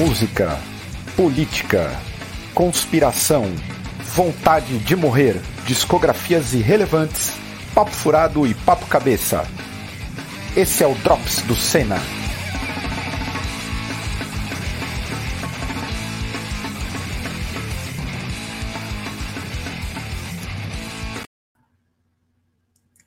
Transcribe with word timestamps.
música, 0.00 0.58
política, 1.14 1.90
conspiração, 2.54 3.44
vontade 4.14 4.78
de 4.78 4.96
morrer, 4.96 5.38
discografias 5.66 6.54
irrelevantes, 6.54 7.32
papo 7.74 7.90
furado 7.90 8.46
e 8.46 8.54
papo 8.54 8.86
cabeça. 8.86 9.46
Esse 10.56 10.82
é 10.82 10.86
o 10.86 10.94
Drops 10.94 11.42
do 11.42 11.54
Senna. 11.54 11.98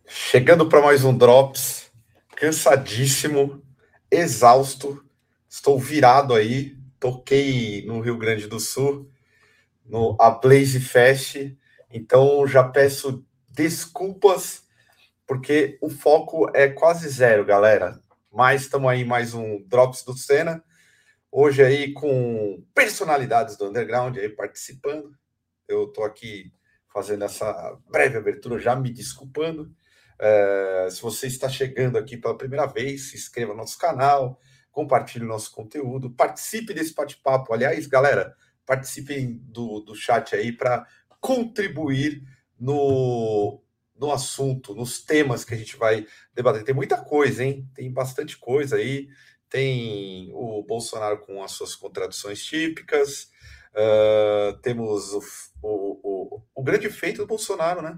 Chegando 0.05 0.69
para 0.69 0.83
mais 0.83 1.03
um 1.03 1.17
Drops, 1.17 1.89
cansadíssimo, 2.35 3.63
exausto, 4.11 5.03
estou 5.49 5.79
virado 5.79 6.35
aí. 6.35 6.82
Toquei 7.03 7.85
no 7.85 7.99
Rio 7.99 8.17
Grande 8.17 8.47
do 8.47 8.61
Sul, 8.61 9.11
no 9.85 10.15
A 10.21 10.31
Blaze 10.31 10.79
Fest, 10.79 11.35
então 11.91 12.47
já 12.47 12.63
peço 12.63 13.27
desculpas, 13.49 14.63
porque 15.27 15.77
o 15.81 15.89
foco 15.89 16.49
é 16.55 16.69
quase 16.69 17.09
zero, 17.09 17.43
galera. 17.43 18.01
Mas 18.31 18.61
estamos 18.61 18.89
aí 18.89 19.03
mais 19.03 19.33
um 19.33 19.61
Drops 19.67 20.05
do 20.05 20.15
Senna. 20.15 20.63
Hoje 21.29 21.61
aí 21.61 21.91
com 21.91 22.65
personalidades 22.73 23.57
do 23.57 23.67
underground 23.67 24.17
aí 24.17 24.29
participando. 24.29 25.11
Eu 25.67 25.87
estou 25.87 26.05
aqui 26.05 26.53
fazendo 26.87 27.25
essa 27.25 27.77
breve 27.91 28.17
abertura, 28.17 28.57
já 28.57 28.77
me 28.77 28.89
desculpando. 28.89 29.69
É, 30.17 30.87
se 30.89 31.01
você 31.01 31.27
está 31.27 31.49
chegando 31.49 31.97
aqui 31.97 32.15
pela 32.15 32.37
primeira 32.37 32.65
vez, 32.65 33.09
se 33.09 33.17
inscreva 33.17 33.51
no 33.51 33.57
nosso 33.57 33.77
canal, 33.77 34.39
compartilhe 34.73 35.23
o 35.23 35.27
nosso 35.27 35.51
conteúdo, 35.51 36.09
participe 36.09 36.73
desse 36.73 36.93
bate-papo. 36.93 37.53
Aliás, 37.53 37.87
galera, 37.87 38.35
participem 38.65 39.37
do, 39.45 39.79
do 39.79 39.95
chat 39.95 40.35
aí 40.35 40.51
para 40.51 40.85
contribuir 41.21 42.21
no, 42.59 43.61
no 43.95 44.11
assunto, 44.11 44.75
nos 44.75 45.01
temas 45.01 45.45
que 45.45 45.53
a 45.53 45.57
gente 45.57 45.77
vai 45.77 46.05
debater. 46.33 46.65
Tem 46.65 46.75
muita 46.75 46.97
coisa, 46.97 47.45
hein? 47.45 47.69
Tem 47.73 47.89
bastante 47.89 48.37
coisa 48.37 48.75
aí. 48.75 49.07
Tem 49.47 50.29
o 50.33 50.61
Bolsonaro 50.63 51.19
com 51.19 51.41
as 51.41 51.51
suas 51.51 51.75
contradições 51.75 52.43
típicas. 52.43 53.31
Uh, 53.73 54.57
temos 54.61 55.13
o, 55.13 55.19
o, 55.61 56.37
o, 56.37 56.41
o 56.55 56.63
grande 56.63 56.89
feito 56.89 57.17
do 57.17 57.27
Bolsonaro, 57.27 57.81
né? 57.81 57.97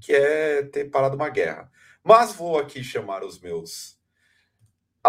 que 0.00 0.12
é 0.12 0.62
ter 0.62 0.86
parado 0.86 1.16
uma 1.16 1.28
guerra. 1.28 1.70
Mas 2.02 2.32
vou 2.32 2.58
aqui 2.58 2.82
chamar 2.84 3.24
os 3.24 3.40
meus 3.40 3.95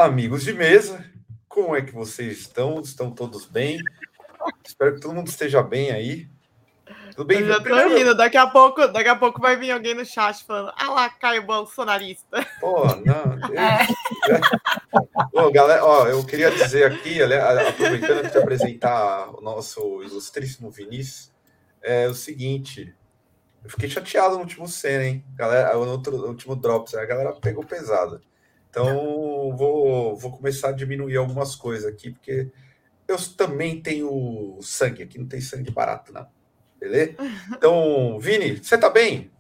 amigos 0.03 0.43
de 0.43 0.53
mesa. 0.53 1.03
Como 1.47 1.75
é 1.75 1.81
que 1.81 1.93
vocês 1.93 2.39
estão? 2.39 2.79
Estão 2.79 3.11
todos 3.11 3.45
bem? 3.45 3.79
Espero 4.65 4.95
que 4.95 5.01
todo 5.01 5.13
mundo 5.13 5.27
esteja 5.27 5.63
bem 5.63 5.91
aí. 5.91 6.29
Tudo 7.11 7.25
bem? 7.25 7.39
Eu 7.39 7.47
já 7.47 7.59
tô 7.59 7.75
rindo. 7.95 8.15
Daqui 8.15 8.37
a, 8.37 8.47
pouco, 8.47 8.87
daqui 8.87 9.09
a 9.09 9.15
pouco 9.15 9.41
vai 9.41 9.55
vir 9.55 9.71
alguém 9.71 9.95
no 9.95 10.05
chat 10.05 10.43
falando 10.45 10.71
Ah 10.77 10.91
lá, 10.91 11.09
Caio 11.09 11.45
Bolsonarista. 11.45 12.45
Pô, 12.59 12.85
não. 13.03 13.37
Eu... 13.49 13.57
É. 14.27 15.27
Pô, 15.31 15.51
galera, 15.51 15.85
ó, 15.85 16.07
eu 16.07 16.23
queria 16.25 16.51
dizer 16.51 16.85
aqui, 16.85 17.21
aproveitando 17.21 18.29
de 18.29 18.37
apresentar 18.37 19.29
o 19.29 19.41
nosso 19.41 20.03
ilustríssimo 20.03 20.69
Vinícius, 20.71 21.31
é 21.81 22.07
o 22.07 22.13
seguinte. 22.13 22.93
Eu 23.63 23.69
fiquei 23.69 23.89
chateado 23.89 24.35
no 24.35 24.41
último 24.41 24.67
cena, 24.67 25.05
hein? 25.05 25.23
Galera, 25.35 25.73
no, 25.73 25.91
outro, 25.91 26.17
no 26.17 26.27
último 26.27 26.55
Drops, 26.55 26.95
a 26.95 27.05
galera 27.05 27.31
pegou 27.33 27.63
pesado. 27.63 28.21
Então, 28.69 29.55
vou, 29.55 30.15
vou 30.15 30.31
começar 30.31 30.69
a 30.69 30.73
diminuir 30.73 31.17
algumas 31.17 31.55
coisas 31.55 31.91
aqui, 31.91 32.11
porque 32.11 32.51
eu 33.07 33.17
também 33.35 33.81
tenho 33.81 34.57
sangue. 34.61 35.03
Aqui 35.03 35.17
não 35.17 35.27
tem 35.27 35.41
sangue 35.41 35.71
barato, 35.71 36.13
não. 36.13 36.27
Beleza? 36.79 37.15
Então, 37.51 38.19
Vini, 38.19 38.57
você 38.57 38.77
tá 38.77 38.89
bem? 38.89 39.31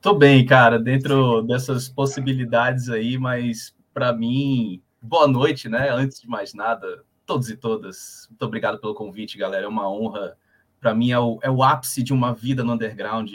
Tô 0.00 0.14
bem, 0.14 0.44
cara, 0.44 0.78
dentro 0.78 1.42
dessas 1.42 1.88
possibilidades 1.88 2.88
aí, 2.88 3.18
mas 3.18 3.74
para 3.94 4.12
mim, 4.12 4.82
boa 5.00 5.26
noite, 5.26 5.68
né? 5.68 5.90
Antes 5.90 6.20
de 6.20 6.28
mais 6.28 6.54
nada, 6.54 7.04
todos 7.24 7.48
e 7.50 7.56
todas, 7.56 8.26
muito 8.28 8.42
obrigado 8.44 8.80
pelo 8.80 8.94
convite, 8.94 9.38
galera. 9.38 9.64
É 9.64 9.68
uma 9.68 9.90
honra 9.90 10.36
para 10.82 10.92
mim 10.92 11.12
é 11.12 11.18
o, 11.18 11.38
é 11.42 11.50
o 11.50 11.62
ápice 11.62 12.02
de 12.02 12.12
uma 12.12 12.34
vida 12.34 12.64
no 12.64 12.72
underground. 12.72 13.30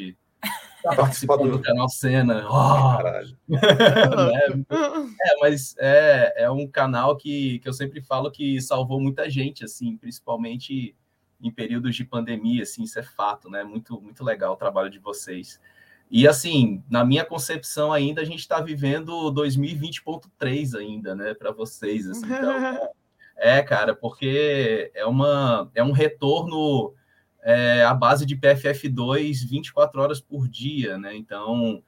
Tá 0.90 0.96
participando 0.96 1.52
do 1.52 1.62
canal 1.62 1.90
Cena. 1.90 2.48
Oh! 2.50 3.08
é, 3.56 4.52
é, 4.52 5.40
mas 5.40 5.76
é, 5.78 6.44
é 6.44 6.52
um 6.52 6.68
canal 6.68 7.16
que, 7.16 7.60
que 7.60 7.68
eu 7.68 7.74
sempre 7.74 8.02
falo 8.02 8.32
que 8.32 8.62
salvou 8.62 9.00
muita 9.00 9.30
gente, 9.30 9.64
assim, 9.64 9.98
principalmente 9.98 10.96
em 11.42 11.52
períodos 11.52 11.96
de 11.96 12.04
pandemia, 12.04 12.64
assim, 12.64 12.84
isso 12.84 12.98
é 12.98 13.04
fato, 13.04 13.50
né? 13.50 13.64
Muito, 13.64 14.00
muito 14.02 14.24
legal 14.24 14.54
o 14.54 14.58
trabalho 14.58 14.90
de 14.90 15.00
vocês. 15.00 15.60
E 16.10 16.28
assim, 16.28 16.84
na 16.90 17.04
minha 17.04 17.26
concepção 17.26 17.92
ainda, 17.92 18.22
a 18.22 18.26
gente 18.26 18.40
está 18.40 18.62
vivendo 18.62 19.32
2020.3 19.34 20.80
ainda, 20.80 21.14
né, 21.14 21.34
para 21.34 21.52
vocês. 21.52 22.08
Assim, 22.08 22.26
então, 22.26 22.90
é, 23.36 23.62
cara, 23.62 23.94
porque 23.94 24.90
é, 24.94 25.06
uma, 25.06 25.70
é 25.76 25.84
um 25.84 25.92
retorno 25.92 26.94
é, 27.48 27.82
a 27.86 27.94
base 27.94 28.26
de 28.26 28.36
PFF2 28.36 29.48
24 29.48 30.02
horas 30.02 30.20
por 30.20 30.50
dia, 30.50 30.98
né? 30.98 31.16
Então, 31.16 31.82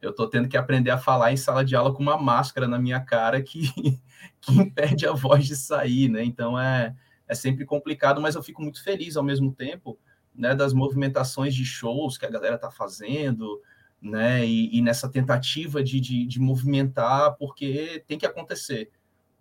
eu 0.00 0.08
estou 0.08 0.26
tendo 0.26 0.48
que 0.48 0.56
aprender 0.56 0.90
a 0.90 0.96
falar 0.96 1.30
em 1.30 1.36
sala 1.36 1.62
de 1.62 1.76
aula 1.76 1.92
com 1.92 2.02
uma 2.02 2.16
máscara 2.16 2.66
na 2.66 2.78
minha 2.78 2.98
cara 2.98 3.42
que, 3.42 3.68
que 4.40 4.52
impede 4.54 5.06
a 5.06 5.12
voz 5.12 5.46
de 5.46 5.54
sair, 5.54 6.08
né? 6.08 6.24
Então, 6.24 6.58
é, 6.58 6.96
é 7.28 7.34
sempre 7.34 7.66
complicado, 7.66 8.22
mas 8.22 8.36
eu 8.36 8.42
fico 8.42 8.62
muito 8.62 8.82
feliz 8.82 9.14
ao 9.14 9.22
mesmo 9.22 9.52
tempo, 9.52 9.98
né? 10.34 10.54
Das 10.54 10.72
movimentações 10.72 11.54
de 11.54 11.66
shows 11.66 12.16
que 12.16 12.24
a 12.24 12.30
galera 12.30 12.54
está 12.54 12.70
fazendo, 12.70 13.60
né? 14.00 14.46
E, 14.46 14.74
e 14.74 14.80
nessa 14.80 15.10
tentativa 15.10 15.84
de, 15.84 16.00
de, 16.00 16.24
de 16.24 16.40
movimentar, 16.40 17.36
porque 17.36 18.02
tem 18.06 18.16
que 18.16 18.24
acontecer, 18.24 18.90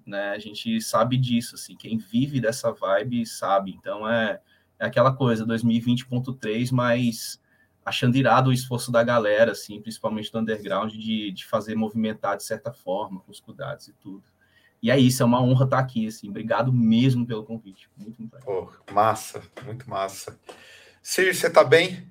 né? 0.06 0.32
A 0.32 0.38
gente 0.38 0.82
sabe 0.82 1.16
disso, 1.16 1.56
assim, 1.56 1.78
quem 1.78 1.98
vive 1.98 2.42
dessa 2.42 2.74
vibe 2.74 3.26
sabe. 3.26 3.72
Então, 3.72 4.06
é 4.06 4.42
é 4.82 4.88
aquela 4.88 5.14
coisa, 5.14 5.46
2020.3, 5.46 6.72
mas 6.72 7.40
achando 7.86 8.16
irado 8.16 8.50
o 8.50 8.54
esforço 8.54 8.92
da 8.92 9.04
galera, 9.04 9.52
assim, 9.52 9.80
principalmente 9.80 10.32
do 10.32 10.40
underground, 10.40 10.92
de, 10.92 11.32
de 11.32 11.46
fazer 11.46 11.76
movimentar 11.76 12.36
de 12.36 12.44
certa 12.44 12.74
forma, 12.74 13.20
com 13.20 13.32
os 13.32 13.40
cuidados 13.40 13.88
e 13.88 13.94
tudo. 13.94 14.24
E 14.82 14.90
é 14.90 14.98
isso, 14.98 15.22
é 15.22 15.26
uma 15.26 15.40
honra 15.40 15.66
estar 15.66 15.78
aqui, 15.78 16.08
assim. 16.08 16.30
Obrigado 16.30 16.74
mesmo 16.74 17.28
pelo 17.28 17.44
convite. 17.44 17.88
Muito, 17.96 18.20
muito 18.20 18.40
Pô, 18.40 18.72
massa, 18.92 19.44
muito 19.64 19.88
massa. 19.88 20.40
Cir, 21.04 21.36
você 21.36 21.48
tá 21.48 21.64
bem? 21.64 22.10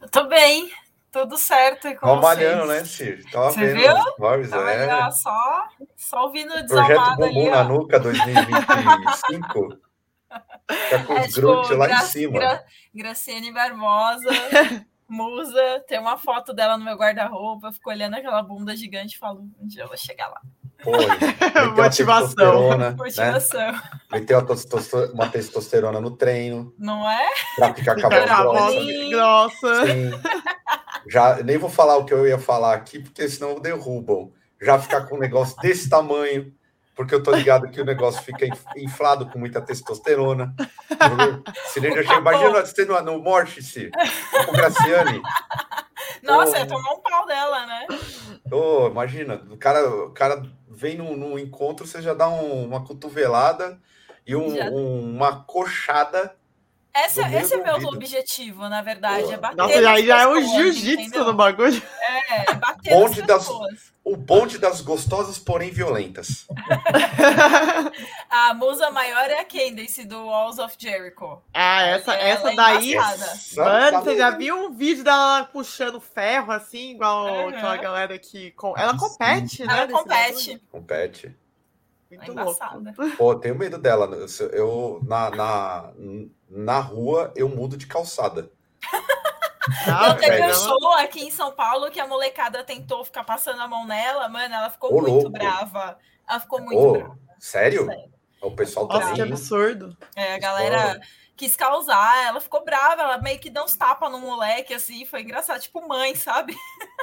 Eu 0.00 0.08
tô 0.08 0.28
bem, 0.28 0.70
tudo 1.10 1.36
certo. 1.36 1.88
E 1.88 1.96
com 1.96 2.16
malhando, 2.20 2.66
né, 2.66 2.84
Cir? 2.84 3.28
Tava 3.32 3.50
você 3.50 3.66
vendo 3.66 3.94
viu? 3.94 4.12
Stories, 4.12 4.50
Tava 4.50 4.70
é. 4.70 5.10
só, 5.10 5.68
só 5.96 6.22
ouvindo 6.26 6.54
o 6.54 6.66
Projeto 6.68 7.16
Bumbum 7.16 7.50
na 7.50 7.64
Nuca 7.64 7.98
2025. 7.98 9.76
Tá 10.90 11.04
com 11.04 11.14
é, 11.14 11.26
os 11.26 11.34
tipo, 11.34 11.46
lá 11.46 11.86
Gra 11.86 11.96
em 11.96 12.00
cima. 12.06 12.38
Gra 12.38 12.64
Graciane 12.94 13.52
Barbosa, 13.52 14.28
musa, 15.08 15.84
tem 15.86 15.98
uma 15.98 16.16
foto 16.16 16.52
dela 16.52 16.76
no 16.76 16.84
meu 16.84 16.96
guarda-roupa, 16.96 17.72
fico 17.72 17.90
olhando 17.90 18.14
aquela 18.14 18.42
bunda 18.42 18.74
gigante 18.76 19.16
e 19.16 19.18
falo, 19.18 19.48
um 19.60 19.66
dia 19.66 19.82
eu 19.82 19.88
vou 19.88 19.96
chegar 19.96 20.28
lá. 20.28 20.40
Pô, 20.82 20.92
Motivação. 21.76 22.76
Né? 22.76 22.90
Motivação. 22.90 23.72
Né? 23.72 23.82
Meteu 24.10 24.44
uma 25.12 25.28
testosterona 25.28 26.00
no 26.00 26.10
treino. 26.10 26.74
Não 26.78 27.08
é? 27.08 27.30
Pra 27.56 27.74
ficar 27.74 27.94
com 27.94 28.06
a 28.06 28.42
voz 28.42 29.08
grossa. 29.08 29.86
Sim. 29.86 30.10
Já, 31.08 31.42
nem 31.42 31.58
vou 31.58 31.70
falar 31.70 31.96
o 31.96 32.04
que 32.04 32.12
eu 32.12 32.26
ia 32.26 32.38
falar 32.38 32.74
aqui, 32.74 32.98
porque 32.98 33.28
senão 33.28 33.60
derrubam. 33.60 34.32
Já 34.60 34.78
ficar 34.78 35.02
com 35.02 35.16
um 35.16 35.20
negócio 35.20 35.56
desse 35.60 35.88
tamanho 35.88 36.52
porque 36.94 37.14
eu 37.14 37.22
tô 37.22 37.30
ligado 37.34 37.70
que 37.70 37.80
o 37.80 37.84
negócio 37.84 38.22
fica 38.22 38.46
inflado 38.76 39.26
com 39.26 39.38
muita 39.38 39.60
testosterona. 39.60 40.54
Se 41.66 41.80
nem 41.80 41.94
já 41.94 42.02
chega, 42.02 42.16
imagina 42.16 42.50
a 42.50 42.62
testosterona 42.62 43.02
no 43.02 43.18
Mortice, 43.18 43.90
com 44.46 44.52
Graciane. 44.52 45.22
Nossa, 46.22 46.62
oh, 46.62 46.66
tomou 46.66 46.98
um 46.98 47.00
pau 47.00 47.26
dela, 47.26 47.66
né? 47.66 47.86
Oh, 48.50 48.88
imagina, 48.88 49.42
o 49.50 49.56
cara, 49.56 49.88
o 49.88 50.10
cara 50.10 50.42
vem 50.68 50.96
num, 50.96 51.16
num 51.16 51.38
encontro, 51.38 51.86
você 51.86 52.02
já 52.02 52.14
dá 52.14 52.28
um, 52.28 52.64
uma 52.64 52.84
cotovelada 52.84 53.80
e 54.26 54.36
um, 54.36 54.46
um, 54.72 55.16
uma 55.16 55.42
coxada. 55.44 56.34
Essa, 56.94 57.22
esse 57.34 57.54
é 57.54 57.56
meu 57.56 57.76
objetivo, 57.88 58.68
na 58.68 58.82
verdade, 58.82 59.32
é 59.32 59.36
bater. 59.38 59.56
Nossa, 59.56 59.90
aí 59.90 60.06
já 60.06 60.22
é 60.22 60.26
o 60.26 60.42
jiu-jitsu 60.42 61.24
no 61.24 61.32
bagulho. 61.32 61.82
É, 62.00 62.50
é 62.50 62.54
bater 62.54 62.90
Bonde 62.90 63.22
das, 63.22 63.48
o 64.04 64.14
bonde 64.14 64.58
das 64.58 64.82
gostosas, 64.82 65.38
porém 65.38 65.70
violentas. 65.70 66.46
a 68.28 68.52
musa 68.52 68.90
maior 68.90 69.30
é 69.30 69.40
a 69.40 69.44
Candace 69.44 70.04
do 70.04 70.26
Walls 70.26 70.58
of 70.58 70.76
Jericho. 70.78 71.40
Ah, 71.54 71.82
essa, 71.82 72.14
é, 72.14 72.28
essa 72.28 72.54
daí. 72.54 72.94
Essa 72.94 73.64
mano, 73.64 74.02
você 74.02 74.18
já 74.18 74.30
viu 74.30 74.66
um 74.66 74.74
vídeo 74.74 75.02
dela 75.02 75.44
puxando 75.44 75.98
ferro 75.98 76.52
assim, 76.52 76.90
igual 76.90 77.24
uhum. 77.26 77.48
aquela 77.48 77.76
galera 77.78 78.18
que. 78.18 78.54
Ela 78.76 78.98
compete, 78.98 79.64
né? 79.64 79.78
Ela 79.78 79.88
compete. 79.88 80.62
Compete. 80.70 81.41
É 82.14 82.16
Muito 82.18 82.32
louco. 82.34 82.50
embaçada. 82.52 82.94
Pô, 83.16 83.32
eu 83.32 83.38
tenho 83.38 83.56
medo 83.58 83.78
dela. 83.78 84.06
Eu, 84.14 84.46
eu- 84.50 85.00
na, 85.04 85.30
na, 85.30 85.92
na 86.48 86.78
rua, 86.80 87.32
eu 87.34 87.48
mudo 87.48 87.76
de 87.76 87.86
calçada. 87.86 88.50
Ah, 89.86 90.08
Não, 90.08 90.16
teve 90.16 90.42
um 90.42 90.54
show 90.54 90.92
aqui 90.98 91.20
em 91.24 91.30
São 91.30 91.52
Paulo 91.52 91.88
que 91.88 92.00
a 92.00 92.06
molecada 92.06 92.64
tentou 92.64 93.04
ficar 93.04 93.22
passando 93.22 93.60
a 93.62 93.68
mão 93.68 93.86
nela, 93.86 94.28
mano, 94.28 94.52
ela 94.52 94.68
ficou 94.68 94.90
Ô, 94.90 95.00
muito 95.00 95.12
louco. 95.14 95.30
brava. 95.30 95.98
Ela 96.28 96.40
ficou 96.40 96.60
muito 96.60 96.80
Ô, 96.80 96.92
brava. 96.94 97.18
sério? 97.38 97.86
Sério. 97.86 98.12
O 98.42 98.50
pessoal 98.50 98.88
Nossa, 98.88 99.14
que 99.14 99.22
absurdo. 99.22 99.96
É, 100.16 100.34
a 100.34 100.38
galera 100.40 101.00
quis 101.36 101.56
causar, 101.56 102.26
ela 102.26 102.40
ficou 102.40 102.64
brava, 102.64 103.02
ela 103.02 103.18
meio 103.18 103.38
que 103.38 103.50
deu 103.50 103.64
uns 103.64 103.74
tapas 103.76 104.10
no 104.10 104.18
moleque, 104.18 104.74
assim, 104.74 105.04
foi 105.04 105.22
engraçado, 105.22 105.60
tipo 105.60 105.86
mãe, 105.88 106.14
sabe? 106.14 106.54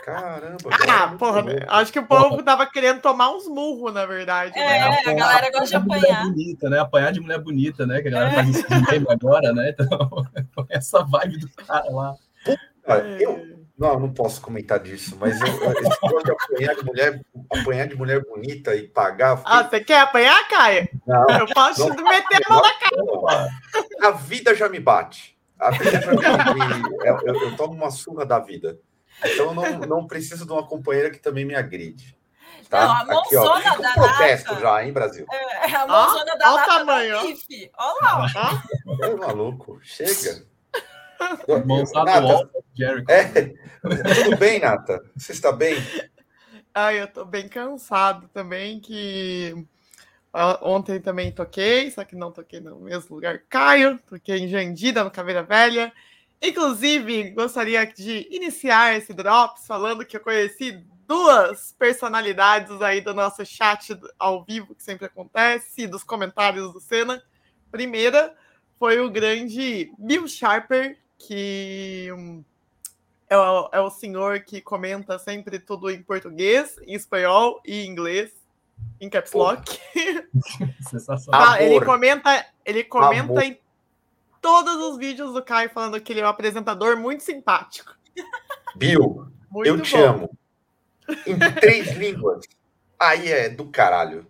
Caramba. 0.03 0.69
Ah, 0.89 1.15
porra, 1.17 1.43
acho 1.67 1.91
que 1.91 1.99
o 1.99 2.05
povo 2.05 2.41
tava 2.43 2.65
querendo 2.65 3.01
tomar 3.01 3.31
uns 3.31 3.47
murros, 3.47 3.93
na 3.93 4.05
verdade. 4.05 4.57
É, 4.57 4.89
né? 4.89 5.01
a 5.05 5.13
galera 5.13 5.51
gosta 5.51 5.67
de 5.67 5.75
apanhar. 5.75 6.23
bonita, 6.25 6.69
né? 6.69 6.79
Apanhar 6.79 7.11
de 7.11 7.19
mulher 7.19 7.39
bonita, 7.39 7.85
né? 7.85 8.01
Que 8.01 8.07
a 8.07 8.11
galera 8.11 8.31
É. 8.31 8.35
faz 8.35 8.49
isso 8.49 8.67
de 8.67 9.11
agora, 9.11 9.53
né? 9.53 9.69
Então, 9.69 9.87
foi 10.53 10.65
essa 10.69 11.03
vibe 11.03 11.37
do 11.39 11.49
cara 11.49 11.89
lá. 11.91 12.15
Cara, 12.83 13.07
eu, 13.21 13.58
não, 13.79 13.93
eu 13.93 13.99
não 13.99 14.13
posso 14.13 14.41
comentar 14.41 14.77
disso, 14.79 15.15
mas 15.19 15.39
eu, 15.39 15.47
esse 15.47 15.61
negócio 16.03 16.23
de 16.23 16.31
apanhar 16.31 16.75
de 16.75 16.85
mulher, 16.85 17.21
apanhar 17.49 17.87
de 17.87 17.95
mulher 17.95 18.21
bonita 18.25 18.75
e 18.75 18.87
pagar. 18.87 19.41
Ah, 19.45 19.63
você 19.63 19.79
quer 19.79 20.01
apanhar, 20.01 20.47
Caio? 20.49 20.87
não, 21.07 21.25
Eu 21.39 21.47
posso 21.47 21.87
Não. 21.87 21.95
te 21.95 22.03
meter 22.03 22.41
a 22.45 22.53
mão 22.53 22.61
na 22.61 24.07
a 24.07 24.11
vida 24.11 24.53
já 24.55 24.67
me 24.69 24.79
bate. 24.79 25.37
A 25.59 25.71
vida 25.71 26.01
já 26.01 26.11
me. 26.11 26.97
Eu, 27.05 27.19
eu- 27.25 27.41
eu 27.49 27.55
tomo 27.55 27.73
uma 27.73 27.89
surra 27.91 28.25
da 28.25 28.39
vida. 28.39 28.79
Então 29.25 29.47
eu 29.47 29.53
não, 29.53 29.79
não 29.79 30.07
preciso 30.07 30.45
de 30.45 30.51
uma 30.51 30.65
companheira 30.65 31.09
que 31.09 31.19
também 31.19 31.43
me 31.45 31.55
agride. 31.55 32.17
Tá? 32.69 32.85
Não, 32.85 32.91
a 33.17 33.21
Aqui, 33.21 33.35
ó. 33.35 33.43
mãozona 33.43 33.61
Fica 33.61 33.79
um 33.79 33.81
da 33.81 33.93
protesto 33.93 34.59
já, 34.59 34.83
hein, 34.85 34.93
Brasil? 34.93 35.25
É, 35.31 35.75
a 35.75 35.87
mãozona 35.87 36.37
da 36.37 36.49
ó 36.49 36.53
o 36.53 36.55
lata 36.55 36.67
tamanho, 36.67 37.17
ó. 37.17 37.21
do 37.21 37.27
bife. 37.27 37.71
Olha 37.77 37.97
lá, 38.01 38.25
ó. 38.95 39.05
É 39.05 39.15
maluco. 39.15 39.79
Chega. 39.83 40.43
Mãozada 41.65 42.21
Nata, 42.21 42.49
Jericho. 42.73 43.05
é, 43.09 43.31
tudo 44.23 44.37
bem, 44.37 44.59
Nata? 44.59 45.03
Você 45.15 45.31
está 45.31 45.51
bem? 45.51 45.75
Ai, 46.73 47.01
eu 47.01 47.07
tô 47.07 47.25
bem 47.25 47.47
cansado 47.47 48.27
também, 48.29 48.79
que 48.79 49.53
ah, 50.31 50.59
ontem 50.61 50.99
também 50.99 51.31
toquei, 51.31 51.89
só 51.89 52.03
que 52.03 52.15
não 52.15 52.31
toquei 52.31 52.59
no 52.59 52.79
mesmo 52.79 53.15
lugar 53.15 53.39
Caio, 53.49 53.99
toquei 54.07 54.37
em 54.37 54.47
Jandira, 54.47 55.03
no 55.03 55.11
Caveira 55.11 55.43
Velha. 55.43 55.91
Inclusive, 56.41 57.31
gostaria 57.31 57.85
de 57.85 58.27
iniciar 58.31 58.95
esse 58.95 59.13
Drops 59.13 59.65
falando 59.67 60.05
que 60.05 60.15
eu 60.15 60.21
conheci 60.21 60.83
duas 61.05 61.75
personalidades 61.77 62.81
aí 62.81 63.01
do 63.01 63.13
nosso 63.13 63.43
chat 63.45 63.99
ao 64.17 64.45
vivo, 64.45 64.75
que 64.75 64.83
sempre 64.83 65.07
acontece, 65.07 65.81
e 65.81 65.87
dos 65.87 66.03
comentários 66.03 66.71
do 66.71 66.79
Senna. 66.79 67.21
Primeira 67.71 68.35
foi 68.77 68.99
o 68.99 69.09
grande 69.09 69.91
Bill 69.97 70.27
Sharper, 70.27 70.97
que 71.19 72.09
hum, 72.13 72.43
é 73.29 73.37
o, 73.37 73.69
é 73.73 73.79
o 73.79 73.89
senhor 73.91 74.39
que 74.39 74.61
comenta 74.61 75.19
sempre 75.19 75.59
tudo 75.59 75.91
em 75.91 76.01
português, 76.01 76.79
em 76.87 76.95
espanhol 76.95 77.61
e 77.65 77.81
em 77.81 77.89
inglês, 77.89 78.31
em 78.99 79.09
caps 79.09 79.33
lock. 79.33 79.79
Sensacional. 80.89 81.51
Ah, 81.51 81.61
ele 81.61 81.83
comenta, 81.85 82.45
ele 82.65 82.83
comenta 82.83 83.23
Amor. 83.23 83.43
em 83.43 83.59
todos 84.41 84.75
os 84.75 84.97
vídeos 84.97 85.33
do 85.33 85.43
Caio 85.43 85.69
falando 85.69 85.99
que 86.01 86.13
ele 86.13 86.21
é 86.21 86.25
um 86.25 86.29
apresentador 86.29 86.97
muito 86.97 87.21
simpático. 87.21 87.93
Bill, 88.75 89.27
Muito 89.51 89.67
eu 89.67 89.81
te 89.81 89.95
bom. 89.97 90.03
amo. 90.03 90.37
Em 91.27 91.37
três 91.55 91.91
línguas. 91.97 92.45
Aí 92.97 93.29
é 93.31 93.49
do 93.49 93.65
caralho. 93.65 94.25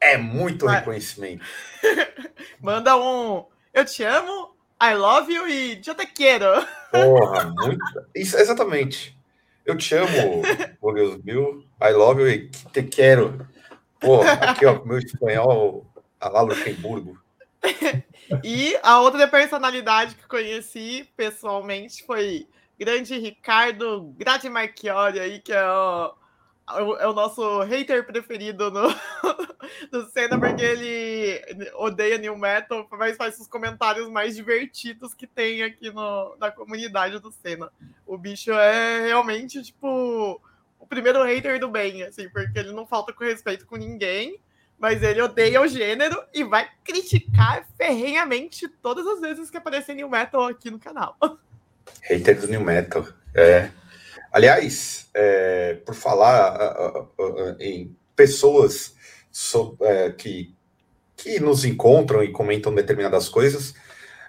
É 0.00 0.16
muito 0.16 0.66
Vai. 0.66 0.78
reconhecimento. 0.78 1.44
Manda 2.60 2.96
um 2.96 3.44
eu 3.72 3.84
te 3.84 4.02
amo, 4.02 4.49
I 4.82 4.94
love 4.94 5.32
you 5.32 5.46
e 5.48 5.80
eu 5.86 5.94
te 5.94 6.06
quero. 6.06 6.46
Porra, 6.90 7.52
muito. 7.58 7.84
Isso, 8.14 8.36
exatamente. 8.38 9.16
Eu 9.64 9.76
te 9.76 9.94
amo, 9.94 10.42
Boleus 10.80 11.16
Bill. 11.16 11.64
I 11.82 11.92
love 11.92 12.22
you 12.22 12.28
e 12.28 12.48
te 12.48 12.82
quero. 12.82 13.46
Pô, 14.00 14.22
aqui, 14.22 14.64
ó, 14.64 14.82
meu 14.84 14.98
espanhol, 14.98 15.86
a 16.18 16.28
lá 16.28 16.40
Luxemburgo. 16.40 17.18
E 18.42 18.78
a 18.82 19.00
outra 19.00 19.28
personalidade 19.28 20.14
que 20.14 20.26
conheci 20.26 21.08
pessoalmente 21.16 22.02
foi 22.04 22.46
grande 22.78 23.18
Ricardo 23.18 24.14
Grade 24.16 24.48
Marchiori 24.48 25.20
aí, 25.20 25.40
que 25.40 25.52
é 25.52 25.70
o, 25.70 26.14
é 26.98 27.06
o 27.06 27.12
nosso 27.12 27.62
hater 27.62 28.06
preferido 28.06 28.70
no, 28.70 28.88
do 29.90 30.08
Senna, 30.10 30.38
porque 30.38 30.62
ele 30.62 31.70
odeia 31.74 32.18
New 32.18 32.36
Metal, 32.36 32.86
mas 32.92 33.16
faz 33.16 33.38
os 33.38 33.46
comentários 33.46 34.08
mais 34.08 34.36
divertidos 34.36 35.14
que 35.14 35.26
tem 35.26 35.62
aqui 35.62 35.90
no, 35.90 36.36
na 36.38 36.50
comunidade 36.50 37.18
do 37.18 37.32
Senna. 37.32 37.70
O 38.06 38.16
bicho 38.16 38.52
é 38.52 39.06
realmente, 39.06 39.62
tipo, 39.62 40.40
o 40.78 40.86
primeiro 40.86 41.22
hater 41.24 41.58
do 41.58 41.68
bem, 41.68 42.02
assim, 42.02 42.28
porque 42.28 42.58
ele 42.58 42.72
não 42.72 42.86
falta 42.86 43.12
com 43.12 43.24
respeito 43.24 43.66
com 43.66 43.76
ninguém, 43.76 44.38
mas 44.78 45.02
ele 45.02 45.20
odeia 45.20 45.60
o 45.60 45.68
gênero 45.68 46.22
e 46.32 46.42
vai 46.42 46.68
criticar 46.84 47.66
ferrenhamente 47.76 48.66
todas 48.66 49.06
as 49.06 49.20
vezes 49.20 49.50
que 49.50 49.56
aparecer 49.56 49.94
New 49.94 50.08
Metal 50.08 50.46
aqui 50.46 50.70
no 50.70 50.78
canal. 50.78 51.16
Hater 52.02 52.40
do 52.40 52.46
New 52.46 52.60
Metal. 52.60 53.06
É. 53.34 53.70
Aliás, 54.32 55.08
é, 55.14 55.74
por 55.84 55.94
falar 55.94 56.56
ah, 56.56 56.76
ah, 56.98 57.06
ah, 57.18 57.56
em 57.60 57.96
pessoas 58.14 58.94
so- 59.30 59.76
é, 59.80 60.10
que, 60.12 60.54
que 61.16 61.40
nos 61.40 61.64
encontram 61.64 62.22
e 62.22 62.32
comentam 62.32 62.74
determinadas 62.74 63.28
coisas, 63.28 63.74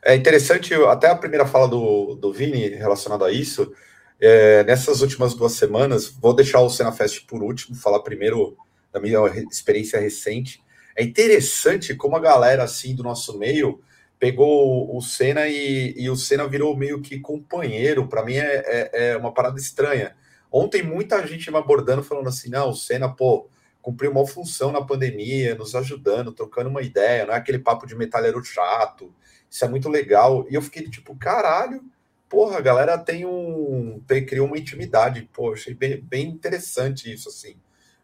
é 0.04 0.16
interessante, 0.16 0.74
até 0.74 1.08
a 1.10 1.16
primeira 1.16 1.46
fala 1.46 1.68
do, 1.68 2.16
do 2.16 2.34
Vini 2.34 2.70
relacionada 2.70 3.26
a 3.26 3.32
isso, 3.32 3.72
é, 4.20 4.64
nessas 4.64 5.02
últimas 5.02 5.34
duas 5.36 5.54
semanas, 5.54 6.08
vou 6.10 6.34
deixar 6.34 6.62
o 6.62 6.70
Cenafest 6.70 7.26
por 7.28 7.44
último, 7.44 7.76
falar 7.76 8.00
primeiro 8.02 8.58
da 8.92 9.00
minha 9.00 9.20
experiência 9.52 10.00
recente. 10.00 10.64
É 10.96 11.04
interessante 11.04 11.96
como 11.96 12.16
a 12.16 12.20
galera 12.20 12.64
assim 12.64 12.96
do 12.96 13.04
nosso 13.04 13.38
meio 13.38 13.82
pegou 14.22 14.96
o 14.96 15.02
Senna 15.02 15.48
e, 15.48 15.96
e 15.98 16.08
o 16.08 16.16
Senna 16.16 16.48
virou 16.48 16.78
meio 16.78 17.02
que 17.02 17.20
companheiro. 17.20 18.08
Para 18.08 18.24
mim 18.24 18.36
é, 18.36 18.64
é, 18.68 19.10
é 19.10 19.18
uma 19.18 19.34
parada 19.34 19.60
estranha. 19.60 20.16
Ontem 20.52 20.84
muita 20.84 21.26
gente 21.26 21.50
me 21.50 21.58
abordando 21.58 22.04
falando 22.04 22.30
assim, 22.30 22.48
não, 22.48 22.70
o 22.70 22.76
Senna, 22.76 23.10
pô, 23.10 23.50
cumpriu 23.82 24.12
uma 24.12 24.28
função 24.28 24.72
na 24.72 24.80
pandemia, 24.80 25.56
nos 25.56 25.74
ajudando, 25.74 26.32
trocando 26.32 26.70
uma 26.70 26.84
ideia, 26.84 27.26
não 27.26 27.34
é 27.34 27.38
aquele 27.38 27.58
papo 27.58 27.88
de 27.88 27.96
metalheiro 27.96 28.44
chato. 28.44 29.12
Isso 29.50 29.66
é 29.66 29.68
muito 29.68 29.90
legal. 29.90 30.46
E 30.52 30.54
eu 30.54 30.62
fiquei 30.62 30.88
tipo, 30.88 31.16
caralho, 31.16 31.84
porra, 32.30 32.60
a 32.60 32.62
galera 32.62 33.00
tem 33.00 33.26
um. 33.26 34.04
Tem, 34.06 34.24
criou 34.24 34.46
uma 34.46 34.58
intimidade. 34.60 35.28
Pô, 35.34 35.54
achei 35.54 35.74
bem, 35.74 36.00
bem 36.00 36.28
interessante 36.28 37.12
isso, 37.12 37.28
assim. 37.28 37.56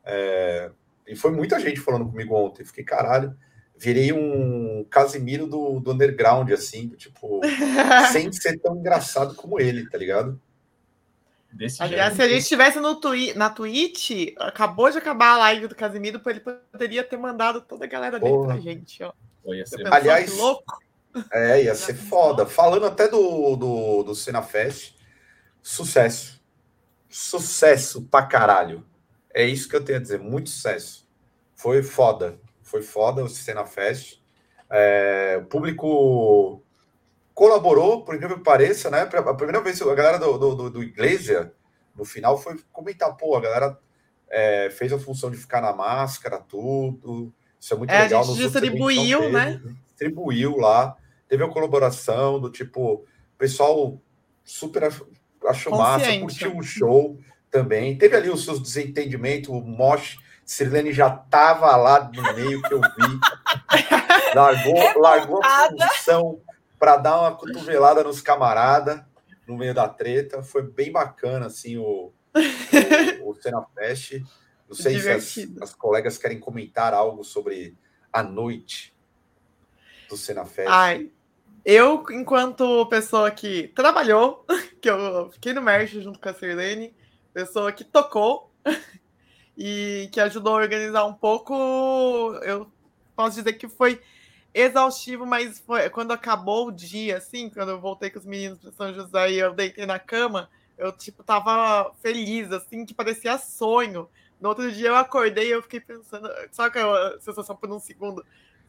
É, 0.03 0.71
e 1.05 1.15
foi 1.15 1.29
muita 1.29 1.59
gente 1.59 1.79
falando 1.79 2.09
comigo 2.09 2.33
ontem. 2.33 2.65
Fiquei, 2.65 2.83
caralho, 2.83 3.37
virei 3.77 4.11
um 4.11 4.85
Casimiro 4.89 5.47
do, 5.47 5.79
do 5.79 5.91
underground, 5.91 6.51
assim, 6.51 6.89
tipo, 6.89 7.41
sem 8.11 8.31
ser 8.31 8.59
tão 8.59 8.75
engraçado 8.75 9.35
como 9.35 9.59
ele, 9.59 9.89
tá 9.89 9.97
ligado? 9.97 10.39
Desse 11.51 11.81
Aliás, 11.81 12.13
se 12.13 12.17
jeito. 12.17 12.29
a 12.29 12.33
gente 12.33 12.43
estivesse 12.43 12.79
no 12.79 12.95
twi 12.99 13.33
na 13.33 13.49
Twitch, 13.49 14.33
acabou 14.37 14.91
de 14.91 14.97
acabar 14.97 15.33
a 15.33 15.37
live 15.37 15.67
do 15.67 15.75
Casimiro, 15.75 16.21
ele 16.25 16.39
poderia 16.39 17.03
ter 17.03 17.17
mandado 17.17 17.61
toda 17.61 17.85
a 17.85 17.87
galera 17.87 18.19
dele 18.19 18.31
Porra. 18.31 18.53
pra 18.53 18.59
gente, 18.59 19.01
ó. 19.03 19.13
Pô, 19.43 19.53
ia 19.53 19.65
Você 19.65 19.77
ser 19.77 19.93
Aliás, 19.93 20.29
que 20.29 20.37
louco? 20.37 20.63
É, 21.31 21.63
ia 21.63 21.73
ser 21.73 21.95
foda. 21.95 22.45
Falando 22.45 22.85
até 22.85 23.07
do, 23.07 23.55
do, 23.55 24.03
do 24.03 24.15
Cena 24.15 24.43
Fest, 24.43 24.95
sucesso. 25.63 26.41
Sucesso 27.09 28.03
pra 28.03 28.25
caralho. 28.25 28.85
É 29.33 29.45
isso 29.45 29.69
que 29.69 29.75
eu 29.75 29.83
tenho 29.83 29.99
a 29.99 30.01
dizer, 30.01 30.19
muito 30.19 30.49
sucesso. 30.49 31.07
Foi 31.55 31.81
foda. 31.81 32.37
Foi 32.67 32.81
foda 32.81 33.23
o 33.23 33.29
Cena 33.29 33.65
Fest. 33.65 34.19
É, 34.69 35.39
o 35.41 35.45
público 35.45 36.61
colaborou, 37.33 38.03
por 38.03 38.15
incrível 38.15 38.37
que 38.37 38.43
pareça, 38.43 38.89
né? 38.89 39.01
A 39.01 39.33
primeira 39.33 39.61
vez 39.61 39.81
a 39.81 39.95
galera 39.95 40.19
do, 40.19 40.37
do, 40.37 40.69
do, 40.69 40.83
Iglesia, 40.83 41.53
no 41.95 42.03
final, 42.03 42.37
foi 42.37 42.59
comentar, 42.73 43.15
pô, 43.15 43.35
a 43.37 43.39
galera 43.41 43.79
é, 44.29 44.69
fez 44.69 44.91
a 44.91 44.99
função 44.99 45.31
de 45.31 45.37
ficar 45.37 45.61
na 45.61 45.71
máscara, 45.73 46.39
tudo. 46.39 47.33
Isso 47.59 47.73
é 47.73 47.77
muito 47.77 47.89
É, 47.91 47.99
a 47.99 48.03
legal. 48.03 48.23
gente 48.23 48.35
eventos 48.35 48.53
não 48.53 48.61
distribuiu, 48.61 49.19
teve, 49.19 49.31
né? 49.31 49.61
Distribuiu 49.87 50.57
lá. 50.57 50.97
Teve 51.29 51.43
a 51.43 51.47
colaboração 51.47 52.39
do 52.39 52.49
tipo, 52.49 52.93
o 52.95 53.05
pessoal 53.37 54.01
super 54.43 54.83
ach- 54.85 55.01
achou 55.45 55.77
massa, 55.77 56.19
curtiu 56.19 56.57
o 56.57 56.63
show 56.63 57.17
também. 57.49 57.97
Teve 57.97 58.15
ali 58.15 58.29
os 58.29 58.43
seus 58.43 58.61
desentendimentos, 58.61 59.49
o 59.49 59.61
Mosh, 59.61 60.17
Sirlene 60.47 60.93
já 60.93 61.09
tava 61.09 61.75
lá 61.75 62.09
no 62.09 62.33
meio 62.33 62.61
que 62.61 62.73
eu 62.73 62.79
vi. 62.79 64.33
Largou, 64.33 65.01
largou 65.01 65.43
a 65.43 65.69
função 65.69 66.41
para 66.79 66.95
dar 66.95 67.19
uma 67.19 67.35
cotovelada 67.35 68.01
nos 68.01 68.21
camarada 68.21 69.05
no 69.45 69.57
meio 69.57 69.73
da 69.73 69.89
treta. 69.89 70.41
Foi 70.41 70.61
bem 70.61 70.89
bacana, 70.89 71.47
assim, 71.47 71.77
o, 71.77 72.13
o, 73.23 73.29
o 73.29 73.35
Cena 73.35 73.61
Fest. 73.75 74.21
Não 74.69 74.75
sei 74.75 74.95
Divertido. 74.95 75.53
se 75.53 75.63
as, 75.63 75.69
as, 75.69 75.75
colegas 75.75 76.17
querem 76.17 76.39
comentar 76.39 76.93
algo 76.93 77.25
sobre 77.25 77.77
a 78.11 78.23
noite 78.23 78.95
do 80.07 80.15
Senafest. 80.15 80.69
Ai, 80.69 81.11
eu, 81.65 82.05
enquanto 82.11 82.85
pessoa 82.85 83.29
que 83.31 83.67
trabalhou, 83.69 84.45
que 84.81 84.89
eu 84.89 85.29
fiquei 85.31 85.51
no 85.53 85.61
Merch 85.61 85.99
junto 86.01 86.19
com 86.19 86.29
a 86.29 86.33
Sirlene, 86.33 86.95
pessoa 87.33 87.71
que 87.73 87.83
tocou 87.83 88.49
e 89.57 90.07
que 90.11 90.19
ajudou 90.19 90.53
a 90.53 90.61
organizar 90.61 91.05
um 91.05 91.13
pouco, 91.13 91.53
eu 92.43 92.71
posso 93.15 93.37
dizer 93.37 93.53
que 93.53 93.67
foi 93.67 93.99
exaustivo, 94.53 95.25
mas 95.25 95.59
foi 95.59 95.89
quando 95.89 96.11
acabou 96.11 96.67
o 96.67 96.71
dia, 96.71 97.17
assim, 97.17 97.49
quando 97.49 97.69
eu 97.69 97.81
voltei 97.81 98.11
com 98.11 98.19
os 98.19 98.25
meninos 98.25 98.59
para 98.59 98.71
São 98.71 98.93
José 98.93 99.31
e 99.31 99.39
eu 99.39 99.53
deitei 99.53 99.85
na 99.85 99.97
cama, 99.97 100.49
eu 100.77 100.91
tipo 100.91 101.23
tava 101.23 101.91
feliz, 102.03 102.51
assim, 102.51 102.85
que 102.85 102.93
parecia 102.93 103.37
sonho. 103.39 104.07
No 104.39 104.49
outro 104.49 104.71
dia 104.71 104.89
eu 104.89 104.95
acordei 104.95 105.47
e 105.47 105.51
eu 105.51 105.63
fiquei 105.63 105.79
pensando, 105.79 106.29
só 106.51 106.69
que 106.69 106.77
a 106.77 107.19
sensação 107.19 107.55
por 107.55 107.71
um 107.71 107.79
segundo, 107.79 108.23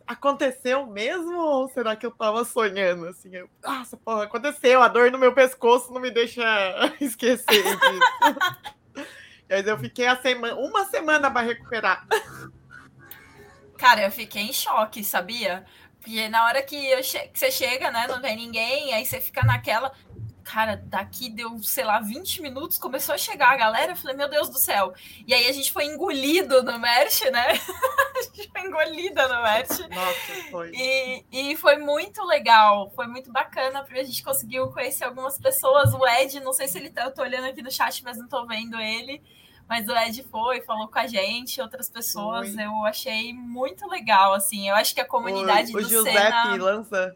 aconteceu 0.07 0.87
mesmo 0.87 1.39
ou 1.39 1.69
será 1.69 1.95
que 1.95 2.07
eu 2.07 2.11
tava 2.11 2.43
sonhando? 2.45 3.07
Assim, 3.07 3.37
eu, 3.37 3.51
nossa, 3.63 3.95
porra, 3.99 4.25
aconteceu, 4.25 4.83
a 4.83 4.89
dor 4.89 5.11
no 5.11 5.19
meu 5.19 5.35
pescoço 5.35 5.93
não 5.93 6.01
me 6.01 6.11
deixa 6.11 6.43
esquecer 6.99 7.63
disso. 7.63 8.39
Mas 9.49 9.67
eu 9.67 9.79
fiquei 9.79 10.07
a 10.07 10.17
semana, 10.17 10.55
uma 10.57 10.85
semana 10.85 11.31
para 11.31 11.47
recuperar. 11.47 12.07
Cara, 13.79 14.03
eu 14.03 14.11
fiquei 14.11 14.43
em 14.43 14.53
choque, 14.53 15.03
sabia? 15.03 15.65
Porque 16.01 16.29
na 16.29 16.45
hora 16.45 16.63
que, 16.63 17.03
che 17.03 17.19
que 17.29 17.39
você 17.39 17.51
chega, 17.51 17.91
né, 17.91 18.07
não 18.07 18.21
tem 18.21 18.37
ninguém, 18.37 18.93
aí 18.93 19.05
você 19.05 19.21
fica 19.21 19.43
naquela. 19.43 19.93
Cara, 20.43 20.77
daqui 20.77 21.29
deu, 21.29 21.63
sei 21.63 21.85
lá, 21.85 22.01
20 22.01 22.41
minutos, 22.41 22.79
começou 22.79 23.15
a 23.15 23.19
chegar 23.19 23.51
a 23.53 23.57
galera, 23.57 23.93
eu 23.93 23.97
falei, 23.97 24.17
meu 24.17 24.31
Deus 24.31 24.49
do 24.49 24.59
céu. 24.59 24.95
E 25.27 25.35
aí 25.35 25.47
a 25.47 25.53
gente 25.53 25.71
foi 25.71 25.85
engolido 25.85 26.63
no 26.63 26.79
Merch, 26.79 27.21
né? 27.31 27.49
a 28.17 28.23
gente 28.23 28.51
foi 28.51 28.63
engolida 28.63 29.29
no 29.29 29.43
Merch. 29.43 29.79
Nossa, 29.91 30.51
foi. 30.51 30.73
E, 30.75 31.25
e 31.31 31.57
foi 31.57 31.77
muito 31.77 32.25
legal, 32.25 32.91
foi 32.97 33.07
muito 33.07 33.31
bacana, 33.31 33.83
porque 33.85 34.01
a 34.01 34.05
gente 34.05 34.23
conseguiu 34.23 34.69
conhecer 34.73 35.05
algumas 35.05 35.39
pessoas. 35.39 35.93
O 35.93 36.07
Ed, 36.07 36.41
não 36.41 36.55
sei 36.55 36.67
se 36.67 36.79
ele 36.79 36.89
tá, 36.89 37.05
eu 37.05 37.13
tô 37.13 37.21
olhando 37.21 37.49
aqui 37.49 37.61
no 37.61 37.71
chat, 37.71 38.03
mas 38.03 38.17
não 38.17 38.27
tô 38.27 38.47
vendo 38.47 38.81
ele. 38.81 39.23
Mas 39.69 39.87
o 39.87 39.95
Ed 39.95 40.23
foi, 40.31 40.63
falou 40.63 40.89
com 40.89 40.99
a 40.99 41.07
gente, 41.07 41.61
outras 41.61 41.91
pessoas. 41.91 42.57
Eu 42.57 42.85
achei 42.87 43.35
muito 43.35 43.87
legal, 43.87 44.33
assim. 44.33 44.69
Eu 44.69 44.75
acho 44.75 44.95
que 44.95 45.01
a 45.01 45.05
comunidade 45.05 45.75
o, 45.75 45.79
o 45.79 45.83
do 45.83 45.89
Giuseppe 45.89 46.19
Senna... 46.19 46.57
lança. 46.57 47.15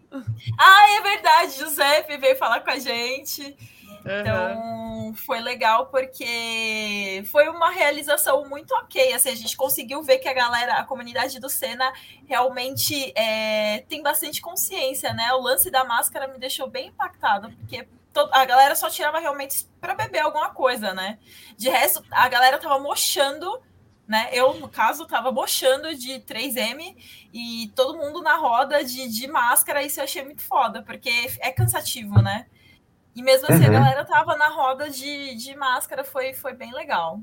Ah, 0.58 0.90
é 0.98 1.00
verdade. 1.00 1.52
Giuseppe 1.52 2.18
veio 2.18 2.36
falar 2.36 2.60
com 2.60 2.70
a 2.70 2.78
gente. 2.78 3.56
Uhum. 4.04 4.20
Então, 4.20 5.14
foi 5.14 5.40
legal 5.40 5.86
porque 5.86 7.22
foi 7.26 7.48
uma 7.48 7.70
realização 7.70 8.48
muito 8.48 8.74
ok. 8.74 9.12
Assim, 9.14 9.30
a 9.30 9.34
gente 9.34 9.56
conseguiu 9.56 10.02
ver 10.02 10.18
que 10.18 10.28
a 10.28 10.34
galera, 10.34 10.74
a 10.74 10.84
comunidade 10.84 11.38
do 11.40 11.48
Senna 11.48 11.90
realmente 12.26 13.12
é, 13.16 13.84
tem 13.88 14.02
bastante 14.02 14.40
consciência, 14.40 15.12
né? 15.14 15.32
O 15.32 15.40
lance 15.40 15.70
da 15.70 15.84
máscara 15.84 16.28
me 16.28 16.38
deixou 16.38 16.68
bem 16.68 16.88
impactado, 16.88 17.50
porque 17.52 17.86
a 18.32 18.44
galera 18.44 18.74
só 18.74 18.90
tirava 18.90 19.18
realmente 19.18 19.66
para 19.80 19.94
beber 19.94 20.20
alguma 20.20 20.50
coisa, 20.50 20.92
né? 20.92 21.18
De 21.56 21.68
resto, 21.68 22.04
a 22.10 22.28
galera 22.28 22.58
tava 22.58 22.78
mochando, 22.78 23.60
né? 24.06 24.28
Eu, 24.32 24.54
no 24.54 24.68
caso, 24.68 25.06
tava 25.06 25.32
mochando 25.32 25.94
de 25.94 26.20
3M 26.20 26.96
e 27.32 27.72
todo 27.74 27.98
mundo 27.98 28.22
na 28.22 28.36
roda 28.36 28.84
de, 28.84 29.08
de 29.08 29.26
máscara. 29.26 29.82
Isso 29.82 30.00
eu 30.00 30.04
achei 30.04 30.24
muito 30.24 30.42
foda, 30.42 30.82
porque 30.82 31.10
é 31.40 31.50
cansativo, 31.50 32.20
né? 32.20 32.46
E 33.14 33.22
mesmo 33.22 33.46
assim, 33.48 33.64
uhum. 33.64 33.76
a 33.76 33.80
galera 33.80 34.04
tava 34.04 34.36
na 34.36 34.48
roda 34.48 34.88
de, 34.88 35.34
de 35.34 35.54
máscara, 35.54 36.02
foi, 36.02 36.32
foi 36.32 36.54
bem 36.54 36.72
legal. 36.72 37.20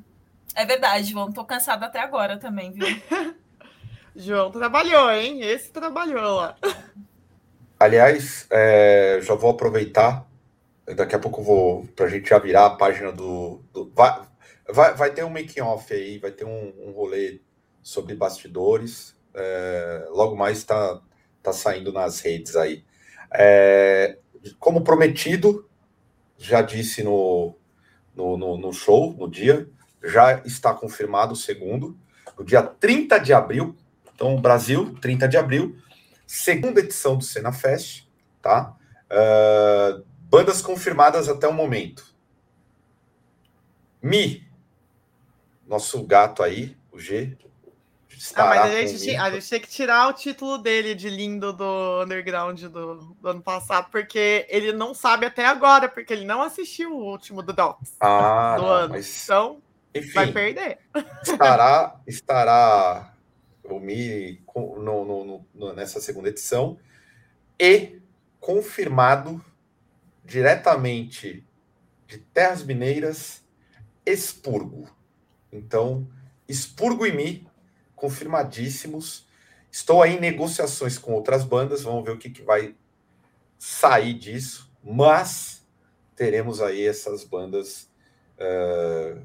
É 0.55 0.65
verdade, 0.65 1.11
João, 1.11 1.31
tô 1.31 1.43
cansada 1.43 1.85
até 1.85 1.99
agora 1.99 2.37
também, 2.37 2.71
viu? 2.71 2.85
João 4.15 4.51
trabalhou, 4.51 5.11
hein? 5.11 5.41
Esse 5.41 5.71
trabalhou 5.71 6.35
lá. 6.35 6.55
Aliás, 7.79 8.45
é, 8.49 9.19
já 9.21 9.33
vou 9.35 9.51
aproveitar 9.51 10.28
Daqui 10.95 11.15
a 11.15 11.19
pouco 11.19 11.41
eu 11.41 11.45
vou, 11.45 11.89
a 11.99 12.07
gente 12.07 12.29
já 12.29 12.39
virar 12.39 12.65
a 12.65 12.75
página 12.75 13.11
do. 13.11 13.63
do 13.71 13.91
vai, 13.95 14.21
vai, 14.67 14.93
vai 14.95 15.11
ter 15.11 15.23
um 15.23 15.29
making 15.29 15.61
off 15.61 15.93
aí, 15.93 16.17
vai 16.17 16.31
ter 16.31 16.45
um, 16.45 16.73
um 16.87 16.91
rolê 16.91 17.41
sobre 17.81 18.15
bastidores. 18.15 19.15
É, 19.33 20.07
logo 20.09 20.35
mais 20.35 20.57
está 20.57 21.01
tá 21.43 21.53
saindo 21.53 21.93
nas 21.93 22.19
redes 22.21 22.55
aí. 22.55 22.83
É, 23.31 24.17
como 24.59 24.83
prometido, 24.83 25.69
já 26.37 26.61
disse 26.61 27.03
no, 27.03 27.55
no, 28.15 28.37
no, 28.37 28.57
no, 28.57 28.73
show, 28.73 29.13
no 29.13 29.29
dia, 29.29 29.69
já 30.03 30.41
está 30.45 30.73
confirmado 30.73 31.33
o 31.33 31.37
segundo, 31.37 31.97
no 32.37 32.43
dia 32.43 32.63
30 32.63 33.19
de 33.19 33.33
abril. 33.33 33.75
Então, 34.13 34.41
Brasil, 34.41 34.95
30 34.99 35.27
de 35.27 35.37
abril, 35.37 35.77
segunda 36.25 36.79
edição 36.79 37.17
do 37.17 37.23
Cena 37.23 37.51
Fest, 37.51 38.07
tá? 38.41 38.75
Uh, 39.11 40.03
Bandas 40.29 40.61
confirmadas 40.61 41.27
até 41.27 41.47
o 41.47 41.53
momento. 41.53 42.05
Mi, 44.01 44.47
nosso 45.67 46.03
gato 46.03 46.43
aí, 46.43 46.77
o 46.91 46.99
G. 46.99 47.35
Ah, 48.35 48.45
mas 48.45 48.61
a 48.61 48.69
gente, 48.69 49.15
a 49.15 49.31
gente 49.31 49.49
tem 49.49 49.59
que 49.61 49.69
tirar 49.69 50.07
o 50.07 50.13
título 50.13 50.57
dele 50.57 50.93
de 50.93 51.09
lindo 51.09 51.53
do 51.53 52.03
underground 52.03 52.61
do, 52.63 52.95
do, 52.95 53.29
ano 53.29 53.41
passado, 53.41 53.89
porque 53.89 54.45
ele 54.49 54.73
não 54.73 54.93
sabe 54.93 55.25
até 55.25 55.45
agora, 55.45 55.87
porque 55.87 56.11
ele 56.11 56.25
não 56.25 56.41
assistiu 56.41 56.91
o 56.91 57.05
último 57.05 57.41
do 57.41 57.53
Docs 57.53 57.95
ah, 57.99 58.55
do 58.57 58.63
não, 58.63 58.69
ano. 58.69 58.89
Mas, 58.89 59.23
então, 59.23 59.61
enfim, 59.95 60.11
vai 60.11 60.31
perder. 60.31 60.79
Estará, 61.23 61.95
estará 62.05 63.13
o 63.63 63.79
Mi 63.79 64.43
no, 64.55 65.05
no, 65.05 65.45
no, 65.55 65.73
nessa 65.73 66.01
segunda 66.01 66.29
edição 66.29 66.77
e 67.57 68.01
confirmado 68.39 69.43
diretamente 70.29 71.43
de 72.07 72.19
Terras 72.19 72.63
Mineiras, 72.63 73.43
Expurgo. 74.05 74.87
Então, 75.51 76.07
Expurgo 76.47 77.05
e 77.05 77.11
Mi, 77.11 77.47
confirmadíssimos. 77.95 79.27
Estou 79.71 80.01
aí 80.01 80.15
em 80.15 80.19
negociações 80.19 80.97
com 80.97 81.13
outras 81.13 81.43
bandas, 81.43 81.81
vamos 81.81 82.05
ver 82.05 82.11
o 82.11 82.17
que, 82.17 82.29
que 82.29 82.43
vai 82.43 82.75
sair 83.57 84.13
disso, 84.13 84.71
mas 84.83 85.67
teremos 86.15 86.61
aí 86.61 86.85
essas 86.85 87.23
bandas 87.23 87.89
uh, 88.37 89.21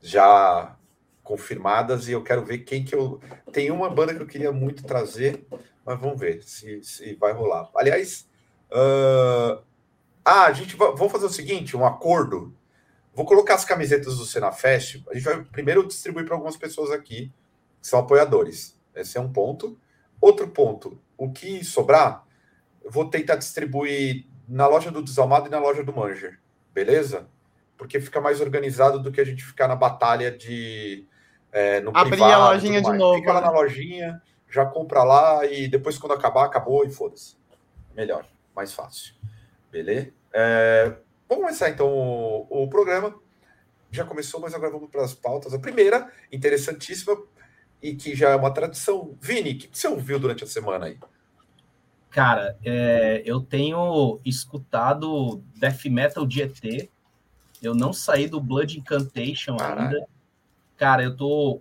já 0.00 0.76
confirmadas 1.22 2.08
e 2.08 2.12
eu 2.12 2.22
quero 2.22 2.44
ver 2.44 2.58
quem 2.58 2.84
que 2.84 2.94
eu. 2.94 3.20
Tem 3.52 3.70
uma 3.70 3.90
banda 3.90 4.14
que 4.14 4.22
eu 4.22 4.26
queria 4.26 4.52
muito 4.52 4.84
trazer, 4.84 5.46
mas 5.84 6.00
vamos 6.00 6.18
ver 6.18 6.42
se, 6.42 6.82
se 6.82 7.14
vai 7.14 7.32
rolar. 7.32 7.70
Aliás, 7.74 8.28
uh, 8.70 9.62
ah, 10.24 10.46
a 10.46 10.52
gente 10.52 10.76
vai, 10.76 10.88
vamos 10.92 11.12
fazer 11.12 11.26
o 11.26 11.30
seguinte, 11.30 11.76
um 11.76 11.84
acordo. 11.84 12.54
Vou 13.12 13.26
colocar 13.26 13.54
as 13.54 13.64
camisetas 13.64 14.16
do 14.16 14.24
Senafest. 14.24 15.04
A 15.08 15.14
gente 15.14 15.22
vai 15.22 15.44
primeiro 15.44 15.86
distribuir 15.86 16.24
para 16.24 16.34
algumas 16.34 16.56
pessoas 16.56 16.90
aqui 16.90 17.32
que 17.80 17.86
são 17.86 18.00
apoiadores. 18.00 18.80
Esse 18.94 19.18
é 19.18 19.20
um 19.20 19.32
ponto. 19.32 19.78
Outro 20.20 20.48
ponto, 20.48 20.98
o 21.18 21.30
que 21.30 21.62
sobrar, 21.62 22.24
eu 22.82 22.90
vou 22.90 23.10
tentar 23.10 23.36
distribuir 23.36 24.26
na 24.48 24.66
loja 24.66 24.90
do 24.90 25.02
Desalmado 25.02 25.48
e 25.48 25.50
na 25.50 25.58
loja 25.58 25.84
do 25.84 25.92
Manger, 25.92 26.40
beleza? 26.72 27.28
Porque 27.76 28.00
fica 28.00 28.20
mais 28.20 28.40
organizado 28.40 28.98
do 29.00 29.12
que 29.12 29.20
a 29.20 29.24
gente 29.24 29.44
ficar 29.44 29.68
na 29.68 29.76
batalha 29.76 30.30
de 30.30 31.06
é, 31.52 31.80
no 31.80 31.90
Abrir 31.94 32.12
privado, 32.12 32.32
a 32.32 32.52
lojinha 32.52 32.80
de 32.80 32.92
novo. 32.92 33.18
Fica 33.18 33.32
lá 33.32 33.40
né? 33.40 33.46
na 33.46 33.52
lojinha, 33.52 34.22
já 34.48 34.64
compra 34.64 35.04
lá 35.04 35.44
e 35.44 35.68
depois 35.68 35.98
quando 35.98 36.12
acabar, 36.12 36.44
acabou 36.44 36.84
e 36.84 36.90
foda-se. 36.90 37.36
Melhor, 37.94 38.26
mais 38.54 38.72
fácil. 38.72 39.14
Beleza? 39.74 40.12
É, 40.32 40.96
vamos 41.28 41.46
começar 41.46 41.68
então 41.68 41.88
o, 41.88 42.62
o, 42.62 42.68
programa. 42.68 43.12
Já 43.90 44.04
começou, 44.04 44.40
mas 44.40 44.54
agora 44.54 44.70
vamos 44.70 44.88
para 44.88 45.02
as 45.02 45.14
pautas. 45.14 45.52
A 45.52 45.58
primeira, 45.58 46.12
interessantíssima, 46.30 47.20
e 47.82 47.96
que 47.96 48.14
já 48.14 48.30
é 48.30 48.36
uma 48.36 48.52
tradição. 48.52 49.18
Vini, 49.20 49.50
o 49.50 49.58
que 49.58 49.68
você 49.72 49.88
ouviu 49.88 50.20
durante 50.20 50.44
a 50.44 50.46
semana 50.46 50.86
aí? 50.86 50.96
Cara, 52.08 52.56
é, 52.64 53.20
eu 53.26 53.40
tenho 53.40 54.20
escutado 54.24 55.42
death 55.56 55.86
metal 55.86 56.24
de 56.24 56.42
ET. 56.42 56.88
Eu 57.60 57.74
não 57.74 57.92
saí 57.92 58.28
do 58.28 58.40
Blood 58.40 58.78
Incantation 58.78 59.56
Caralho. 59.56 59.96
ainda. 59.96 60.06
Cara, 60.76 61.02
eu 61.02 61.16
tô 61.16 61.60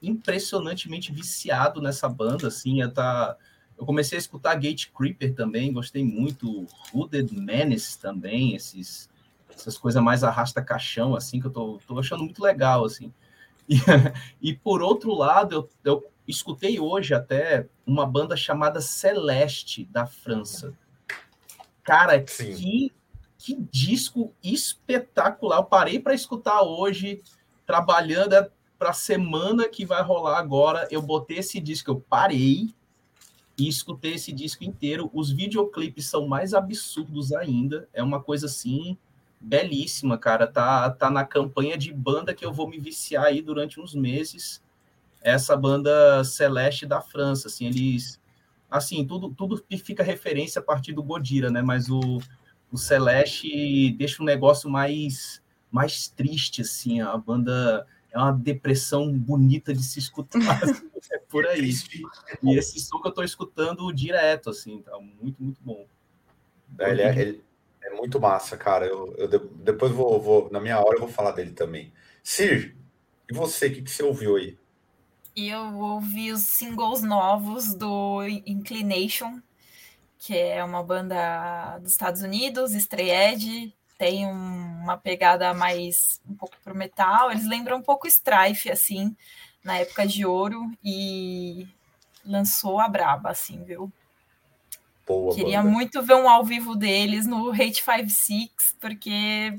impressionantemente 0.00 1.12
viciado 1.12 1.82
nessa 1.82 2.08
banda, 2.08 2.46
assim, 2.46 2.82
eu 2.82 2.92
tá 2.92 3.36
eu 3.82 3.86
comecei 3.86 4.16
a 4.16 4.20
escutar 4.20 4.54
Gate 4.54 4.90
Creeper 4.96 5.34
também, 5.34 5.72
gostei 5.72 6.04
muito. 6.04 6.66
Hooded 6.94 7.34
Menace 7.34 7.98
também, 7.98 8.54
esses, 8.54 9.10
essas 9.52 9.76
coisas 9.76 10.00
mais 10.00 10.22
arrasta-caixão, 10.22 11.16
assim, 11.16 11.40
que 11.40 11.48
eu 11.48 11.50
tô, 11.50 11.80
tô 11.84 11.98
achando 11.98 12.22
muito 12.22 12.40
legal, 12.40 12.84
assim. 12.84 13.12
E, 13.68 13.74
e 14.40 14.54
por 14.54 14.82
outro 14.82 15.12
lado, 15.12 15.56
eu, 15.56 15.68
eu 15.84 16.10
escutei 16.28 16.78
hoje 16.78 17.12
até 17.12 17.66
uma 17.84 18.06
banda 18.06 18.36
chamada 18.36 18.80
Celeste, 18.80 19.84
da 19.86 20.06
França. 20.06 20.72
Cara, 21.82 22.20
que, 22.20 22.92
que 23.36 23.56
disco 23.68 24.32
espetacular. 24.44 25.56
Eu 25.56 25.64
parei 25.64 25.98
para 25.98 26.14
escutar 26.14 26.62
hoje, 26.62 27.20
trabalhando, 27.66 28.34
é 28.34 28.48
pra 28.78 28.92
semana 28.92 29.68
que 29.68 29.84
vai 29.84 30.02
rolar 30.02 30.38
agora, 30.38 30.86
eu 30.88 31.02
botei 31.02 31.38
esse 31.38 31.58
disco, 31.58 31.90
eu 31.90 32.00
parei 32.00 32.72
e 33.56 33.68
escutei 33.68 34.14
esse 34.14 34.32
disco 34.32 34.64
inteiro. 34.64 35.10
Os 35.12 35.30
videoclipes 35.30 36.06
são 36.06 36.26
mais 36.26 36.54
absurdos 36.54 37.32
ainda. 37.32 37.88
É 37.92 38.02
uma 38.02 38.20
coisa 38.20 38.46
assim 38.46 38.96
belíssima, 39.40 40.16
cara. 40.16 40.46
Tá, 40.46 40.88
tá 40.90 41.10
na 41.10 41.24
campanha 41.24 41.76
de 41.76 41.92
banda 41.92 42.34
que 42.34 42.44
eu 42.44 42.52
vou 42.52 42.68
me 42.68 42.78
viciar 42.78 43.24
aí 43.24 43.42
durante 43.42 43.80
uns 43.80 43.94
meses. 43.94 44.62
Essa 45.20 45.56
banda 45.56 46.24
Celeste 46.24 46.86
da 46.86 47.00
França, 47.00 47.48
assim, 47.48 47.66
eles 47.66 48.20
assim, 48.70 49.04
tudo 49.06 49.28
tudo 49.34 49.62
fica 49.84 50.02
referência 50.02 50.60
a 50.60 50.64
partir 50.64 50.92
do 50.94 51.02
Godira, 51.02 51.50
né? 51.50 51.60
Mas 51.60 51.90
o, 51.90 52.00
o 52.70 52.78
Celeste 52.78 53.90
deixa 53.92 54.22
um 54.22 54.26
negócio 54.26 54.70
mais 54.70 55.42
mais 55.70 56.08
triste 56.08 56.62
assim, 56.62 57.00
a 57.00 57.16
banda 57.16 57.86
é 58.12 58.18
uma 58.18 58.32
depressão 58.32 59.10
bonita 59.16 59.72
de 59.72 59.82
se 59.82 59.98
escutar. 59.98 60.40
é 61.10 61.18
por 61.18 61.46
aí. 61.46 61.70
E 62.42 62.56
esse 62.56 62.78
som 62.80 63.00
que 63.00 63.08
eu 63.08 63.10
estou 63.10 63.24
escutando 63.24 63.92
direto, 63.92 64.50
assim, 64.50 64.82
tá 64.82 64.98
muito, 64.98 65.42
muito 65.42 65.60
bom. 65.62 65.86
É, 66.78 66.90
ele 66.90 67.02
é, 67.02 67.18
ele 67.18 67.44
é 67.82 67.90
muito 67.90 68.20
massa, 68.20 68.56
cara. 68.56 68.86
Eu, 68.86 69.14
eu 69.16 69.28
depois 69.28 69.92
vou, 69.92 70.20
vou, 70.20 70.50
na 70.50 70.60
minha 70.60 70.78
hora, 70.78 70.96
eu 70.96 71.00
vou 71.00 71.08
falar 71.08 71.32
dele 71.32 71.52
também. 71.52 71.92
Sir, 72.22 72.76
e 73.30 73.34
você, 73.34 73.68
o 73.68 73.74
que, 73.74 73.82
que 73.82 73.90
você 73.90 74.02
ouviu 74.02 74.36
aí? 74.36 74.58
Eu 75.34 75.78
ouvi 75.78 76.30
os 76.30 76.42
singles 76.42 77.02
novos 77.02 77.74
do 77.74 78.22
Inclination, 78.46 79.40
que 80.18 80.36
é 80.36 80.62
uma 80.62 80.82
banda 80.82 81.78
dos 81.78 81.92
Estados 81.92 82.20
Unidos, 82.20 82.74
Strayed, 82.74 83.74
tem 84.02 84.26
uma 84.26 84.98
pegada 84.98 85.54
mais 85.54 86.20
um 86.28 86.34
pouco 86.34 86.56
pro 86.64 86.74
metal. 86.74 87.30
Eles 87.30 87.46
lembram 87.46 87.76
um 87.76 87.82
pouco 87.82 88.08
Strife, 88.08 88.68
assim, 88.68 89.16
na 89.62 89.78
época 89.78 90.04
de 90.04 90.26
ouro, 90.26 90.72
e 90.82 91.68
lançou 92.26 92.80
a 92.80 92.88
braba, 92.88 93.30
assim, 93.30 93.62
viu? 93.62 93.92
Boa, 95.06 95.32
Queria 95.32 95.62
banda. 95.62 95.70
muito 95.70 96.02
ver 96.02 96.16
um 96.16 96.28
ao 96.28 96.44
vivo 96.44 96.74
deles 96.74 97.28
no 97.28 97.52
Hate 97.52 97.80
56, 97.80 98.50
porque 98.80 99.56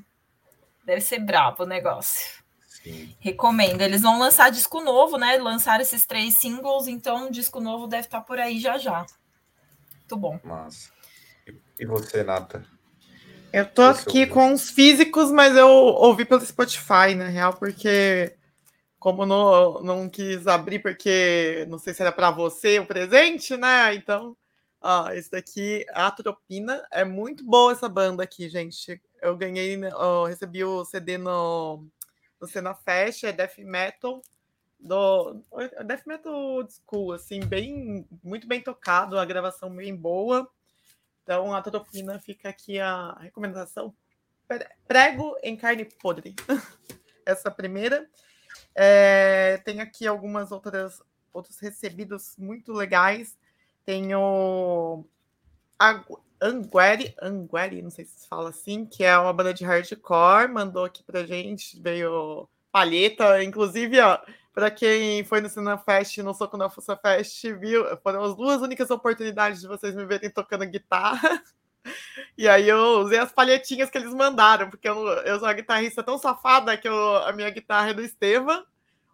deve 0.85 0.99
ser 0.99 1.19
brabo 1.19 1.63
o 1.63 1.65
negócio. 1.65 2.43
Sim. 2.67 3.15
Recomendo. 3.21 3.79
Eles 3.79 4.01
vão 4.01 4.19
lançar 4.19 4.51
disco 4.51 4.81
novo, 4.81 5.17
né? 5.17 5.37
Lançaram 5.37 5.83
esses 5.83 6.05
três 6.05 6.35
singles, 6.35 6.87
então 6.87 7.27
o 7.27 7.31
disco 7.31 7.61
novo 7.61 7.87
deve 7.87 8.07
estar 8.07 8.19
por 8.19 8.37
aí 8.37 8.59
já 8.59 8.77
já. 8.77 9.05
Muito 9.99 10.17
bom. 10.17 10.37
Massa. 10.43 10.91
E 11.79 11.85
você, 11.85 12.25
Nata? 12.25 12.72
Eu 13.53 13.69
tô 13.69 13.83
aqui 13.83 14.25
com 14.25 14.51
os 14.51 14.71
físicos, 14.71 15.31
mas 15.31 15.55
eu 15.55 15.69
ouvi 15.69 16.25
pelo 16.25 16.43
Spotify, 16.43 17.13
na 17.15 17.27
real, 17.27 17.53
porque 17.53 18.35
como 18.97 19.27
não, 19.27 19.79
não 19.83 20.09
quis 20.09 20.47
abrir, 20.47 20.79
porque 20.79 21.63
não 21.69 21.77
sei 21.77 21.93
se 21.93 22.01
era 22.01 22.11
para 22.11 22.31
você 22.31 22.79
o 22.79 22.85
presente, 22.87 23.55
né? 23.55 23.93
Então, 23.93 24.35
ó, 24.81 25.11
esse 25.11 25.29
daqui, 25.29 25.85
Atropina, 25.93 26.83
é 26.91 27.05
muito 27.05 27.45
boa 27.45 27.73
essa 27.73 27.87
banda 27.87 28.23
aqui, 28.23 28.49
gente. 28.49 28.99
Eu 29.21 29.37
ganhei, 29.37 29.75
eu 29.75 30.23
recebi 30.23 30.63
o 30.63 30.83
CD 30.83 31.19
no, 31.19 31.85
no 32.41 32.47
Cena 32.47 32.73
Fest, 32.73 33.23
é 33.23 33.31
Death 33.31 33.59
Metal, 33.59 34.19
do 34.79 35.43
Death 35.85 36.07
Metal 36.07 36.67
School, 36.67 37.13
assim, 37.13 37.39
bem, 37.39 38.07
muito 38.23 38.47
bem 38.47 38.61
tocado, 38.61 39.19
a 39.19 39.25
gravação 39.25 39.69
bem 39.69 39.95
boa. 39.95 40.49
Então, 41.23 41.53
a 41.53 41.61
Totopina 41.61 42.19
fica 42.19 42.49
aqui 42.49 42.79
a 42.79 43.17
recomendação. 43.19 43.95
Prego 44.87 45.35
em 45.41 45.55
carne 45.55 45.85
podre. 45.85 46.35
Essa 47.25 47.49
primeira. 47.49 48.09
É, 48.75 49.61
tem 49.63 49.79
aqui 49.79 50.05
algumas 50.05 50.51
outras 50.51 51.01
outros 51.31 51.59
recebidos 51.59 52.35
muito 52.37 52.71
legais. 52.71 53.37
Tenho 53.85 55.05
Angueri, 56.41 57.15
Angueri, 57.21 57.81
não 57.81 57.89
sei 57.89 58.05
se 58.05 58.19
se 58.21 58.27
fala 58.27 58.49
assim, 58.49 58.85
que 58.85 59.03
é 59.03 59.17
uma 59.17 59.33
banda 59.33 59.53
de 59.53 59.65
hardcore, 59.65 60.51
mandou 60.51 60.85
aqui 60.85 61.03
pra 61.03 61.25
gente, 61.25 61.81
veio 61.81 62.47
palheta, 62.71 63.43
inclusive, 63.43 63.99
ó, 63.99 64.19
para 64.53 64.69
quem 64.69 65.23
foi 65.23 65.41
no 65.41 65.49
Cinema 65.49 65.77
Fest 65.77 66.17
no 66.19 66.33
Soco 66.33 66.55
na 66.57 66.69
Fuça 66.69 66.95
Fest, 66.95 67.43
viu? 67.59 67.85
Foram 67.97 68.23
as 68.23 68.35
duas 68.35 68.61
únicas 68.61 68.91
oportunidades 68.91 69.61
de 69.61 69.67
vocês 69.67 69.95
me 69.95 70.05
verem 70.05 70.29
tocando 70.29 70.65
guitarra. 70.65 71.41
E 72.37 72.47
aí 72.47 72.69
eu 72.69 73.01
usei 73.01 73.19
as 73.19 73.31
palhetinhas 73.31 73.89
que 73.89 73.97
eles 73.97 74.13
mandaram, 74.13 74.69
porque 74.69 74.87
eu, 74.87 75.05
eu 75.05 75.37
sou 75.37 75.47
uma 75.47 75.53
guitarrista 75.53 76.01
tão 76.01 76.17
safada 76.17 76.77
que 76.77 76.87
eu, 76.87 77.17
a 77.17 77.33
minha 77.33 77.49
guitarra 77.49 77.89
é 77.89 77.93
do 77.93 78.01
Estevam, 78.01 78.65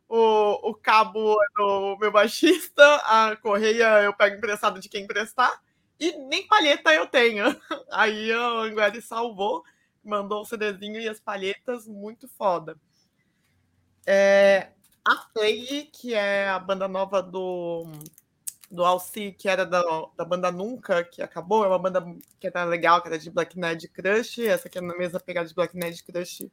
o, 0.07 0.69
o 0.69 0.75
cabo 0.75 1.33
é 1.33 1.47
do 1.57 1.97
meu 1.99 2.11
baixista, 2.11 2.95
a 3.05 3.35
correia 3.35 4.03
eu 4.03 4.13
pego 4.13 4.37
emprestado 4.37 4.79
de 4.79 4.87
quem 4.87 5.03
emprestar, 5.03 5.51
e 5.99 6.15
nem 6.27 6.47
palheta 6.47 6.93
eu 6.93 7.07
tenho. 7.07 7.43
Aí 7.91 8.31
o 8.31 8.59
Anguere 8.59 9.01
salvou, 9.01 9.63
mandou 10.03 10.41
o 10.41 10.45
CDzinho 10.45 11.01
e 11.01 11.09
as 11.09 11.19
palhetas, 11.19 11.87
muito 11.87 12.27
foda. 12.27 12.77
É, 14.05 14.69
a 15.05 15.15
Play, 15.33 15.89
que 15.91 16.13
é 16.13 16.47
a 16.49 16.59
banda 16.59 16.87
nova 16.87 17.21
do, 17.21 17.85
do 18.69 18.85
Alci, 18.85 19.31
que 19.37 19.49
era 19.49 19.65
da, 19.65 19.81
da 20.15 20.25
banda 20.25 20.51
Nunca, 20.51 21.03
que 21.03 21.21
acabou, 21.21 21.65
é 21.65 21.67
uma 21.67 21.79
banda 21.79 22.01
que 22.39 22.47
era 22.47 22.63
legal, 22.63 23.01
que 23.01 23.07
era 23.07 23.17
de 23.17 23.31
Black 23.31 23.57
Ned 23.57 23.87
Crush, 23.89 24.39
essa 24.39 24.67
aqui 24.67 24.77
é 24.77 24.81
na 24.81 24.95
mesma 24.97 25.19
pegada 25.19 25.47
de 25.47 25.55
Black 25.55 25.75
Ned 25.75 26.03
Crush, 26.03 26.49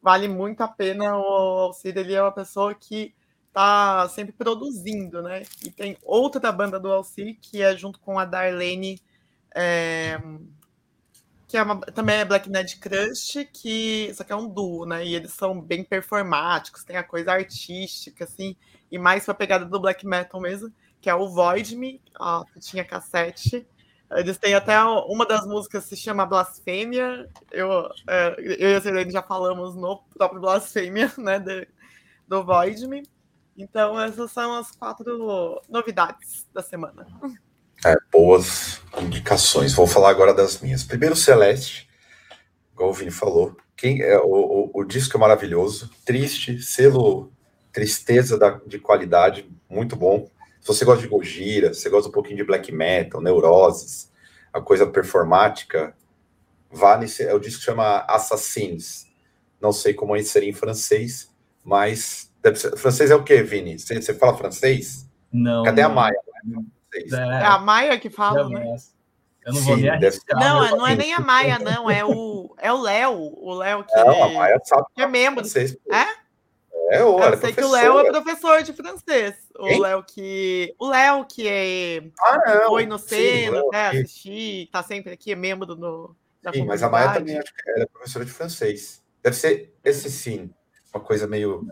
vale 0.00 0.28
muito 0.28 0.60
a 0.62 0.68
pena, 0.68 1.16
o 1.16 1.22
Alci, 1.22 1.88
ele 1.88 2.14
é 2.14 2.22
uma 2.22 2.32
pessoa 2.32 2.74
que 2.74 3.14
tá 3.52 4.08
sempre 4.10 4.32
produzindo, 4.32 5.22
né, 5.22 5.42
e 5.64 5.70
tem 5.70 5.96
outra 6.02 6.40
da 6.40 6.52
banda 6.52 6.78
do 6.78 6.92
Alci, 6.92 7.38
que 7.40 7.62
é 7.62 7.76
junto 7.76 7.98
com 8.00 8.18
a 8.18 8.24
Darlene, 8.24 9.00
é, 9.54 10.20
que 11.48 11.56
é 11.56 11.62
uma, 11.62 11.80
também 11.80 12.16
é 12.18 12.24
Black 12.26 12.50
Ned 12.50 12.76
Crush, 12.76 13.48
que 13.54 14.12
só 14.14 14.22
que 14.22 14.30
é 14.30 14.36
um 14.36 14.46
duo, 14.46 14.84
né? 14.84 15.04
E 15.04 15.14
eles 15.14 15.32
são 15.32 15.58
bem 15.58 15.82
performáticos, 15.82 16.84
tem 16.84 16.96
a 16.96 17.02
coisa 17.02 17.32
artística, 17.32 18.24
assim, 18.24 18.54
e 18.92 18.98
mais 18.98 19.24
pra 19.24 19.32
pegada 19.32 19.64
do 19.64 19.80
black 19.80 20.06
metal 20.06 20.38
mesmo, 20.42 20.70
que 21.00 21.08
é 21.08 21.14
o 21.14 21.30
Void 21.30 21.74
Me, 21.74 22.02
ó, 22.20 22.44
que 22.44 22.60
tinha 22.60 22.84
cassete. 22.84 23.66
Eles 24.10 24.36
têm 24.36 24.54
até 24.54 24.78
uma 24.82 25.24
das 25.24 25.46
músicas 25.46 25.84
se 25.84 25.96
chama 25.96 26.26
Blasfêmia. 26.26 27.28
Eu, 27.50 27.88
é, 28.06 28.34
eu 28.38 28.70
e 28.70 28.74
a 28.74 28.80
Serene 28.80 29.10
já 29.10 29.22
falamos 29.22 29.74
no 29.74 30.02
próprio 30.16 30.40
Blasfêmia, 30.40 31.10
né? 31.16 31.38
De, 31.38 31.66
do 32.26 32.44
Void 32.44 32.86
Me. 32.86 33.02
Então, 33.56 33.98
essas 34.00 34.30
são 34.30 34.54
as 34.54 34.70
quatro 34.70 35.60
novidades 35.68 36.46
da 36.52 36.62
semana. 36.62 37.06
É, 37.84 37.94
boas 38.10 38.80
indicações. 39.00 39.72
Vou 39.72 39.86
falar 39.86 40.10
agora 40.10 40.34
das 40.34 40.60
minhas. 40.60 40.82
Primeiro, 40.82 41.14
Celeste, 41.14 41.88
igual 42.72 42.90
o 42.90 42.92
Vini 42.92 43.10
falou. 43.10 43.56
Quem, 43.76 44.02
é, 44.02 44.18
o, 44.18 44.24
o, 44.24 44.70
o 44.74 44.84
disco 44.84 45.16
é 45.16 45.20
maravilhoso, 45.20 45.90
triste, 46.04 46.60
selo 46.60 47.32
tristeza 47.72 48.36
da, 48.36 48.60
de 48.66 48.78
qualidade, 48.78 49.48
muito 49.68 49.94
bom. 49.94 50.28
Se 50.60 50.66
você 50.66 50.84
gosta 50.84 51.02
de 51.02 51.08
Gojira, 51.08 51.72
se 51.72 51.82
você 51.82 51.90
gosta 51.90 52.08
um 52.08 52.12
pouquinho 52.12 52.38
de 52.38 52.44
black 52.44 52.72
metal, 52.72 53.20
neuroses, 53.20 54.10
a 54.52 54.60
coisa 54.60 54.86
performática, 54.86 55.94
vá 56.70 56.96
nesse. 56.96 57.22
É 57.22 57.32
o 57.32 57.38
disco 57.38 57.60
que 57.60 57.66
chama 57.66 58.04
Assassins. 58.08 59.06
Não 59.60 59.72
sei 59.72 59.94
como 59.94 60.16
é 60.16 60.22
seria 60.22 60.50
em 60.50 60.52
francês, 60.52 61.32
mas 61.64 62.32
ser, 62.54 62.76
francês 62.76 63.10
é 63.10 63.14
o 63.14 63.22
que, 63.22 63.42
Vini? 63.42 63.78
Você, 63.78 64.00
você 64.00 64.14
fala 64.14 64.36
francês? 64.36 65.08
Não. 65.32 65.62
Cadê 65.62 65.82
a 65.82 65.88
Maia? 65.88 66.18
É, 66.94 67.14
é 67.14 67.46
a 67.46 67.58
Maia 67.58 67.98
que 67.98 68.10
fala, 68.10 68.48
né? 68.48 68.76
Eu 69.44 69.52
não 69.52 69.60
Sim, 69.60 69.66
vou 69.66 69.76
nem 69.76 69.88
arriscar. 69.90 70.38
Não, 70.38 70.76
não 70.76 70.86
é 70.86 70.94
nem 70.94 71.14
a 71.14 71.20
Maia, 71.20 71.58
não. 71.58 71.90
É 71.90 72.04
o 72.04 72.54
é 72.58 72.72
o 72.72 72.80
Léo. 72.80 73.32
O 73.36 73.54
Léo 73.54 73.84
que, 73.84 73.94
não, 73.94 74.22
a 74.22 74.28
Maia 74.30 74.60
sabe 74.64 74.86
que 74.94 75.00
é 75.00 75.06
membro. 75.06 75.40
Francês, 75.40 75.76
é? 75.90 76.28
É, 76.90 77.02
Eu 77.02 77.18
sei 77.38 77.52
que 77.52 77.62
o 77.62 77.70
Léo 77.70 77.98
é 77.98 78.10
professor 78.10 78.62
de 78.62 78.72
francês. 78.72 79.36
O 79.58 79.82
Léo 79.82 80.02
que. 80.02 80.74
O 80.78 80.88
Léo 80.88 81.24
que 81.26 81.46
é... 81.46 82.10
ah, 82.20 82.64
foi 82.66 82.86
no 82.86 82.98
Seno, 82.98 83.68
né? 83.70 83.88
Assistir, 83.88 84.68
tá 84.72 84.82
sempre 84.82 85.12
aqui, 85.12 85.32
é 85.32 85.36
membro 85.36 85.66
do. 85.66 86.16
Da 86.42 86.52
sim, 86.52 86.64
mas 86.64 86.82
a 86.82 86.88
Maia 86.88 87.12
também 87.12 87.36
acho 87.36 87.52
que 87.52 87.70
ela 87.70 87.82
é 87.82 87.86
professora 87.86 88.24
de 88.24 88.30
francês. 88.30 89.04
Deve 89.22 89.36
ser 89.36 89.74
esse 89.84 90.10
sim. 90.10 90.50
Uma 90.94 91.02
coisa 91.02 91.26
meio. 91.26 91.66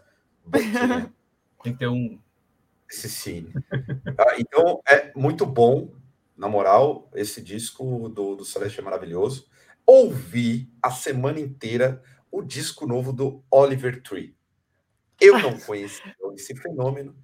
Tem 1.62 1.72
que 1.72 1.78
ter 1.78 1.88
um, 1.88 2.18
esse 2.90 3.08
sim. 3.08 3.52
ah, 4.18 4.34
então, 4.38 4.80
é 4.88 5.12
muito 5.14 5.44
bom, 5.44 5.92
na 6.36 6.48
moral, 6.48 7.10
esse 7.14 7.42
disco 7.42 8.08
do, 8.08 8.36
do 8.36 8.44
Celeste 8.44 8.80
é 8.80 8.82
maravilhoso. 8.82 9.48
Ouvi 9.86 10.70
a 10.82 10.90
semana 10.90 11.40
inteira 11.40 12.02
o 12.30 12.42
disco 12.42 12.86
novo 12.86 13.12
do 13.12 13.42
Oliver 13.50 14.02
Tree. 14.02 14.36
Eu 15.20 15.38
não 15.38 15.58
conhecia 15.60 16.14
esse 16.34 16.54
fenômeno 16.54 17.16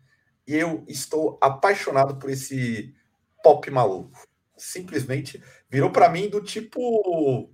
e 0.46 0.54
eu 0.54 0.84
estou 0.88 1.38
apaixonado 1.40 2.16
por 2.16 2.30
esse 2.30 2.94
pop 3.42 3.70
maluco. 3.70 4.26
Simplesmente 4.56 5.42
virou 5.68 5.90
para 5.90 6.08
mim 6.08 6.28
do 6.28 6.40
tipo. 6.40 7.50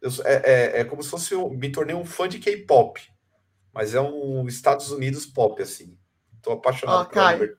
Eu, 0.00 0.10
é, 0.24 0.34
é, 0.34 0.80
é, 0.80 0.84
como 0.84 1.02
se 1.02 1.10
fosse. 1.10 1.32
Eu 1.32 1.48
me 1.50 1.70
tornei 1.70 1.94
um 1.94 2.04
fã 2.04 2.28
de 2.28 2.38
K-pop. 2.38 3.00
mas 3.72 3.94
é 3.94 4.00
um 4.00 4.46
Estados 4.46 4.90
Unidos 4.90 5.24
pop, 5.26 5.62
assim. 5.62 5.96
Tô 6.42 6.52
apaixonado 6.52 7.02
oh, 7.02 7.04
por 7.04 7.12
Caio. 7.12 7.58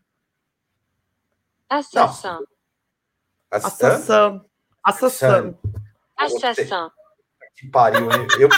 Assassin. 1.69 2.45
Assassin. 3.49 4.41
Assassin. 4.83 5.57
Assassin. 6.17 6.89
Que 7.55 7.69
pariu, 7.69 8.11
hein? 8.11 8.27
Eu, 8.39 8.49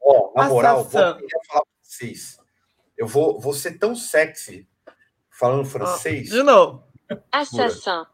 Ó, 0.00 0.32
na 0.34 0.48
moral, 0.48 0.84
vou 0.84 0.90
falar 0.90 1.14
pra 1.14 1.62
vocês. 1.82 2.38
Eu 2.96 3.06
vou, 3.06 3.38
vou 3.38 3.52
ser 3.52 3.78
tão 3.78 3.94
sexy 3.94 4.68
falando 5.30 5.66
francês. 5.66 6.30
de 6.30 6.42
novo. 6.42 6.84
Assassin. 7.30 8.06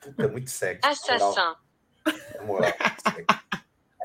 Puta, 0.00 0.22
é 0.22 0.26
muito 0.26 0.50
sexy. 0.50 0.80
Assassin. 0.86 1.56
Na 2.36 2.42
moral. 2.44 2.72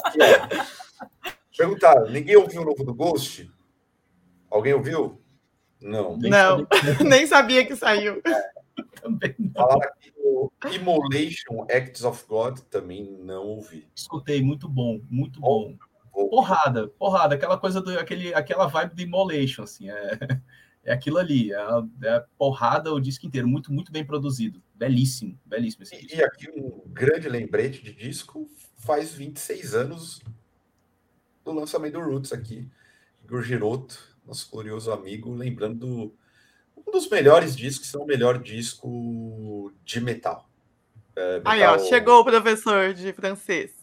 Aqui, 0.04 0.20
ó. 0.20 1.30
Perguntaram, 1.58 2.10
ninguém 2.10 2.36
ouviu 2.36 2.62
o 2.62 2.66
novo 2.66 2.84
do 2.84 2.94
Ghost? 2.94 3.52
Alguém 4.50 4.74
ouviu? 4.74 5.22
Não. 5.82 6.18
Não, 6.18 6.68
nem 7.08 7.26
sabia 7.26 7.66
que 7.66 7.76
saiu. 7.76 8.22
É. 8.26 8.60
Também 9.02 9.36
não. 9.38 9.52
Falaram 9.54 9.90
aqui 9.90 10.12
do 10.12 10.52
Immolation 10.74 11.66
Acts 11.70 12.04
of 12.04 12.26
God, 12.28 12.60
também 12.70 13.12
não 13.20 13.46
ouvi. 13.46 13.88
Escutei, 13.96 14.42
muito 14.42 14.68
bom, 14.68 15.02
muito 15.10 15.40
bom. 15.40 15.76
bom. 16.14 16.30
Porrada, 16.30 16.88
porrada, 16.88 17.36
aquela 17.36 17.58
coisa 17.58 17.82
do 17.82 17.98
aquele, 17.98 18.34
aquela 18.34 18.68
vibe 18.68 18.96
do 18.96 19.02
Immolation, 19.02 19.64
assim, 19.64 19.90
é, 19.90 20.18
é 20.84 20.92
aquilo 20.92 21.18
ali, 21.18 21.54
é, 21.54 21.58
é 22.04 22.26
porrada 22.38 22.94
o 22.94 23.00
disco 23.00 23.26
inteiro, 23.26 23.48
muito, 23.48 23.72
muito 23.72 23.92
bem 23.92 24.04
produzido, 24.04 24.62
belíssimo, 24.76 25.40
belíssimo 25.46 25.84
esse 25.84 25.98
disco. 25.98 26.18
E 26.18 26.24
aqui 26.24 26.50
um 26.50 26.82
grande 26.88 27.30
lembrete 27.30 27.82
de 27.82 27.94
disco, 27.94 28.50
faz 28.78 29.14
26 29.14 29.76
anos 29.76 30.22
do 31.44 31.54
lançamento 31.54 31.94
do 31.94 32.02
Roots 32.02 32.34
aqui. 32.34 32.70
Igor 33.24 33.44
Giroto, 33.44 34.09
nosso 34.30 34.50
glorioso 34.50 34.92
amigo, 34.92 35.34
lembrando 35.34 35.76
do, 35.76 36.16
um 36.78 36.92
dos 36.92 37.10
melhores 37.10 37.56
discos, 37.56 37.94
é 37.94 37.98
o 37.98 38.06
melhor 38.06 38.38
disco 38.38 39.74
de 39.84 40.00
metal. 40.00 40.48
É, 41.16 41.38
metal... 41.38 41.52
Aí, 41.52 41.64
ó, 41.64 41.80
chegou 41.80 42.22
o 42.22 42.26
professor 42.26 42.94
de 42.94 43.12
francês. 43.12 43.74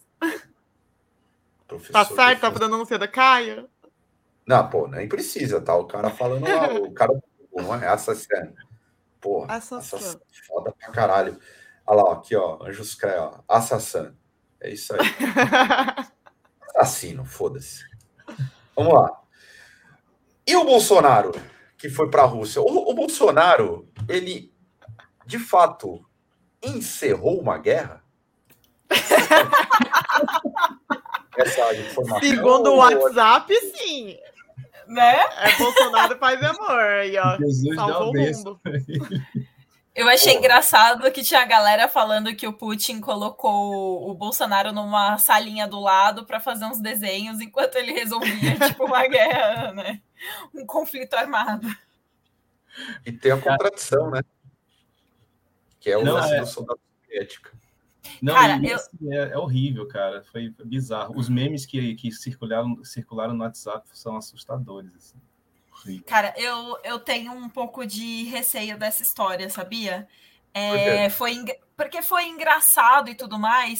Professor 1.67 1.93
tá 1.93 2.05
certo 2.05 2.45
a 2.45 2.51
pronúncia 2.51 2.97
da 2.97 3.07
Caia? 3.07 3.65
Não, 4.45 4.69
pô, 4.69 4.87
nem 4.87 5.07
precisa, 5.07 5.59
tá? 5.59 5.75
O 5.75 5.85
cara 5.85 6.09
falando 6.09 6.47
lá, 6.47 6.73
o 6.73 6.91
cara 6.95 7.21
não 7.53 7.75
é 7.75 7.87
assassino. 7.89 8.53
Porra, 9.19 9.55
assassino. 9.55 10.21
Foda 10.47 10.71
pra 10.71 10.89
caralho. 10.91 11.37
Olha 11.85 12.03
lá, 12.03 12.13
aqui, 12.13 12.35
ó, 12.35 12.63
Anjos 12.65 12.95
Cré, 12.95 13.19
ó, 13.19 13.39
assassino. 13.47 14.15
É 14.61 14.71
isso 14.71 14.93
aí. 14.93 14.99
Assassino, 16.75 17.25
foda-se. 17.25 17.83
Vamos 18.75 18.93
lá. 18.93 19.26
E 20.47 20.55
o 20.55 20.63
Bolsonaro, 20.63 21.33
que 21.77 21.89
foi 21.89 22.09
para 22.09 22.23
a 22.23 22.25
Rússia? 22.25 22.61
O, 22.61 22.89
o, 22.89 22.93
Bolsonaro, 22.93 23.85
ele, 24.07 24.53
de 25.25 25.37
fato, 25.37 26.01
encerrou 26.63 27.41
uma 27.41 27.57
guerra? 27.57 28.01
Essa 31.37 31.75
informação. 31.75 32.21
Segundo 32.21 32.71
o 32.71 32.77
WhatsApp, 32.77 33.53
sim. 33.75 34.17
Né? 34.87 35.19
É 35.37 35.57
Bolsonaro 35.57 36.17
faz 36.17 36.41
amor 36.41 36.79
aí, 36.79 37.17
ó. 37.17 37.35
Jesus 37.37 37.75
Salvou 37.75 38.11
o 38.11 38.13
mundo. 38.13 38.61
Eu 39.97 40.07
achei 40.07 40.33
Pô. 40.33 40.39
engraçado 40.39 41.11
que 41.11 41.23
tinha 41.23 41.41
a 41.41 41.45
galera 41.45 41.87
falando 41.87 42.35
que 42.35 42.45
o 42.45 42.53
Putin 42.53 43.01
colocou 43.01 44.07
o 44.07 44.13
Bolsonaro 44.13 44.71
numa 44.71 45.17
salinha 45.17 45.67
do 45.67 45.79
lado 45.79 46.23
para 46.23 46.39
fazer 46.39 46.65
uns 46.65 46.79
desenhos 46.79 47.41
enquanto 47.41 47.77
ele 47.77 47.93
resolvia, 47.93 48.59
tipo, 48.69 48.85
uma 48.85 49.07
guerra, 49.07 49.71
né? 49.71 49.99
Um 50.53 50.67
conflito 50.67 51.15
armado. 51.15 51.67
E 53.03 53.11
tem 53.11 53.31
a 53.31 53.41
contradição, 53.41 54.11
né? 54.11 54.21
Que 55.79 55.89
é 55.89 55.97
o 55.97 56.03
lance 56.03 56.31
é... 56.31 56.41
do 56.41 56.45
soldado 56.45 56.79
soviético. 57.03 57.57
Não, 58.21 58.35
cara, 58.35 58.61
eu... 58.63 58.77
é, 59.11 59.31
é, 59.31 59.37
horrível, 59.37 59.87
cara. 59.87 60.21
Foi 60.31 60.53
bizarro. 60.63 61.17
Os 61.17 61.27
memes 61.27 61.65
que, 61.65 61.95
que 61.95 62.11
circularam, 62.11 62.83
circularam 62.83 63.33
no 63.33 63.43
WhatsApp 63.43 63.89
são 63.93 64.15
assustadores. 64.15 64.91
Assim. 64.95 65.17
Cara, 66.05 66.33
eu, 66.37 66.77
eu 66.83 66.99
tenho 66.99 67.31
um 67.31 67.49
pouco 67.49 67.85
de 67.85 68.23
receio 68.23 68.77
dessa 68.77 69.03
história, 69.03 69.49
sabia? 69.49 70.07
É, 70.53 71.09
foi 71.09 71.45
porque 71.75 72.01
foi 72.01 72.25
engraçado 72.25 73.09
e 73.09 73.15
tudo 73.15 73.37
mais, 73.37 73.79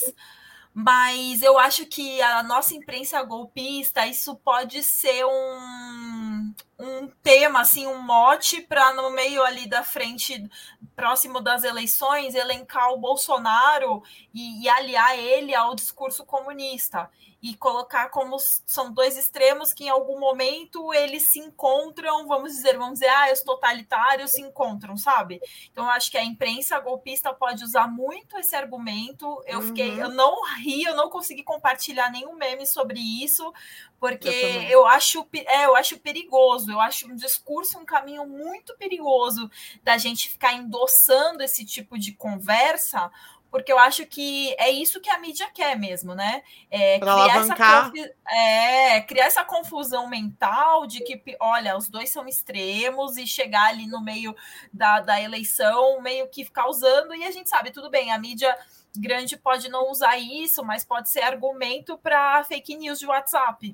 mas 0.72 1.42
eu 1.42 1.58
acho 1.58 1.86
que 1.86 2.22
a 2.22 2.42
nossa 2.44 2.74
imprensa 2.74 3.20
golpista, 3.24 4.06
isso 4.06 4.36
pode 4.36 4.82
ser 4.84 5.24
um, 5.24 6.54
um 6.78 7.08
tema, 7.20 7.62
assim, 7.62 7.86
um 7.88 8.00
mote 8.00 8.60
para 8.62 8.94
no 8.94 9.10
meio 9.10 9.42
ali 9.42 9.68
da 9.68 9.82
frente, 9.82 10.48
próximo 10.94 11.40
das 11.40 11.64
eleições, 11.64 12.36
elencar 12.36 12.92
o 12.92 12.98
Bolsonaro 12.98 14.02
e, 14.32 14.62
e 14.62 14.68
aliar 14.68 15.18
ele 15.18 15.52
ao 15.54 15.74
discurso 15.74 16.24
comunista 16.24 17.10
e 17.40 17.54
colocar 17.54 18.08
como 18.08 18.36
são 18.66 18.92
dois 18.92 19.16
extremos 19.16 19.72
que 19.72 19.84
em 19.84 19.88
algum 19.88 20.18
momento 20.18 20.92
eles 20.92 21.30
se 21.30 21.38
encontram, 21.38 22.26
vamos 22.26 22.52
dizer, 22.52 22.76
vamos 22.76 22.94
dizer, 22.94 23.08
ah, 23.08 23.32
os 23.32 23.42
totalitários 23.42 24.32
se 24.32 24.42
encontram, 24.42 24.96
sabe? 24.96 25.40
Então 25.70 25.84
eu 25.84 25.90
acho 25.90 26.10
que 26.10 26.18
a 26.18 26.24
imprensa 26.24 26.80
golpista 26.80 27.32
pode 27.32 27.62
usar 27.62 27.86
muito 27.86 28.36
esse 28.38 28.56
argumento. 28.56 29.40
Eu 29.46 29.60
uhum. 29.60 29.66
fiquei, 29.68 30.02
eu 30.02 30.08
não 30.08 30.44
ri, 30.56 30.82
eu 30.82 30.96
não 30.96 31.08
consegui 31.08 31.44
compartilhar 31.44 32.10
nenhum 32.10 32.34
meme 32.34 32.66
sobre 32.66 32.98
isso, 32.98 33.52
porque 34.00 34.28
eu, 34.28 34.80
eu 34.80 34.86
acho, 34.86 35.24
é, 35.46 35.66
eu 35.66 35.76
acho 35.76 35.98
perigoso, 35.98 36.72
eu 36.72 36.80
acho 36.80 37.06
um 37.06 37.14
discurso 37.14 37.78
um 37.78 37.84
caminho 37.84 38.26
muito 38.26 38.76
perigoso 38.76 39.48
da 39.84 39.96
gente 39.96 40.28
ficar 40.28 40.54
endossando 40.54 41.42
esse 41.42 41.64
tipo 41.64 41.98
de 41.98 42.12
conversa 42.12 43.10
porque 43.50 43.72
eu 43.72 43.78
acho 43.78 44.04
que 44.06 44.54
é 44.58 44.70
isso 44.70 45.00
que 45.00 45.10
a 45.10 45.18
mídia 45.18 45.48
quer 45.52 45.76
mesmo, 45.76 46.14
né? 46.14 46.42
É, 46.70 46.98
criar, 46.98 47.36
essa 47.36 47.92
é, 48.30 49.00
criar 49.02 49.24
essa 49.26 49.44
confusão 49.44 50.08
mental 50.08 50.86
de 50.86 51.00
que, 51.00 51.20
olha, 51.40 51.76
os 51.76 51.88
dois 51.88 52.10
são 52.10 52.26
extremos 52.26 53.16
e 53.16 53.26
chegar 53.26 53.68
ali 53.68 53.86
no 53.86 54.02
meio 54.02 54.34
da, 54.72 55.00
da 55.00 55.20
eleição, 55.20 56.00
meio 56.00 56.28
que 56.28 56.44
ficar 56.44 56.68
usando, 56.68 57.14
e 57.14 57.24
a 57.24 57.30
gente 57.30 57.48
sabe, 57.48 57.70
tudo 57.70 57.90
bem, 57.90 58.12
a 58.12 58.18
mídia 58.18 58.54
grande 58.96 59.36
pode 59.36 59.68
não 59.68 59.90
usar 59.90 60.18
isso, 60.18 60.64
mas 60.64 60.84
pode 60.84 61.08
ser 61.08 61.20
argumento 61.20 61.96
para 61.98 62.44
fake 62.44 62.76
news 62.76 62.98
de 62.98 63.06
WhatsApp 63.06 63.72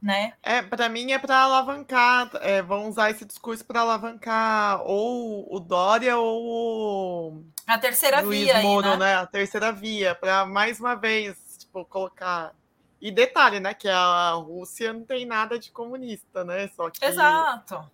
né? 0.00 0.34
É, 0.42 0.62
para 0.62 0.88
mim 0.88 1.10
é 1.10 1.18
para 1.18 1.40
alavancar, 1.40 2.30
é, 2.40 2.62
vão 2.62 2.88
usar 2.88 3.10
esse 3.10 3.24
discurso 3.24 3.64
para 3.64 3.80
alavancar 3.80 4.82
ou 4.84 5.52
o 5.52 5.58
Dória 5.58 6.16
ou 6.16 7.44
a 7.66 7.78
terceira 7.78 8.20
Luiz 8.20 8.44
via 8.44 8.62
Moro, 8.62 8.92
aí, 8.92 8.98
né? 8.98 9.06
né? 9.06 9.14
A 9.16 9.26
terceira 9.26 9.72
via, 9.72 10.14
para 10.14 10.46
mais 10.46 10.78
uma 10.78 10.94
vez, 10.94 11.36
tipo, 11.58 11.84
colocar 11.84 12.54
e 13.00 13.10
detalhe, 13.10 13.60
né, 13.60 13.74
que 13.74 13.88
a 13.88 14.30
Rússia 14.32 14.92
não 14.92 15.04
tem 15.04 15.26
nada 15.26 15.58
de 15.58 15.70
comunista, 15.70 16.44
né? 16.44 16.68
Só 16.74 16.90
que 16.90 17.04
Exato. 17.04 17.88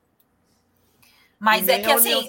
Mas 1.38 1.66
é 1.66 1.80
que 1.80 1.90
assim, 1.90 2.28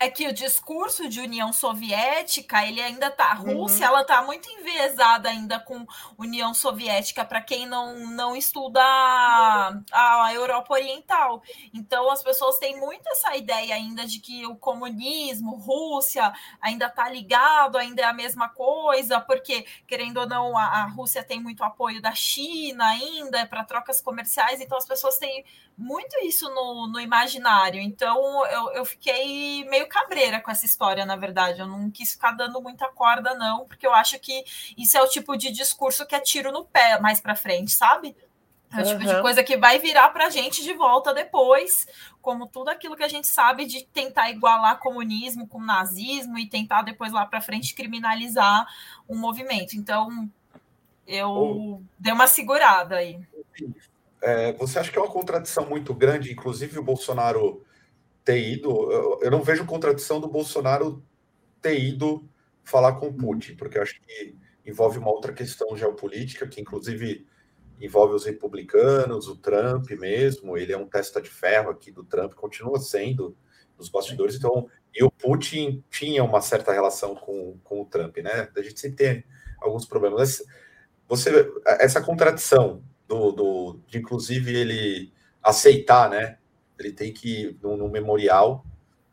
é 0.00 0.08
que 0.08 0.28
o 0.28 0.32
discurso 0.32 1.08
de 1.08 1.20
União 1.20 1.52
Soviética, 1.52 2.64
ele 2.64 2.80
ainda 2.80 3.10
tá. 3.10 3.32
A 3.32 3.34
Rússia, 3.34 3.88
uhum. 3.88 3.96
ela 3.96 4.04
tá 4.04 4.22
muito 4.22 4.48
enviesada 4.48 5.28
ainda 5.28 5.58
com 5.58 5.84
União 6.16 6.54
Soviética, 6.54 7.24
para 7.24 7.40
quem 7.40 7.66
não, 7.66 7.98
não 8.10 8.36
estuda 8.36 8.80
a, 8.80 10.30
Europa 10.32 10.74
Oriental. 10.74 11.42
Então, 11.74 12.08
as 12.12 12.22
pessoas 12.22 12.58
têm 12.58 12.78
muito 12.78 13.08
essa 13.08 13.34
ideia 13.36 13.74
ainda 13.74 14.06
de 14.06 14.20
que 14.20 14.46
o 14.46 14.54
comunismo, 14.54 15.56
Rússia, 15.56 16.32
ainda 16.60 16.88
tá 16.88 17.08
ligado, 17.08 17.76
ainda 17.76 18.02
é 18.02 18.04
a 18.04 18.12
mesma 18.12 18.48
coisa, 18.48 19.20
porque, 19.20 19.66
querendo 19.84 20.20
ou 20.20 20.28
não, 20.28 20.56
a, 20.56 20.64
a 20.64 20.86
Rússia 20.86 21.24
tem 21.24 21.40
muito 21.40 21.64
apoio 21.64 22.00
da 22.00 22.14
China 22.14 22.86
ainda 22.86 23.44
para 23.46 23.64
trocas 23.64 24.00
comerciais, 24.00 24.60
então 24.60 24.78
as 24.78 24.86
pessoas 24.86 25.18
têm 25.18 25.44
muito 25.76 26.16
isso 26.24 26.48
no, 26.50 26.86
no 26.86 27.00
imaginário. 27.00 27.80
Então, 27.80 28.46
eu, 28.46 28.72
eu 28.72 28.84
fiquei 28.84 29.64
meio 29.64 29.87
cabreira 29.88 30.40
com 30.40 30.50
essa 30.50 30.66
história, 30.66 31.04
na 31.04 31.16
verdade. 31.16 31.60
Eu 31.60 31.66
não 31.66 31.90
quis 31.90 32.12
ficar 32.12 32.32
dando 32.32 32.60
muita 32.60 32.88
corda, 32.88 33.34
não, 33.34 33.66
porque 33.66 33.86
eu 33.86 33.94
acho 33.94 34.18
que 34.18 34.44
isso 34.76 34.96
é 34.96 35.02
o 35.02 35.08
tipo 35.08 35.36
de 35.36 35.50
discurso 35.50 36.06
que 36.06 36.14
é 36.14 36.20
tiro 36.20 36.52
no 36.52 36.64
pé 36.64 37.00
mais 37.00 37.20
para 37.20 37.34
frente, 37.34 37.72
sabe? 37.72 38.16
É 38.70 38.82
o 38.82 38.84
tipo 38.84 39.04
de 39.04 39.20
coisa 39.22 39.42
que 39.42 39.56
vai 39.56 39.78
virar 39.78 40.10
para 40.10 40.26
a 40.26 40.30
gente 40.30 40.62
de 40.62 40.74
volta 40.74 41.14
depois, 41.14 41.86
como 42.20 42.46
tudo 42.46 42.68
aquilo 42.68 42.96
que 42.96 43.02
a 43.02 43.08
gente 43.08 43.26
sabe 43.26 43.64
de 43.64 43.84
tentar 43.86 44.30
igualar 44.30 44.78
comunismo 44.78 45.48
com 45.48 45.58
nazismo 45.60 46.38
e 46.38 46.46
tentar 46.46 46.82
depois 46.82 47.10
lá 47.10 47.24
para 47.24 47.40
frente 47.40 47.74
criminalizar 47.74 48.66
um 49.08 49.16
movimento. 49.16 49.74
Então, 49.74 50.28
eu 51.06 51.30
oh. 51.30 51.82
dei 51.98 52.12
uma 52.12 52.26
segurada 52.26 52.96
aí. 52.96 53.18
É, 54.20 54.52
você 54.52 54.78
acha 54.78 54.90
que 54.90 54.98
é 54.98 55.00
uma 55.00 55.10
contradição 55.10 55.64
muito 55.66 55.94
grande, 55.94 56.32
inclusive 56.32 56.78
o 56.78 56.84
Bolsonaro 56.84 57.64
ter 58.28 58.46
ido. 58.46 58.92
Eu, 59.22 59.30
não 59.30 59.42
vejo 59.42 59.64
contradição 59.64 60.20
do 60.20 60.28
Bolsonaro 60.28 61.02
ter 61.62 61.80
ido 61.80 62.28
falar 62.62 62.96
com 62.96 63.06
o 63.06 63.14
Putin, 63.14 63.56
porque 63.56 63.78
acho 63.78 63.98
que 64.02 64.36
envolve 64.66 64.98
uma 64.98 65.10
outra 65.10 65.32
questão 65.32 65.74
geopolítica, 65.74 66.46
que 66.46 66.60
inclusive 66.60 67.26
envolve 67.80 68.14
os 68.14 68.26
republicanos, 68.26 69.28
o 69.28 69.36
Trump 69.36 69.88
mesmo, 69.92 70.58
ele 70.58 70.74
é 70.74 70.76
um 70.76 70.86
testa 70.86 71.22
de 71.22 71.30
ferro 71.30 71.70
aqui 71.70 71.90
do 71.90 72.04
Trump, 72.04 72.34
continua 72.34 72.78
sendo 72.78 73.34
nos 73.78 73.88
bastidores, 73.88 74.34
então, 74.34 74.68
e 74.94 75.02
o 75.02 75.10
Putin 75.10 75.82
tinha 75.88 76.22
uma 76.22 76.42
certa 76.42 76.70
relação 76.70 77.14
com, 77.14 77.58
com 77.64 77.80
o 77.80 77.86
Trump, 77.86 78.18
né? 78.18 78.50
A 78.54 78.60
gente 78.60 78.78
sempre 78.78 78.96
tem 78.96 79.24
alguns 79.58 79.86
problemas. 79.86 80.42
Você, 81.08 81.50
essa 81.64 82.02
contradição 82.02 82.82
do, 83.06 83.32
do 83.32 83.80
de 83.86 83.96
inclusive 83.96 84.54
ele 84.54 85.12
aceitar, 85.42 86.10
né? 86.10 86.36
Ele 86.78 86.92
tem 86.92 87.12
que 87.12 87.42
ir 87.42 87.58
no 87.62 87.88
memorial 87.88 88.64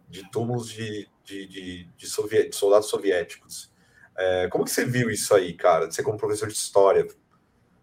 de 0.10 0.30
túmulos 0.30 0.69
de, 0.69 1.10
de, 1.23 1.47
de, 1.47 1.89
de, 1.97 2.08
soviet, 2.08 2.49
de 2.49 2.56
soldados 2.56 2.89
soviéticos. 2.89 3.71
É, 4.17 4.47
como 4.47 4.63
que 4.63 4.71
você 4.71 4.86
viu 4.86 5.10
isso 5.10 5.34
aí, 5.34 5.54
cara? 5.54 5.89
Você 5.89 6.01
como 6.01 6.17
professor 6.17 6.47
de 6.47 6.54
história? 6.54 7.06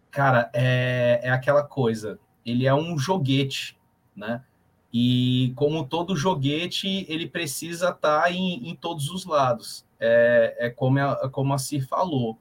Cara, 0.09 0.49
é, 0.53 1.19
é 1.23 1.29
aquela 1.29 1.63
coisa. 1.63 2.19
Ele 2.45 2.65
é 2.65 2.73
um 2.73 2.97
joguete, 2.97 3.77
né? 4.15 4.43
E 4.91 5.53
como 5.55 5.87
todo 5.87 6.15
joguete, 6.15 7.05
ele 7.09 7.27
precisa 7.27 7.89
estar 7.89 8.23
tá 8.23 8.31
em, 8.31 8.69
em 8.69 8.75
todos 8.75 9.09
os 9.09 9.25
lados. 9.25 9.85
É, 9.99 10.55
é 10.59 10.69
como, 10.69 10.99
a, 10.99 11.29
como 11.29 11.53
a 11.53 11.57
Cir 11.57 11.87
falou. 11.87 12.37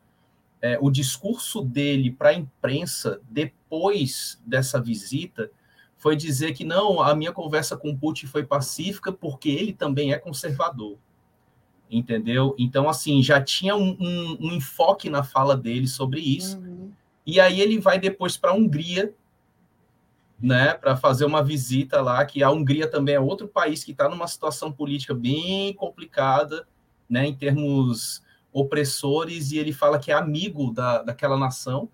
É, 0.60 0.78
o 0.80 0.90
discurso 0.90 1.62
dele 1.62 2.10
para 2.10 2.28
a 2.28 2.34
imprensa, 2.34 3.20
depois 3.28 4.40
dessa 4.46 4.80
visita, 4.80 5.50
foi 6.02 6.16
dizer 6.16 6.52
que 6.52 6.64
não, 6.64 7.00
a 7.00 7.14
minha 7.14 7.30
conversa 7.30 7.76
com 7.76 7.96
Putin 7.96 8.26
foi 8.26 8.42
pacífica 8.42 9.12
porque 9.12 9.48
ele 9.48 9.72
também 9.72 10.12
é 10.12 10.18
conservador. 10.18 10.98
Entendeu? 11.88 12.56
Então, 12.58 12.88
assim, 12.88 13.22
já 13.22 13.40
tinha 13.40 13.76
um, 13.76 13.96
um, 14.00 14.38
um 14.40 14.52
enfoque 14.52 15.08
na 15.08 15.22
fala 15.22 15.56
dele 15.56 15.86
sobre 15.86 16.18
isso. 16.20 16.58
Uhum. 16.58 16.90
E 17.24 17.38
aí 17.38 17.60
ele 17.60 17.78
vai 17.78 18.00
depois 18.00 18.36
para 18.36 18.50
a 18.50 18.54
Hungria, 18.54 19.14
né, 20.40 20.74
para 20.74 20.96
fazer 20.96 21.24
uma 21.24 21.40
visita 21.40 22.00
lá, 22.00 22.26
que 22.26 22.42
a 22.42 22.50
Hungria 22.50 22.88
também 22.88 23.14
é 23.14 23.20
outro 23.20 23.46
país 23.46 23.84
que 23.84 23.92
está 23.92 24.08
numa 24.08 24.26
situação 24.26 24.72
política 24.72 25.14
bem 25.14 25.72
complicada, 25.72 26.66
né, 27.08 27.26
em 27.26 27.34
termos 27.34 28.24
opressores, 28.52 29.52
e 29.52 29.58
ele 29.58 29.72
fala 29.72 30.00
que 30.00 30.10
é 30.10 30.14
amigo 30.14 30.72
da, 30.72 31.00
daquela 31.00 31.38
nação, 31.38 31.88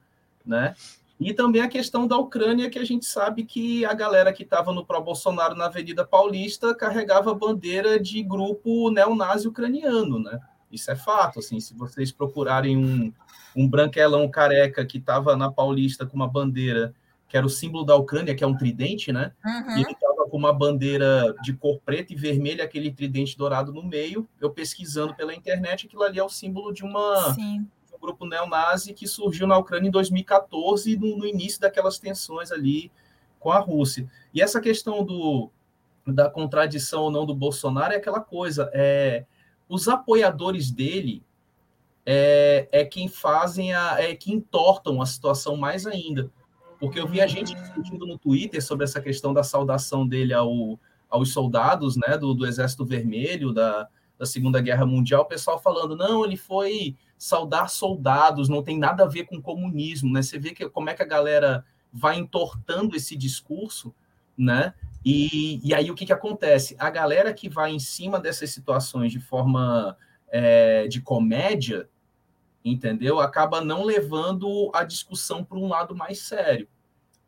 né, 0.46 0.74
e 1.20 1.34
também 1.34 1.60
a 1.60 1.68
questão 1.68 2.06
da 2.06 2.16
Ucrânia, 2.16 2.70
que 2.70 2.78
a 2.78 2.84
gente 2.84 3.04
sabe 3.04 3.44
que 3.44 3.84
a 3.84 3.92
galera 3.92 4.32
que 4.32 4.44
estava 4.44 4.72
no 4.72 4.84
pró-Bolsonaro 4.84 5.56
na 5.56 5.66
Avenida 5.66 6.06
Paulista 6.06 6.74
carregava 6.74 7.34
bandeira 7.34 7.98
de 7.98 8.22
grupo 8.22 8.90
neonazi 8.90 9.48
ucraniano, 9.48 10.20
né? 10.20 10.38
Isso 10.70 10.90
é 10.90 10.96
fato, 10.96 11.40
assim, 11.40 11.58
se 11.58 11.74
vocês 11.74 12.12
procurarem 12.12 12.76
um, 12.76 13.12
um 13.56 13.68
branquelão 13.68 14.28
careca 14.30 14.84
que 14.86 14.98
estava 14.98 15.34
na 15.34 15.50
Paulista 15.50 16.06
com 16.06 16.14
uma 16.14 16.28
bandeira 16.28 16.94
que 17.26 17.36
era 17.36 17.44
o 17.44 17.50
símbolo 17.50 17.84
da 17.84 17.94
Ucrânia, 17.94 18.34
que 18.34 18.42
é 18.42 18.46
um 18.46 18.56
tridente, 18.56 19.12
né? 19.12 19.32
Uhum. 19.44 19.76
E 19.76 19.82
ele 19.82 19.92
estava 19.92 20.26
com 20.30 20.36
uma 20.36 20.50
bandeira 20.50 21.34
de 21.42 21.52
cor 21.52 21.78
preta 21.84 22.10
e 22.14 22.16
vermelha, 22.16 22.64
aquele 22.64 22.90
tridente 22.90 23.36
dourado 23.36 23.70
no 23.70 23.82
meio. 23.82 24.26
Eu 24.40 24.48
pesquisando 24.48 25.14
pela 25.14 25.34
internet, 25.34 25.84
aquilo 25.84 26.04
ali 26.04 26.18
é 26.18 26.24
o 26.24 26.30
símbolo 26.30 26.72
de 26.72 26.84
uma 26.84 27.34
Sim 27.34 27.66
um 27.98 28.00
grupo 28.00 28.24
neonazi 28.24 28.94
que 28.94 29.06
surgiu 29.06 29.46
na 29.46 29.58
Ucrânia 29.58 29.88
em 29.88 29.90
2014, 29.92 30.96
no, 30.96 31.18
no 31.18 31.26
início 31.26 31.60
daquelas 31.60 31.98
tensões 31.98 32.52
ali 32.52 32.90
com 33.40 33.50
a 33.50 33.58
Rússia. 33.58 34.08
E 34.32 34.40
essa 34.40 34.60
questão 34.60 35.04
do, 35.04 35.50
da 36.06 36.30
contradição 36.30 37.02
ou 37.02 37.10
não 37.10 37.26
do 37.26 37.34
Bolsonaro 37.34 37.92
é 37.92 37.96
aquela 37.96 38.20
coisa, 38.20 38.70
é, 38.72 39.24
os 39.68 39.88
apoiadores 39.88 40.70
dele 40.70 41.22
é, 42.06 42.68
é 42.72 42.84
quem 42.84 43.08
fazem 43.08 43.74
a, 43.74 43.96
é 44.00 44.14
que 44.14 44.32
entortam 44.32 45.02
a 45.02 45.06
situação 45.06 45.56
mais 45.56 45.86
ainda. 45.86 46.30
Porque 46.80 47.00
eu 47.00 47.08
vi 47.08 47.20
a 47.20 47.26
gente 47.26 47.54
discutindo 47.54 48.06
no 48.06 48.16
Twitter 48.16 48.64
sobre 48.64 48.84
essa 48.84 49.00
questão 49.00 49.34
da 49.34 49.42
saudação 49.42 50.06
dele 50.06 50.32
ao, 50.32 50.78
aos 51.10 51.32
soldados 51.32 51.96
né, 51.96 52.16
do, 52.16 52.32
do 52.32 52.46
Exército 52.46 52.84
Vermelho, 52.84 53.52
da, 53.52 53.88
da 54.18 54.26
Segunda 54.26 54.60
Guerra 54.60 54.84
Mundial, 54.84 55.22
o 55.22 55.26
pessoal 55.26 55.60
falando, 55.60 55.96
não, 55.96 56.24
ele 56.24 56.36
foi 56.36 56.96
saudar 57.16 57.70
soldados, 57.70 58.48
não 58.48 58.62
tem 58.62 58.78
nada 58.78 59.04
a 59.04 59.08
ver 59.08 59.24
com 59.24 59.40
comunismo, 59.40 60.12
né? 60.12 60.22
Você 60.22 60.38
vê 60.38 60.50
que, 60.50 60.68
como 60.68 60.90
é 60.90 60.94
que 60.94 61.02
a 61.02 61.06
galera 61.06 61.64
vai 61.92 62.18
entortando 62.18 62.96
esse 62.96 63.16
discurso, 63.16 63.94
né? 64.36 64.74
E, 65.04 65.60
e 65.66 65.74
aí 65.74 65.90
o 65.90 65.94
que, 65.94 66.06
que 66.06 66.12
acontece? 66.12 66.76
A 66.78 66.90
galera 66.90 67.32
que 67.32 67.48
vai 67.48 67.72
em 67.72 67.78
cima 67.78 68.18
dessas 68.20 68.50
situações 68.50 69.12
de 69.12 69.20
forma 69.20 69.96
é, 70.28 70.86
de 70.88 71.00
comédia, 71.00 71.88
entendeu? 72.64 73.20
Acaba 73.20 73.60
não 73.60 73.84
levando 73.84 74.70
a 74.74 74.84
discussão 74.84 75.44
para 75.44 75.58
um 75.58 75.68
lado 75.68 75.94
mais 75.94 76.20
sério. 76.20 76.68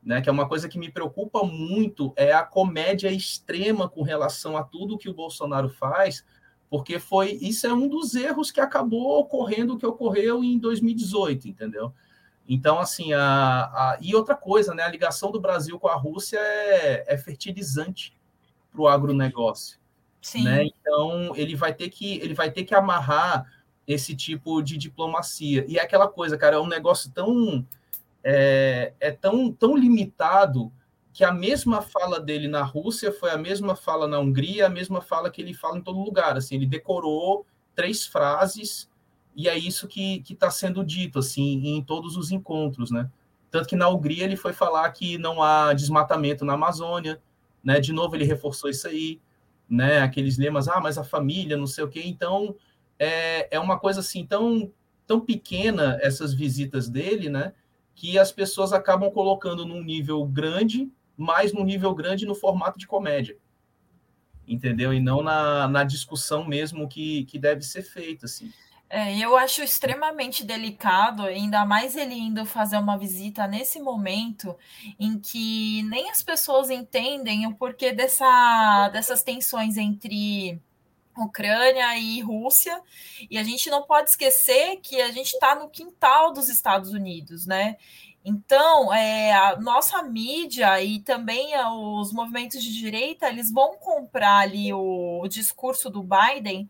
Né, 0.02 0.22
que 0.22 0.30
é 0.30 0.32
uma 0.32 0.48
coisa 0.48 0.66
que 0.66 0.78
me 0.78 0.90
preocupa 0.90 1.44
muito, 1.44 2.14
é 2.16 2.32
a 2.32 2.42
comédia 2.42 3.12
extrema 3.12 3.86
com 3.86 4.00
relação 4.00 4.56
a 4.56 4.64
tudo 4.64 4.96
que 4.96 5.10
o 5.10 5.14
Bolsonaro 5.14 5.68
faz, 5.68 6.24
porque 6.70 7.00
foi 7.00 7.36
isso 7.42 7.66
é 7.66 7.74
um 7.74 7.88
dos 7.88 8.14
erros 8.14 8.52
que 8.52 8.60
acabou 8.60 9.18
ocorrendo 9.18 9.76
que 9.76 9.84
ocorreu 9.84 10.44
em 10.44 10.56
2018, 10.56 11.48
entendeu? 11.48 11.92
Então, 12.48 12.78
assim, 12.78 13.12
a, 13.12 13.22
a, 13.22 13.98
e 14.00 14.14
outra 14.14 14.34
coisa, 14.34 14.72
né? 14.74 14.84
A 14.84 14.88
ligação 14.88 15.30
do 15.30 15.40
Brasil 15.40 15.78
com 15.78 15.88
a 15.88 15.94
Rússia 15.94 16.38
é, 16.38 17.04
é 17.14 17.18
fertilizante 17.18 18.16
para 18.72 18.80
o 18.80 18.88
agronegócio. 18.88 19.78
Sim. 20.22 20.44
Né? 20.44 20.64
Então, 20.64 21.34
ele 21.36 21.54
vai 21.54 21.74
ter 21.74 21.90
que 21.90 22.18
ele 22.18 22.34
vai 22.34 22.50
ter 22.50 22.64
que 22.64 22.74
amarrar 22.74 23.50
esse 23.86 24.14
tipo 24.14 24.62
de 24.62 24.76
diplomacia. 24.76 25.64
E 25.68 25.78
é 25.78 25.82
aquela 25.82 26.06
coisa, 26.06 26.38
cara, 26.38 26.56
é 26.56 26.60
um 26.60 26.68
negócio 26.68 27.10
tão 27.12 27.66
é, 28.22 28.92
é 29.00 29.10
tão, 29.10 29.52
tão 29.52 29.76
limitado 29.76 30.72
que 31.20 31.24
a 31.24 31.32
mesma 31.34 31.82
fala 31.82 32.18
dele 32.18 32.48
na 32.48 32.62
Rússia 32.62 33.12
foi 33.12 33.30
a 33.30 33.36
mesma 33.36 33.76
fala 33.76 34.08
na 34.08 34.18
Hungria, 34.18 34.64
a 34.64 34.70
mesma 34.70 35.02
fala 35.02 35.30
que 35.30 35.42
ele 35.42 35.52
fala 35.52 35.76
em 35.76 35.82
todo 35.82 36.02
lugar. 36.02 36.34
Assim, 36.34 36.54
ele 36.54 36.64
decorou 36.64 37.44
três 37.74 38.06
frases 38.06 38.88
e 39.36 39.46
é 39.46 39.54
isso 39.54 39.86
que 39.86 40.24
está 40.30 40.50
sendo 40.50 40.82
dito 40.82 41.18
assim 41.18 41.76
em 41.76 41.84
todos 41.84 42.16
os 42.16 42.30
encontros, 42.30 42.90
né? 42.90 43.10
Tanto 43.50 43.68
que 43.68 43.76
na 43.76 43.86
Hungria 43.86 44.24
ele 44.24 44.34
foi 44.34 44.54
falar 44.54 44.90
que 44.92 45.18
não 45.18 45.42
há 45.42 45.74
desmatamento 45.74 46.42
na 46.42 46.54
Amazônia, 46.54 47.20
né? 47.62 47.78
De 47.80 47.92
novo 47.92 48.16
ele 48.16 48.24
reforçou 48.24 48.70
isso 48.70 48.88
aí, 48.88 49.20
né? 49.68 50.00
Aqueles 50.00 50.38
lemas, 50.38 50.68
ah, 50.68 50.80
mas 50.80 50.96
a 50.96 51.04
família, 51.04 51.54
não 51.54 51.66
sei 51.66 51.84
o 51.84 51.88
quê. 51.88 52.00
Então 52.02 52.56
é, 52.98 53.54
é 53.54 53.60
uma 53.60 53.78
coisa 53.78 54.00
assim 54.00 54.24
tão 54.24 54.72
tão 55.06 55.20
pequena 55.20 55.98
essas 56.00 56.32
visitas 56.32 56.88
dele, 56.88 57.28
né? 57.28 57.52
Que 57.94 58.18
as 58.18 58.32
pessoas 58.32 58.72
acabam 58.72 59.10
colocando 59.10 59.66
num 59.66 59.84
nível 59.84 60.24
grande 60.24 60.90
mas 61.20 61.52
no 61.52 61.62
nível 61.62 61.94
grande 61.94 62.24
no 62.24 62.34
formato 62.34 62.78
de 62.78 62.86
comédia. 62.86 63.36
Entendeu? 64.48 64.92
E 64.92 64.98
não 64.98 65.22
na, 65.22 65.68
na 65.68 65.84
discussão 65.84 66.44
mesmo 66.44 66.88
que, 66.88 67.24
que 67.26 67.38
deve 67.38 67.62
ser 67.62 67.82
feita, 67.82 68.26
assim. 68.26 68.50
É, 68.88 69.16
eu 69.18 69.36
acho 69.36 69.62
extremamente 69.62 70.42
delicado, 70.42 71.22
ainda 71.22 71.64
mais 71.64 71.94
ele 71.94 72.14
indo 72.14 72.44
fazer 72.44 72.76
uma 72.76 72.98
visita 72.98 73.46
nesse 73.46 73.78
momento 73.78 74.56
em 74.98 75.16
que 75.16 75.84
nem 75.84 76.10
as 76.10 76.24
pessoas 76.24 76.70
entendem 76.70 77.46
o 77.46 77.54
porquê 77.54 77.92
dessa, 77.92 78.88
dessas 78.88 79.22
tensões 79.22 79.76
entre 79.76 80.60
Ucrânia 81.16 81.96
e 81.98 82.20
Rússia, 82.20 82.82
e 83.30 83.38
a 83.38 83.44
gente 83.44 83.70
não 83.70 83.82
pode 83.82 84.10
esquecer 84.10 84.80
que 84.82 85.00
a 85.00 85.12
gente 85.12 85.34
está 85.34 85.54
no 85.54 85.68
quintal 85.68 86.32
dos 86.32 86.48
Estados 86.48 86.92
Unidos, 86.92 87.46
né? 87.46 87.76
Então, 88.22 88.92
é, 88.92 89.32
a 89.32 89.56
nossa 89.56 90.02
mídia 90.02 90.78
e 90.82 91.00
também 91.00 91.52
os 91.56 92.12
movimentos 92.12 92.62
de 92.62 92.70
direita, 92.78 93.26
eles 93.28 93.50
vão 93.50 93.78
comprar 93.78 94.40
ali 94.40 94.74
o, 94.74 95.20
o, 95.22 95.28
discurso 95.28 95.88
do 95.88 96.02
Biden 96.02 96.68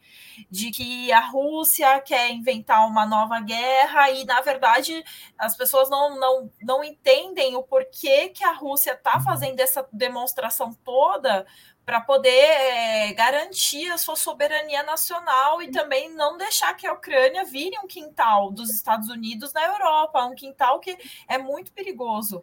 de 0.48 0.70
que 0.70 1.10
a 1.10 1.18
Rússia 1.18 2.00
quer 2.02 2.30
inventar 2.30 2.86
uma 2.86 3.04
nova 3.04 3.40
guerra 3.40 4.10
e, 4.12 4.24
na 4.24 4.40
verdade, 4.42 5.02
as 5.36 5.56
pessoas 5.56 5.90
não, 5.90 6.20
não, 6.20 6.52
não 6.62 6.84
entendem 6.84 7.56
o 7.56 7.64
porquê 7.64 8.28
que 8.28 8.44
a 8.44 8.52
Rússia 8.52 8.92
está 8.92 9.18
fazendo 9.18 9.58
essa 9.58 9.84
demonstração 9.92 10.72
toda 10.84 11.44
para 11.90 12.00
poder 12.00 12.30
é, 12.30 13.12
garantir 13.14 13.90
a 13.90 13.98
sua 13.98 14.14
soberania 14.14 14.80
nacional 14.84 15.60
e 15.60 15.72
também 15.72 16.08
não 16.14 16.36
deixar 16.36 16.72
que 16.74 16.86
a 16.86 16.92
Ucrânia 16.92 17.44
vire 17.44 17.76
um 17.82 17.86
quintal 17.88 18.52
dos 18.52 18.70
Estados 18.70 19.08
Unidos 19.08 19.52
na 19.52 19.66
Europa, 19.66 20.24
um 20.24 20.36
quintal 20.36 20.78
que 20.78 20.96
é 21.26 21.36
muito 21.36 21.72
perigoso 21.72 22.40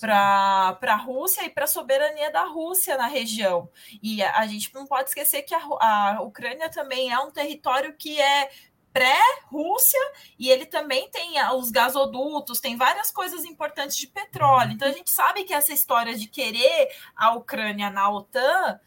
para 0.00 0.76
a 0.82 0.96
Rússia 0.96 1.44
e 1.44 1.48
para 1.48 1.62
a 1.62 1.68
soberania 1.68 2.32
da 2.32 2.42
Rússia 2.42 2.96
na 2.96 3.06
região. 3.06 3.70
E 4.02 4.20
a, 4.20 4.38
a 4.38 4.46
gente 4.48 4.74
não 4.74 4.84
pode 4.84 5.10
esquecer 5.10 5.42
que 5.42 5.54
a, 5.54 5.60
a 5.60 6.20
Ucrânia 6.22 6.68
também 6.68 7.12
é 7.12 7.20
um 7.20 7.30
território 7.30 7.94
que 7.96 8.20
é 8.20 8.50
pré-Rússia 8.92 10.00
e 10.36 10.50
ele 10.50 10.66
também 10.66 11.08
tem 11.08 11.34
os 11.54 11.70
gasodutos, 11.70 12.58
tem 12.58 12.76
várias 12.76 13.12
coisas 13.12 13.44
importantes 13.44 13.96
de 13.96 14.08
petróleo. 14.08 14.72
Então 14.72 14.88
a 14.88 14.92
gente 14.92 15.12
sabe 15.12 15.44
que 15.44 15.54
essa 15.54 15.72
história 15.72 16.16
de 16.16 16.26
querer 16.26 16.88
a 17.14 17.36
Ucrânia 17.36 17.90
na 17.90 18.10
OTAN 18.10 18.80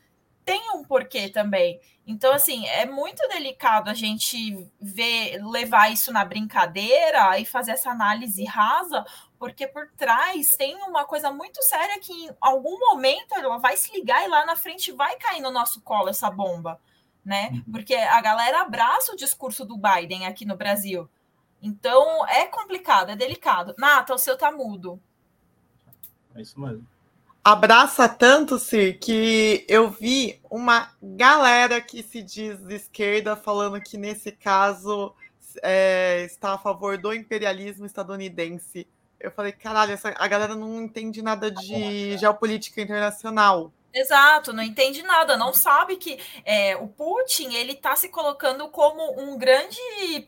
tem 0.46 0.72
um 0.72 0.84
porquê 0.84 1.30
também. 1.30 1.80
Então, 2.06 2.34
assim, 2.34 2.68
é 2.68 2.86
muito 2.86 3.26
delicado 3.28 3.90
a 3.90 3.94
gente 3.94 4.68
ver, 4.80 5.40
levar 5.46 5.92
isso 5.92 6.12
na 6.12 6.26
brincadeira 6.26 7.40
e 7.40 7.46
fazer 7.46 7.72
essa 7.72 7.92
análise 7.92 8.44
rasa, 8.44 9.06
porque 9.38 9.68
por 9.68 9.90
trás 9.92 10.50
tem 10.58 10.76
uma 10.84 11.06
coisa 11.06 11.32
muito 11.32 11.64
séria 11.64 12.00
que 12.00 12.12
em 12.12 12.30
algum 12.42 12.78
momento 12.80 13.34
ela 13.36 13.58
vai 13.58 13.78
se 13.78 13.92
ligar 13.94 14.26
e 14.26 14.28
lá 14.28 14.46
na 14.46 14.56
frente 14.56 14.92
vai 14.92 15.16
cair 15.18 15.42
no 15.42 15.52
nosso 15.52 15.82
colo 15.82 16.10
essa 16.10 16.30
bomba, 16.30 16.80
né? 17.24 17.50
Uhum. 17.54 17.64
Porque 17.72 17.96
a 17.96 18.20
galera 18.20 18.62
abraça 18.62 19.14
o 19.14 19.18
discurso 19.18 19.64
do 19.64 19.78
Biden 19.78 20.26
aqui 20.26 20.44
no 20.44 20.58
Brasil. 20.58 21.10
Então 21.62 22.28
é 22.28 22.46
complicado, 22.48 23.12
é 23.12 23.16
delicado. 23.16 23.76
Nata, 23.78 24.14
o 24.16 24.18
seu 24.18 24.36
tá 24.36 24.52
mudo. 24.52 25.00
É 26.36 26.42
isso 26.42 26.60
mesmo. 26.60 26.86
Abraça 27.44 28.08
tanto, 28.08 28.60
Sir, 28.60 29.00
que 29.00 29.66
eu 29.68 29.90
vi 29.90 30.40
uma 30.50 30.92
galera 31.02 31.82
que 31.82 32.04
se 32.04 32.22
diz 32.22 32.60
de 32.60 32.76
esquerda 32.76 33.36
falando 33.36 33.82
que 33.82 33.98
nesse 33.98 34.32
caso 34.32 35.12
é, 35.64 36.24
está 36.24 36.54
a 36.54 36.58
favor 36.60 37.00
do 37.00 37.12
imperialismo 37.12 37.86
estadunidense. 37.86 38.88
Eu 39.20 39.32
falei, 39.32 39.52
caralho, 39.52 39.92
essa, 39.92 40.14
a 40.18 40.28
galera 40.28 40.54
não 40.54 40.84
entende 40.84 41.24
nada 41.24 41.50
de 41.50 42.16
geopolítica 42.18 42.80
internacional. 42.80 43.74
Exato, 43.94 44.54
não 44.54 44.64
entende 44.64 45.04
nada, 45.04 45.36
não 45.36 45.54
sabe 45.54 45.98
que 45.98 46.18
é, 46.46 46.78
o 46.78 46.88
Putin 46.88 47.54
ele 47.54 47.74
está 47.74 47.94
se 47.94 48.08
colocando 48.08 48.70
como 48.70 49.20
um 49.20 49.38
grande 49.38 49.78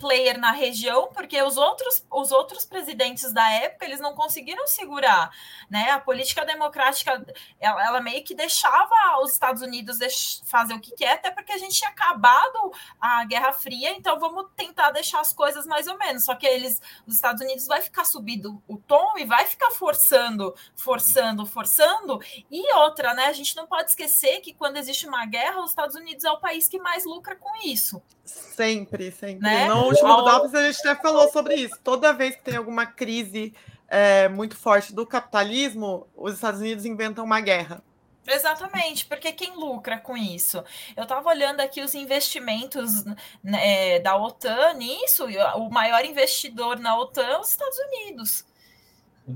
player 0.02 0.38
na 0.38 0.52
região, 0.52 1.08
porque 1.14 1.42
os 1.42 1.56
outros, 1.56 2.06
os 2.12 2.34
outros 2.34 2.66
presidentes 2.66 3.32
da 3.32 3.50
época 3.52 3.86
eles 3.86 4.02
não 4.02 4.14
conseguiram 4.16 4.68
segurar, 4.68 5.32
né? 5.70 5.92
A 5.92 6.00
política 6.00 6.44
democrática 6.46 7.26
ela, 7.58 7.86
ela 7.86 8.02
meio 8.02 8.22
que 8.26 8.36
deixava 8.36 9.22
os 9.22 9.32
Estados 9.32 9.62
Unidos 9.62 10.42
fazer 10.46 10.74
o 10.74 10.82
que 10.82 10.94
quer, 10.94 11.14
até 11.14 11.32
porque 11.32 11.54
a 11.54 11.58
gente 11.58 11.76
tinha 11.76 11.90
acabado 11.90 12.74
a 13.00 13.24
Guerra 13.24 13.54
Fria, 13.54 13.92
então 13.92 14.20
vamos 14.20 14.48
tentar 14.58 14.92
deixar 14.92 15.22
as 15.22 15.32
coisas 15.32 15.66
mais 15.66 15.88
ou 15.88 15.98
menos. 15.98 16.26
Só 16.26 16.36
que 16.36 16.46
eles, 16.46 16.82
os 17.08 17.16
Estados 17.16 17.42
Unidos 17.42 17.66
vai 17.66 17.82
ficar 17.82 18.04
subindo 18.04 18.62
o 18.68 18.76
tom 18.78 19.18
e 19.18 19.24
vai 19.24 19.46
ficar 19.46 19.72
forçando, 19.72 20.54
forçando, 20.76 21.46
forçando. 21.46 22.20
E 22.52 22.74
outra, 22.74 23.14
né? 23.14 23.28
A 23.28 23.34
gente 23.34 23.53
gente 23.54 23.58
não 23.58 23.68
pode 23.68 23.90
esquecer 23.90 24.42
que 24.42 24.54
quando 24.54 24.78
existe 24.78 25.08
uma 25.08 25.26
guerra, 25.26 25.62
os 25.62 25.70
Estados 25.70 25.96
Unidos 25.96 26.26
é 26.26 26.32
o 26.32 26.40
país 26.40 26.68
que 26.68 26.80
mais 26.80 27.06
lucra 27.06 27.36
com 27.36 27.50
isso. 27.64 28.02
Sempre, 28.26 29.12
sempre. 29.12 29.40
Né? 29.40 29.68
No 29.68 29.86
último 29.86 30.08
Ao... 30.08 30.28
A 30.28 30.72
gente 30.72 30.88
até 30.88 31.00
falou 31.02 31.32
sobre 31.32 31.56
isso. 31.56 31.78
Toda 31.84 32.12
vez 32.12 32.36
que 32.36 32.42
tem 32.42 32.56
alguma 32.56 32.86
crise 32.86 33.54
é, 33.88 34.28
muito 34.28 34.58
forte 34.58 34.94
do 34.94 35.06
capitalismo, 35.06 36.08
os 36.16 36.34
Estados 36.34 36.60
Unidos 36.60 36.86
inventam 36.86 37.24
uma 37.24 37.40
guerra. 37.40 37.84
Exatamente, 38.26 39.06
porque 39.06 39.34
quem 39.34 39.54
lucra 39.54 39.98
com 40.00 40.16
isso? 40.16 40.64
Eu 40.96 41.04
estava 41.04 41.28
olhando 41.28 41.60
aqui 41.60 41.82
os 41.82 41.94
investimentos 41.94 43.04
né, 43.44 44.00
da 44.00 44.16
OTAN 44.16 44.76
nisso, 44.76 45.26
o 45.58 45.70
maior 45.70 46.06
investidor 46.06 46.80
na 46.80 46.98
OTAN 46.98 47.26
é 47.26 47.38
os 47.38 47.50
Estados 47.50 47.78
Unidos. 47.78 48.46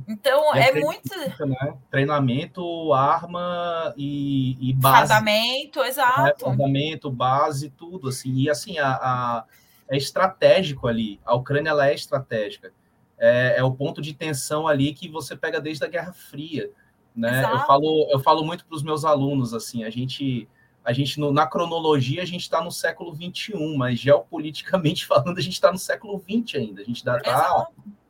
Então, 0.08 0.54
é, 0.54 0.69
é 0.69 0.73
muito. 0.73 1.17
Né? 1.17 1.78
Treinamento, 1.89 2.93
arma 2.93 3.93
e, 3.95 4.58
e 4.60 4.73
base. 4.73 5.08
Fardamento, 5.08 5.82
exato. 5.82 6.23
Né? 6.23 6.34
Fardamento, 6.39 7.10
base, 7.10 7.69
tudo. 7.69 8.10
assim 8.10 8.34
E 8.34 8.50
assim, 8.50 8.78
a, 8.80 8.89
a, 8.89 9.45
é 9.89 9.95
estratégico 9.95 10.88
ali. 10.88 11.19
A 11.26 11.36
Ucrânia 11.36 11.69
ela 11.69 11.88
é 11.88 11.93
estratégica. 11.93 12.71
É, 13.17 13.56
é 13.58 13.63
o 13.63 13.71
ponto 13.71 14.02
de 14.02 14.13
tensão 14.13 14.67
ali 14.67 14.93
que 14.93 15.08
você 15.08 15.36
pega 15.36 15.60
desde 15.62 15.84
a 15.86 15.88
Guerra 15.88 16.13
Fria. 16.13 16.69
Né? 17.15 17.43
Eu, 17.43 17.60
falo, 17.65 18.08
eu 18.12 18.19
falo 18.19 18.43
muito 18.45 18.65
para 18.65 18.76
os 18.76 18.84
meus 18.84 19.04
alunos 19.04 19.52
assim, 19.54 19.84
a 19.84 19.89
gente 19.89 20.47
a 20.86 20.93
gente 20.93 21.19
na 21.19 21.47
cronologia 21.47 22.21
a 22.21 22.26
gente 22.26 22.43
está 22.43 22.63
no 22.63 22.71
século 22.71 23.12
21, 23.12 23.76
mas 23.76 24.00
geopoliticamente 24.00 25.04
falando 25.08 25.38
a 25.38 25.41
gente 25.41 25.54
está 25.54 25.71
no 25.71 25.80
século 25.80 26.17
20 26.19 26.58
ainda. 26.58 26.82
A 26.82 26.86
gente 26.86 26.97
está 26.97 27.19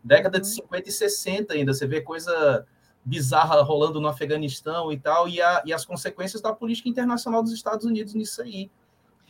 década 0.07 0.39
de 0.39 0.47
50 0.47 0.83
uhum. 0.83 0.89
e 0.89 0.91
60 0.91 1.53
ainda, 1.53 1.73
você 1.73 1.85
vê 1.85 2.01
coisa 2.01 2.65
bizarra 3.03 3.61
rolando 3.61 4.01
no 4.01 4.07
Afeganistão 4.07 4.91
e 4.91 4.99
tal, 4.99 5.29
e, 5.29 5.41
a, 5.41 5.63
e 5.65 5.73
as 5.73 5.85
consequências 5.85 6.41
da 6.41 6.53
política 6.53 6.89
internacional 6.89 7.41
dos 7.41 7.53
Estados 7.53 7.85
Unidos 7.85 8.13
nisso 8.13 8.41
aí. 8.41 8.69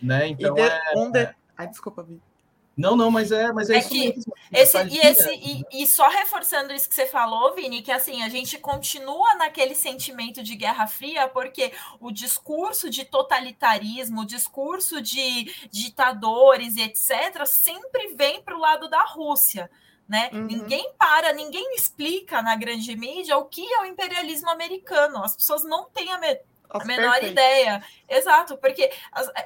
Né? 0.02 0.30
Então, 0.30 0.54
de, 0.56 0.62
é, 0.62 0.82
um 0.96 1.12
de... 1.12 1.30
Ai, 1.58 1.68
desculpa, 1.68 2.04
Vi. 2.04 2.20
Não, 2.78 2.96
não, 2.96 3.10
mas 3.10 3.32
é, 3.32 3.52
mas 3.52 3.72
é, 3.72 3.76
é 3.76 3.80
isso 3.80 3.90
que 3.90 4.14
mesmo. 4.14 4.34
Esse, 4.54 4.78
e, 4.84 5.00
esse, 5.00 5.30
e, 5.34 5.64
e, 5.82 5.88
só 5.88 6.08
reforçando 6.10 6.72
isso 6.72 6.88
que 6.88 6.94
você 6.94 7.08
falou, 7.08 7.56
Vini, 7.56 7.82
que 7.82 7.92
assim, 7.92 8.22
a 8.22 8.30
gente 8.30 8.60
continua 8.60 9.34
naquele 9.34 9.74
sentimento 9.74 10.44
de 10.44 10.56
Guerra 10.56 10.86
Fria, 10.86 11.28
porque 11.28 11.72
o 12.00 12.12
discurso 12.12 12.88
de 12.88 13.04
totalitarismo, 13.04 14.22
o 14.22 14.26
discurso 14.26 15.02
de 15.02 15.52
ditadores 15.72 16.76
e 16.76 16.84
etc., 16.84 17.48
sempre 17.48 18.14
vem 18.16 18.44
para 18.44 18.56
o 18.56 18.60
lado 18.60 18.88
da 18.88 19.04
Rússia 19.06 19.72
né? 20.08 20.30
Uhum. 20.32 20.46
Ninguém 20.46 20.94
para, 20.98 21.34
ninguém 21.34 21.76
explica 21.76 22.42
na 22.42 22.56
grande 22.56 22.96
mídia 22.96 23.38
o 23.38 23.46
que 23.46 23.74
é 23.74 23.82
o 23.82 23.86
imperialismo 23.86 24.50
americano. 24.50 25.24
As 25.24 25.36
pessoas 25.36 25.64
não 25.64 25.86
têm 25.90 26.12
a, 26.12 26.18
me 26.18 26.40
a 26.70 26.84
menor 26.86 27.24
ideia. 27.24 27.84
Exato, 28.10 28.58
porque 28.58 28.90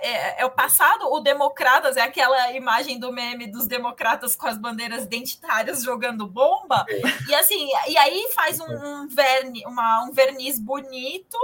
é, 0.01 0.41
é, 0.41 0.45
o 0.45 0.51
passado, 0.51 1.11
o 1.11 1.19
democratas 1.19 1.97
é 1.97 2.01
aquela 2.01 2.51
imagem 2.51 2.99
do 2.99 3.11
meme 3.11 3.47
dos 3.47 3.67
democratas 3.67 4.35
com 4.35 4.47
as 4.47 4.57
bandeiras 4.57 5.03
identitárias 5.03 5.83
jogando 5.83 6.27
bomba. 6.27 6.85
É. 6.87 7.01
E 7.29 7.35
assim, 7.35 7.67
e 7.87 7.97
aí 7.97 8.29
faz 8.33 8.59
um, 8.59 8.65
um, 8.65 9.07
verni, 9.07 9.63
uma, 9.65 10.03
um 10.03 10.11
verniz 10.11 10.59
bonito 10.59 11.37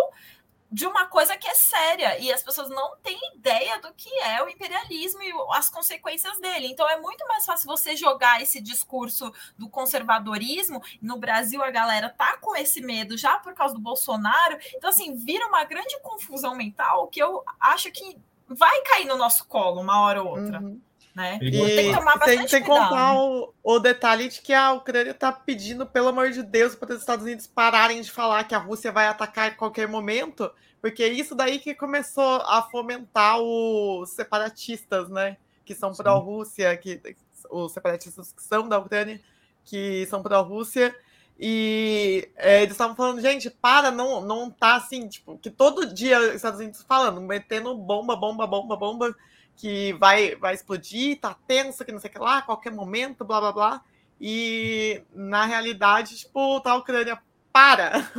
de 0.72 0.86
uma 0.86 1.06
coisa 1.06 1.38
que 1.38 1.48
é 1.48 1.54
séria 1.54 2.20
e 2.20 2.32
as 2.32 2.44
pessoas 2.44 2.70
não 2.70 2.98
têm 2.98 3.20
ideia 3.36 3.80
do 3.80 3.94
que 3.94 4.10
é 4.20 4.44
o 4.44 4.50
imperialismo 4.50 5.22
e 5.24 5.32
as 5.54 5.70
consequências 5.70 6.40
dele. 6.40 6.68
Então 6.68 6.88
é 6.90 7.00
muito 7.00 7.26
mais 7.28 7.46
fácil 7.46 7.68
você 7.68 7.96
jogar 7.96 8.42
esse 8.42 8.62
discurso 8.62 9.32
do 9.58 9.70
conservadorismo. 9.70 10.82
No 11.02 11.18
Brasil 11.18 11.64
a 11.64 11.72
galera 11.72 12.10
tá 12.10 12.38
com 12.38 12.56
esse 12.56 12.82
medo 12.82 13.18
já 13.18 13.38
por 13.38 13.54
causa 13.54 13.74
do 13.74 13.82
Bolsonaro. 13.82 14.58
Então 14.76 14.90
assim, 14.90 15.16
vira 15.16 15.48
uma 15.48 15.64
grande 15.64 15.98
confusão 16.02 16.56
mental 16.56 17.08
que 17.08 17.22
eu 17.22 17.44
acho 17.60 17.90
que 17.92 18.18
vai 18.48 18.82
cair 18.84 19.06
no 19.06 19.18
nosso 19.18 19.46
colo 19.46 19.82
uma 19.82 20.02
hora 20.02 20.22
ou 20.22 20.30
outra. 20.30 20.60
Uhum. 20.60 20.82
Né? 21.18 21.40
E 21.42 21.50
tem 21.50 21.90
que 21.90 21.98
tomar 21.98 22.16
bastante 22.18 22.38
sem, 22.42 22.48
sem 22.48 22.64
contar 22.64 23.16
o, 23.16 23.52
o, 23.64 23.80
detalhe 23.80 24.30
de 24.30 24.40
que 24.40 24.54
a 24.54 24.72
Ucrânia 24.74 25.10
está 25.10 25.32
pedindo, 25.32 25.84
pelo 25.84 26.10
amor 26.10 26.30
de 26.30 26.44
Deus, 26.44 26.76
para 26.76 26.94
os 26.94 27.00
Estados 27.00 27.26
Unidos 27.26 27.48
pararem 27.48 28.00
de 28.02 28.12
falar 28.12 28.44
que 28.44 28.54
a 28.54 28.60
Rússia 28.60 28.92
vai 28.92 29.08
atacar 29.08 29.52
em 29.52 29.56
qualquer 29.56 29.88
momento, 29.88 30.52
porque 30.80 31.02
é 31.02 31.08
isso 31.08 31.34
daí 31.34 31.58
que 31.58 31.74
começou 31.74 32.44
a 32.46 32.62
fomentar 32.62 33.40
os 33.40 34.12
separatistas, 34.12 35.10
né? 35.10 35.38
Que 35.66 35.74
são 35.74 35.92
pró-Rússia, 35.92 36.78
que 36.78 37.02
os 37.50 37.72
separatistas 37.72 38.32
que 38.32 38.44
são 38.44 38.70
da 38.70 38.78
Ucrânia, 38.78 39.20
que 39.66 40.06
são 40.06 40.22
pró-Rússia. 40.22 40.96
E 41.40 42.30
é, 42.36 42.62
eles 42.62 42.74
estavam 42.74 42.96
falando, 42.96 43.22
gente, 43.22 43.50
para, 43.50 43.90
não, 43.90 44.22
não 44.22 44.52
tá 44.52 44.76
assim, 44.76 45.08
tipo, 45.08 45.36
que 45.40 45.50
todo 45.50 45.92
dia 45.92 46.20
os 46.20 46.36
Estados 46.36 46.60
Unidos 46.60 46.86
falando, 46.88 47.20
metendo 47.22 47.76
bomba, 47.76 48.16
bomba, 48.16 48.46
bomba, 48.46 48.76
bomba 48.76 49.16
que 49.58 49.94
vai, 49.94 50.36
vai 50.36 50.54
explodir, 50.54 51.20
tá 51.20 51.36
tenso, 51.48 51.84
que 51.84 51.92
não 51.92 52.00
sei 52.00 52.10
o 52.10 52.14
que 52.14 52.20
lá, 52.20 52.44
qualquer 52.44 52.72
momento, 52.72 53.26
blá 53.26 53.40
blá 53.42 53.52
blá. 53.52 53.84
E 54.22 55.04
na 55.14 55.46
realidade, 55.46 56.16
tipo, 56.16 56.62
tá 56.62 56.72
a 56.72 56.78
Ucrânia 56.78 57.20
para. 57.52 58.10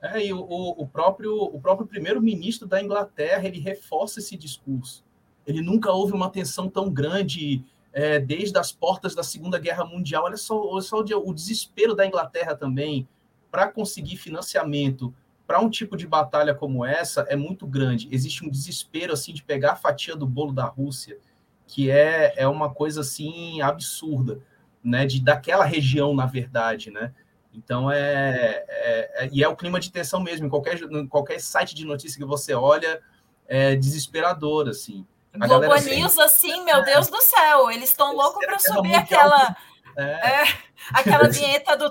É, 0.00 0.26
e 0.26 0.32
o, 0.32 0.38
o 0.38 0.86
próprio, 0.86 1.34
o 1.34 1.58
próprio 1.58 1.86
primeiro-ministro 1.86 2.68
da 2.68 2.82
Inglaterra 2.82 3.46
ele 3.46 3.58
reforça 3.58 4.20
esse 4.20 4.36
discurso. 4.36 5.02
Ele 5.46 5.62
nunca 5.62 5.90
houve 5.90 6.12
uma 6.12 6.30
tensão 6.30 6.68
tão 6.68 6.90
grande 6.90 7.64
é, 7.92 8.18
desde 8.20 8.58
as 8.58 8.70
portas 8.70 9.14
da 9.14 9.22
Segunda 9.22 9.58
Guerra 9.58 9.84
Mundial. 9.84 10.24
Olha 10.24 10.36
só, 10.36 10.60
olha 10.60 10.82
só 10.82 10.98
o, 11.00 11.28
o 11.28 11.34
desespero 11.34 11.94
da 11.94 12.06
Inglaterra 12.06 12.54
também 12.54 13.08
para 13.50 13.68
conseguir 13.68 14.16
financiamento 14.16 15.14
para 15.46 15.60
um 15.60 15.70
tipo 15.70 15.96
de 15.96 16.06
batalha 16.06 16.54
como 16.54 16.84
essa 16.84 17.22
é 17.28 17.36
muito 17.36 17.66
grande. 17.66 18.08
Existe 18.10 18.44
um 18.44 18.50
desespero 18.50 19.12
assim 19.12 19.32
de 19.32 19.42
pegar 19.42 19.72
a 19.72 19.76
fatia 19.76 20.16
do 20.16 20.26
bolo 20.26 20.52
da 20.52 20.64
Rússia, 20.64 21.18
que 21.66 21.90
é, 21.90 22.34
é 22.36 22.48
uma 22.48 22.72
coisa 22.72 23.00
assim 23.00 23.60
absurda, 23.60 24.40
né? 24.82 25.06
De 25.06 25.20
daquela 25.20 25.64
região, 25.64 26.14
na 26.14 26.26
verdade, 26.26 26.90
né? 26.90 27.12
Então 27.54 27.90
é, 27.90 28.64
é, 28.68 29.24
é, 29.24 29.28
e 29.32 29.42
é 29.42 29.48
o 29.48 29.56
clima 29.56 29.80
de 29.80 29.90
tensão 29.90 30.20
mesmo. 30.20 30.46
Em 30.46 30.50
qualquer, 30.50 30.82
em 30.82 31.06
qualquer 31.06 31.40
site 31.40 31.74
de 31.74 31.84
notícia 31.84 32.18
que 32.18 32.26
você 32.26 32.52
olha, 32.52 33.00
é 33.46 33.76
desesperador 33.76 34.68
assim. 34.68 35.06
A 35.40 35.46
Globo 35.46 35.66
News, 35.66 36.18
assim, 36.18 36.64
meu 36.64 36.82
Deus 36.82 37.08
do 37.08 37.20
céu, 37.20 37.70
eles 37.70 37.90
estão 37.90 38.14
loucos 38.14 38.44
para 38.44 38.58
subir 38.58 38.94
aquela. 38.94 39.56
É. 39.96 40.02
É, 40.02 40.44
aquela 40.92 41.28
vinheta 41.28 41.76
do. 41.76 41.86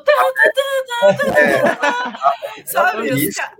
É. 1.36 2.66
Sabe? 2.66 3.12
Os 3.12 3.36
ca... 3.36 3.58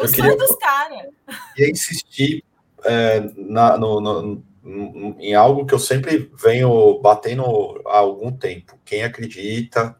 O 0.00 0.08
sonho 0.08 0.36
dos 0.36 0.56
caras. 0.56 1.08
E 1.56 1.70
insistir 1.70 2.42
é, 2.84 3.20
na, 3.36 3.76
no, 3.76 4.00
no, 4.00 4.42
no, 4.62 5.16
em 5.20 5.34
algo 5.34 5.66
que 5.66 5.74
eu 5.74 5.78
sempre 5.78 6.30
venho 6.34 6.98
batendo 7.00 7.44
há 7.86 7.98
algum 7.98 8.32
tempo. 8.32 8.78
Quem 8.84 9.04
acredita 9.04 9.96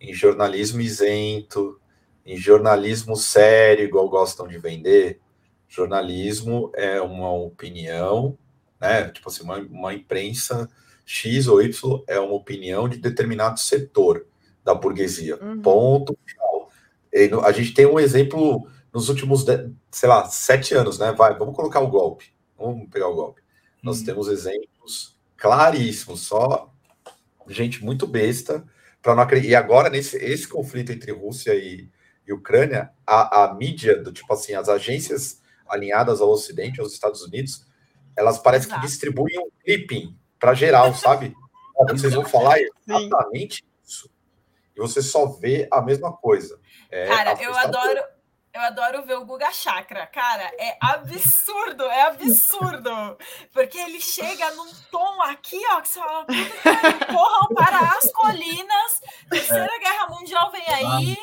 em 0.00 0.12
jornalismo 0.12 0.80
isento, 0.80 1.80
em 2.24 2.36
jornalismo 2.36 3.16
sério, 3.16 3.84
igual 3.84 4.08
gostam 4.08 4.48
de 4.48 4.58
vender, 4.58 5.20
jornalismo 5.68 6.70
é 6.74 7.00
uma 7.00 7.32
opinião, 7.32 8.36
né? 8.80 9.08
Tipo 9.10 9.28
assim, 9.28 9.44
uma, 9.44 9.58
uma 9.58 9.94
imprensa 9.94 10.68
X 11.12 11.48
ou 11.48 11.60
Y 11.60 12.04
é 12.06 12.20
uma 12.20 12.34
opinião 12.34 12.88
de 12.88 12.96
determinado 12.96 13.58
setor. 13.58 14.26
da 14.62 14.74
burguesia. 14.74 15.42
Uhum. 15.42 15.60
Ponto 15.60 16.16
final. 16.24 16.70
E 17.12 17.30
a 17.44 17.50
gente 17.50 17.74
tem 17.74 17.86
um 17.86 17.98
exemplo 17.98 18.68
nos 18.92 19.08
últimos, 19.08 19.44
sei 19.90 20.08
lá, 20.08 20.26
sete 20.26 20.74
anos, 20.74 20.98
né? 20.98 21.12
Vai, 21.12 21.36
vamos 21.36 21.56
colocar 21.56 21.80
o 21.80 21.88
golpe. 21.88 22.26
Vamos 22.56 22.88
pegar 22.90 23.08
o 23.08 23.14
golpe. 23.14 23.42
Nós 23.82 23.98
uhum. 24.00 24.04
temos 24.04 24.28
exemplos 24.28 25.16
claríssimos, 25.36 26.20
só 26.20 26.72
gente 27.48 27.82
muito 27.82 28.06
besta 28.06 28.64
para 29.02 29.16
não 29.16 29.22
acreditar. 29.22 29.50
E 29.50 29.54
agora, 29.56 29.90
nesse 29.90 30.16
esse 30.18 30.46
conflito 30.46 30.92
entre 30.92 31.10
Rússia 31.10 31.54
e, 31.54 31.88
e 32.24 32.32
Ucrânia, 32.32 32.90
a, 33.04 33.46
a 33.46 33.54
mídia, 33.54 34.00
do 34.00 34.12
tipo 34.12 34.32
assim, 34.32 34.54
as 34.54 34.68
agências 34.68 35.40
alinhadas 35.66 36.20
ao 36.20 36.30
Ocidente, 36.30 36.80
aos 36.80 36.92
Estados 36.92 37.22
Unidos, 37.22 37.66
elas 38.14 38.38
parecem 38.38 38.72
que 38.72 38.80
distribuem 38.80 39.40
um 39.40 39.50
clipping 39.64 40.19
para 40.40 40.54
geral, 40.54 40.94
sabe? 40.94 41.36
Vocês 41.88 42.14
vão 42.14 42.24
falar 42.24 42.58
exatamente 42.60 43.56
Sim. 43.56 43.68
isso. 43.86 44.10
E 44.76 44.80
você 44.80 45.00
só 45.00 45.26
vê 45.26 45.66
a 45.72 45.80
mesma 45.80 46.12
coisa. 46.12 46.60
É, 46.90 47.06
Cara, 47.06 47.42
eu 47.42 47.56
adoro. 47.56 48.02
Eu 48.52 48.60
adoro 48.62 49.06
ver 49.06 49.14
o 49.14 49.24
Guga 49.24 49.52
Chakra, 49.52 50.08
cara, 50.08 50.42
é 50.58 50.76
absurdo, 50.80 51.84
é 51.84 52.02
absurdo, 52.02 53.16
porque 53.52 53.78
ele 53.78 54.00
chega 54.00 54.50
num 54.56 54.68
tom 54.90 55.22
aqui, 55.22 55.60
ó, 55.70 55.80
que 55.80 55.88
você 55.88 56.00
fala, 56.00 56.26
corram 57.06 57.54
para 57.54 57.78
as 57.96 58.10
colinas, 58.10 59.00
Terceira 59.30 59.72
é. 59.72 59.78
Guerra 59.78 60.08
Mundial 60.08 60.50
vem 60.50 60.66
aí, 60.66 61.16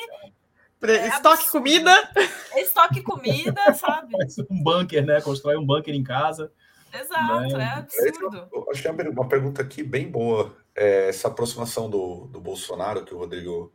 é 0.83 1.07
estoque 1.07 1.49
comida. 1.49 2.11
Estoque 2.55 3.01
comida, 3.01 3.73
sabe? 3.73 4.13
Um 4.49 4.63
bunker, 4.63 5.05
né? 5.05 5.21
Constrói 5.21 5.57
um 5.57 5.65
bunker 5.65 5.93
em 5.93 6.03
casa. 6.03 6.51
Exato, 6.93 7.57
né? 7.57 7.63
é 7.63 7.79
absurdo. 7.79 8.47
Eu 8.51 8.67
achei 8.71 8.91
uma 8.91 9.27
pergunta 9.27 9.61
aqui 9.61 9.83
bem 9.83 10.09
boa. 10.09 10.55
É, 10.75 11.09
essa 11.09 11.27
aproximação 11.27 11.89
do, 11.89 12.27
do 12.27 12.39
Bolsonaro, 12.39 13.03
que 13.03 13.13
o 13.13 13.17
Rodrigo 13.17 13.73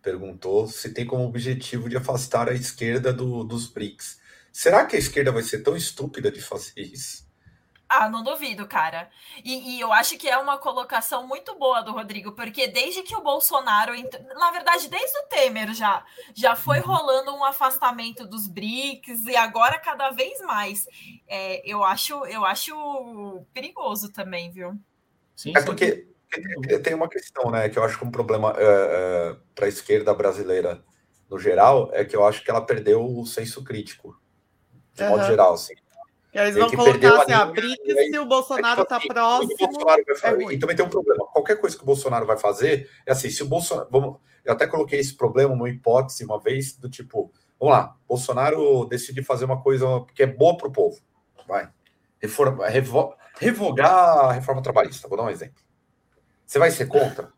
perguntou, 0.00 0.66
se 0.68 0.92
tem 0.92 1.06
como 1.06 1.24
objetivo 1.24 1.88
de 1.88 1.96
afastar 1.96 2.48
a 2.48 2.54
esquerda 2.54 3.12
do, 3.12 3.42
dos 3.42 3.66
BRICS. 3.66 4.20
Será 4.52 4.84
que 4.84 4.94
a 4.94 4.98
esquerda 4.98 5.32
vai 5.32 5.42
ser 5.42 5.62
tão 5.62 5.76
estúpida 5.76 6.30
de 6.30 6.40
fazer 6.40 6.80
isso? 6.80 7.23
Ah, 7.96 8.08
não 8.08 8.24
duvido, 8.24 8.66
cara. 8.66 9.08
E, 9.44 9.76
e, 9.76 9.80
eu 9.80 9.92
acho 9.92 10.18
que 10.18 10.28
é 10.28 10.36
uma 10.36 10.58
colocação 10.58 11.26
muito 11.26 11.54
boa 11.56 11.80
do 11.80 11.92
Rodrigo, 11.92 12.32
porque 12.32 12.66
desde 12.66 13.02
que 13.02 13.14
o 13.14 13.22
Bolsonaro, 13.22 13.92
na 14.36 14.50
verdade, 14.50 14.88
desde 14.88 15.16
o 15.18 15.22
Temer 15.28 15.72
já, 15.72 16.04
já 16.34 16.56
foi 16.56 16.80
uhum. 16.80 16.86
rolando 16.86 17.34
um 17.34 17.44
afastamento 17.44 18.26
dos 18.26 18.48
BRICS 18.48 19.26
e 19.26 19.36
agora 19.36 19.78
cada 19.78 20.10
vez 20.10 20.40
mais. 20.40 20.88
É, 21.28 21.62
eu 21.64 21.84
acho, 21.84 22.26
eu 22.26 22.44
acho 22.44 23.46
perigoso 23.52 24.12
também, 24.12 24.50
viu? 24.50 24.76
Sim, 25.36 25.52
é 25.56 25.62
porque 25.62 26.08
tem 26.82 26.94
uma 26.94 27.08
questão, 27.08 27.50
né, 27.50 27.68
que 27.68 27.78
eu 27.78 27.84
acho 27.84 27.98
que 27.98 28.04
um 28.04 28.10
problema 28.10 28.54
é, 28.56 28.64
é, 28.64 29.36
para 29.54 29.66
a 29.66 29.68
esquerda 29.68 30.12
brasileira 30.12 30.84
no 31.30 31.38
geral 31.38 31.90
é 31.92 32.04
que 32.04 32.16
eu 32.16 32.26
acho 32.26 32.42
que 32.42 32.50
ela 32.50 32.64
perdeu 32.64 33.04
o 33.04 33.24
senso 33.24 33.62
crítico, 33.62 34.20
de 34.92 35.04
uhum. 35.04 35.10
modo 35.10 35.26
geral, 35.26 35.54
assim. 35.54 35.74
Eles 36.34 36.56
vão 36.56 36.68
colocar 36.68 37.22
assim, 37.22 37.32
a 37.32 37.46
BRICS 37.46 38.10
se 38.10 38.18
o 38.18 38.26
Bolsonaro 38.26 38.82
está 38.82 38.96
é, 38.96 38.98
tipo 38.98 39.18
assim, 39.18 39.48
próximo. 39.78 40.50
É 40.50 40.54
e 40.54 40.58
também 40.58 40.74
tem 40.74 40.84
um 40.84 40.88
problema. 40.88 41.24
Qualquer 41.26 41.60
coisa 41.60 41.76
que 41.76 41.82
o 41.82 41.86
Bolsonaro 41.86 42.26
vai 42.26 42.36
fazer 42.36 42.90
é 43.06 43.12
assim: 43.12 43.30
se 43.30 43.42
o 43.44 43.46
Bolsonaro. 43.46 43.88
Vamos, 43.90 44.18
eu 44.44 44.52
até 44.52 44.66
coloquei 44.66 44.98
esse 44.98 45.14
problema, 45.16 45.54
uma 45.54 45.70
hipótese, 45.70 46.24
uma 46.24 46.40
vez, 46.40 46.76
do 46.76 46.90
tipo: 46.90 47.32
vamos 47.58 47.74
lá, 47.74 47.96
Bolsonaro 48.08 48.84
decide 48.86 49.22
fazer 49.22 49.44
uma 49.44 49.62
coisa 49.62 49.86
que 50.12 50.24
é 50.24 50.26
boa 50.26 50.56
para 50.56 50.66
o 50.66 50.72
povo. 50.72 51.00
Vai. 51.46 51.70
Reforma, 52.20 52.66
revo, 52.66 53.14
revogar 53.38 53.92
a 53.92 54.32
reforma 54.32 54.60
trabalhista. 54.60 55.06
Vou 55.06 55.16
dar 55.16 55.24
um 55.24 55.30
exemplo. 55.30 55.62
Você 56.44 56.58
vai 56.58 56.72
ser 56.72 56.86
contra? 56.86 57.32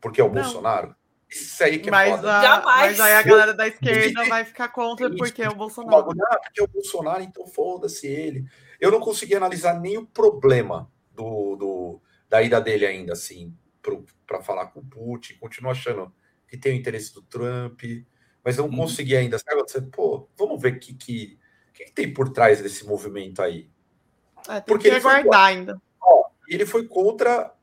Porque 0.00 0.20
é 0.20 0.24
o 0.24 0.32
Não. 0.32 0.42
Bolsonaro? 0.42 0.96
Isso 1.30 1.62
aí 1.62 1.78
que 1.78 1.88
é 1.88 1.92
mas, 1.92 2.16
foda. 2.16 2.38
A, 2.38 2.62
mas 2.62 3.00
aí 3.00 3.12
a 3.14 3.22
galera 3.22 3.54
da 3.54 3.66
esquerda 3.68 4.24
vai 4.28 4.44
ficar 4.44 4.68
contra 4.68 5.08
porque 5.14 5.42
é 5.42 5.48
o 5.48 5.54
Bolsonaro. 5.54 6.10
Ah, 6.28 6.38
porque 6.38 6.60
é 6.60 6.64
o 6.64 6.68
Bolsonaro, 6.68 7.22
então 7.22 7.46
foda-se 7.46 8.06
ele. 8.06 8.44
Eu 8.80 8.90
não 8.90 8.98
consegui 8.98 9.36
analisar 9.36 9.78
nem 9.78 9.96
o 9.96 10.06
problema 10.06 10.90
do, 11.12 11.56
do 11.56 12.00
da 12.28 12.42
ida 12.42 12.60
dele 12.60 12.86
ainda, 12.86 13.12
assim, 13.12 13.54
para 14.26 14.42
falar 14.42 14.66
com 14.66 14.80
o 14.80 14.84
Putin. 14.84 15.34
Continuo 15.38 15.70
achando 15.70 16.12
que 16.48 16.56
tem 16.56 16.72
o 16.72 16.76
interesse 16.76 17.14
do 17.14 17.22
Trump, 17.22 17.80
mas 18.44 18.56
não 18.56 18.66
hum. 18.66 18.76
consegui 18.76 19.16
ainda. 19.16 19.38
Sabe? 19.38 19.60
Você, 19.62 19.80
pô, 19.82 20.28
vamos 20.36 20.60
ver 20.60 20.74
o 20.74 20.80
que, 20.80 20.94
que, 20.94 21.38
que, 21.72 21.92
tem 21.92 22.12
por 22.12 22.32
trás 22.32 22.60
desse 22.60 22.84
movimento 22.84 23.40
aí. 23.40 23.70
É, 24.48 24.60
porque 24.60 24.88
ele 24.88 24.96
aguardar 24.96 25.46
ainda. 25.46 25.80
Ó, 26.00 26.24
ele 26.48 26.66
foi 26.66 26.86
contra 26.86 27.54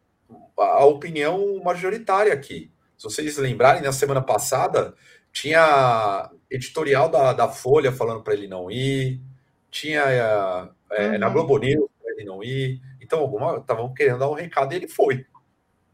a 0.57 0.86
opinião 0.86 1.61
majoritária 1.63 2.34
aqui. 2.34 2.72
Se 2.98 3.04
vocês 3.04 3.38
lembrarem, 3.38 3.84
na 3.84 3.91
semana 3.91 4.22
passada, 4.22 4.95
tinha 5.32 6.32
editorial 6.50 7.10
da, 7.10 7.32
da 7.32 7.48
Folha 7.48 7.91
falando 7.91 8.24
para 8.24 8.34
ele 8.34 8.48
não 8.48 8.72
ir, 8.72 9.22
tinha 9.70 10.02
é, 10.02 11.12
uhum. 11.12 11.20
na 11.20 11.30
Globo 11.30 11.58
News 11.60 11.89
para 12.02 12.12
ele 12.14 12.24
não 12.24 12.43
ir. 12.43 12.82
Então, 13.00 13.20
alguma 13.20 13.58
estavam 13.58 13.93
querendo 13.93 14.20
dar 14.20 14.30
um 14.30 14.34
recado 14.34 14.74
e 14.74 14.78
ele 14.78 14.88
foi. 14.88 15.26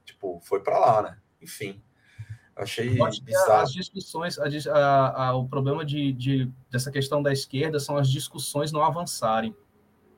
Tipo, 0.05 0.39
foi 0.43 0.61
para 0.61 0.79
lá, 0.79 1.01
né? 1.01 1.17
Enfim. 1.41 1.83
Achei 2.55 2.97
bizarro. 3.23 3.63
As 3.63 3.73
discussões, 3.73 4.37
a, 4.39 4.45
a, 4.71 5.27
a, 5.27 5.35
o 5.35 5.47
problema 5.47 5.83
de, 5.83 6.13
de, 6.13 6.51
dessa 6.69 6.91
questão 6.91 7.21
da 7.21 7.33
esquerda 7.33 7.79
são 7.79 7.97
as 7.97 8.09
discussões 8.09 8.71
não 8.71 8.83
avançarem. 8.83 9.55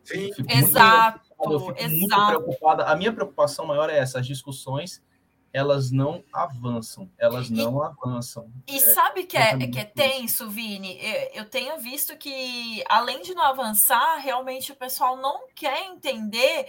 Sim. 0.03 0.29
Exato. 0.47 1.21
Muito, 1.39 1.53
eu 1.53 1.59
fico 1.59 1.79
exato. 1.79 1.89
muito 1.91 2.27
preocupada. 2.27 2.83
A 2.83 2.95
minha 2.95 3.11
preocupação 3.11 3.65
maior 3.65 3.89
é 3.89 3.97
essa, 3.97 4.19
as 4.19 4.27
discussões 4.27 5.03
elas 5.55 5.89
não 5.89 6.21
avançam, 6.33 7.09
elas 7.17 7.49
não 7.49 7.81
e, 7.81 7.85
avançam. 7.87 8.51
E 8.67 8.75
é, 8.75 8.79
sabe 8.79 9.23
que 9.23 9.37
é, 9.37 9.57
que 9.67 9.79
é 9.79 9.85
tenso, 9.85 10.49
Vini? 10.49 10.99
Eu 11.33 11.45
tenho 11.45 11.79
visto 11.79 12.17
que, 12.17 12.83
além 12.89 13.21
de 13.21 13.33
não 13.33 13.41
avançar, 13.41 14.17
realmente 14.17 14.73
o 14.73 14.75
pessoal 14.75 15.15
não 15.15 15.47
quer 15.55 15.85
entender 15.85 16.67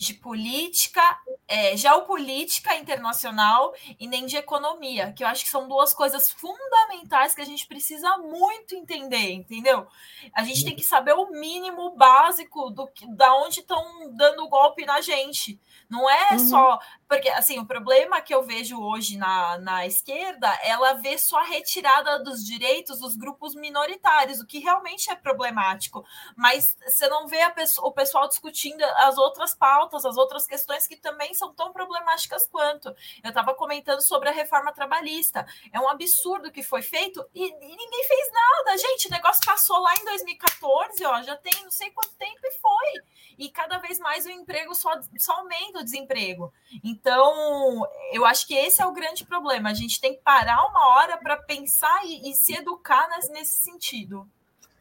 de 0.00 0.14
política, 0.14 1.02
é, 1.46 1.76
geopolítica 1.76 2.74
internacional 2.74 3.74
e 3.98 4.08
nem 4.08 4.24
de 4.24 4.34
economia, 4.34 5.12
que 5.12 5.22
eu 5.22 5.28
acho 5.28 5.44
que 5.44 5.50
são 5.50 5.68
duas 5.68 5.92
coisas 5.92 6.30
fundamentais 6.30 7.34
que 7.34 7.42
a 7.42 7.44
gente 7.44 7.66
precisa 7.66 8.16
muito 8.16 8.74
entender, 8.74 9.32
entendeu? 9.32 9.86
A 10.32 10.42
gente 10.42 10.64
tem 10.64 10.74
que 10.74 10.82
saber 10.82 11.12
o 11.12 11.30
mínimo 11.30 11.90
básico 11.96 12.70
do 12.70 12.86
que, 12.86 13.06
da 13.14 13.34
onde 13.36 13.60
estão 13.60 14.10
dando 14.16 14.48
golpe 14.48 14.86
na 14.86 15.02
gente. 15.02 15.60
Não 15.90 16.08
é 16.08 16.32
uhum. 16.32 16.38
só. 16.38 16.78
Porque, 17.06 17.28
assim, 17.30 17.58
o 17.58 17.66
problema 17.66 18.20
que 18.22 18.32
eu 18.32 18.42
vejo 18.42 18.80
hoje 18.80 19.18
na, 19.18 19.58
na 19.58 19.86
esquerda, 19.86 20.48
ela 20.62 20.94
vê 20.94 21.18
só 21.18 21.40
a 21.40 21.44
retirada 21.44 22.22
dos 22.22 22.44
direitos 22.44 23.00
dos 23.00 23.16
grupos 23.16 23.54
minoritários, 23.54 24.40
o 24.40 24.46
que 24.46 24.60
realmente 24.60 25.10
é 25.10 25.16
problemático. 25.16 26.04
Mas 26.36 26.78
você 26.86 27.08
não 27.08 27.26
vê 27.26 27.40
pessoa, 27.50 27.88
o 27.88 27.92
pessoal 27.92 28.28
discutindo 28.28 28.82
as 28.98 29.18
outras 29.18 29.54
pautas, 29.54 29.89
as 29.96 30.16
outras 30.16 30.46
questões 30.46 30.86
que 30.86 30.96
também 30.96 31.34
são 31.34 31.52
tão 31.54 31.72
problemáticas 31.72 32.46
quanto. 32.46 32.88
Eu 33.22 33.28
estava 33.28 33.54
comentando 33.54 34.00
sobre 34.00 34.28
a 34.28 34.32
reforma 34.32 34.72
trabalhista. 34.72 35.46
É 35.72 35.80
um 35.80 35.88
absurdo 35.88 36.50
que 36.50 36.62
foi 36.62 36.82
feito 36.82 37.24
e, 37.34 37.44
e 37.44 37.76
ninguém 37.76 38.04
fez 38.04 38.30
nada. 38.32 38.78
Gente, 38.78 39.08
o 39.08 39.10
negócio 39.10 39.42
passou 39.44 39.80
lá 39.80 39.94
em 39.94 40.04
2014, 40.04 41.04
ó, 41.04 41.22
já 41.22 41.36
tem 41.36 41.62
não 41.62 41.70
sei 41.70 41.90
quanto 41.90 42.14
tempo 42.16 42.40
e 42.44 42.52
foi. 42.58 43.04
E 43.38 43.48
cada 43.48 43.78
vez 43.78 43.98
mais 43.98 44.26
o 44.26 44.30
emprego 44.30 44.74
só, 44.74 44.92
só 45.18 45.32
aumenta 45.32 45.78
o 45.80 45.84
desemprego. 45.84 46.52
Então, 46.84 47.86
eu 48.12 48.24
acho 48.26 48.46
que 48.46 48.54
esse 48.54 48.82
é 48.82 48.86
o 48.86 48.92
grande 48.92 49.24
problema. 49.24 49.70
A 49.70 49.74
gente 49.74 50.00
tem 50.00 50.14
que 50.14 50.22
parar 50.22 50.64
uma 50.66 50.88
hora 50.88 51.16
para 51.16 51.36
pensar 51.36 52.04
e, 52.04 52.30
e, 52.30 52.34
se 52.34 52.54
educar 52.54 53.08
nesse, 53.08 53.32
nesse 53.32 53.62
sentido. 53.62 54.28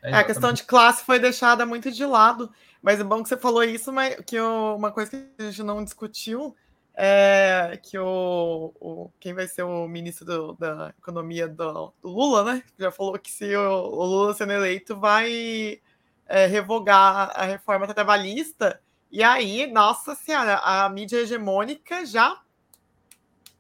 É, 0.02 0.14
a 0.14 0.24
questão 0.24 0.52
de 0.54 0.64
classe 0.64 1.04
foi 1.04 1.20
deixada 1.20 1.66
muito 1.66 1.92
de 1.92 2.06
lado. 2.06 2.54
Mas 2.82 3.00
é 3.00 3.04
bom 3.04 3.22
que 3.22 3.30
você 3.30 3.38
falou 3.38 3.64
isso, 3.64 3.92
mas 3.92 4.16
que 4.26 4.36
eu, 4.36 4.76
uma 4.78 4.92
coisa 4.92 5.12
que 5.12 5.28
a 5.38 5.44
gente 5.44 5.64
não 5.64 5.84
discutiu 5.84 6.56
é 6.96 7.80
que 7.82 7.98
o, 7.98 8.74
o 8.80 9.10
quem 9.20 9.34
vai 9.34 9.48
ser 9.48 9.64
o 9.64 9.88
ministro 9.88 10.26
do, 10.26 10.54
da 10.54 10.94
economia 10.98 11.48
do, 11.48 11.94
do, 12.02 12.10
Lula, 12.10 12.44
né? 12.44 12.64
Já 12.78 12.92
falou 12.92 13.18
que 13.18 13.32
se 13.32 13.56
o, 13.56 13.62
o 13.62 14.06
Lula 14.06 14.34
sendo 14.34 14.54
eleito 14.54 14.98
vai 14.98 15.82
é, 16.26 16.46
revogar 16.46 17.32
a 17.36 17.44
reforma 17.46 17.88
trabalhista 17.94 18.82
e 19.12 19.24
aí, 19.24 19.66
nossa 19.66 20.14
senhora, 20.14 20.58
a 20.58 20.88
mídia 20.88 21.18
hegemônica 21.18 22.06
já 22.06 22.40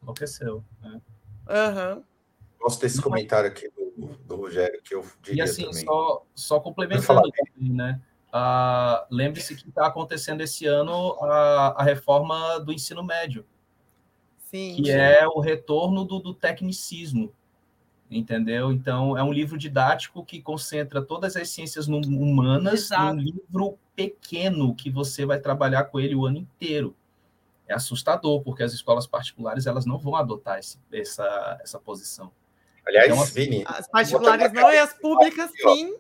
enlouqueceu. 0.02 0.64
Né? 0.82 1.02
Uhum. 1.50 2.04
Gosto 2.60 2.82
desse 2.82 3.02
comentário 3.02 3.50
aqui 3.50 3.70
do, 3.70 4.08
do 4.26 4.36
Rogério, 4.36 4.82
que 4.84 4.94
eu 4.94 5.04
diria 5.22 5.44
E 5.44 5.50
assim, 5.50 5.66
também. 5.66 5.86
só, 5.86 6.26
só 6.36 6.60
complementando, 6.60 7.32
né? 7.58 8.00
Uh, 8.34 9.06
Lembre-se 9.10 9.56
que 9.56 9.68
está 9.68 9.88
acontecendo 9.88 10.42
esse 10.42 10.66
ano 10.66 11.18
a, 11.22 11.82
a 11.82 11.84
reforma 11.84 12.60
do 12.60 12.72
ensino 12.72 13.04
médio, 13.04 13.44
sim, 14.38 14.76
que 14.76 14.86
sim. 14.86 14.92
é 14.92 15.28
o 15.28 15.40
retorno 15.40 16.06
do, 16.06 16.20
do 16.20 16.34
tecnicismo 16.34 17.34
entendeu? 18.18 18.72
Então, 18.72 19.18
é 19.18 19.24
um 19.24 19.32
livro 19.32 19.58
didático 19.58 20.26
que 20.26 20.42
concentra 20.42 21.02
todas 21.02 21.36
as 21.36 21.50
ciências 21.50 21.88
humanas 21.88 22.86
Exato. 22.86 23.16
num 23.16 23.22
livro 23.22 23.78
pequeno 23.96 24.74
que 24.74 24.90
você 24.90 25.26
vai 25.26 25.40
trabalhar 25.40 25.86
com 25.86 26.00
ele 26.00 26.16
o 26.16 26.26
ano 26.26 26.38
inteiro. 26.38 26.96
é 27.68 27.74
assustador, 27.74 28.42
porque 28.42 28.64
as 28.64 28.74
escolas 28.74 29.06
particulares 29.06 29.68
elas 29.68 29.86
não 29.86 30.00
vão 30.00 30.16
adotar 30.16 30.58
esse, 30.58 30.80
essa, 30.92 31.60
essa 31.62 31.80
posição. 31.80 32.32
Aliás, 32.88 33.08
então, 33.08 33.22
assim, 33.22 33.34
Vini, 33.34 33.64
as 33.68 33.88
particulares 33.88 34.52
não 34.52 34.72
e 34.72 34.78
as 34.80 34.94
públicas 34.94 35.52
sim, 35.52 35.96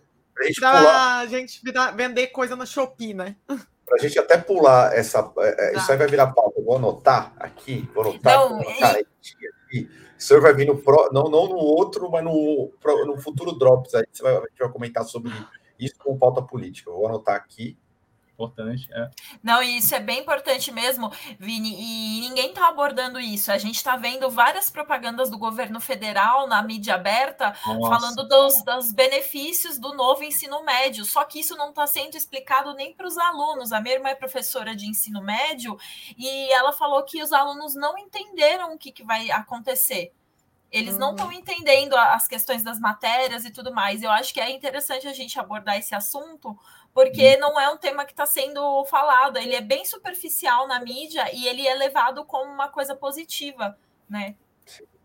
para 0.60 1.18
a 1.20 1.26
gente 1.26 1.62
vender 1.96 2.28
coisa 2.28 2.56
no 2.56 2.66
Shopee, 2.66 3.14
né? 3.14 3.36
Para 3.48 3.96
a 3.96 3.98
gente 3.98 4.20
até 4.20 4.38
pular 4.38 4.94
essa. 4.96 5.32
É, 5.40 5.70
é, 5.70 5.78
isso 5.78 5.92
aí 5.92 5.98
vai 5.98 6.08
virar 6.08 6.28
pauta. 6.28 6.62
Vou 6.62 6.76
anotar 6.76 7.34
aqui. 7.38 7.90
Vou 7.94 8.04
anotar. 8.04 8.38
Não, 8.38 8.60
anotar 8.60 8.96
aqui. 8.96 9.90
O 10.18 10.22
senhor 10.22 10.42
vai 10.42 10.54
vir 10.54 10.68
no 10.68 10.78
pro, 10.78 11.10
não, 11.12 11.24
não 11.24 11.48
no 11.48 11.56
outro, 11.56 12.10
mas 12.12 12.24
no, 12.24 12.72
no 13.06 13.18
futuro 13.22 13.58
Drops. 13.58 13.96
Aí 13.96 14.04
você 14.12 14.22
vai, 14.22 14.36
a 14.36 14.42
gente 14.42 14.60
vai 14.60 14.70
comentar 14.70 15.04
sobre 15.06 15.32
isso 15.80 15.96
com 15.98 16.18
pauta 16.18 16.42
política. 16.42 16.90
Eu 16.90 16.96
vou 16.96 17.08
anotar 17.08 17.36
aqui 17.36 17.78
importante. 18.40 18.88
É. 18.94 19.10
Não, 19.44 19.62
e 19.62 19.78
isso 19.78 19.94
é 19.94 20.00
bem 20.00 20.20
importante 20.20 20.72
mesmo, 20.72 21.12
Vini, 21.38 21.76
e 21.78 22.22
ninguém 22.22 22.50
está 22.50 22.70
abordando 22.70 23.20
isso. 23.20 23.52
A 23.52 23.58
gente 23.58 23.76
está 23.76 23.98
vendo 23.98 24.30
várias 24.30 24.70
propagandas 24.70 25.30
do 25.30 25.38
governo 25.38 25.82
federal 25.82 26.48
na 26.48 26.64
mídia 26.64 26.96
aberta 26.96 27.54
Nossa. 27.66 27.90
falando 27.90 28.28
dos, 28.28 28.64
dos 28.64 28.92
benefícios 28.94 29.78
do 29.78 29.94
novo 29.94 30.24
ensino 30.24 30.64
médio, 30.64 31.04
só 31.04 31.26
que 31.26 31.40
isso 31.40 31.58
não 31.58 31.70
está 31.70 31.86
sendo 31.86 32.16
explicado 32.16 32.74
nem 32.74 32.94
para 32.94 33.08
os 33.08 33.18
alunos. 33.18 33.74
A 33.74 33.82
minha 33.82 33.96
irmã 33.96 34.10
é 34.10 34.16
professora 34.16 34.76
de 34.76 34.88
ensino 34.88 35.22
médio 35.22 35.78
e 36.18 36.52
ela 36.54 36.72
falou 36.72 37.04
que 37.04 37.22
os 37.22 37.34
alunos 37.34 37.76
não 37.76 37.98
entenderam 37.98 38.74
o 38.74 38.78
que, 38.78 38.92
que 38.92 39.04
vai 39.04 39.30
acontecer. 39.32 40.14
Eles 40.72 40.94
uhum. 40.94 41.00
não 41.00 41.12
estão 41.12 41.32
entendendo 41.32 41.96
as 41.96 42.28
questões 42.28 42.64
das 42.64 42.80
matérias 42.80 43.44
e 43.44 43.52
tudo 43.52 43.74
mais. 43.74 44.04
Eu 44.04 44.12
acho 44.12 44.34
que 44.34 44.40
é 44.40 44.52
interessante 44.52 45.08
a 45.08 45.14
gente 45.14 45.40
abordar 45.40 45.78
esse 45.78 45.96
assunto, 45.96 46.58
porque 47.00 47.36
uhum. 47.36 47.40
não 47.40 47.60
é 47.60 47.70
um 47.70 47.78
tema 47.78 48.04
que 48.04 48.12
está 48.12 48.26
sendo 48.26 48.84
falado. 48.84 49.38
Ele 49.38 49.56
é 49.56 49.62
bem 49.62 49.86
superficial 49.86 50.68
na 50.68 50.84
mídia 50.84 51.34
e 51.34 51.48
ele 51.48 51.66
é 51.66 51.74
levado 51.74 52.26
como 52.26 52.52
uma 52.52 52.68
coisa 52.68 52.94
positiva, 52.94 53.78
né? 54.10 54.36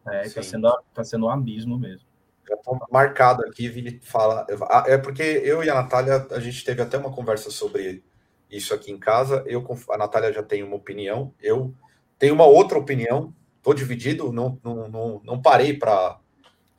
É, 0.08 0.26
está 0.26 0.42
sendo, 0.42 0.76
tá 0.92 1.04
sendo 1.04 1.26
um 1.26 1.30
abismo 1.30 1.78
mesmo. 1.78 2.08
Já 2.48 2.56
marcado 2.90 3.44
aqui, 3.46 3.68
Vini 3.68 4.00
fala. 4.02 4.44
Ah, 4.62 4.82
é 4.88 4.98
porque 4.98 5.22
eu 5.22 5.62
e 5.62 5.70
a 5.70 5.74
Natália, 5.74 6.26
a 6.32 6.40
gente 6.40 6.64
teve 6.64 6.82
até 6.82 6.98
uma 6.98 7.14
conversa 7.14 7.48
sobre 7.48 8.02
isso 8.50 8.74
aqui 8.74 8.90
em 8.90 8.98
casa. 8.98 9.44
Eu, 9.46 9.64
a 9.90 9.96
Natália 9.96 10.32
já 10.32 10.42
tem 10.42 10.64
uma 10.64 10.74
opinião, 10.74 11.32
eu 11.40 11.72
tenho 12.18 12.34
uma 12.34 12.44
outra 12.44 12.76
opinião 12.76 13.32
estou 13.58 13.72
dividido, 13.72 14.30
não, 14.30 14.58
não, 14.62 14.88
não, 14.88 15.22
não 15.24 15.40
parei 15.40 15.72
para 15.72 16.20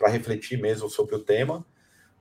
refletir 0.04 0.62
mesmo 0.62 0.88
sobre 0.88 1.16
o 1.16 1.20
tema, 1.20 1.66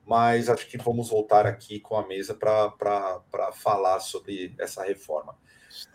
mas 0.06 0.48
acho 0.48 0.66
que 0.66 0.76
vamos 0.76 1.08
voltar 1.08 1.46
aqui 1.46 1.80
com 1.80 1.96
a 1.96 2.06
mesa 2.06 2.34
para 2.34 3.52
falar 3.52 4.00
sobre 4.00 4.54
essa 4.58 4.84
reforma. 4.84 5.36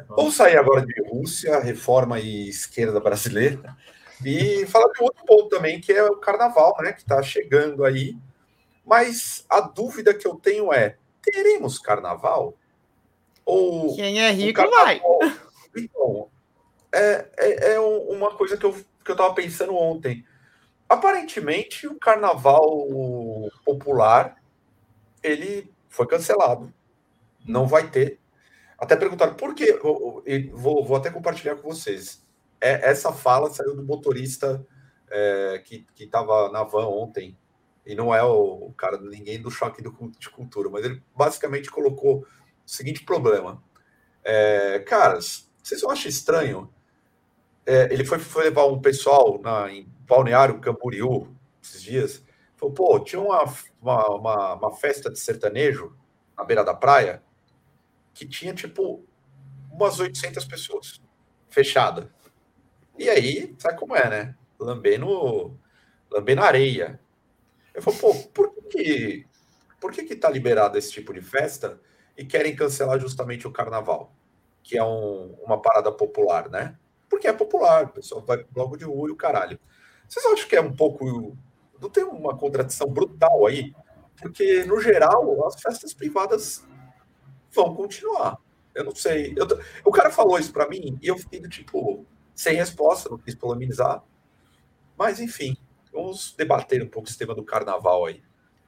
Vamos 0.07 0.35
sair 0.35 0.57
agora 0.57 0.85
de 0.85 1.01
Rússia, 1.09 1.59
reforma 1.59 2.19
e 2.19 2.49
esquerda 2.49 2.99
brasileira, 2.99 3.77
e 4.25 4.65
falar 4.65 4.91
de 4.91 5.03
outro 5.03 5.23
ponto 5.25 5.49
também, 5.49 5.79
que 5.79 5.93
é 5.93 6.03
o 6.03 6.17
carnaval, 6.17 6.75
né, 6.81 6.91
que 6.91 7.01
está 7.01 7.21
chegando 7.21 7.85
aí. 7.85 8.17
Mas 8.85 9.45
a 9.47 9.61
dúvida 9.61 10.13
que 10.13 10.27
eu 10.27 10.35
tenho 10.35 10.73
é: 10.73 10.97
teremos 11.21 11.77
carnaval? 11.77 12.55
Ou 13.45 13.95
Quem 13.95 14.19
é 14.19 14.31
rico 14.31 14.61
vai. 14.69 15.01
Então, 15.77 16.27
é, 16.91 17.27
é, 17.37 17.73
é 17.73 17.79
uma 17.79 18.35
coisa 18.35 18.57
que 18.57 18.65
eu, 18.65 18.75
que 19.05 19.11
eu 19.11 19.15
tava 19.15 19.35
pensando 19.35 19.75
ontem. 19.75 20.25
Aparentemente, 20.89 21.87
o 21.87 21.99
carnaval 21.99 22.67
popular 23.63 24.35
ele 25.21 25.71
foi 25.87 26.07
cancelado. 26.07 26.73
Não 27.45 27.67
vai 27.67 27.89
ter. 27.89 28.19
Até 28.77 28.95
perguntaram 28.95 29.35
por 29.35 29.53
quê. 29.53 29.79
Vou, 30.53 30.83
vou 30.83 30.97
até 30.97 31.11
compartilhar 31.11 31.55
com 31.55 31.69
vocês. 31.69 32.25
É, 32.59 32.89
essa 32.89 33.13
fala 33.13 33.51
saiu 33.51 33.75
do 33.75 33.83
motorista 33.83 34.65
é, 35.09 35.61
que 35.63 35.85
estava 35.99 36.49
na 36.51 36.63
van 36.63 36.87
ontem. 36.87 37.37
E 37.85 37.95
não 37.95 38.13
é 38.13 38.23
o, 38.23 38.73
cara, 38.77 38.99
ninguém 38.99 39.41
do 39.41 39.49
choque 39.49 39.81
do, 39.81 39.91
de 40.17 40.29
cultura, 40.29 40.69
mas 40.69 40.85
ele 40.85 41.03
basicamente 41.15 41.69
colocou 41.69 42.21
o 42.21 42.25
seguinte 42.65 43.03
problema. 43.03 43.63
É, 44.23 44.79
caras, 44.79 45.49
vocês 45.63 45.81
não 45.81 45.91
acham 45.91 46.09
estranho 46.09 46.73
é, 47.69 47.93
ele 47.93 48.03
foi, 48.03 48.17
foi, 48.17 48.45
levar 48.45 48.65
um 48.65 48.81
pessoal 48.81 49.39
na, 49.43 49.71
em 49.71 49.87
Balneário 50.09 50.59
Camboriú 50.59 51.33
esses 51.61 51.81
dias. 51.81 52.25
Falou, 52.57 52.73
pô, 52.73 52.99
tinha 52.99 53.21
uma, 53.21 53.43
uma, 53.81 54.07
uma, 54.07 54.53
uma, 54.55 54.71
festa 54.75 55.09
de 55.09 55.19
sertanejo 55.19 55.95
na 56.37 56.43
beira 56.43 56.63
da 56.63 56.73
praia 56.73 57.23
que 58.13 58.27
tinha, 58.27 58.53
tipo, 58.53 59.05
umas 59.71 59.99
800 59.99 60.43
pessoas, 60.45 61.01
fechada. 61.49 62.11
E 62.97 63.09
aí, 63.09 63.55
sabe 63.59 63.77
como 63.77 63.95
é, 63.95 64.09
né? 64.09 64.35
Lambendo, 64.59 65.57
lambendo 66.11 66.41
areia. 66.41 66.99
Eu 67.73 67.81
falei, 67.81 67.99
pô, 67.99 68.13
por 68.33 68.51
que, 68.69 69.25
por 69.79 69.91
que 69.93 70.03
que 70.03 70.15
tá 70.15 70.29
liberado 70.29 70.77
esse 70.77 70.91
tipo 70.91 71.13
de 71.13 71.21
festa 71.21 71.79
e 72.17 72.25
querem 72.25 72.55
cancelar 72.55 72.99
justamente 72.99 73.47
o 73.47 73.51
carnaval? 73.51 74.13
Que 74.61 74.77
é 74.77 74.83
um, 74.83 75.37
uma 75.45 75.61
parada 75.61 75.91
popular, 75.91 76.49
né? 76.49 76.77
porque 77.09 77.27
é 77.27 77.33
popular, 77.33 77.85
o 77.85 77.89
pessoal 77.89 78.21
vai 78.21 78.45
logo 78.55 78.77
de 78.77 78.85
rua 78.85 79.09
e 79.09 79.11
o 79.11 79.15
caralho. 79.15 79.59
Vocês 80.09 80.25
acham 80.25 80.49
que 80.49 80.55
é 80.55 80.61
um 80.61 80.75
pouco. 80.75 81.37
Não 81.79 81.89
tem 81.89 82.03
uma 82.03 82.35
contradição 82.35 82.87
brutal 82.87 83.45
aí? 83.45 83.71
Porque, 84.19 84.65
no 84.65 84.81
geral, 84.81 85.45
as 85.45 85.61
festas 85.61 85.93
privadas 85.93 86.67
vão 87.51 87.75
continuar. 87.75 88.37
Eu 88.73 88.83
não 88.83 88.95
sei. 88.95 89.33
Eu, 89.37 89.47
o 89.85 89.91
cara 89.91 90.09
falou 90.09 90.39
isso 90.39 90.51
para 90.51 90.67
mim 90.67 90.97
e 91.01 91.07
eu 91.07 91.17
fiquei 91.17 91.39
tipo, 91.43 92.05
sem 92.35 92.55
resposta, 92.55 93.09
não 93.09 93.17
quis 93.17 93.35
polemizar. 93.35 94.03
Mas, 94.97 95.19
enfim, 95.19 95.55
vamos 95.93 96.33
debater 96.35 96.81
um 96.83 96.87
pouco 96.87 97.07
esse 97.07 97.17
tema 97.17 97.35
do 97.35 97.43
carnaval 97.43 98.05
aí. 98.05 98.21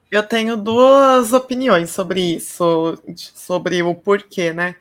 Eu 0.09 0.23
tenho 0.23 0.55
duas 0.57 1.33
opiniões 1.33 1.89
sobre 1.89 2.35
isso, 2.35 3.01
sobre 3.15 3.81
o 3.81 3.95
porquê, 3.95 4.53
né? 4.53 4.75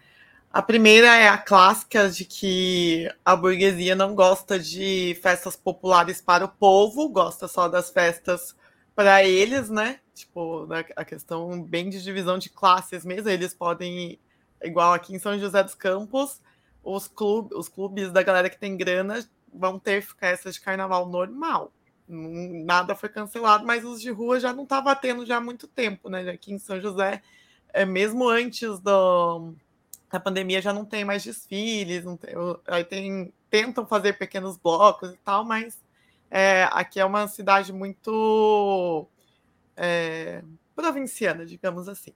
A 0.53 0.61
primeira 0.61 1.17
é 1.17 1.29
a 1.29 1.39
clássica 1.39 2.11
de 2.11 2.25
que 2.25 3.09
a 3.25 3.37
burguesia 3.37 3.95
não 3.95 4.17
gosta 4.17 4.59
de 4.59 5.17
festas 5.23 5.55
populares 5.55 6.21
para 6.21 6.45
o 6.45 6.49
povo, 6.49 7.09
gosta 7.09 7.47
só 7.47 7.69
das 7.69 7.91
festas 7.91 8.57
para 8.93 9.23
eles, 9.23 9.71
né? 9.71 10.01
Tipo, 10.13 10.67
né, 10.67 10.85
a 10.97 11.05
questão 11.05 11.63
bem 11.63 11.89
de 11.89 12.03
divisão 12.03 12.37
de 12.37 12.51
classes 12.51 13.05
mesmo. 13.05 13.29
Eles 13.29 13.55
podem, 13.55 14.19
igual 14.61 14.93
aqui 14.93 15.15
em 15.15 15.21
São 15.21 15.39
José 15.39 15.63
dos 15.63 15.77
Campos, 15.77 16.41
os, 16.83 17.07
clubes, 17.07 17.57
os 17.57 17.69
clubes 17.69 18.11
da 18.11 18.23
galera 18.25 18.51
que 18.51 18.59
tem 18.59 18.77
grana 18.77 19.25
vão 19.55 19.79
ter 19.79 20.03
festas 20.03 20.55
de 20.55 20.61
carnaval 20.61 21.09
normal. 21.09 21.73
Nada 22.09 22.97
foi 22.97 23.09
cancelado, 23.09 23.65
mas 23.65 23.85
os 23.85 24.01
de 24.01 24.11
rua 24.11 24.41
já 24.41 24.53
não 24.53 24.65
estavam 24.65 24.97
tendo 24.97 25.25
já 25.25 25.37
há 25.37 25.41
muito 25.41 25.69
tempo, 25.69 26.09
né? 26.09 26.29
Aqui 26.29 26.53
em 26.53 26.59
São 26.59 26.81
José, 26.81 27.23
é 27.73 27.85
mesmo 27.85 28.29
antes 28.29 28.81
do 28.81 29.55
na 30.13 30.21
pandemia 30.21 30.61
já 30.61 30.73
não 30.73 30.85
tem 30.85 31.05
mais 31.05 31.23
desfiles, 31.23 32.05
não 32.05 32.17
tem, 32.17 32.35
aí 32.67 32.85
tem, 32.85 33.33
tentam 33.49 33.87
fazer 33.87 34.15
pequenos 34.15 34.57
blocos 34.57 35.13
e 35.13 35.17
tal, 35.19 35.45
mas 35.45 35.79
é, 36.31 36.69
aqui 36.73 37.01
é 37.01 37.05
uma 37.05 37.29
cidade 37.29 37.73
muito 37.73 39.07
é, 39.77 40.43
provinciana, 40.75 41.45
digamos 41.45 41.89
assim. 41.89 42.13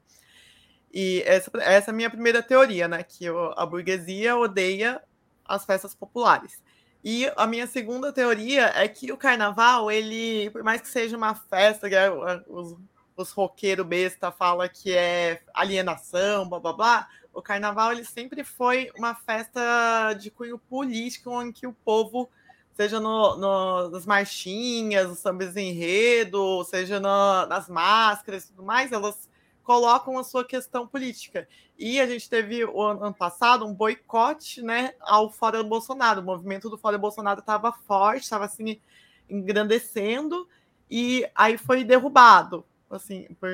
E 0.93 1.23
essa, 1.27 1.51
essa 1.61 1.91
é 1.91 1.93
a 1.93 1.95
minha 1.95 2.09
primeira 2.11 2.43
teoria, 2.43 2.87
né? 2.87 3.03
Que 3.03 3.27
a 3.57 3.67
burguesia 3.67 4.37
odeia 4.37 5.03
as 5.45 5.65
festas 5.65 5.95
populares. 5.95 6.63
E 7.03 7.31
a 7.37 7.47
minha 7.47 7.67
segunda 7.67 8.13
teoria 8.13 8.73
é 8.75 8.89
que 8.89 9.13
o 9.13 9.17
carnaval, 9.17 9.91
ele, 9.91 10.49
por 10.51 10.63
mais 10.63 10.81
que 10.81 10.89
seja 10.89 11.17
uma 11.17 11.35
festa, 11.35 11.89
é, 11.89 12.11
os, 12.49 12.77
os 13.17 13.31
roqueiros 13.33 13.87
besta 13.87 14.33
falam 14.33 14.69
que 14.73 14.93
é 14.93 15.43
alienação, 15.53 16.49
blá 16.49 16.61
blá 16.61 16.73
blá, 16.73 17.09
o 17.35 17.43
carnaval 17.43 17.93
ele 17.93 18.05
sempre 18.05 18.45
foi 18.45 18.91
uma 18.97 19.15
festa 19.15 20.15
de 20.15 20.31
cunho 20.31 20.59
político, 20.59 21.43
em 21.43 21.53
que 21.53 21.67
o 21.67 21.73
povo, 21.73 22.31
seja 22.75 23.01
no, 23.01 23.37
no, 23.37 23.91
nas 23.91 24.07
marchinhas, 24.07 25.09
nos 25.09 25.19
sambas 25.19 25.57
enredo, 25.57 26.65
seja 26.65 27.01
no, 27.01 27.47
nas 27.47 27.69
máscaras 27.69 28.45
e 28.45 28.49
tudo 28.49 28.63
mais, 28.63 28.93
elas 28.93 29.29
colocam 29.63 30.19
a 30.19 30.25
sua 30.25 30.45
questão 30.45 30.87
política. 30.87 31.49
E 31.79 32.01
a 32.01 32.07
gente 32.07 32.29
teve 32.29 32.65
o 32.65 32.81
ano 32.81 33.15
passado 33.15 33.67
um 33.67 33.75
boicote 33.75 34.63
né, 34.63 34.95
ao 35.01 35.31
Fora 35.31 35.63
do 35.63 35.69
Bolsonaro. 35.69 36.21
O 36.21 36.25
movimento 36.25 36.71
do 36.71 36.79
Fora 36.79 36.97
do 36.97 37.01
Bolsonaro 37.01 37.41
estava 37.41 37.73
forte, 37.73 38.23
estava 38.23 38.45
assim 38.45 38.81
engrandecendo, 39.29 40.47
e 40.91 41.27
aí 41.35 41.57
foi 41.57 41.83
derrubado 41.83 42.65
assim, 42.97 43.27
por, 43.41 43.51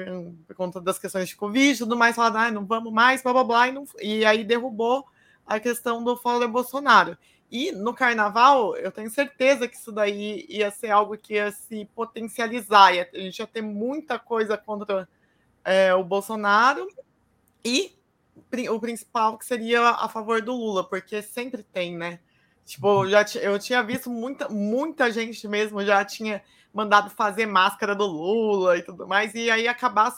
por, 0.46 0.56
conta 0.56 0.80
das 0.80 0.98
questões 0.98 1.28
de 1.28 1.36
Covid 1.36 1.72
e 1.72 1.78
tudo 1.78 1.96
mais, 1.96 2.16
falaram, 2.16 2.40
ah, 2.40 2.50
não 2.50 2.64
vamos 2.64 2.92
mais, 2.92 3.22
blá 3.22 3.32
blá 3.32 3.44
blá, 3.44 3.68
e, 3.68 3.72
não, 3.72 3.84
e 4.00 4.24
aí 4.24 4.44
derrubou 4.44 5.06
a 5.46 5.58
questão 5.58 6.02
do 6.02 6.16
fora 6.16 6.46
Bolsonaro. 6.46 7.16
E 7.50 7.72
no 7.72 7.92
carnaval, 7.92 8.76
eu 8.76 8.92
tenho 8.92 9.10
certeza 9.10 9.66
que 9.66 9.76
isso 9.76 9.90
daí 9.90 10.46
ia 10.48 10.70
ser 10.70 10.90
algo 10.90 11.18
que 11.18 11.34
ia 11.34 11.50
se 11.50 11.84
potencializar, 11.96 12.94
ia, 12.94 13.08
a 13.12 13.18
gente 13.18 13.38
ia 13.40 13.46
ter 13.46 13.62
muita 13.62 14.18
coisa 14.18 14.56
contra 14.56 15.08
é, 15.64 15.92
o 15.94 16.04
Bolsonaro 16.04 16.86
e 17.64 17.92
o 18.70 18.80
principal 18.80 19.36
que 19.36 19.44
seria 19.44 19.90
a 19.90 20.08
favor 20.08 20.40
do 20.40 20.52
Lula, 20.52 20.84
porque 20.84 21.20
sempre 21.22 21.62
tem, 21.62 21.96
né? 21.96 22.20
Tipo, 22.64 23.04
já 23.08 23.24
eu 23.42 23.58
tinha 23.58 23.82
visto 23.82 24.08
muita, 24.08 24.48
muita 24.48 25.10
gente 25.10 25.46
mesmo 25.48 25.84
já 25.84 26.04
tinha 26.04 26.40
mandado 26.72 27.10
fazer 27.10 27.46
máscara 27.46 27.94
do 27.94 28.06
Lula 28.06 28.78
e 28.78 28.82
tudo 28.82 29.06
mais, 29.06 29.34
e 29.34 29.50
aí 29.50 29.66
acabar 29.66 30.14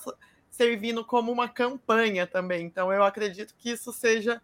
servindo 0.50 1.04
como 1.04 1.32
uma 1.32 1.48
campanha 1.48 2.26
também. 2.26 2.64
Então, 2.66 2.92
eu 2.92 3.02
acredito 3.02 3.54
que 3.56 3.70
isso 3.70 3.92
seja 3.92 4.40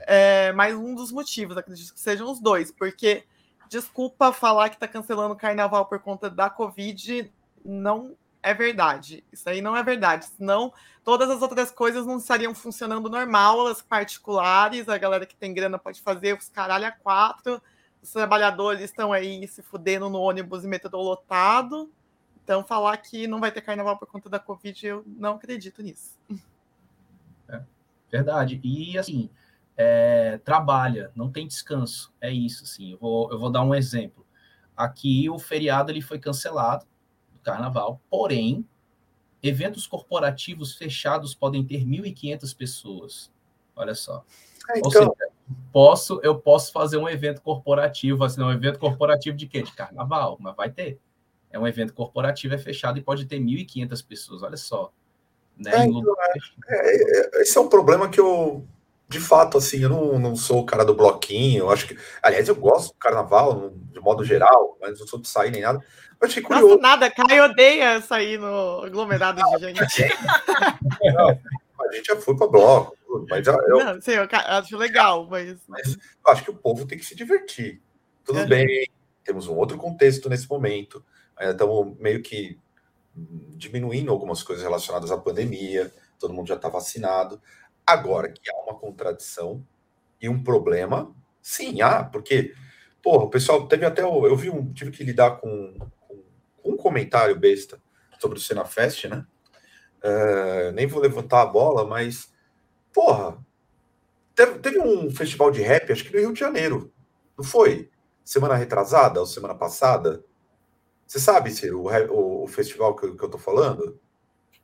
é, 0.00 0.52
mais 0.52 0.74
um 0.74 0.94
dos 0.94 1.12
motivos, 1.12 1.56
acredito 1.56 1.94
que 1.94 2.00
sejam 2.00 2.30
os 2.30 2.40
dois, 2.40 2.72
porque 2.72 3.24
desculpa 3.68 4.32
falar 4.32 4.68
que 4.68 4.76
está 4.76 4.88
cancelando 4.88 5.34
o 5.34 5.36
carnaval 5.36 5.86
por 5.86 5.98
conta 6.00 6.28
da 6.28 6.50
Covid, 6.50 7.32
não 7.64 8.16
é 8.42 8.52
verdade. 8.52 9.24
Isso 9.32 9.48
aí 9.48 9.62
não 9.62 9.76
é 9.76 9.82
verdade. 9.82 10.26
Senão, 10.26 10.72
todas 11.02 11.30
as 11.30 11.40
outras 11.40 11.70
coisas 11.70 12.04
não 12.04 12.18
estariam 12.18 12.54
funcionando 12.54 13.08
normal, 13.08 13.66
as 13.66 13.80
particulares, 13.80 14.88
a 14.88 14.98
galera 14.98 15.24
que 15.24 15.34
tem 15.34 15.54
grana 15.54 15.78
pode 15.78 16.02
fazer 16.02 16.36
os 16.36 16.48
caralho 16.48 16.86
a 16.86 16.92
quatro, 16.92 17.60
os 18.04 18.12
trabalhadores 18.12 18.82
estão 18.82 19.14
aí 19.14 19.48
se 19.48 19.62
fudendo 19.62 20.10
no 20.10 20.20
ônibus 20.20 20.62
e 20.62 20.68
metrô 20.68 21.00
lotado. 21.00 21.90
Então, 22.42 22.62
falar 22.62 22.98
que 22.98 23.26
não 23.26 23.40
vai 23.40 23.50
ter 23.50 23.62
carnaval 23.62 23.96
por 23.96 24.06
conta 24.06 24.28
da 24.28 24.38
Covid, 24.38 24.86
eu 24.86 25.02
não 25.06 25.36
acredito 25.36 25.82
nisso. 25.82 26.18
É, 27.48 27.62
verdade. 28.12 28.60
E, 28.62 28.98
assim, 28.98 29.30
é, 29.74 30.36
trabalha, 30.44 31.10
não 31.16 31.32
tem 31.32 31.48
descanso. 31.48 32.12
É 32.20 32.30
isso, 32.30 32.64
assim. 32.64 32.92
Eu 32.92 32.98
vou, 32.98 33.32
eu 33.32 33.38
vou 33.38 33.50
dar 33.50 33.62
um 33.62 33.74
exemplo. 33.74 34.26
Aqui, 34.76 35.30
o 35.30 35.38
feriado 35.38 35.90
ele 35.90 36.02
foi 36.02 36.18
cancelado, 36.18 36.84
do 37.32 37.38
carnaval, 37.38 37.98
porém, 38.10 38.68
eventos 39.42 39.86
corporativos 39.86 40.74
fechados 40.74 41.34
podem 41.34 41.64
ter 41.64 41.86
1.500 41.86 42.54
pessoas. 42.54 43.32
Olha 43.74 43.94
só. 43.94 44.22
É, 44.68 44.78
então... 44.78 44.84
Ou 44.84 44.90
seja, 44.90 45.23
posso, 45.74 46.20
eu 46.22 46.38
posso 46.38 46.70
fazer 46.70 46.98
um 46.98 47.08
evento 47.08 47.42
corporativo, 47.42 48.22
assim, 48.22 48.40
um 48.40 48.52
evento 48.52 48.78
corporativo 48.78 49.36
de 49.36 49.48
quê? 49.48 49.60
De 49.60 49.72
carnaval, 49.72 50.36
mas 50.40 50.54
vai 50.54 50.70
ter 50.70 51.00
é 51.50 51.58
um 51.58 51.68
evento 51.68 51.94
corporativo, 51.94 52.52
é 52.52 52.58
fechado 52.58 52.98
e 52.98 53.02
pode 53.02 53.26
ter 53.26 53.38
1.500 53.38 54.06
pessoas, 54.06 54.42
olha 54.42 54.56
só. 54.56 54.92
Né? 55.56 55.70
É, 55.72 55.84
então, 55.84 56.14
é, 56.68 57.38
é, 57.38 57.42
esse 57.42 57.56
é 57.56 57.60
um 57.60 57.68
problema 57.68 58.08
que 58.08 58.18
eu, 58.18 58.66
de 59.08 59.20
fato, 59.20 59.58
assim, 59.58 59.78
eu 59.78 59.88
não, 59.88 60.18
não 60.18 60.34
sou 60.34 60.60
o 60.60 60.66
cara 60.66 60.84
do 60.84 60.96
bloquinho, 60.96 61.60
eu 61.60 61.70
acho 61.70 61.86
que, 61.86 61.96
aliás, 62.20 62.48
eu 62.48 62.56
gosto 62.56 62.92
do 62.92 62.98
carnaval, 62.98 63.72
de 63.92 64.00
modo 64.00 64.24
geral, 64.24 64.76
mas 64.80 64.98
não 64.98 65.06
sou 65.06 65.20
de 65.20 65.28
sair 65.28 65.52
nem 65.52 65.62
nada. 65.62 65.78
Eu 66.20 66.26
achei 66.26 66.42
curioso. 66.42 66.66
Nossa, 66.70 66.82
nada, 66.82 67.10
Caio 67.10 67.44
odeia 67.44 68.00
sair 68.00 68.36
no 68.36 68.82
aglomerado 68.82 69.40
de 69.58 69.74
gente. 69.74 70.12
Não, 71.14 71.28
a 71.28 71.92
gente 71.92 72.06
já 72.06 72.16
foi 72.16 72.36
para 72.36 72.48
bloco, 72.48 72.96
mas 73.28 73.46
eu, 73.46 73.78
não, 73.78 74.00
sei, 74.00 74.18
eu 74.18 74.28
acho 74.30 74.76
legal, 74.76 75.26
mas... 75.28 75.58
mas 75.68 75.94
eu 75.94 76.32
acho 76.32 76.44
que 76.44 76.50
o 76.50 76.56
povo 76.56 76.86
tem 76.86 76.98
que 76.98 77.04
se 77.04 77.14
divertir. 77.14 77.80
Tudo 78.24 78.40
é. 78.40 78.46
bem, 78.46 78.90
temos 79.22 79.46
um 79.46 79.54
outro 79.54 79.76
contexto 79.76 80.28
nesse 80.28 80.48
momento 80.48 81.04
ainda 81.36 81.52
estamos 81.52 81.96
meio 81.98 82.22
que 82.22 82.58
diminuindo 83.56 84.10
algumas 84.10 84.42
coisas 84.42 84.64
relacionadas 84.64 85.10
à 85.10 85.18
pandemia, 85.18 85.92
todo 86.18 86.34
mundo 86.34 86.48
já 86.48 86.54
está 86.54 86.68
vacinado. 86.68 87.40
Agora 87.86 88.28
que 88.28 88.50
há 88.50 88.56
uma 88.62 88.78
contradição 88.78 89.64
e 90.20 90.28
um 90.28 90.42
problema, 90.42 91.14
sim, 91.40 91.80
há, 91.80 92.02
porque, 92.02 92.54
porra, 93.02 93.24
o 93.24 93.30
pessoal 93.30 93.68
teve 93.68 93.84
até, 93.84 94.02
eu 94.02 94.36
vi 94.36 94.50
um, 94.50 94.72
tive 94.72 94.90
que 94.90 95.04
lidar 95.04 95.32
com, 95.32 95.76
com 96.08 96.22
um 96.64 96.76
comentário 96.76 97.38
besta 97.38 97.80
sobre 98.18 98.38
o 98.38 98.40
Senafest, 98.40 99.06
né? 99.06 99.26
Uh, 100.02 100.72
nem 100.72 100.86
vou 100.86 101.00
levantar 101.00 101.42
a 101.42 101.46
bola, 101.46 101.86
mas, 101.86 102.32
porra, 102.94 103.36
teve, 104.34 104.60
teve 104.60 104.78
um 104.78 105.10
festival 105.10 105.50
de 105.50 105.60
rap, 105.60 105.92
acho 105.92 106.04
que 106.04 106.12
no 106.12 106.20
Rio 106.20 106.32
de 106.32 106.40
Janeiro, 106.40 106.92
não 107.36 107.44
foi? 107.44 107.90
Semana 108.24 108.54
retrasada 108.54 109.20
ou 109.20 109.26
semana 109.26 109.54
passada? 109.54 110.24
Você 111.06 111.18
sabe, 111.18 111.50
Ciro, 111.50 111.82
o, 111.82 111.88
o, 111.88 112.44
o 112.44 112.46
festival 112.46 112.94
que, 112.96 113.10
que 113.14 113.22
eu 113.22 113.28
tô 113.28 113.36
falando? 113.36 114.00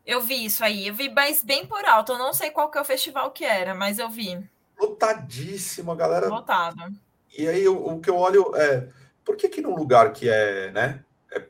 Eu 0.07 0.23
vi 0.23 0.47
isso 0.47 0.65
aí, 0.65 0.87
eu 0.87 0.95
vi, 0.95 1.11
mas 1.11 1.43
bem 1.43 1.67
por 1.67 1.85
alto. 1.85 2.13
Eu 2.13 2.19
não 2.19 2.33
sei 2.33 2.51
qual 2.51 2.71
que 2.71 2.79
é 2.79 2.81
o 2.81 2.85
festival 2.85 3.31
que 3.33 3.45
era, 3.45 3.75
mas 3.75 3.99
eu 3.99 4.09
vi. 4.09 4.43
Lotadíssimo, 4.79 5.93
a 5.93 5.95
galera. 5.97 6.29
Lotado. 6.29 6.91
E 7.37 7.47
aí 7.47 7.69
o, 7.69 7.77
o, 7.77 8.01
que 8.01 8.09
eu 8.09 8.17
olho 8.17 8.57
é 8.57 8.89
por 9.25 9.37
que 9.37 9.49
que 9.49 9.61
num 9.61 9.77
lugar 9.77 10.13
que 10.13 10.29
é, 10.29 10.71
né, 10.73 11.05
é 11.31 11.47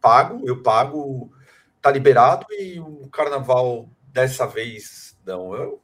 pago, 0.00 0.46
eu 0.46 0.62
pago, 0.62 1.32
tá 1.80 1.90
liberado 1.90 2.46
e 2.50 2.78
o 2.78 3.08
carnaval 3.08 3.88
dessa 4.12 4.46
vez 4.46 5.04
não? 5.24 5.54
Eu 5.54 5.83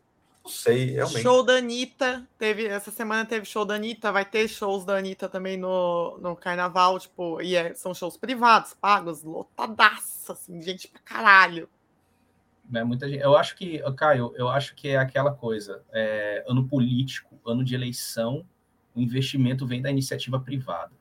sei, 0.51 0.91
realmente. 0.91 1.23
Show 1.23 1.43
da 1.43 1.55
Anitta. 1.55 2.29
Teve, 2.37 2.67
essa 2.67 2.91
semana 2.91 3.25
teve 3.25 3.47
show 3.47 3.65
da 3.65 3.75
Anitta. 3.75 4.13
Vai 4.13 4.25
ter 4.25 4.47
shows 4.49 4.85
da 4.85 4.97
Anitta 4.97 5.29
também 5.29 5.57
no, 5.57 6.19
no 6.19 6.37
carnaval. 6.37 6.99
Tipo, 6.99 7.41
e 7.41 7.57
é, 7.57 7.73
são 7.75 7.95
shows 7.95 8.17
privados, 8.17 8.75
pagos, 8.75 9.23
lotadaço, 9.23 10.33
assim, 10.33 10.61
gente 10.61 10.89
pra 10.89 11.01
caralho. 11.01 11.69
É, 12.75 12.85
muita 12.85 13.09
gente. 13.09 13.23
Eu 13.23 13.37
acho 13.37 13.57
que, 13.57 13.81
Caio, 13.97 14.33
eu 14.37 14.49
acho 14.49 14.75
que 14.75 14.89
é 14.89 14.97
aquela 14.97 15.33
coisa. 15.33 15.83
É, 15.93 16.45
ano 16.47 16.69
político, 16.69 17.41
ano 17.47 17.65
de 17.65 17.75
eleição, 17.75 18.45
o 18.95 19.01
investimento 19.01 19.67
vem 19.67 19.81
da 19.81 19.91
iniciativa 19.91 20.39
privada. 20.39 20.93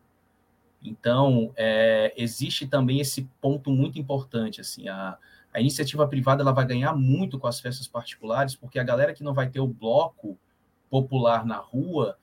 Então, 0.82 1.52
é, 1.58 2.14
existe 2.16 2.66
também 2.66 3.00
esse 3.00 3.30
ponto 3.42 3.70
muito 3.70 4.00
importante, 4.00 4.62
assim, 4.62 4.88
a, 4.88 5.18
a 5.54 5.60
iniciativa 5.60 6.08
privada 6.08 6.42
ela 6.42 6.52
vai 6.52 6.66
ganhar 6.66 6.94
muito 6.96 7.40
com 7.40 7.48
as 7.48 7.60
festas 7.60 7.88
particulares, 7.88 8.56
porque 8.56 8.80
a 8.80 8.84
galera 8.84 9.14
que 9.14 9.24
não 9.24 9.34
vai 9.34 9.50
ter 9.50 9.60
o 9.60 9.68
bloco 9.68 10.38
popular 10.90 11.46
na 11.46 11.58
rua 11.58 12.18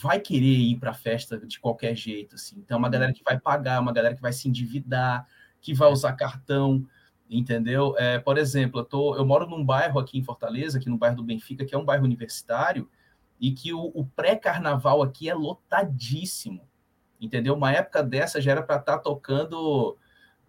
vai 0.00 0.20
querer 0.20 0.58
ir 0.58 0.76
para 0.78 0.90
a 0.90 0.94
festa 0.94 1.38
de 1.38 1.60
qualquer 1.60 1.94
jeito, 1.94 2.34
assim. 2.34 2.56
Então, 2.58 2.76
é 2.76 2.78
uma 2.78 2.88
galera 2.88 3.12
que 3.12 3.22
vai 3.22 3.38
pagar, 3.38 3.80
uma 3.80 3.92
galera 3.92 4.14
que 4.14 4.22
vai 4.22 4.32
se 4.32 4.48
endividar, 4.48 5.26
que 5.60 5.72
vai 5.72 5.90
usar 5.90 6.12
cartão, 6.12 6.86
entendeu? 7.30 7.94
É, 7.96 8.18
por 8.18 8.36
exemplo, 8.36 8.80
eu, 8.80 8.84
tô, 8.84 9.16
eu 9.16 9.24
moro 9.24 9.46
num 9.46 9.64
bairro 9.64 9.98
aqui 9.98 10.18
em 10.18 10.24
Fortaleza, 10.24 10.78
aqui 10.78 10.88
no 10.88 10.98
bairro 10.98 11.16
do 11.16 11.24
Benfica, 11.24 11.64
que 11.64 11.74
é 11.74 11.78
um 11.78 11.84
bairro 11.84 12.04
universitário, 12.04 12.90
e 13.40 13.52
que 13.52 13.72
o, 13.72 13.90
o 13.94 14.04
pré-carnaval 14.04 15.02
aqui 15.02 15.28
é 15.28 15.34
lotadíssimo, 15.34 16.66
entendeu? 17.20 17.54
Uma 17.54 17.72
época 17.72 18.02
dessa 18.02 18.40
já 18.40 18.52
era 18.52 18.62
para 18.62 18.76
estar 18.76 18.96
tá 18.96 18.98
tocando 18.98 19.96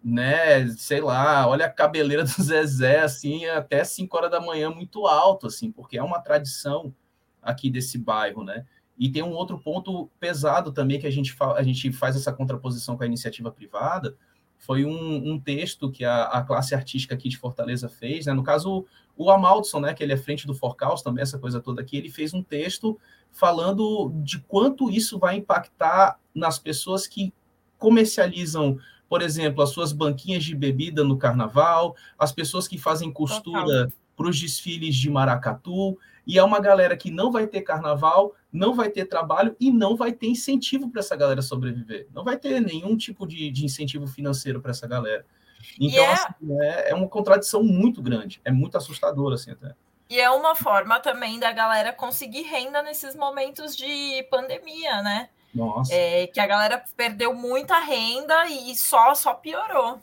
né, 0.02 0.66
sei 0.68 1.00
lá, 1.00 1.46
olha 1.48 1.66
a 1.66 1.70
cabeleira 1.70 2.22
do 2.24 2.42
Zezé, 2.42 3.00
assim, 3.00 3.46
até 3.46 3.84
5 3.84 4.16
horas 4.16 4.30
da 4.30 4.40
manhã, 4.40 4.70
muito 4.70 5.06
alto, 5.06 5.46
assim, 5.46 5.70
porque 5.70 5.98
é 5.98 6.02
uma 6.02 6.20
tradição 6.20 6.94
aqui 7.42 7.70
desse 7.70 7.98
bairro, 7.98 8.44
né? 8.44 8.64
E 8.98 9.08
tem 9.08 9.22
um 9.22 9.32
outro 9.32 9.58
ponto 9.58 10.10
pesado 10.18 10.72
também 10.72 10.98
que 10.98 11.06
a 11.06 11.10
gente, 11.10 11.36
a 11.40 11.62
gente 11.62 11.92
faz 11.92 12.16
essa 12.16 12.32
contraposição 12.32 12.96
com 12.96 13.04
a 13.04 13.06
iniciativa 13.06 13.50
privada, 13.50 14.16
foi 14.58 14.84
um, 14.84 15.32
um 15.32 15.40
texto 15.40 15.90
que 15.90 16.04
a, 16.04 16.24
a, 16.24 16.42
classe 16.42 16.74
artística 16.74 17.14
aqui 17.14 17.28
de 17.28 17.38
Fortaleza 17.38 17.88
fez, 17.88 18.26
né? 18.26 18.32
No 18.32 18.42
caso, 18.42 18.84
o 19.16 19.30
Amaldson, 19.30 19.80
né, 19.80 19.94
que 19.94 20.02
ele 20.02 20.12
é 20.12 20.16
frente 20.16 20.46
do 20.46 20.54
Forcaus 20.54 21.00
também, 21.00 21.22
essa 21.22 21.38
coisa 21.38 21.60
toda 21.60 21.80
aqui, 21.80 21.96
ele 21.96 22.10
fez 22.10 22.34
um 22.34 22.42
texto 22.42 22.98
falando 23.30 24.12
de 24.22 24.40
quanto 24.40 24.90
isso 24.90 25.18
vai 25.18 25.36
impactar 25.36 26.18
nas 26.34 26.58
pessoas 26.58 27.06
que 27.06 27.32
comercializam 27.78 28.78
por 29.08 29.22
exemplo, 29.22 29.62
as 29.62 29.70
suas 29.70 29.92
banquinhas 29.92 30.44
de 30.44 30.54
bebida 30.54 31.02
no 31.02 31.16
carnaval, 31.16 31.96
as 32.18 32.32
pessoas 32.32 32.68
que 32.68 32.76
fazem 32.76 33.12
costura 33.12 33.90
para 34.16 34.28
os 34.28 34.38
desfiles 34.38 34.96
de 34.96 35.08
maracatu, 35.08 35.98
e 36.26 36.38
é 36.38 36.44
uma 36.44 36.60
galera 36.60 36.96
que 36.96 37.10
não 37.10 37.32
vai 37.32 37.46
ter 37.46 37.62
carnaval, 37.62 38.34
não 38.52 38.74
vai 38.74 38.90
ter 38.90 39.06
trabalho 39.06 39.56
e 39.58 39.70
não 39.70 39.96
vai 39.96 40.12
ter 40.12 40.26
incentivo 40.26 40.90
para 40.90 41.00
essa 41.00 41.16
galera 41.16 41.40
sobreviver. 41.40 42.06
Não 42.12 42.22
vai 42.22 42.36
ter 42.36 42.60
nenhum 42.60 42.96
tipo 42.96 43.26
de, 43.26 43.50
de 43.50 43.64
incentivo 43.64 44.06
financeiro 44.06 44.60
para 44.60 44.72
essa 44.72 44.86
galera. 44.86 45.24
Então, 45.80 46.04
é... 46.04 46.12
Assim, 46.12 46.60
é, 46.60 46.90
é 46.90 46.94
uma 46.94 47.08
contradição 47.08 47.62
muito 47.62 48.02
grande, 48.02 48.40
é 48.44 48.52
muito 48.52 48.76
assustador, 48.76 49.32
assim, 49.32 49.52
até. 49.52 49.74
E 50.10 50.20
é 50.20 50.30
uma 50.30 50.54
forma 50.54 51.00
também 51.00 51.38
da 51.38 51.52
galera 51.52 51.92
conseguir 51.92 52.42
renda 52.42 52.82
nesses 52.82 53.14
momentos 53.14 53.76
de 53.76 54.22
pandemia, 54.30 55.02
né? 55.02 55.28
Nossa. 55.54 55.92
É, 55.94 56.26
que 56.26 56.40
a 56.40 56.46
galera 56.46 56.82
perdeu 56.96 57.34
muita 57.34 57.78
renda 57.78 58.46
e 58.48 58.74
só, 58.76 59.14
só 59.14 59.34
piorou. 59.34 60.00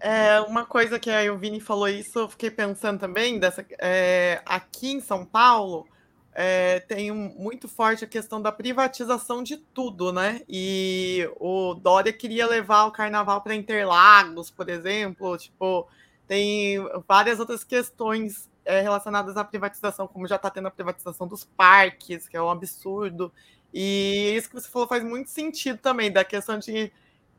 É, 0.00 0.40
uma 0.42 0.64
coisa 0.64 0.98
que 0.98 1.10
aí 1.10 1.28
o 1.28 1.36
Vini 1.36 1.60
falou 1.60 1.88
isso, 1.88 2.20
eu 2.20 2.28
fiquei 2.28 2.50
pensando 2.50 3.00
também, 3.00 3.38
dessa, 3.38 3.66
é, 3.80 4.40
aqui 4.46 4.92
em 4.92 5.00
São 5.00 5.24
Paulo, 5.24 5.88
é, 6.32 6.78
tem 6.80 7.10
um, 7.10 7.34
muito 7.36 7.66
forte 7.66 8.04
a 8.04 8.08
questão 8.08 8.40
da 8.40 8.52
privatização 8.52 9.42
de 9.42 9.56
tudo, 9.56 10.12
né? 10.12 10.40
E 10.48 11.28
o 11.40 11.74
Dória 11.74 12.12
queria 12.12 12.46
levar 12.46 12.84
o 12.84 12.92
carnaval 12.92 13.40
para 13.40 13.56
Interlagos, 13.56 14.48
por 14.48 14.68
exemplo, 14.68 15.36
tipo, 15.36 15.88
tem 16.28 16.78
várias 17.08 17.40
outras 17.40 17.64
questões 17.64 18.48
é, 18.64 18.80
relacionadas 18.80 19.36
à 19.36 19.42
privatização, 19.42 20.06
como 20.06 20.28
já 20.28 20.36
está 20.36 20.48
tendo 20.48 20.68
a 20.68 20.70
privatização 20.70 21.26
dos 21.26 21.42
parques, 21.42 22.28
que 22.28 22.36
é 22.36 22.42
um 22.42 22.50
absurdo. 22.50 23.32
E 23.72 24.34
isso 24.36 24.48
que 24.48 24.54
você 24.54 24.68
falou 24.68 24.88
faz 24.88 25.04
muito 25.04 25.30
sentido 25.30 25.78
também, 25.78 26.10
da 26.10 26.24
questão 26.24 26.58
de, 26.58 26.90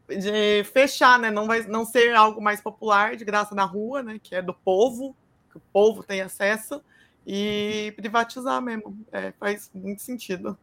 de 0.07 0.63
fechar, 0.65 1.19
né? 1.19 1.31
Não, 1.31 1.47
vai, 1.47 1.63
não 1.63 1.85
ser 1.85 2.15
algo 2.15 2.41
mais 2.41 2.61
popular, 2.61 3.15
de 3.15 3.25
graça 3.25 3.55
na 3.55 3.65
rua, 3.65 4.03
né? 4.03 4.19
Que 4.21 4.35
é 4.35 4.41
do 4.41 4.53
povo, 4.53 5.15
que 5.51 5.57
o 5.57 5.61
povo 5.73 6.03
tem 6.03 6.21
acesso, 6.21 6.81
e 7.25 7.93
privatizar 7.95 8.61
mesmo. 8.61 8.97
É, 9.11 9.31
faz 9.33 9.69
muito 9.73 10.01
sentido. 10.01 10.57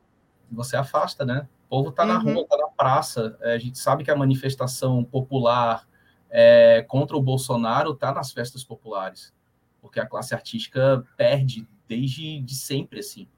Você 0.51 0.77
afasta, 0.77 1.25
né? 1.25 1.49
O 1.67 1.69
povo 1.69 1.89
está 1.91 2.05
na 2.05 2.19
uhum. 2.19 2.35
rua, 2.35 2.43
está 2.43 2.57
na 2.57 2.69
praça. 2.69 3.37
É, 3.41 3.55
a 3.55 3.59
gente 3.59 3.79
sabe 3.79 4.05
que 4.05 4.11
a 4.11 4.17
manifestação 4.17 5.03
popular 5.03 5.87
é, 6.31 6.85
contra 6.89 7.17
o 7.17 7.23
Bolsonaro 7.23 7.93
está 7.93 8.13
nas 8.13 8.33
festas 8.33 8.63
populares, 8.63 9.35
porque 9.81 9.99
a 9.99 10.07
classe 10.07 10.35
artística 10.35 11.05
perde 11.17 11.67
desde 11.89 12.41
de 12.41 12.55
sempre, 12.55 13.01
assim. 13.01 13.29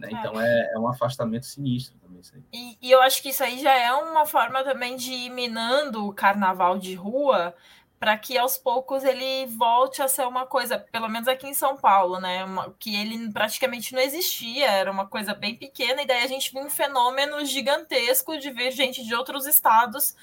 Né? 0.00 0.08
É. 0.10 0.14
Então 0.14 0.40
é, 0.40 0.72
é, 0.74 0.78
um 0.78 0.88
afastamento 0.88 1.46
sinistro 1.46 1.96
também. 1.98 2.22
E, 2.52 2.78
e, 2.80 2.90
eu 2.90 3.00
acho 3.02 3.22
que 3.22 3.28
isso 3.28 3.44
aí 3.44 3.60
já 3.60 3.74
é 3.74 3.92
uma 3.92 4.26
forma 4.26 4.64
também 4.64 4.96
de 4.96 5.12
ir 5.12 5.30
minando 5.30 6.06
o 6.06 6.12
carnaval 6.12 6.78
de 6.78 6.94
rua 6.94 7.54
para 7.98 8.16
que 8.16 8.38
aos 8.38 8.56
poucos 8.56 9.04
ele 9.04 9.44
volte 9.46 10.00
a 10.00 10.08
ser 10.08 10.26
uma 10.26 10.46
coisa, 10.46 10.78
pelo 10.78 11.06
menos 11.06 11.28
aqui 11.28 11.46
em 11.46 11.52
São 11.52 11.76
Paulo, 11.76 12.18
né? 12.18 12.42
Uma, 12.42 12.74
que 12.78 12.96
ele 12.96 13.30
praticamente 13.30 13.92
não 13.92 14.00
existia, 14.00 14.70
era 14.70 14.90
uma 14.90 15.06
coisa 15.06 15.34
bem 15.34 15.54
pequena, 15.54 16.00
e 16.00 16.06
daí 16.06 16.22
a 16.22 16.26
gente 16.26 16.50
viu 16.50 16.62
um 16.62 16.70
fenômeno 16.70 17.44
gigantesco 17.44 18.38
de 18.38 18.50
ver 18.50 18.70
gente 18.70 19.04
de 19.04 19.14
outros 19.14 19.46
estados 19.46 20.16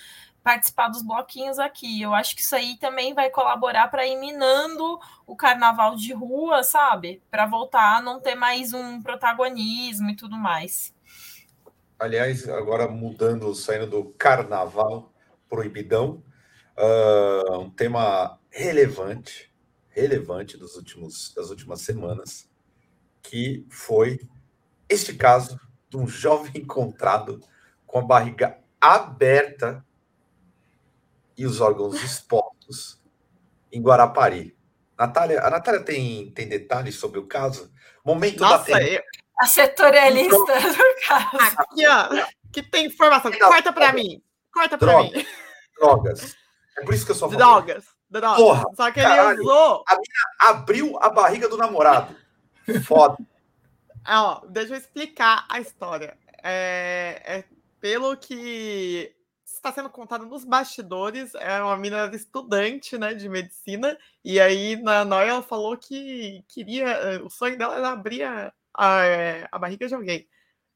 participar 0.48 0.88
dos 0.88 1.02
bloquinhos 1.02 1.60
aqui. 1.60 2.02
Eu 2.02 2.14
acho 2.14 2.34
que 2.34 2.42
isso 2.42 2.56
aí 2.56 2.78
também 2.78 3.14
vai 3.14 3.30
colaborar 3.30 3.90
para 3.90 4.08
ir 4.08 4.16
minando 4.16 4.98
o 5.26 5.36
carnaval 5.36 5.98
de 5.98 6.14
rua, 6.14 6.64
sabe? 6.64 7.22
Para 7.30 7.46
voltar 7.46 7.98
a 7.98 8.02
não 8.02 8.22
ter 8.22 8.34
mais 8.34 8.72
um 8.72 9.02
protagonismo 9.02 10.10
e 10.10 10.16
tudo 10.16 10.38
mais. 10.38 10.96
Aliás, 12.00 12.48
agora 12.48 12.88
mudando, 12.88 13.54
saindo 13.54 13.88
do 13.88 14.06
carnaval 14.18 15.12
proibidão, 15.50 16.24
uh, 16.78 17.60
um 17.60 17.70
tema 17.70 18.40
relevante, 18.50 19.54
relevante 19.90 20.56
dos 20.56 20.78
últimos, 20.78 21.34
das 21.34 21.50
últimas 21.50 21.82
semanas, 21.82 22.50
que 23.22 23.68
foi 23.70 24.22
este 24.88 25.14
caso 25.14 25.60
de 25.90 25.98
um 25.98 26.08
jovem 26.08 26.54
encontrado 26.64 27.42
com 27.86 28.00
a 28.00 28.02
barriga 28.02 28.58
aberta 28.80 29.86
e 31.38 31.46
os 31.46 31.62
órgãos 31.62 32.02
expostos 32.04 33.00
em 33.72 33.82
Guarapari. 33.82 34.58
Natália, 34.98 35.42
a 35.42 35.50
Natália 35.50 35.82
tem, 35.84 36.32
tem 36.32 36.48
detalhes 36.48 36.96
sobre 36.96 37.20
o 37.20 37.28
caso? 37.28 37.72
Momento 38.04 38.40
Nossa, 38.40 38.72
da 38.72 38.84
eu... 38.84 39.02
A 39.40 39.46
setorialista 39.46 40.36
então, 40.36 40.74
do 40.74 41.08
caso. 41.08 41.56
Aqui, 41.60 41.86
ó, 41.88 42.26
que 42.52 42.64
tem 42.64 42.88
informação. 42.88 43.32
Corta 43.32 43.72
para 43.72 43.94
mim. 43.94 44.20
Corta 44.52 44.78
para 44.80 45.04
mim. 45.04 45.26
Drogas. 45.80 46.36
É 46.76 46.84
por 46.84 46.94
isso 46.94 47.06
que 47.06 47.12
eu 47.12 47.16
sou 47.16 47.30
Drogas. 47.30 47.86
Drogas. 48.10 48.38
Porra, 48.38 48.64
Só 48.76 48.92
que 48.92 49.00
caralho, 49.00 49.40
ele 49.40 49.42
usou. 49.42 49.84
A 49.88 49.94
mina 49.94 50.52
abriu 50.52 50.98
a 51.00 51.10
barriga 51.10 51.48
do 51.48 51.58
namorado. 51.58 52.16
Foda. 52.84 53.18
ó, 54.08 54.42
deixa 54.48 54.74
eu 54.74 54.78
explicar 54.78 55.46
a 55.48 55.60
história. 55.60 56.18
É, 56.42 57.22
é, 57.24 57.44
pelo 57.80 58.18
que 58.18 59.14
está 59.70 59.82
sendo 59.82 59.90
contado 59.90 60.26
nos 60.26 60.44
bastidores. 60.46 61.34
É 61.36 61.62
uma 61.62 61.78
menina 61.78 62.10
estudante, 62.16 62.98
né, 62.98 63.14
de 63.14 63.28
medicina. 63.30 63.98
E 64.24 64.40
aí, 64.40 64.76
na 64.82 65.04
Noia, 65.06 65.30
ela 65.30 65.44
falou 65.44 65.78
que 65.78 66.44
queria. 66.48 66.88
Eh, 66.88 67.22
o 67.22 67.30
sonho 67.30 67.58
dela 67.58 67.76
era 67.76 67.90
abrir 67.90 68.24
a, 68.24 68.54
a, 68.74 69.06
eh, 69.06 69.48
a 69.52 69.60
barriga 69.60 69.88
de 69.88 69.96
alguém. 69.96 70.28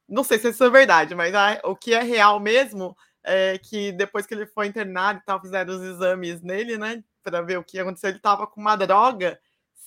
Não 0.08 0.24
sei 0.24 0.40
se 0.40 0.50
isso 0.50 0.64
é 0.64 0.70
verdade, 0.70 1.16
mas 1.16 1.34
a, 1.34 1.62
o 1.66 1.76
que 1.76 1.94
é 1.94 2.02
real 2.02 2.40
mesmo 2.40 2.96
é 3.24 3.58
que 3.60 3.92
depois 3.94 4.26
que 4.26 4.34
ele 4.34 4.46
foi 4.48 4.68
internado 4.68 5.20
e 5.20 5.26
tal, 5.26 5.42
fizeram 5.42 5.76
os 5.76 5.84
exames 5.84 6.42
nele, 6.42 6.78
né, 6.78 7.04
para 7.24 7.42
ver 7.42 7.58
o 7.60 7.64
que 7.64 7.80
aconteceu, 7.80 8.10
ele 8.10 8.18
estava 8.18 8.48
com 8.48 8.60
uma 8.60 8.76
droga 8.76 9.40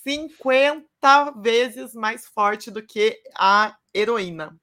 50 0.04 1.32
vezes 1.42 1.94
mais 1.94 2.26
forte 2.26 2.70
do 2.70 2.82
que 2.82 3.20
a 3.36 3.76
heroína. 3.94 4.56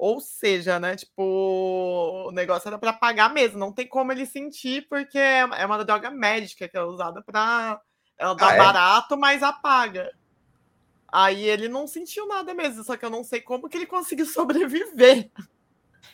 Ou 0.00 0.18
seja, 0.18 0.80
né? 0.80 0.96
Tipo, 0.96 2.24
o 2.28 2.32
negócio 2.32 2.66
era 2.66 2.78
para 2.78 2.90
pagar 2.90 3.28
mesmo. 3.34 3.58
Não 3.58 3.70
tem 3.70 3.86
como 3.86 4.10
ele 4.10 4.24
sentir, 4.24 4.88
porque 4.88 5.18
é, 5.18 5.40
é 5.40 5.66
uma 5.66 5.84
droga 5.84 6.10
médica 6.10 6.66
que 6.66 6.74
é 6.74 6.82
usada 6.82 7.20
para. 7.20 7.78
Ela 8.16 8.32
dá 8.32 8.48
ah, 8.48 8.54
é? 8.54 8.56
barato, 8.56 9.14
mas 9.18 9.42
apaga. 9.42 10.10
Aí 11.06 11.44
ele 11.44 11.68
não 11.68 11.86
sentiu 11.86 12.26
nada 12.26 12.54
mesmo, 12.54 12.82
só 12.82 12.96
que 12.96 13.04
eu 13.04 13.10
não 13.10 13.22
sei 13.22 13.42
como 13.42 13.68
que 13.68 13.76
ele 13.76 13.84
conseguiu 13.84 14.24
sobreviver. 14.24 15.30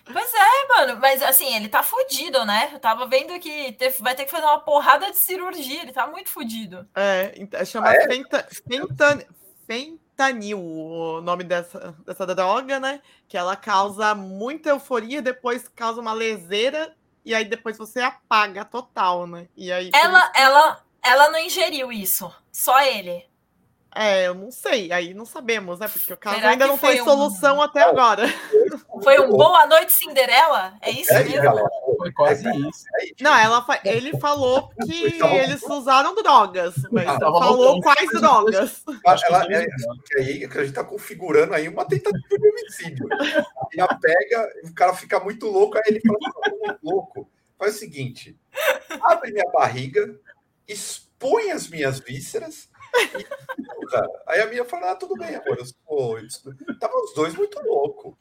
Pois 0.05 0.35
é, 0.35 0.69
mano, 0.69 0.99
mas 1.01 1.23
assim, 1.23 1.55
ele 1.55 1.69
tá 1.69 1.85
fudido, 1.85 2.45
né? 2.45 2.71
Eu 2.73 2.81
tava 2.81 3.07
vendo 3.07 3.39
que 3.39 3.71
teve, 3.75 4.03
vai 4.03 4.17
ter 4.17 4.25
que 4.25 4.33
fazer 4.33 4.47
uma 4.47 4.59
porrada 4.59 5.13
de 5.13 5.19
cirurgia, 5.19 5.83
ele 5.83 5.93
tá 5.93 6.09
muito 6.09 6.29
fudido. 6.29 6.89
É, 6.93 7.33
então, 7.37 7.65
chama 7.65 7.91
ah, 7.91 7.95
é? 7.95 8.09
Fenta, 8.09 8.49
fenta, 8.69 9.27
fenta, 9.65 10.06
fentanil, 10.17 10.59
o 10.59 11.21
nome 11.21 11.45
dessa, 11.45 11.95
dessa 12.05 12.27
droga, 12.27 12.81
né? 12.81 13.01
Que 13.29 13.37
ela 13.37 13.55
causa 13.55 14.15
muita 14.15 14.71
euforia, 14.71 15.21
depois 15.21 15.69
causa 15.69 16.01
uma 16.01 16.15
leseira 16.15 16.95
e 17.25 17.35
aí 17.35 17.45
depois 17.45 17.77
você 17.77 18.01
apaga 18.01 18.65
total, 18.65 19.27
né? 19.27 19.47
E 19.55 19.71
aí 19.71 19.91
ela, 19.95 20.33
ela, 20.35 20.81
ela 21.05 21.31
não 21.31 21.39
ingeriu 21.39 21.93
isso, 21.93 22.33
só 22.51 22.81
ele. 22.81 23.25
É, 23.95 24.27
eu 24.27 24.35
não 24.35 24.51
sei, 24.51 24.93
aí 24.93 25.15
não 25.15 25.25
sabemos, 25.25 25.79
né? 25.79 25.89
Porque 25.89 26.13
o 26.13 26.17
caso 26.17 26.37
Será 26.37 26.51
ainda 26.51 26.67
não 26.67 26.77
tem 26.77 27.01
um... 27.01 27.05
solução 27.05 27.63
até 27.63 27.83
agora. 27.83 28.25
Foi 29.03 29.19
um 29.21 29.31
boa 29.31 29.67
noite 29.67 29.93
Cinderela? 29.93 30.75
É 30.81 30.91
isso 30.91 31.13
é, 31.13 31.25
mesmo? 31.25 31.43
Galera, 31.43 31.69
foi 31.97 32.13
quase 32.13 32.49
isso. 32.49 32.85
Não, 33.21 33.37
ela 33.37 33.63
fa... 33.63 33.81
ele 33.85 34.19
falou 34.19 34.71
que 34.85 35.19
eles 35.23 35.63
usaram 35.63 36.15
drogas, 36.15 36.75
mas 36.91 37.09
ah, 37.09 37.19
falou 37.19 37.81
quais 37.81 38.11
drogas. 38.11 38.83
Ela, 39.29 39.45
é, 39.51 39.67
que 40.07 40.19
aí 40.19 40.45
a 40.45 40.65
gente 40.65 40.73
tá 40.73 40.85
configurando 40.85 41.55
aí 41.55 41.69
uma 41.69 41.85
tentativa 41.85 42.39
de 42.39 42.49
homicídio. 42.49 43.07
Ela 43.77 43.95
pega, 44.01 44.51
o 44.65 44.75
cara 44.75 44.95
fica 44.95 45.21
muito 45.21 45.47
louco, 45.47 45.77
aí 45.77 45.85
ele 45.87 46.01
fala, 46.01 46.19
tá 46.19 46.51
muito 46.51 46.79
louco. 46.83 47.31
Faz 47.59 47.77
o 47.77 47.79
seguinte: 47.79 48.39
abre 49.03 49.33
minha 49.33 49.51
barriga, 49.51 50.19
expõe 50.69 51.51
as 51.51 51.69
minhas 51.69 51.99
vísceras 51.99 52.69
Aí 54.27 54.41
a 54.41 54.47
minha 54.47 54.65
falou: 54.65 54.89
ah, 54.89 54.95
tudo 54.95 55.15
bem, 55.15 55.35
amor. 55.35 55.59
Eu 55.59 55.65
sou... 55.65 56.17
Tava 56.81 56.97
os 56.97 57.15
dois 57.15 57.35
muito 57.35 57.61
loucos. 57.63 58.15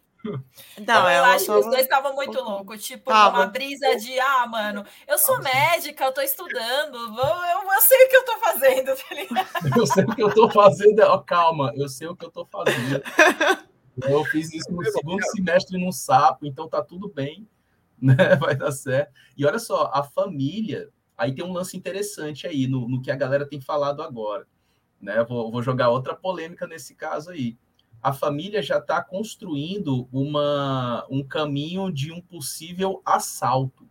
Não, 0.86 1.10
eu 1.10 1.24
acho 1.26 1.46
que 1.46 1.52
os 1.52 1.66
dois 1.66 1.82
estavam 1.82 2.16
muito 2.16 2.40
loucos, 2.42 2.84
tipo, 2.84 3.12
tava. 3.12 3.38
uma 3.38 3.46
brisa 3.48 3.96
de 3.96 4.20
ah, 4.20 4.48
mano, 4.48 4.86
eu 5.08 5.18
sou 5.18 5.42
médica, 5.42 6.06
eu 6.06 6.14
tô 6.14 6.22
estudando, 6.22 6.96
eu, 6.96 7.72
eu 7.72 7.82
sei 7.82 8.06
o 8.06 8.10
que 8.10 8.16
eu 8.16 8.26
tô 8.26 8.40
fazendo, 8.40 8.96
tá 8.96 9.16
ligado? 9.16 9.80
Eu 9.80 9.88
sei 9.88 10.04
o 10.04 10.16
que 10.16 10.24
eu 10.24 10.34
tô 10.34 10.50
fazendo, 10.50 11.02
oh, 11.04 11.22
calma, 11.22 11.72
eu 11.76 11.88
sei 11.88 12.08
o 12.08 12.16
que 12.16 12.26
eu 12.26 12.32
tô 12.32 12.46
fazendo. 12.46 13.04
Eu 14.04 14.26
fiz 14.26 14.54
isso 14.54 14.72
no 14.72 14.84
segundo 14.86 15.24
semestre 15.32 15.84
no 15.84 15.92
sapo, 15.92 16.46
então 16.46 16.68
tá 16.68 16.82
tudo 16.84 17.08
bem, 17.10 17.48
né? 18.02 18.36
Vai 18.36 18.56
dar 18.56 18.72
certo. 18.72 19.14
E 19.38 19.46
olha 19.46 19.60
só, 19.60 19.90
a 19.94 20.04
família, 20.04 20.90
aí 21.18 21.34
tem 21.34 21.46
um 21.46 21.54
lance 21.54 21.78
interessante 21.78 22.46
aí 22.46 22.68
no, 22.68 22.88
no 22.90 23.02
que 23.02 23.12
a 23.12 23.16
galera 23.16 23.48
tem 23.48 23.62
falado 23.62 24.02
agora. 24.02 24.46
Né? 25.00 25.24
Vou, 25.24 25.52
vou 25.52 25.62
jogar 25.62 25.90
outra 25.90 26.16
polêmica 26.16 26.68
nesse 26.68 26.96
caso 26.96 27.32
aí. 27.32 27.58
A 28.06 28.14
família 28.14 28.62
já 28.62 28.78
está 28.78 29.04
construindo 29.04 30.08
uma, 30.12 31.04
um 31.10 31.24
caminho 31.24 31.92
de 31.92 32.12
um 32.12 32.22
possível 32.22 33.02
assalto. 33.04 33.90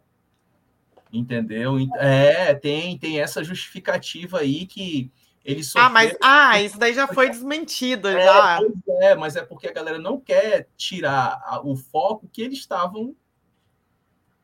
Entendeu? 1.13 1.75
É, 1.99 2.55
tem, 2.55 2.97
tem 2.97 3.21
essa 3.21 3.43
justificativa 3.43 4.39
aí 4.39 4.67
que 4.67 5.11
eles 5.45 5.67
sofreram... 5.67 5.89
Ah, 5.89 5.91
mas 5.91 6.17
ah, 6.23 6.63
isso 6.63 6.79
daí 6.79 6.95
já 6.95 7.09
foi 7.09 7.29
desmentido 7.29 8.07
é, 8.07 8.25
já. 8.25 8.61
É, 9.01 9.17
mas 9.17 9.35
é 9.35 9.45
porque 9.45 9.67
a 9.67 9.73
galera 9.73 9.99
não 9.99 10.21
quer 10.21 10.69
tirar 10.77 11.61
o 11.65 11.75
foco 11.75 12.29
que 12.33 12.41
eles 12.41 12.59
estavam 12.59 13.17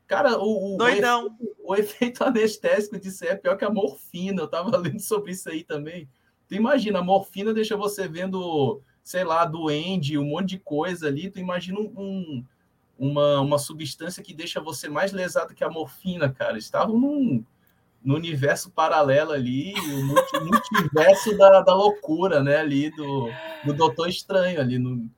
Cara, 0.08 0.36
o, 0.36 0.76
o, 0.76 0.88
efeito, 0.88 1.36
o, 1.62 1.76
efeito, 1.76 2.24
anestésico 2.26 2.98
disso 2.98 3.24
é 3.24 3.36
pior 3.36 3.56
que 3.56 3.64
a 3.64 3.70
morfina. 3.70 4.42
Eu 4.42 4.48
tava 4.48 4.76
lendo 4.76 4.98
sobre 4.98 5.30
isso 5.30 5.48
aí 5.48 5.62
também. 5.62 6.08
Tu 6.48 6.56
imagina, 6.56 6.98
a 6.98 7.04
morfina 7.04 7.54
deixa 7.54 7.76
você 7.76 8.08
vendo, 8.08 8.82
sei 9.02 9.24
lá, 9.24 9.44
duende, 9.44 10.18
um 10.18 10.24
monte 10.24 10.50
de 10.50 10.58
coisa 10.58 11.08
ali. 11.08 11.30
Tu 11.30 11.38
imagina 11.38 11.80
um, 11.80 12.44
uma, 12.98 13.40
uma 13.40 13.58
substância 13.58 14.22
que 14.22 14.34
deixa 14.34 14.60
você 14.60 14.88
mais 14.88 15.12
lesado 15.12 15.54
que 15.54 15.64
a 15.64 15.70
morfina, 15.70 16.30
cara. 16.30 16.58
Estavam 16.58 16.98
num, 16.98 17.44
num 18.02 18.14
universo 18.14 18.70
paralelo 18.70 19.32
ali, 19.32 19.74
o 19.74 20.44
multiverso 20.44 21.36
da, 21.36 21.60
da 21.60 21.74
loucura, 21.74 22.42
né? 22.42 22.58
Ali 22.58 22.90
do, 22.90 23.30
do 23.64 23.72
Doutor 23.74 24.08
Estranho 24.08 24.60
ali, 24.60 24.78
no, 24.78 25.10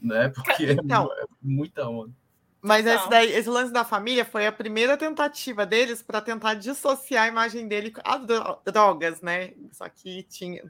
né? 0.00 0.28
Porque 0.28 0.72
então, 0.72 1.10
é, 1.12 1.22
é 1.22 1.26
muita 1.42 1.88
onda. 1.88 2.12
Mas 2.60 2.86
esse, 2.86 3.10
daí, 3.10 3.30
esse, 3.30 3.48
lance 3.48 3.70
da 3.70 3.84
família 3.84 4.24
foi 4.24 4.46
a 4.46 4.52
primeira 4.52 4.96
tentativa 4.96 5.66
deles 5.66 6.02
para 6.02 6.22
tentar 6.22 6.54
dissociar 6.54 7.24
a 7.24 7.28
imagem 7.28 7.68
dele 7.68 7.90
com 7.90 8.00
as 8.02 8.22
drogas, 8.64 9.20
né? 9.20 9.52
Só 9.70 9.86
que 9.86 10.22
tinha. 10.22 10.62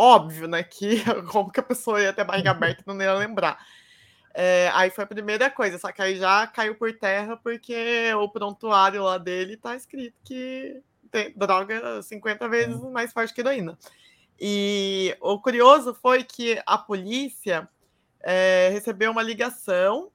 Óbvio, 0.00 0.46
né? 0.46 0.62
Que 0.62 1.02
como 1.32 1.50
que 1.50 1.58
a 1.58 1.62
pessoa 1.62 2.00
ia 2.00 2.12
ter 2.12 2.22
barriga 2.22 2.52
aberta 2.52 2.84
não 2.86 3.02
ia 3.02 3.14
lembrar. 3.14 3.58
É, 4.32 4.70
aí 4.72 4.90
foi 4.90 5.02
a 5.02 5.06
primeira 5.08 5.50
coisa, 5.50 5.76
só 5.76 5.90
que 5.90 6.00
aí 6.00 6.16
já 6.16 6.46
caiu 6.46 6.76
por 6.76 6.92
terra 6.96 7.36
porque 7.36 8.14
o 8.14 8.28
prontuário 8.28 9.02
lá 9.02 9.18
dele 9.18 9.56
tá 9.56 9.74
escrito 9.74 10.16
que 10.24 10.80
tem 11.10 11.32
droga 11.34 12.00
50 12.00 12.48
vezes 12.48 12.76
hum. 12.76 12.92
mais 12.92 13.12
forte 13.12 13.34
que 13.34 13.40
heroína. 13.40 13.76
E 14.38 15.16
o 15.20 15.40
curioso 15.40 15.92
foi 15.92 16.22
que 16.22 16.62
a 16.64 16.78
polícia 16.78 17.68
é, 18.20 18.68
recebeu 18.72 19.10
uma 19.10 19.22
ligação 19.22 20.12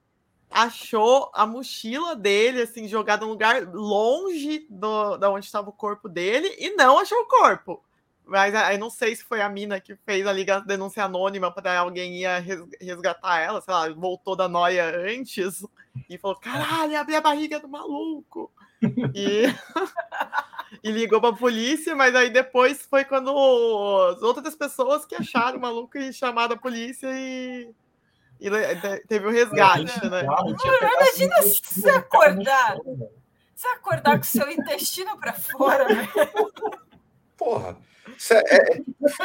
achou 0.49 1.29
a 1.33 1.45
mochila 1.45 2.15
dele, 2.15 2.61
assim, 2.61 2.87
jogada 2.87 3.25
num 3.25 3.31
lugar 3.31 3.67
longe 3.73 4.65
do, 4.69 5.17
da 5.17 5.29
onde 5.29 5.45
estava 5.45 5.69
o 5.69 5.73
corpo 5.73 6.07
dele 6.07 6.55
e 6.57 6.73
não 6.75 6.99
achou 6.99 7.17
o 7.17 7.27
corpo. 7.27 7.83
Mas 8.25 8.55
aí 8.55 8.77
não 8.77 8.89
sei 8.89 9.15
se 9.15 9.23
foi 9.23 9.41
a 9.41 9.49
mina 9.49 9.79
que 9.79 9.95
fez 9.97 10.25
a 10.25 10.59
denúncia 10.59 11.03
anônima 11.03 11.51
para 11.51 11.79
alguém 11.79 12.21
ia 12.21 12.43
resgatar 12.79 13.39
ela, 13.39 13.61
sei 13.61 13.73
lá, 13.73 13.89
voltou 13.89 14.35
da 14.35 14.47
noia 14.47 14.85
antes 14.97 15.65
e 16.09 16.17
falou: 16.17 16.37
caralho, 16.37 16.97
abri 16.97 17.15
a 17.15 17.21
barriga 17.21 17.59
do 17.59 17.67
maluco. 17.67 18.51
E, 19.13 19.43
e 20.83 20.91
ligou 20.91 21.19
para 21.19 21.29
a 21.29 21.37
polícia, 21.37 21.95
mas 21.95 22.15
aí 22.15 22.29
depois 22.29 22.85
foi 22.85 23.03
quando 23.03 23.29
as 24.11 24.21
outras 24.21 24.55
pessoas 24.55 25.05
que 25.05 25.15
acharam 25.15 25.57
o 25.57 25.61
maluco 25.61 25.97
e 25.97 26.13
chamaram 26.13 26.55
a 26.55 26.59
polícia 26.59 27.09
e, 27.11 27.69
e 28.39 28.49
teve 29.07 29.25
o 29.25 29.29
um 29.29 29.33
resgate, 29.33 30.05
né? 30.09 30.23
Imagina 30.23 31.41
se 31.43 31.61
você 31.61 31.89
acordar. 31.89 32.77
Você 33.55 33.67
acordar 33.67 34.17
com 34.17 34.23
seu 34.23 34.49
intestino 34.49 35.17
para 35.17 35.33
fora, 35.33 35.87
né? 35.93 36.09
Porra. 37.37 37.77
Isso 38.17 38.33
é, 38.33 38.43
é... 38.49 38.79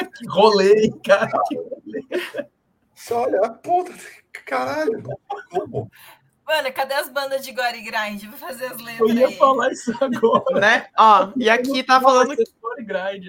que 0.05 0.27
rolê, 0.27 0.91
cara. 1.05 1.31
Que 1.47 1.55
rolê. 1.55 2.47
Você 2.95 3.13
olha, 3.13 3.49
puta, 3.49 3.93
caralho. 4.45 5.03
Como? 5.49 5.89
Mano, 6.45 6.73
cadê 6.73 6.95
as 6.95 7.07
bandas 7.09 7.45
de 7.45 7.51
Gore 7.51 7.81
Grind? 7.81 8.23
Vou 8.25 8.37
fazer 8.37 8.65
as 8.65 8.81
letras. 8.81 8.99
Eu 8.99 9.15
ia 9.15 9.27
aí. 9.27 9.37
falar 9.37 9.71
isso 9.71 9.93
agora. 10.01 10.59
Né? 10.59 10.87
Ó, 10.97 11.31
e 11.35 11.47
aqui 11.47 11.83
tá 11.83 12.01
falando 12.01 12.35
que, 12.35 12.43
Grind. 12.83 13.27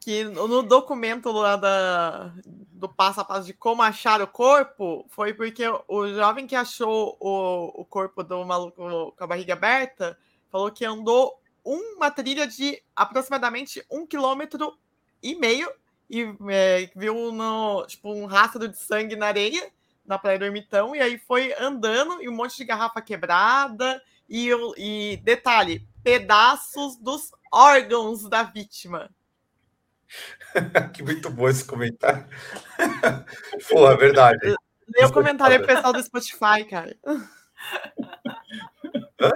que 0.00 0.24
no 0.24 0.62
documento 0.62 1.32
lá 1.32 1.56
da, 1.56 2.32
do 2.46 2.88
passo 2.88 3.20
a 3.20 3.24
passo 3.24 3.46
de 3.46 3.52
como 3.52 3.82
achar 3.82 4.22
o 4.22 4.28
corpo 4.28 5.04
foi 5.08 5.34
porque 5.34 5.64
o 5.88 6.06
jovem 6.14 6.46
que 6.46 6.54
achou 6.54 7.16
o, 7.18 7.80
o 7.80 7.84
corpo 7.84 8.22
do 8.22 8.44
maluco 8.44 9.12
com 9.16 9.24
a 9.24 9.26
barriga 9.26 9.54
aberta 9.54 10.16
falou 10.48 10.70
que 10.70 10.84
andou 10.84 11.34
uma 11.66 12.10
trilha 12.10 12.46
de 12.46 12.80
aproximadamente 12.94 13.84
um 13.90 14.06
quilômetro 14.06 14.78
e 15.22 15.34
meio 15.34 15.68
e 16.08 16.22
é, 16.48 16.90
viu 16.94 17.32
no, 17.32 17.84
tipo, 17.86 18.12
um 18.12 18.26
rastro 18.26 18.68
de 18.68 18.78
sangue 18.78 19.16
na 19.16 19.26
areia 19.26 19.72
na 20.06 20.18
Praia 20.18 20.38
do 20.38 20.44
Ermitão, 20.44 20.94
e 20.94 21.00
aí 21.00 21.18
foi 21.18 21.52
andando 21.58 22.22
e 22.22 22.28
um 22.28 22.34
monte 22.34 22.56
de 22.56 22.64
garrafa 22.64 23.02
quebrada 23.02 24.00
e, 24.28 24.50
e 24.76 25.16
detalhe, 25.18 25.86
pedaços 26.02 26.96
dos 26.96 27.32
órgãos 27.52 28.28
da 28.28 28.44
vítima. 28.44 29.10
que 30.94 31.02
muito 31.02 31.28
bom 31.28 31.48
esse 31.48 31.64
comentário. 31.64 32.24
Pô, 33.68 33.90
é 33.90 33.96
verdade. 33.96 34.54
Lê 34.88 35.04
o 35.04 35.12
comentário 35.12 35.66
pessoal 35.66 35.92
do 35.92 36.02
Spotify, 36.02 36.64
cara. 36.70 36.96
Hã? 39.20 39.32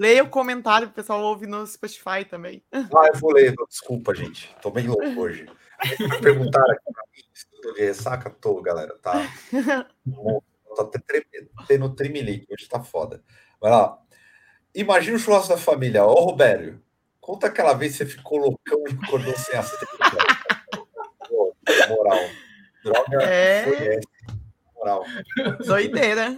Leia 0.00 0.24
o 0.24 0.30
comentário, 0.30 0.88
o 0.88 0.92
pessoal 0.92 1.20
ouve 1.20 1.46
no 1.46 1.66
Spotify 1.66 2.24
também. 2.28 2.64
Ah, 2.72 3.08
eu 3.12 3.20
vou 3.20 3.32
ler. 3.32 3.54
Desculpa, 3.68 4.14
gente. 4.14 4.50
Tô 4.62 4.70
bem 4.70 4.86
louco 4.86 5.04
hoje. 5.20 5.44
Perguntaram 6.22 6.70
aqui 6.72 6.90
pra 6.90 7.02
mim 7.14 7.22
se 7.34 7.46
eu 7.52 7.60
tô 7.60 7.72
de 7.74 7.80
ressaca. 7.82 8.30
Tô, 8.30 8.62
galera, 8.62 8.96
tá? 9.02 9.12
Tô 10.74 10.82
até 10.82 10.98
tremendo. 11.00 11.50
Tendo 11.68 11.94
trimelique. 11.94 12.46
Hoje 12.50 12.66
tá 12.66 12.82
foda. 12.82 13.22
Vai 13.60 13.70
lá. 13.70 13.98
Imagina 14.74 15.16
o 15.16 15.20
churrasco 15.20 15.50
da 15.50 15.58
família. 15.58 16.02
Ô, 16.06 16.14
Robério, 16.14 16.82
conta 17.20 17.48
aquela 17.48 17.74
vez 17.74 17.92
que 17.92 17.98
você 17.98 18.06
ficou 18.06 18.38
loucão 18.38 18.82
e 18.88 19.04
acordou 19.04 19.36
sem 19.36 19.58
a 19.58 19.62
Pô, 21.28 21.54
moral. 21.90 22.18
Droga 22.82 23.22
É. 23.22 23.64
foi 23.64 23.86
essa. 23.96 24.08
Moral. 24.74 25.04
Doideira. 25.66 26.28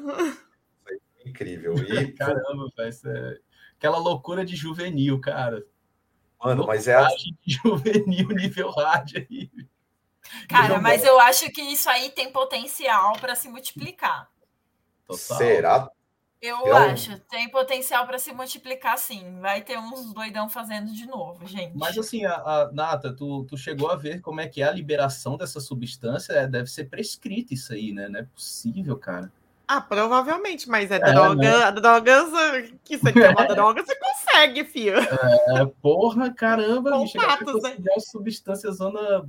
Incrível. 1.25 1.75
E, 1.77 2.11
Caramba, 2.19 2.69
velho. 2.77 2.89
isso 2.89 3.09
é- 3.09 3.39
Aquela 3.83 3.99
loucura 3.99 4.45
de 4.45 4.55
juvenil, 4.55 5.21
cara. 5.21 5.67
mano, 6.39 6.65
mas 6.69 6.87
é 6.87 6.97
juvenil 7.45 8.29
nível 8.29 8.71
hard 8.71 9.17
aí. 9.17 9.51
Cara, 10.49 10.81
mas 10.81 11.05
eu 11.05 11.19
acho 11.19 11.51
que 11.51 11.61
isso 11.61 11.91
aí 11.91 12.09
tem 12.11 12.31
potencial 12.31 13.15
para 13.19 13.35
se 13.35 13.49
multiplicar. 13.49 14.31
Total. 15.05 15.37
Será? 15.37 15.91
Eu 16.41 16.59
Eu- 16.65 16.77
acho, 16.77 17.19
tem 17.29 17.49
potencial 17.51 18.07
para 18.07 18.19
se 18.21 18.33
multiplicar 18.33 18.97
sim. 18.99 19.41
Vai 19.41 19.63
ter 19.63 19.77
uns 19.79 20.13
doidão 20.15 20.49
fazendo 20.49 20.93
de 20.93 21.05
novo, 21.07 21.45
gente. 21.49 21.77
Mas 21.77 21.99
assim, 21.99 22.25
a, 22.25 22.35
a- 22.37 22.71
Nata, 22.73 23.13
tu, 23.13 23.45
tu 23.49 23.57
chegou 23.57 23.91
a 23.91 23.97
ver 23.97 24.21
como 24.21 24.41
é 24.41 24.47
que 24.49 24.63
é 24.63 24.65
a 24.67 24.73
liberação 24.73 25.37
dessa 25.37 25.59
substância? 25.59 26.33
É, 26.35 26.47
deve 26.47 26.69
ser 26.71 26.85
prescrito 26.85 27.53
isso 27.53 27.73
aí, 27.73 27.93
né? 27.93 28.09
Não 28.09 28.21
é 28.21 28.23
possível, 28.23 28.97
cara. 28.97 29.33
Ah, 29.67 29.81
provavelmente, 29.81 30.69
mas 30.69 30.91
é, 30.91 30.97
É, 30.97 30.99
droga, 31.01 31.71
drogas 31.71 32.31
que 32.85 32.99
você 32.99 33.13
quer 33.13 33.31
uma 33.31 33.47
droga, 33.47 33.85
você 33.85 33.95
consegue, 33.97 34.65
filho. 34.65 34.99
É, 34.99 35.65
porra, 35.81 36.33
caramba, 36.33 36.99
bicho. 36.99 37.19
Contatos, 37.19 37.63
né? 37.63 37.77
É 37.97 38.01
substância 38.01 38.71
zona 38.71 39.25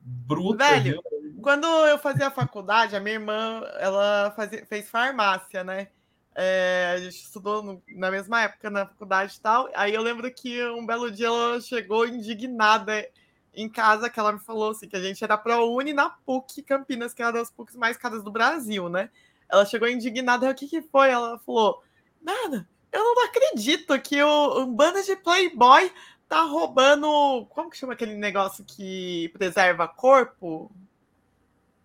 bruta, 0.00 0.64
Velho, 0.64 1.02
viu? 1.02 1.42
Quando 1.42 1.66
eu 1.66 1.98
fazia 1.98 2.30
faculdade, 2.30 2.96
a 2.96 3.00
minha 3.00 3.16
irmã, 3.16 3.62
ela 3.78 4.32
fazia, 4.34 4.64
fez 4.66 4.88
farmácia, 4.88 5.62
né? 5.62 5.88
É, 6.34 6.92
a 6.94 6.98
gente 6.98 7.16
estudou 7.16 7.62
no- 7.62 7.82
na 7.88 8.10
mesma 8.10 8.42
época 8.42 8.68
na 8.68 8.86
faculdade 8.86 9.36
e 9.36 9.40
tal. 9.40 9.68
Aí 9.74 9.94
eu 9.94 10.02
lembro 10.02 10.30
que 10.32 10.62
um 10.68 10.84
belo 10.84 11.10
dia 11.10 11.26
ela 11.28 11.60
chegou 11.60 12.06
indignada 12.06 13.06
em 13.54 13.68
casa, 13.68 14.10
que 14.10 14.20
ela 14.20 14.32
me 14.32 14.38
falou 14.38 14.70
assim, 14.70 14.86
que 14.86 14.96
a 14.96 15.02
gente 15.02 15.24
era 15.24 15.38
ProUni 15.38 15.94
na 15.94 16.10
PUC 16.10 16.62
Campinas, 16.62 17.14
que 17.14 17.22
é 17.22 17.24
uma 17.26 17.32
das 17.32 17.50
PUCs 17.50 17.74
mais 17.74 17.96
caras 17.96 18.22
do 18.22 18.30
Brasil, 18.30 18.88
né? 18.90 19.08
Ela 19.48 19.64
chegou 19.64 19.88
indignada, 19.88 20.50
o 20.50 20.54
que 20.54 20.66
que 20.66 20.82
foi? 20.82 21.10
Ela 21.10 21.38
falou, 21.38 21.82
nada, 22.20 22.68
eu 22.92 23.02
não 23.02 23.24
acredito 23.24 23.98
que 24.00 24.22
o, 24.22 24.62
o 24.62 24.66
bando 24.66 25.02
de 25.02 25.16
Playboy 25.16 25.92
tá 26.28 26.42
roubando, 26.42 27.46
como 27.50 27.70
que 27.70 27.76
chama 27.76 27.92
aquele 27.92 28.14
negócio 28.14 28.64
que 28.64 29.28
preserva 29.30 29.86
corpo? 29.86 30.70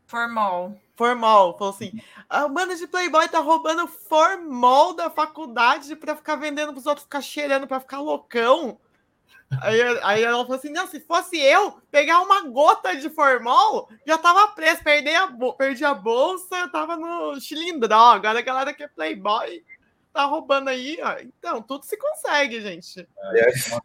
Formol. 0.08 0.78
Formol, 0.96 1.58
falou 1.58 1.74
assim: 1.74 2.02
a 2.30 2.48
banda 2.48 2.76
de 2.76 2.86
Playboy 2.86 3.28
tá 3.30 3.40
roubando 3.40 3.88
formol 3.88 4.94
da 4.94 5.10
faculdade 5.10 5.96
pra 5.96 6.16
ficar 6.16 6.36
vendendo 6.36 6.74
pros 6.74 6.86
outros 6.86 7.06
ficar 7.06 7.22
cheirando 7.22 7.68
pra 7.68 7.80
ficar 7.80 8.00
loucão. 8.00 8.78
Aí, 9.60 9.82
aí 10.04 10.24
ela 10.24 10.44
falou 10.44 10.58
assim: 10.58 10.72
não, 10.72 10.88
se 10.88 11.00
fosse 11.02 11.38
eu 11.38 11.74
pegar 11.92 12.22
uma 12.22 12.48
gota 12.48 12.96
de 12.96 13.10
formol, 13.10 13.90
já 14.08 14.18
tava 14.18 14.54
preso, 14.54 14.84
perdi 14.84 15.10
a, 15.10 15.28
perdi 15.58 15.84
a 15.84 15.94
bolsa, 15.94 16.70
tava 16.70 16.96
no 16.96 17.40
chilindró. 17.40 18.14
Agora 18.14 18.40
a 18.40 18.44
galera 18.44 18.74
que 18.74 18.84
é 18.84 18.88
Playboy 18.88 19.64
tá 20.14 20.26
roubando 20.26 20.70
aí, 20.70 20.98
ó. 21.02 21.18
Então, 21.20 21.62
tudo 21.62 21.86
se 21.86 21.98
consegue, 21.98 22.62
gente. 22.62 23.08
Aliás, 23.22 23.78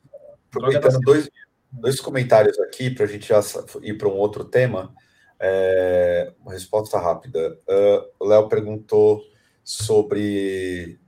aproveitando 0.49 1.01
dois, 1.01 1.31
dois 1.73 2.01
comentários 2.01 2.59
aqui 2.61 2.91
para 2.91 3.05
a 3.05 3.09
gente 3.09 3.29
já 3.29 3.41
ir 3.83 3.95
para 3.95 4.09
um 4.09 4.17
outro 4.17 4.45
tema. 4.45 4.95
É, 5.39 6.33
uma 6.41 6.53
resposta 6.53 6.99
rápida. 6.99 7.59
Ah, 7.69 8.07
o 8.19 8.27
Léo 8.27 8.49
perguntou 8.49 9.23
sobre. 9.63 10.99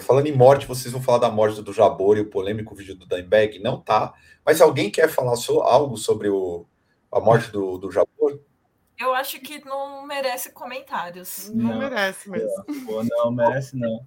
Falando 0.00 0.26
em 0.26 0.36
morte, 0.36 0.66
vocês 0.66 0.92
vão 0.92 1.02
falar 1.02 1.18
da 1.18 1.30
morte 1.30 1.60
do 1.62 1.72
Jabor 1.72 2.16
e 2.18 2.20
o 2.20 2.30
polêmico 2.30 2.74
vídeo 2.74 2.94
do 2.94 3.06
Dimebag? 3.06 3.58
Não 3.58 3.80
tá. 3.80 4.12
Mas 4.44 4.60
alguém 4.60 4.90
quer 4.90 5.08
falar 5.08 5.36
so- 5.36 5.62
algo 5.62 5.96
sobre 5.96 6.28
o, 6.28 6.66
a 7.10 7.18
morte 7.18 7.50
do, 7.50 7.78
do 7.78 7.90
Jabor? 7.90 8.40
Eu 8.98 9.14
acho 9.14 9.40
que 9.40 9.64
não 9.64 10.06
merece 10.06 10.52
comentários. 10.52 11.50
Não, 11.52 11.70
Não. 11.70 11.78
merece 11.78 12.30
mesmo. 12.30 12.64
Pô, 12.86 13.02
não, 13.08 13.30
merece 13.32 13.74
não. 13.76 14.06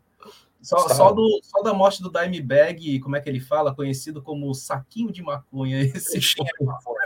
Só, 0.61 0.87
só, 0.89 1.11
do, 1.11 1.39
só 1.43 1.61
da 1.61 1.73
morte 1.73 2.01
do 2.01 2.11
Dimebag, 2.11 2.99
como 2.99 3.15
é 3.15 3.21
que 3.21 3.27
ele 3.29 3.39
fala? 3.39 3.75
Conhecido 3.75 4.21
como 4.21 4.53
saquinho 4.53 5.11
de 5.11 5.21
maconha. 5.21 5.81
Esse 5.95 6.21
foi 6.21 6.45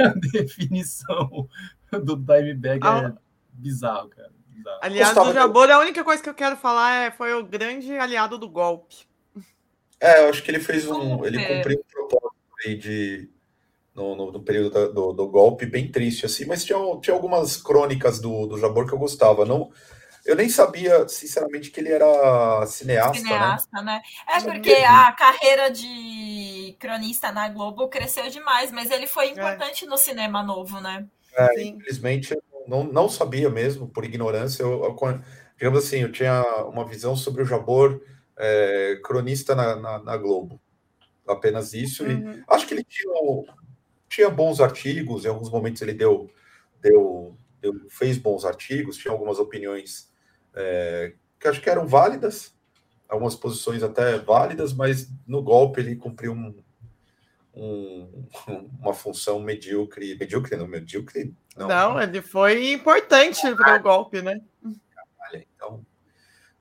a 0.06 0.14
definição 0.32 1.48
do 1.92 2.16
Dimebag. 2.16 2.80
É 2.86 2.88
Ah. 2.88 3.14
bizarro, 3.54 4.10
cara. 4.10 4.32
Aliás, 4.82 5.10
Gustavo, 5.10 5.30
o 5.30 5.34
Jabor, 5.34 5.70
a 5.70 5.80
única 5.80 6.04
coisa 6.04 6.22
que 6.22 6.30
eu 6.30 6.34
quero 6.34 6.58
falar 6.58 7.06
é 7.06 7.12
foi 7.12 7.34
o 7.34 7.44
grande 7.44 7.98
aliado 7.98 8.38
do 8.38 8.50
golpe. 8.50 9.08
É, 10.00 10.24
eu 10.24 10.30
acho 10.30 10.42
que 10.44 10.50
ele 10.50 10.60
fez 10.60 10.88
um. 10.88 11.24
Ele 11.24 11.38
cumpriu 11.46 11.80
um 11.80 11.92
propósito 11.92 12.36
aí 12.66 12.76
de. 12.76 13.30
No, 13.94 14.16
no, 14.16 14.32
no 14.32 14.42
período 14.42 14.70
da- 14.72 14.88
do, 14.88 15.12
do 15.12 15.28
golpe, 15.28 15.66
bem 15.66 15.92
triste, 15.92 16.26
assim, 16.26 16.46
mas 16.46 16.64
tinha, 16.64 16.80
tinha 17.02 17.14
algumas 17.14 17.58
crônicas 17.58 18.22
do, 18.22 18.48
do 18.48 18.58
Jabor 18.58 18.88
que 18.88 18.94
eu 18.94 18.98
gostava. 18.98 19.44
Não, 19.46 19.70
eu 20.26 20.36
nem 20.36 20.48
sabia, 20.48 21.08
sinceramente, 21.10 21.70
que 21.72 21.80
ele 21.82 21.92
era 21.92 22.66
cineasta, 22.68 23.20
né? 23.22 23.22
Cineasta, 23.22 23.82
né? 23.82 24.02
É 24.28 24.40
porque 24.42 24.72
a 24.88 25.12
carreira 25.12 25.70
de 25.70 26.76
cronista 26.80 27.32
na 27.32 27.50
Globo 27.50 27.90
cresceu 27.90 28.30
demais, 28.30 28.72
mas 28.72 28.90
ele 28.92 29.08
foi 29.08 29.30
importante 29.30 29.86
no 29.86 29.98
cinema 29.98 30.42
novo, 30.42 30.80
né? 30.80 31.06
É, 31.36 31.54
Sim. 31.56 31.76
infelizmente, 31.76 32.38
não, 32.68 32.84
não 32.84 33.10
sabia 33.10 33.50
mesmo, 33.50 33.88
por 33.88 34.04
ignorância. 34.06 34.64
Eu, 34.64 34.84
eu 34.84 34.96
digamos 35.58 35.80
assim, 35.86 36.00
eu 36.00 36.12
tinha 36.12 36.42
uma 36.66 36.86
visão 36.86 37.16
sobre 37.16 37.44
o 37.44 37.46
Jabor 37.46 38.02
é, 38.38 39.00
cronista 39.04 39.54
na, 39.56 39.76
na, 39.76 40.00
na 40.04 40.18
Globo. 40.18 40.60
Apenas 41.28 41.74
isso. 41.74 42.06
E 42.06 42.16
Uhum. 42.16 42.44
acho 42.48 42.68
que 42.68 42.74
ele 42.74 42.84
tinha, 42.84 43.14
tinha 44.10 44.30
bons 44.30 44.60
artigos, 44.60 45.24
em 45.26 45.30
alguns 45.30 45.50
momentos 45.50 45.82
ele 45.82 45.94
deu, 45.94 46.30
deu, 46.82 47.38
deu- 47.62 47.90
fez 47.90 48.18
bons 48.18 48.44
artigos, 48.44 48.98
tinha 48.98 49.12
algumas 49.12 49.40
opiniões 49.40 50.12
é, 50.56 51.14
que 51.40 51.48
acho 51.48 51.62
que 51.62 51.70
eram 51.70 51.88
válidas, 51.88 52.54
algumas 53.08 53.36
posições 53.36 53.84
até 53.84 54.18
válidas, 54.18 54.74
mas 54.74 55.10
no 55.28 55.42
golpe 55.42 55.80
ele 55.80 55.96
cumpriu 55.96 56.34
um, 56.34 56.56
um, 57.54 58.28
uma 58.80 58.94
função 58.94 59.40
medíocre. 59.40 60.18
Medíocre, 60.18 60.56
não, 60.56 60.68
medíocre. 60.68 61.34
Não, 61.56 61.68
não 61.68 62.02
ele 62.02 62.22
foi 62.22 62.74
importante 62.74 63.42
para 63.56 63.78
o 63.78 63.82
golpe, 63.82 64.22
né? 64.22 64.42
Então, 65.34 65.86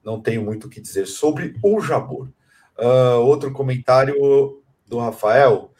não 0.02 0.20
tenho 0.20 0.42
muito 0.42 0.66
o 0.66 0.70
que 0.70 0.80
dizer 0.80 1.06
sobre 1.06 1.54
o 1.62 1.80
Jabor. 1.80 2.30
Uh, 2.78 3.20
outro 3.20 3.52
comentário 3.52 4.62
do 4.86 4.98
Rafael. 4.98 5.72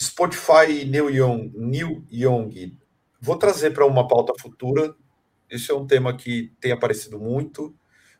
Spotify 0.00 0.84
New 0.86 1.10
Young, 1.10 1.52
New 1.54 2.04
Young. 2.10 2.78
Vou 3.20 3.36
trazer 3.36 3.70
para 3.72 3.84
uma 3.84 4.08
pauta 4.08 4.32
futura. 4.40 4.94
Esse 5.48 5.70
é 5.70 5.74
um 5.74 5.86
tema 5.86 6.16
que 6.16 6.52
tem 6.60 6.72
aparecido 6.72 7.18
muito. 7.18 7.74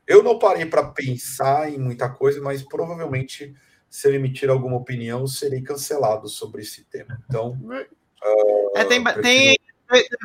Eu 0.07 0.23
não 0.23 0.39
parei 0.39 0.67
para 0.67 0.91
pensar 0.91 1.73
em 1.73 1.79
muita 1.79 2.09
coisa, 2.11 2.41
mas 2.43 2.63
provavelmente, 2.63 3.55
se 3.91 4.09
eu 4.09 4.15
emitir 4.15 4.49
alguma 4.49 4.77
opinião, 4.77 5.27
serei 5.27 5.61
cancelado 5.61 6.29
sobre 6.29 6.63
esse 6.63 6.85
tema. 6.85 7.21
Então. 7.29 7.59
Uh, 7.61 8.79
é, 8.79 8.85
tem, 8.85 9.03
prefiro... 9.03 9.23
tem, 9.23 9.59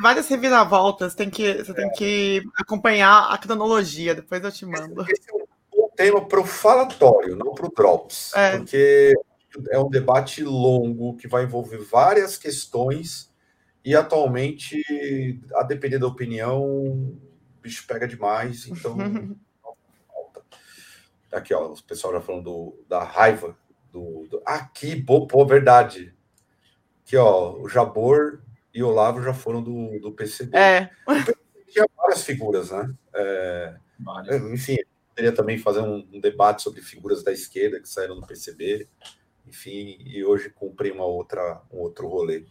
várias 0.00 0.28
reviravoltas, 0.28 1.14
tem 1.16 1.28
que, 1.28 1.64
você 1.64 1.72
é. 1.72 1.74
tem 1.74 1.90
que 1.90 2.42
acompanhar 2.56 3.28
a 3.28 3.36
cronologia, 3.36 4.14
depois 4.14 4.42
eu 4.44 4.52
te 4.52 4.64
mando. 4.64 5.02
Esse, 5.02 5.28
é 5.30 5.82
um 5.82 5.90
tema 5.96 6.24
para 6.24 6.40
o 6.40 6.46
falatório, 6.46 7.34
não 7.34 7.52
para 7.52 7.66
o 7.66 7.72
Drops. 7.74 8.32
É. 8.34 8.56
Porque 8.56 9.14
é 9.70 9.78
um 9.80 9.90
debate 9.90 10.44
longo 10.44 11.16
que 11.16 11.26
vai 11.26 11.42
envolver 11.42 11.78
várias 11.78 12.38
questões 12.38 13.34
e 13.84 13.94
atualmente, 13.94 14.82
a 15.54 15.62
depender 15.62 15.98
da 15.98 16.06
opinião, 16.06 16.62
o 16.62 17.20
bicho 17.62 17.84
pega 17.86 18.06
demais, 18.06 18.66
então. 18.66 18.96
Aqui, 21.32 21.52
ó, 21.54 21.72
o 21.72 21.82
pessoal 21.82 22.14
já 22.14 22.20
falando 22.20 22.44
do, 22.44 22.84
da 22.88 23.02
raiva. 23.02 23.56
Do, 23.92 24.26
do... 24.30 24.42
Aqui, 24.44 25.02
pô, 25.02 25.46
verdade. 25.46 26.14
Aqui, 27.04 27.16
ó, 27.16 27.56
o 27.56 27.68
Jabor 27.68 28.42
e 28.74 28.82
o 28.82 28.88
Olavo 28.88 29.22
já 29.22 29.34
foram 29.34 29.62
do, 29.62 29.98
do 30.00 30.12
PCB. 30.12 30.56
É. 30.56 30.90
Tinha 31.68 31.86
várias 31.96 32.22
figuras, 32.22 32.70
né? 32.70 32.94
É, 33.14 33.76
enfim, 34.52 34.76
poderia 35.08 35.32
também 35.32 35.58
fazer 35.58 35.80
um, 35.80 36.06
um, 36.12 36.20
debate 36.20 36.62
sobre 36.62 36.80
figuras 36.80 37.22
da 37.22 37.32
esquerda 37.32 37.80
que 37.80 37.88
saíram 37.88 38.18
do 38.18 38.26
PCB 38.26 38.88
enfim, 39.46 39.98
e 40.04 40.24
hoje 40.24 40.50
cumpre 40.50 40.90
uma 40.90 41.04
outra, 41.04 41.62
um 41.72 41.78
outro 41.78 42.08
rolê. 42.08 42.44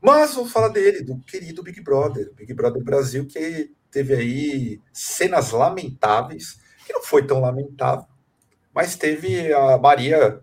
Mas 0.00 0.34
vamos 0.34 0.52
falar 0.52 0.68
dele, 0.68 1.02
do 1.02 1.18
querido 1.20 1.62
Big 1.62 1.80
Brother, 1.80 2.32
Big 2.34 2.52
Brother 2.52 2.82
Brasil, 2.82 3.26
que 3.26 3.72
teve 3.90 4.14
aí 4.14 4.80
cenas 4.92 5.52
lamentáveis, 5.52 6.60
que 6.86 6.92
não 6.92 7.02
foi 7.02 7.26
tão 7.26 7.40
lamentável, 7.40 8.06
mas 8.74 8.96
teve 8.96 9.52
a 9.52 9.78
Maria, 9.78 10.40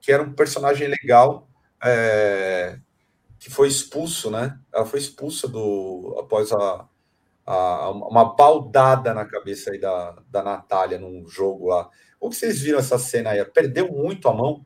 que 0.00 0.12
era 0.12 0.22
um 0.22 0.32
personagem 0.32 0.88
legal, 0.88 1.48
é, 1.82 2.78
que 3.38 3.50
foi 3.50 3.68
expulso, 3.68 4.30
né? 4.30 4.58
Ela 4.72 4.86
foi 4.86 4.98
expulsa 4.98 5.48
do 5.48 6.16
após 6.18 6.52
a, 6.52 6.86
a, 7.44 7.90
uma 7.90 8.34
baldada 8.34 9.12
na 9.12 9.24
cabeça 9.24 9.70
aí 9.70 9.80
da, 9.80 10.16
da 10.30 10.42
Natália 10.42 10.98
num 10.98 11.26
jogo 11.28 11.68
lá. 11.68 11.90
Como 12.18 12.32
vocês 12.32 12.60
viram 12.60 12.78
essa 12.78 12.98
cena 12.98 13.30
aí? 13.30 13.44
Perdeu 13.44 13.90
muito 13.92 14.28
a 14.28 14.34
mão? 14.34 14.64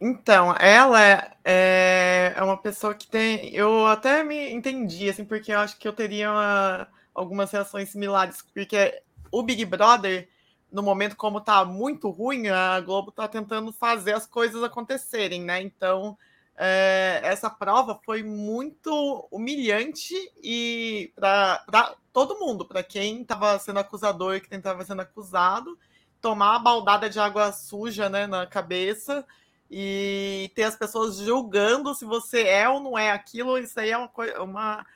Então, 0.00 0.52
ela 0.58 1.00
é, 1.44 2.34
é 2.36 2.42
uma 2.42 2.56
pessoa 2.56 2.92
que 2.92 3.06
tem. 3.06 3.54
Eu 3.54 3.86
até 3.86 4.24
me 4.24 4.52
entendi, 4.52 5.08
assim, 5.08 5.24
porque 5.24 5.52
eu 5.52 5.60
acho 5.60 5.78
que 5.78 5.86
eu 5.86 5.92
teria 5.92 6.30
uma, 6.30 6.88
algumas 7.14 7.52
reações 7.52 7.90
similares, 7.90 8.42
porque 8.52 9.00
o 9.30 9.42
Big 9.44 9.64
Brother, 9.64 10.28
no 10.72 10.82
momento 10.82 11.16
como 11.16 11.40
tá 11.40 11.64
muito 11.64 12.08
ruim, 12.10 12.48
a 12.48 12.80
Globo 12.80 13.12
tá 13.12 13.28
tentando 13.28 13.72
fazer 13.72 14.14
as 14.14 14.26
coisas 14.26 14.62
acontecerem, 14.62 15.42
né? 15.42 15.60
Então, 15.60 16.16
é, 16.56 17.20
essa 17.22 17.50
prova 17.50 18.00
foi 18.04 18.22
muito 18.22 19.28
humilhante 19.30 20.14
e 20.42 21.12
para 21.14 21.94
todo 22.12 22.38
mundo, 22.38 22.64
para 22.64 22.82
quem 22.82 23.22
estava 23.22 23.58
sendo 23.58 23.78
acusador 23.80 24.36
e 24.36 24.40
quem 24.40 24.58
estava 24.58 24.84
sendo 24.84 25.02
acusado, 25.02 25.78
tomar 26.20 26.56
a 26.56 26.58
baldada 26.58 27.10
de 27.10 27.18
água 27.18 27.52
suja 27.52 28.08
né, 28.08 28.26
na 28.26 28.46
cabeça 28.46 29.26
e 29.70 30.50
ter 30.54 30.64
as 30.64 30.76
pessoas 30.76 31.16
julgando 31.16 31.94
se 31.94 32.04
você 32.04 32.42
é 32.42 32.68
ou 32.68 32.80
não 32.80 32.98
é 32.98 33.10
aquilo, 33.10 33.58
isso 33.58 33.80
aí 33.80 33.90
é 33.90 33.96
uma, 33.96 34.10
uma, 34.38 34.86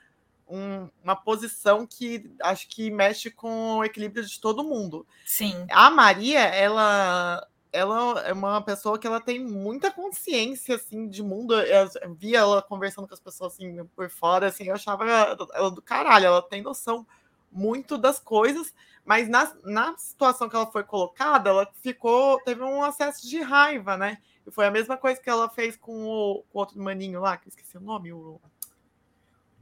um, 0.49 0.89
uma 1.03 1.17
posição 1.17 1.87
que 1.87 2.31
acho 2.43 2.69
que 2.69 2.91
mexe 2.91 3.31
com 3.31 3.79
o 3.79 3.85
equilíbrio 3.85 4.25
de 4.25 4.41
todo 4.41 4.65
mundo. 4.65 5.07
Sim. 5.25 5.67
A 5.71 5.91
Maria, 5.91 6.41
ela 6.41 7.47
ela 7.73 8.21
é 8.21 8.33
uma 8.33 8.63
pessoa 8.63 8.99
que 8.99 9.07
ela 9.07 9.21
tem 9.21 9.39
muita 9.39 9.91
consciência 9.91 10.77
assim 10.77 11.09
de 11.09 11.23
mundo. 11.23 11.55
Eu 11.55 12.15
via 12.15 12.39
ela 12.39 12.63
conversando 12.63 13.07
com 13.07 13.13
as 13.13 13.21
pessoas 13.21 13.53
assim 13.53 13.85
por 13.95 14.09
fora, 14.09 14.47
assim, 14.47 14.65
eu 14.65 14.75
achava 14.75 15.05
ela 15.05 15.71
do 15.71 15.83
caralho, 15.83 16.27
ela 16.27 16.43
tem 16.43 16.63
noção 16.63 17.07
muito 17.53 17.99
das 17.99 18.19
coisas, 18.19 18.75
mas 19.05 19.29
na, 19.29 19.53
na 19.65 19.97
situação 19.97 20.49
que 20.49 20.57
ela 20.57 20.67
foi 20.67 20.85
colocada, 20.85 21.51
ela 21.51 21.71
ficou, 21.83 22.41
teve 22.41 22.63
um 22.63 22.83
acesso 22.83 23.27
de 23.29 23.41
raiva, 23.41 23.97
né? 23.97 24.19
E 24.47 24.51
foi 24.51 24.67
a 24.67 24.71
mesma 24.71 24.97
coisa 24.97 25.21
que 25.21 25.31
ela 25.31 25.49
fez 25.49 25.77
com 25.77 26.05
o, 26.05 26.45
com 26.51 26.59
outro 26.59 26.79
maninho 26.81 27.21
lá, 27.21 27.37
que 27.37 27.49
eu 27.49 27.51
esqueci 27.51 27.77
o 27.77 27.81
nome, 27.81 28.13
o, 28.13 28.41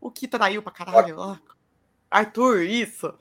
o 0.05 0.11
que 0.11 0.29
traiu 0.29 0.63
pra 0.63 0.71
caralho. 0.71 1.41
Arthur, 2.11 2.63
isso. 2.63 3.13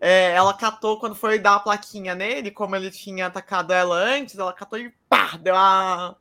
É, 0.00 0.32
ela 0.32 0.52
catou 0.52 0.98
quando 0.98 1.14
foi 1.14 1.38
dar 1.38 1.54
a 1.54 1.60
plaquinha 1.60 2.12
nele, 2.12 2.50
como 2.50 2.74
ele 2.74 2.90
tinha 2.90 3.26
atacado 3.26 3.72
ela 3.72 3.94
antes, 3.94 4.36
ela 4.36 4.52
catou 4.52 4.78
e 4.78 4.92
pá, 5.08 5.36
deu 5.40 5.54
uma, 5.54 6.16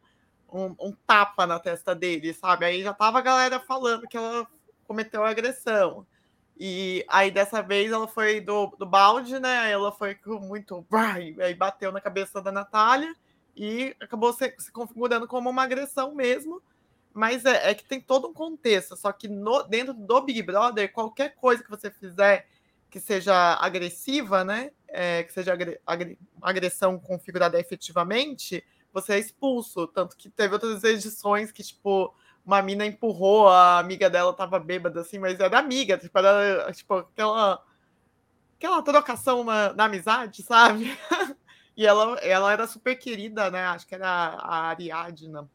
um, 0.52 0.76
um, 0.80 0.96
tapa 1.08 1.48
na 1.48 1.60
testa 1.60 1.96
dele, 1.96 2.32
sabe? 2.32 2.64
Aí 2.66 2.84
já 2.84 2.94
tava 2.94 3.18
a 3.18 3.22
galera 3.22 3.60
falando 3.60 4.08
que 4.08 4.16
ela 4.16 4.48
cometeu 4.86 5.26
agressão. 5.26 6.06
E 6.56 7.04
aí 7.10 7.32
dessa 7.32 7.64
vez 7.64 7.92
ela 7.92 8.08
foi 8.08 8.40
do, 8.40 8.68
do 8.78 8.86
balde, 8.86 9.40
né? 9.40 9.72
Ela 9.72 9.92
foi 9.92 10.14
com 10.14 10.40
muito. 10.40 10.86
Aí 11.42 11.56
bateu 11.56 11.92
na 11.92 12.00
cabeça 12.00 12.40
da 12.40 12.52
Natália 12.52 13.12
e 13.58 13.96
acabou 14.00 14.32
se, 14.32 14.54
se 14.60 14.72
configurando 14.72 15.28
como 15.28 15.50
uma 15.50 15.64
agressão 15.64 16.14
mesmo. 16.14 16.62
Mas 17.14 17.46
é, 17.46 17.70
é, 17.70 17.74
que 17.76 17.86
tem 17.86 18.02
todo 18.02 18.28
um 18.28 18.34
contexto. 18.34 18.96
Só 18.98 19.12
que 19.12 19.28
no, 19.28 19.64
dentro 19.64 19.94
do 19.94 20.22
Big 20.22 20.42
Brother, 20.42 20.92
qualquer 20.92 21.36
coisa 21.36 21.64
que 21.64 21.70
você 21.70 21.92
fizer 21.92 22.48
que 22.90 23.00
seja 23.00 23.56
agressiva, 23.56 24.44
né? 24.44 24.72
É, 24.88 25.24
que 25.24 25.34
seja 25.34 25.54
agre, 25.54 25.80
agre, 25.86 26.18
agressão 26.42 27.00
configurada 27.00 27.60
efetivamente, 27.60 28.64
você 28.92 29.14
é 29.14 29.20
expulso. 29.20 29.88
Tanto 29.88 30.16
que 30.16 30.30
teve 30.30 30.54
outras 30.54 30.84
edições 30.84 31.52
que, 31.52 31.64
tipo, 31.64 32.14
uma 32.46 32.62
mina 32.62 32.86
empurrou, 32.86 33.48
a 33.48 33.80
amiga 33.80 34.10
dela 34.10 34.34
tava 34.34 34.60
bêbada, 34.60 35.02
assim, 35.02 35.18
mas 35.18 35.40
era 35.40 35.58
amiga, 35.58 35.98
tipo, 35.98 36.18
era 36.18 36.72
tipo, 36.74 36.96
aquela, 36.96 37.64
aquela 38.58 38.82
trocação 38.84 39.44
na, 39.44 39.74
na 39.74 39.86
amizade, 39.86 40.44
sabe? 40.44 40.98
E 41.76 41.88
ela, 41.88 42.20
ela 42.20 42.54
era 42.54 42.68
super 42.68 42.96
querida, 42.96 43.50
né? 43.50 43.66
Acho 43.66 43.88
que 43.88 43.96
era 43.96 44.08
a 44.08 44.68
Ariadna. 44.70 45.50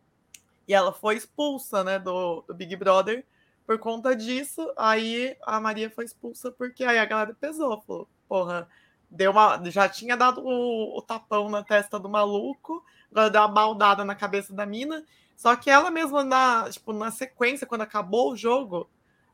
E 0.68 0.74
ela 0.74 0.92
foi 0.92 1.16
expulsa, 1.16 1.82
né, 1.82 1.98
do, 1.98 2.42
do 2.42 2.54
Big 2.54 2.76
Brother 2.76 3.24
por 3.66 3.78
conta 3.78 4.14
disso. 4.14 4.70
Aí 4.76 5.36
a 5.42 5.58
Maria 5.58 5.90
foi 5.90 6.04
expulsa 6.04 6.52
porque 6.52 6.84
aí 6.84 6.98
a 6.98 7.04
galera 7.06 7.34
pesou, 7.34 7.80
falou, 7.82 8.08
porra, 8.28 8.68
deu 9.10 9.30
uma, 9.30 9.60
já 9.70 9.88
tinha 9.88 10.16
dado 10.16 10.42
o, 10.44 10.98
o 10.98 11.02
tapão 11.02 11.48
na 11.48 11.62
testa 11.64 11.98
do 11.98 12.08
maluco, 12.08 12.84
agora 13.10 13.30
deu 13.30 13.40
uma 13.40 13.48
baldada 13.48 14.04
na 14.04 14.14
cabeça 14.14 14.52
da 14.54 14.66
mina. 14.66 15.04
Só 15.36 15.54
que 15.56 15.70
ela 15.70 15.90
mesma, 15.90 16.24
na, 16.24 16.68
tipo, 16.70 16.92
na 16.92 17.10
sequência, 17.10 17.66
quando 17.66 17.82
acabou 17.82 18.32
o 18.32 18.36
jogo, 18.36 18.90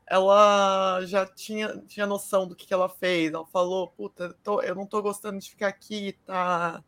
ela 0.07 1.01
já 1.05 1.25
tinha, 1.25 1.77
tinha 1.87 2.05
noção 2.05 2.47
do 2.47 2.55
que, 2.55 2.67
que 2.67 2.73
ela 2.73 2.87
fez. 2.87 3.33
Ela 3.33 3.45
falou, 3.47 3.89
puta, 3.89 4.35
tô, 4.43 4.61
eu 4.61 4.75
não 4.75 4.85
tô 4.85 5.01
gostando 5.01 5.39
de 5.39 5.49
ficar 5.49 5.67
aqui, 5.67 6.13
tá, 6.25 6.83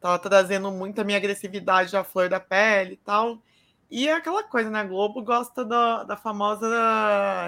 tá 0.00 0.18
trazendo 0.18 0.70
muita 0.72 1.04
minha 1.04 1.18
agressividade 1.18 1.96
à 1.96 2.02
flor 2.02 2.28
da 2.28 2.40
pele 2.40 2.94
e 2.94 2.96
tal. 2.96 3.42
E 3.90 4.08
é 4.08 4.12
aquela 4.12 4.42
coisa, 4.42 4.68
né? 4.68 4.80
A 4.80 4.84
Globo 4.84 5.22
gosta 5.22 5.64
da, 5.64 6.02
da 6.04 6.16
famosa 6.16 6.68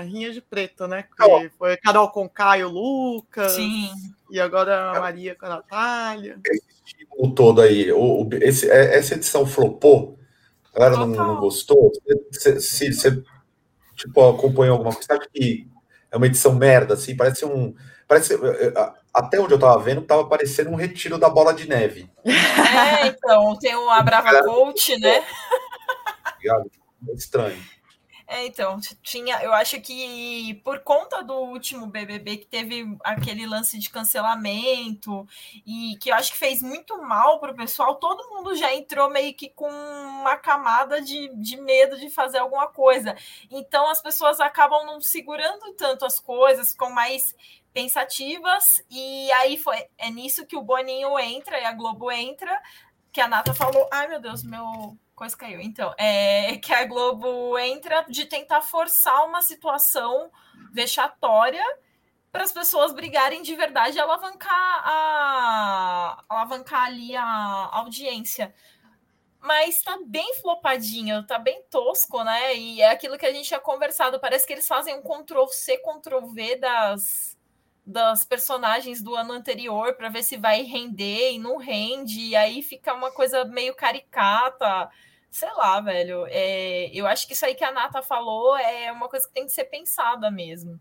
rinha 0.03 0.33
de 0.33 0.41
preto, 0.41 0.87
né? 0.87 1.03
Que 1.03 1.25
oh. 1.25 1.49
foi 1.59 1.77
Carol 1.77 2.11
com 2.11 2.29
Caio, 2.29 2.69
Lucas. 2.69 3.53
Sim. 3.53 3.91
E 4.31 4.39
agora 4.39 4.93
a 4.93 5.01
Maria 5.01 5.35
com 5.35 5.47
a 5.47 5.49
Natália. 5.49 6.39
Esse 6.47 6.79
o 7.19 7.31
todo 7.31 7.61
aí, 7.61 7.91
o, 7.91 8.29
esse, 8.35 8.71
é, 8.71 8.97
essa 8.97 9.15
edição 9.15 9.45
flopou, 9.45 10.17
a 10.73 10.79
galera 10.79 10.97
não, 10.97 11.09
não, 11.09 11.41
gostou. 11.41 11.91
Se, 12.31 12.61
se, 12.61 12.93
se, 12.93 13.25
tipo, 13.97 14.29
acompanhou 14.29 14.75
alguma 14.75 14.93
coisa, 14.93 15.09
sabe 15.09 15.27
que 15.35 15.69
é 16.11 16.17
uma 16.17 16.27
edição 16.27 16.55
merda, 16.55 16.95
assim, 16.95 17.17
parece 17.17 17.45
um. 17.45 17.75
Parece, 18.07 18.39
até 19.13 19.39
onde 19.39 19.53
eu 19.53 19.59
tava 19.59 19.83
vendo, 19.83 20.01
tava 20.01 20.25
parecendo 20.27 20.71
um 20.71 20.77
retiro 20.77 21.19
da 21.19 21.29
bola 21.29 21.53
de 21.53 21.69
neve. 21.69 22.09
É, 22.25 23.09
então, 23.09 23.59
tem 23.59 23.75
o 23.75 23.91
Abrava 23.91 24.43
Coach, 24.45 24.97
né? 24.99 25.25
É 26.51 27.13
estranho. 27.13 27.63
É, 28.31 28.45
então, 28.45 28.79
tinha, 29.03 29.43
eu 29.43 29.55
acho 29.55 29.81
que 29.81 30.61
por 30.63 30.81
conta 30.81 31.23
do 31.23 31.33
último 31.33 31.87
BBB 31.87 32.37
que 32.37 32.47
teve 32.47 32.85
aquele 33.03 33.47
lance 33.47 33.79
de 33.79 33.89
cancelamento 33.89 35.27
e 35.67 35.97
que 35.99 36.11
eu 36.11 36.15
acho 36.15 36.33
que 36.33 36.39
fez 36.39 36.61
muito 36.61 36.99
mal 36.99 37.41
pro 37.41 37.57
pessoal, 37.57 37.95
todo 37.95 38.29
mundo 38.29 38.55
já 38.55 38.75
entrou 38.75 39.09
meio 39.09 39.33
que 39.33 39.49
com 39.49 39.71
uma 39.71 40.37
camada 40.37 41.01
de, 41.01 41.29
de 41.37 41.57
medo 41.57 41.99
de 41.99 42.11
fazer 42.11 42.37
alguma 42.37 42.69
coisa. 42.69 43.17
Então 43.51 43.89
as 43.89 44.03
pessoas 44.03 44.41
acabam 44.41 44.85
não 44.85 45.01
segurando 45.01 45.73
tanto 45.73 46.05
as 46.05 46.19
coisas, 46.19 46.73
ficam 46.73 46.91
mais 46.91 47.35
pensativas 47.73 48.85
e 48.91 49.33
aí 49.33 49.57
foi 49.57 49.87
é 49.97 50.11
nisso 50.11 50.45
que 50.45 50.57
o 50.57 50.63
Boninho 50.63 51.19
entra 51.19 51.59
e 51.59 51.65
a 51.65 51.73
Globo 51.73 52.11
entra, 52.11 52.61
que 53.11 53.23
a 53.23 53.29
Nata 53.29 53.55
falou, 53.55 53.89
ai 53.91 54.07
meu 54.07 54.21
Deus, 54.21 54.43
meu 54.43 54.99
coisa 55.19 55.37
caiu. 55.37 55.61
Então, 55.61 55.93
é 55.99 56.57
que 56.63 56.73
a 56.73 56.85
Globo 56.87 57.59
entra 57.59 58.07
de 58.09 58.25
tentar 58.25 58.63
forçar 58.63 59.27
uma 59.27 59.43
situação 59.43 60.31
vexatória 60.73 61.65
para 62.31 62.45
as 62.45 62.53
pessoas 62.53 62.93
brigarem 62.93 63.43
de 63.43 63.55
verdade 63.57 63.97
e 63.97 64.01
alavancar, 64.01 64.83
a, 64.85 66.25
alavancar 66.29 66.85
ali 66.85 67.17
a 67.17 67.69
audiência. 67.73 68.55
Mas 69.41 69.83
tá 69.83 69.99
bem 70.05 70.35
flopadinho, 70.41 71.27
tá 71.27 71.39
bem 71.39 71.63
tosco, 71.71 72.23
né? 72.23 72.57
E 72.57 72.83
é 72.83 72.91
aquilo 72.91 73.17
que 73.17 73.27
a 73.27 73.33
gente 73.33 73.47
tinha 73.47 73.61
conversado. 73.61 74.21
Parece 74.21 74.47
que 74.47 74.53
eles 74.53 74.67
fazem 74.67 74.95
um 74.97 75.03
Ctrl-C, 75.03 75.79
Ctrl-V 75.79 76.57
das, 76.57 77.38
das 77.89 78.25
personagens 78.25 79.03
do 79.03 79.17
ano 79.17 79.33
anterior 79.33 79.95
para 79.95 80.11
ver 80.11 80.23
se 80.23 80.37
vai 80.37 80.63
render 80.63 81.33
e 81.33 81.39
não 81.39 81.57
rende. 81.57 82.21
E 82.21 82.37
aí 82.37 82.63
fica 82.63 82.95
uma 82.95 83.11
coisa 83.11 83.45
meio 83.45 83.75
caricata 83.75 84.91
sei 85.31 85.53
lá, 85.55 85.81
velho. 85.81 86.27
É, 86.29 86.91
eu 86.93 87.07
acho 87.07 87.27
que 87.27 87.33
isso 87.33 87.45
aí 87.45 87.55
que 87.55 87.65
a 87.65 87.73
Nata 87.73 88.03
falou 88.03 88.57
é 88.57 88.91
uma 88.93 89.09
coisa 89.09 89.27
que 89.27 89.35
tem 89.35 89.47
que 89.47 89.53
ser 89.53 89.65
pensada 89.65 90.31
mesmo. 90.31 90.81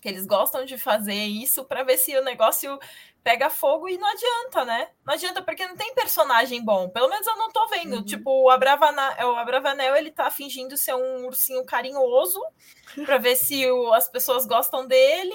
Que 0.00 0.08
eles 0.08 0.26
gostam 0.26 0.64
de 0.64 0.76
fazer 0.76 1.14
isso 1.14 1.64
para 1.64 1.82
ver 1.84 1.96
se 1.96 2.16
o 2.16 2.24
negócio 2.24 2.78
pega 3.22 3.48
fogo 3.48 3.88
e 3.88 3.96
não 3.96 4.08
adianta, 4.08 4.64
né? 4.64 4.88
Não 5.04 5.14
adianta 5.14 5.42
porque 5.42 5.66
não 5.66 5.76
tem 5.76 5.94
personagem 5.94 6.62
bom. 6.64 6.88
Pelo 6.88 7.08
menos 7.08 7.26
eu 7.26 7.36
não 7.36 7.50
tô 7.50 7.66
vendo. 7.68 7.96
Uhum. 7.96 8.04
Tipo, 8.04 8.30
o 8.42 8.50
Abravanel, 8.50 9.30
o 9.30 9.36
Abravanel, 9.36 9.94
ele 9.94 10.10
tá 10.10 10.30
fingindo 10.30 10.76
ser 10.76 10.94
um 10.94 11.26
ursinho 11.26 11.64
carinhoso 11.64 12.40
para 13.04 13.18
ver 13.18 13.36
se 13.36 13.70
o, 13.70 13.92
as 13.92 14.08
pessoas 14.08 14.44
gostam 14.44 14.86
dele. 14.86 15.34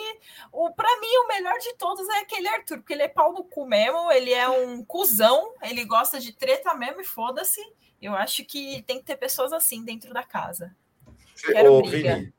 O 0.51 0.71
para 0.73 0.99
mim 0.99 1.17
o 1.23 1.27
melhor 1.27 1.57
de 1.59 1.73
todos 1.75 2.07
é 2.09 2.19
aquele 2.19 2.47
Arthur, 2.47 2.77
porque 2.77 2.93
ele 2.93 3.03
é 3.03 3.07
pau 3.07 3.31
no 3.31 3.43
cu 3.43 3.65
mesmo, 3.65 4.11
ele 4.11 4.33
é 4.33 4.49
um 4.49 4.83
cuzão, 4.85 5.53
ele 5.61 5.85
gosta 5.85 6.19
de 6.19 6.33
treta 6.33 6.73
mesmo 6.73 7.01
e 7.01 7.05
foda-se. 7.05 7.61
Eu 8.01 8.13
acho 8.13 8.43
que 8.45 8.83
tem 8.83 8.99
que 8.99 9.05
ter 9.05 9.15
pessoas 9.15 9.53
assim 9.53 9.83
dentro 9.83 10.13
da 10.13 10.23
casa. 10.23 10.75
Quero 11.41 11.73
Ô, 11.73 11.81
briga. 11.81 12.15
Vini, 12.15 12.33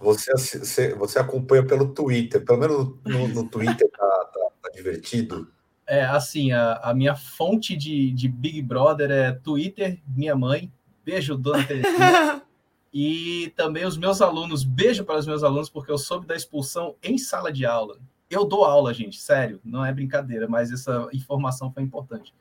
você, 0.00 0.32
você, 0.32 0.94
você 0.94 1.18
acompanha 1.18 1.64
pelo 1.64 1.92
Twitter, 1.92 2.44
pelo 2.44 2.58
menos 2.58 2.94
no, 3.04 3.28
no 3.28 3.48
Twitter 3.48 3.88
tá, 3.90 4.30
tá, 4.32 4.40
tá, 4.62 4.70
divertido. 4.74 5.48
É, 5.86 6.04
assim, 6.04 6.52
a, 6.52 6.74
a 6.74 6.94
minha 6.94 7.16
fonte 7.16 7.76
de, 7.76 8.12
de 8.12 8.28
Big 8.28 8.60
Brother 8.62 9.10
é 9.10 9.32
Twitter, 9.32 10.00
minha 10.06 10.36
mãe, 10.36 10.72
beijo, 11.04 11.36
dona 11.36 11.64
Terezinha, 11.64 12.42
e 12.92 13.52
também 13.56 13.86
os 13.86 13.96
meus 13.96 14.20
alunos, 14.20 14.64
beijo 14.64 15.04
para 15.04 15.18
os 15.18 15.26
meus 15.26 15.42
alunos, 15.42 15.70
porque 15.70 15.90
eu 15.90 15.98
soube 15.98 16.26
da 16.26 16.36
expulsão 16.36 16.94
em 17.02 17.16
sala 17.16 17.52
de 17.52 17.64
aula. 17.64 17.98
Eu 18.30 18.44
dou 18.44 18.64
aula, 18.64 18.92
gente, 18.92 19.18
sério, 19.18 19.58
não 19.64 19.84
é 19.84 19.92
brincadeira, 19.92 20.46
mas 20.46 20.70
essa 20.70 21.08
informação 21.12 21.72
foi 21.72 21.82
importante. 21.82 22.34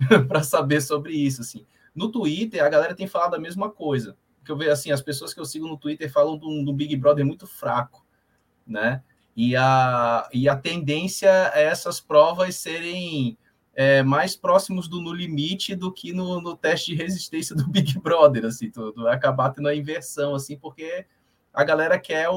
para 0.28 0.42
saber 0.42 0.80
sobre 0.80 1.12
isso, 1.12 1.40
assim. 1.40 1.66
No 1.94 2.10
Twitter, 2.10 2.62
a 2.64 2.68
galera 2.68 2.94
tem 2.94 3.06
falado 3.06 3.34
a 3.34 3.38
mesma 3.38 3.70
coisa. 3.70 4.16
Que 4.50 4.52
eu 4.52 4.56
vejo 4.56 4.72
assim, 4.72 4.90
as 4.90 5.00
pessoas 5.00 5.32
que 5.32 5.38
eu 5.38 5.44
sigo 5.44 5.68
no 5.68 5.76
Twitter 5.76 6.10
falam 6.10 6.36
do, 6.36 6.64
do 6.64 6.72
Big 6.72 6.96
Brother 6.96 7.24
muito 7.24 7.46
fraco, 7.46 8.04
né? 8.66 9.00
E 9.36 9.54
a, 9.54 10.28
e 10.32 10.48
a 10.48 10.56
tendência 10.56 11.28
é 11.54 11.66
essas 11.66 12.00
provas 12.00 12.56
serem 12.56 13.38
é, 13.72 14.02
mais 14.02 14.34
próximos 14.34 14.88
do 14.88 15.00
no 15.00 15.12
limite 15.12 15.76
do 15.76 15.92
que 15.92 16.12
no, 16.12 16.40
no, 16.40 16.56
teste 16.56 16.90
de 16.90 17.00
resistência 17.00 17.54
do 17.54 17.64
Big 17.70 17.96
Brother, 18.00 18.44
assim, 18.44 18.72
tudo. 18.72 19.06
Acabar 19.06 19.50
tendo 19.50 19.68
a 19.68 19.74
inversão, 19.74 20.34
assim, 20.34 20.58
porque 20.58 21.06
a 21.54 21.62
galera 21.62 21.96
quer 21.96 22.28
o, 22.28 22.34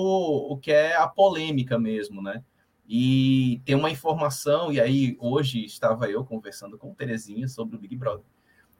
o 0.51 0.55
quer 0.59 0.95
a 0.95 1.07
polêmica 1.07 1.79
mesmo, 1.79 2.21
né? 2.21 2.43
E 2.87 3.59
tem 3.65 3.73
uma 3.73 3.89
informação, 3.89 4.71
e 4.71 4.79
aí 4.79 5.17
hoje 5.19 5.65
estava 5.65 6.07
eu 6.11 6.23
conversando 6.23 6.77
com 6.77 6.93
Terezinha 6.93 7.47
sobre 7.47 7.75
o 7.75 7.79
Big 7.79 7.95
Brother. 7.95 8.25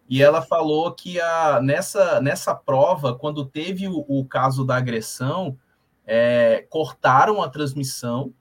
E 0.10 0.22
ela 0.22 0.42
falou 0.42 0.92
que 0.94 1.20
a, 1.20 1.62
nessa, 1.62 2.20
nessa 2.22 2.54
prova, 2.54 3.16
quando 3.18 3.46
teve 3.46 3.88
o, 3.88 4.06
o 4.08 4.26
caso 4.26 4.66
da 4.66 4.76
agressão, 4.76 5.58
é, 6.06 6.66
cortaram 6.70 7.42
a 7.42 7.50
transmissão, 7.50 8.34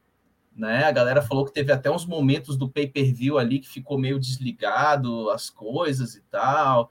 né? 0.55 0.85
A 0.85 0.93
galera 0.93 1.23
falou 1.23 1.45
que 1.45 1.53
teve 1.53 1.73
até 1.73 1.91
uns 1.91 2.05
momentos 2.05 2.57
do 2.57 2.69
pay-per-view 2.69 3.39
ali 3.39 3.59
que 3.59 3.69
ficou 3.69 3.99
meio 3.99 4.19
desligado 4.19 5.31
as 5.31 5.49
coisas 5.49 6.15
e 6.15 6.23
tal. 6.23 6.91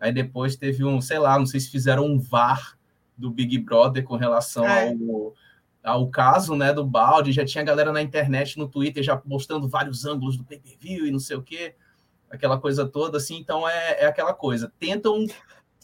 Aí 0.00 0.12
depois 0.12 0.56
teve 0.56 0.84
um, 0.84 1.00
sei 1.00 1.18
lá, 1.18 1.38
não 1.38 1.46
sei 1.46 1.60
se 1.60 1.70
fizeram 1.70 2.06
um 2.06 2.18
VAR 2.18 2.78
do 3.16 3.30
Big 3.30 3.58
Brother 3.58 4.02
com 4.02 4.16
relação 4.16 4.66
é. 4.66 4.88
ao, 4.88 5.34
ao 5.82 6.08
caso 6.08 6.56
né, 6.56 6.72
do 6.72 6.84
balde, 6.84 7.32
já 7.32 7.44
tinha 7.44 7.62
galera 7.62 7.92
na 7.92 8.02
internet, 8.02 8.58
no 8.58 8.68
Twitter, 8.68 9.02
já 9.02 9.20
mostrando 9.24 9.68
vários 9.68 10.04
ângulos 10.04 10.36
do 10.36 10.44
pay-per-view 10.44 11.06
e 11.06 11.10
não 11.10 11.20
sei 11.20 11.36
o 11.36 11.42
quê, 11.42 11.74
aquela 12.32 12.58
coisa 12.58 12.86
toda, 12.86 13.18
assim, 13.18 13.36
então 13.36 13.68
é, 13.68 14.00
é 14.00 14.06
aquela 14.06 14.32
coisa. 14.32 14.72
Tentam 14.78 15.26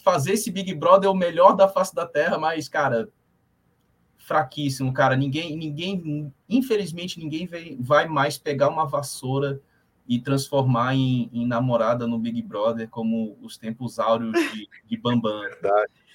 fazer 0.03 0.33
esse 0.33 0.51
Big 0.51 0.75
Brother 0.75 1.11
o 1.11 1.15
melhor 1.15 1.55
da 1.55 1.69
face 1.69 1.95
da 1.95 2.07
Terra, 2.07 2.39
mas, 2.39 2.69
cara, 2.69 3.09
fraquíssimo, 4.17 4.93
cara. 4.93 5.15
Ninguém, 5.15 5.57
ninguém, 5.57 6.33
infelizmente, 6.49 7.19
ninguém 7.19 7.47
vai, 7.47 7.77
vai 7.79 8.09
mais 8.09 8.39
pegar 8.39 8.69
uma 8.69 8.87
vassoura 8.87 9.61
e 10.09 10.19
transformar 10.19 10.95
em, 10.95 11.29
em 11.33 11.47
namorada 11.47 12.07
no 12.07 12.19
Big 12.19 12.41
Brother 12.41 12.89
como 12.89 13.37
os 13.43 13.59
tempos 13.59 13.99
áureos 13.99 14.33
de, 14.33 14.67
de 14.87 14.97
Bambam. 14.97 15.43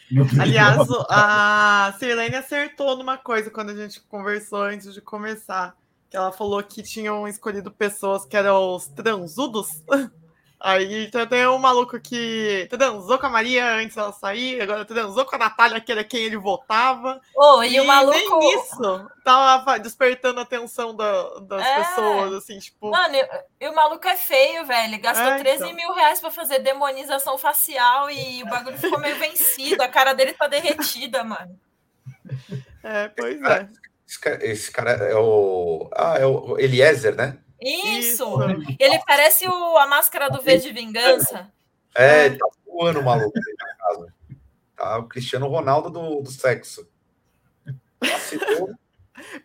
Aliás, 0.41 0.87
a 1.09 1.95
Sirlene 1.99 2.35
acertou 2.35 2.97
numa 2.97 3.17
coisa 3.17 3.51
quando 3.51 3.69
a 3.69 3.75
gente 3.75 4.01
conversou 4.01 4.63
antes 4.63 4.93
de 4.93 5.01
começar. 5.01 5.75
Que 6.09 6.17
ela 6.17 6.31
falou 6.31 6.61
que 6.63 6.83
tinham 6.83 7.27
escolhido 7.27 7.71
pessoas 7.71 8.25
que 8.25 8.35
eram 8.35 8.75
os 8.75 8.87
transudos. 8.87 9.83
Aí 10.63 11.11
tem 11.11 11.45
um 11.45 11.57
maluco 11.57 11.99
que 11.99 12.65
transou 12.69 13.19
com 13.19 13.25
a 13.25 13.29
Maria 13.29 13.75
antes 13.75 13.97
dela 13.97 14.13
sair, 14.13 14.61
agora 14.61 14.85
transou 14.85 15.25
com 15.25 15.35
a 15.35 15.39
Natália, 15.39 15.81
que 15.81 15.91
era 15.91 16.05
quem 16.05 16.23
ele 16.23 16.37
votava. 16.37 17.19
Oh, 17.35 17.61
e, 17.61 17.75
e 17.75 17.81
o 17.81 17.85
maluco. 17.85 18.39
Nem 18.39 18.61
isso 18.61 19.09
tava 19.25 19.77
despertando 19.77 20.39
a 20.39 20.43
atenção 20.43 20.95
da, 20.95 21.39
das 21.41 21.65
é. 21.65 21.75
pessoas, 21.79 22.33
assim, 22.35 22.59
tipo. 22.59 22.91
Mano, 22.91 23.13
e, 23.59 23.67
o 23.67 23.75
maluco 23.75 24.07
é 24.07 24.15
feio, 24.15 24.65
velho. 24.65 25.01
Gastou 25.01 25.33
é, 25.33 25.39
13 25.39 25.63
então. 25.63 25.75
mil 25.75 25.93
reais 25.93 26.21
pra 26.21 26.31
fazer 26.31 26.59
demonização 26.59 27.37
facial 27.37 28.09
e 28.09 28.41
o 28.41 28.45
bagulho 28.45 28.77
ficou 28.77 28.99
meio 28.99 29.17
vencido. 29.19 29.83
A 29.83 29.89
cara 29.89 30.13
dele 30.13 30.31
tá 30.31 30.47
derretida, 30.47 31.25
mano. 31.25 31.59
É, 32.81 33.09
pois 33.09 33.41
é. 33.41 33.67
Esse 34.07 34.19
cara, 34.19 34.45
esse 34.45 34.71
cara 34.71 34.91
é 34.91 35.15
o. 35.15 35.89
Ah, 35.93 36.17
é 36.19 36.25
o 36.25 36.57
Eliezer, 36.57 37.15
né? 37.15 37.37
Isso! 37.63 38.41
Isso. 38.43 38.77
Ele 38.79 38.99
parece 39.05 39.47
o, 39.47 39.77
a 39.77 39.87
máscara 39.87 40.29
do 40.29 40.41
V 40.41 40.57
de 40.57 40.71
Vingança. 40.71 41.51
É, 41.95 42.29
tá 42.31 42.45
voando 42.65 42.99
o 42.99 43.03
maluco 43.03 43.33
na 43.37 43.75
casa. 43.75 44.13
Tá 44.75 44.97
o 44.97 45.07
Cristiano 45.07 45.47
Ronaldo 45.47 45.89
do, 45.89 46.21
do 46.21 46.31
sexo. 46.31 46.87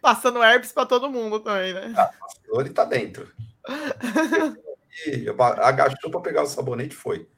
Passando 0.01 0.43
herpes 0.43 0.73
para 0.73 0.87
todo 0.87 1.11
mundo 1.11 1.41
também, 1.41 1.73
né? 1.73 1.95
Ah, 1.97 2.11
ele 2.55 2.71
tá 2.71 2.85
dentro. 2.85 3.31
E 5.07 5.29
agachou 5.63 6.11
para 6.11 6.21
pegar 6.21 6.43
o 6.43 6.47
sabonete 6.47 6.95
foi. 6.95 7.29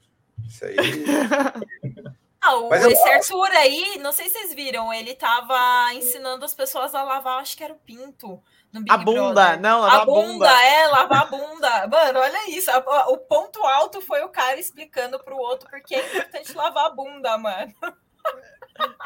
Isso 0.49 0.65
aí. 0.65 0.77
Ah, 2.43 2.57
o, 2.57 2.75
esse 2.75 3.09
Arthur 3.09 3.51
aí, 3.53 3.99
não 3.99 4.13
sei 4.13 4.29
se 4.29 4.39
vocês 4.39 4.55
viram, 4.55 4.93
ele 4.93 5.15
tava 5.15 5.93
ensinando 5.93 6.45
as 6.45 6.55
pessoas 6.55 6.95
a 6.95 7.03
lavar, 7.03 7.41
acho 7.41 7.57
que 7.57 7.63
era 7.63 7.75
o 7.75 7.79
pinto 7.79 8.43
a 8.89 8.97
bunda, 8.99 9.33
Brother. 9.33 9.61
não, 9.61 9.81
lavar 9.81 10.01
a 10.01 10.05
bunda. 10.05 10.33
bunda. 10.33 10.65
É, 10.65 10.87
lavar 10.87 11.23
a 11.23 11.25
bunda. 11.25 11.87
Mano, 11.89 12.21
olha 12.21 12.51
isso. 12.51 12.71
O 13.09 13.19
ponto 13.19 13.65
alto 13.65 14.01
foi 14.01 14.23
o 14.23 14.29
cara 14.29 14.61
explicando 14.61 15.19
pro 15.19 15.37
outro 15.37 15.69
porque 15.69 15.97
é 15.97 16.07
importante 16.07 16.55
lavar 16.55 16.87
a 16.87 16.91
bunda, 16.91 17.37
mano. 17.37 17.75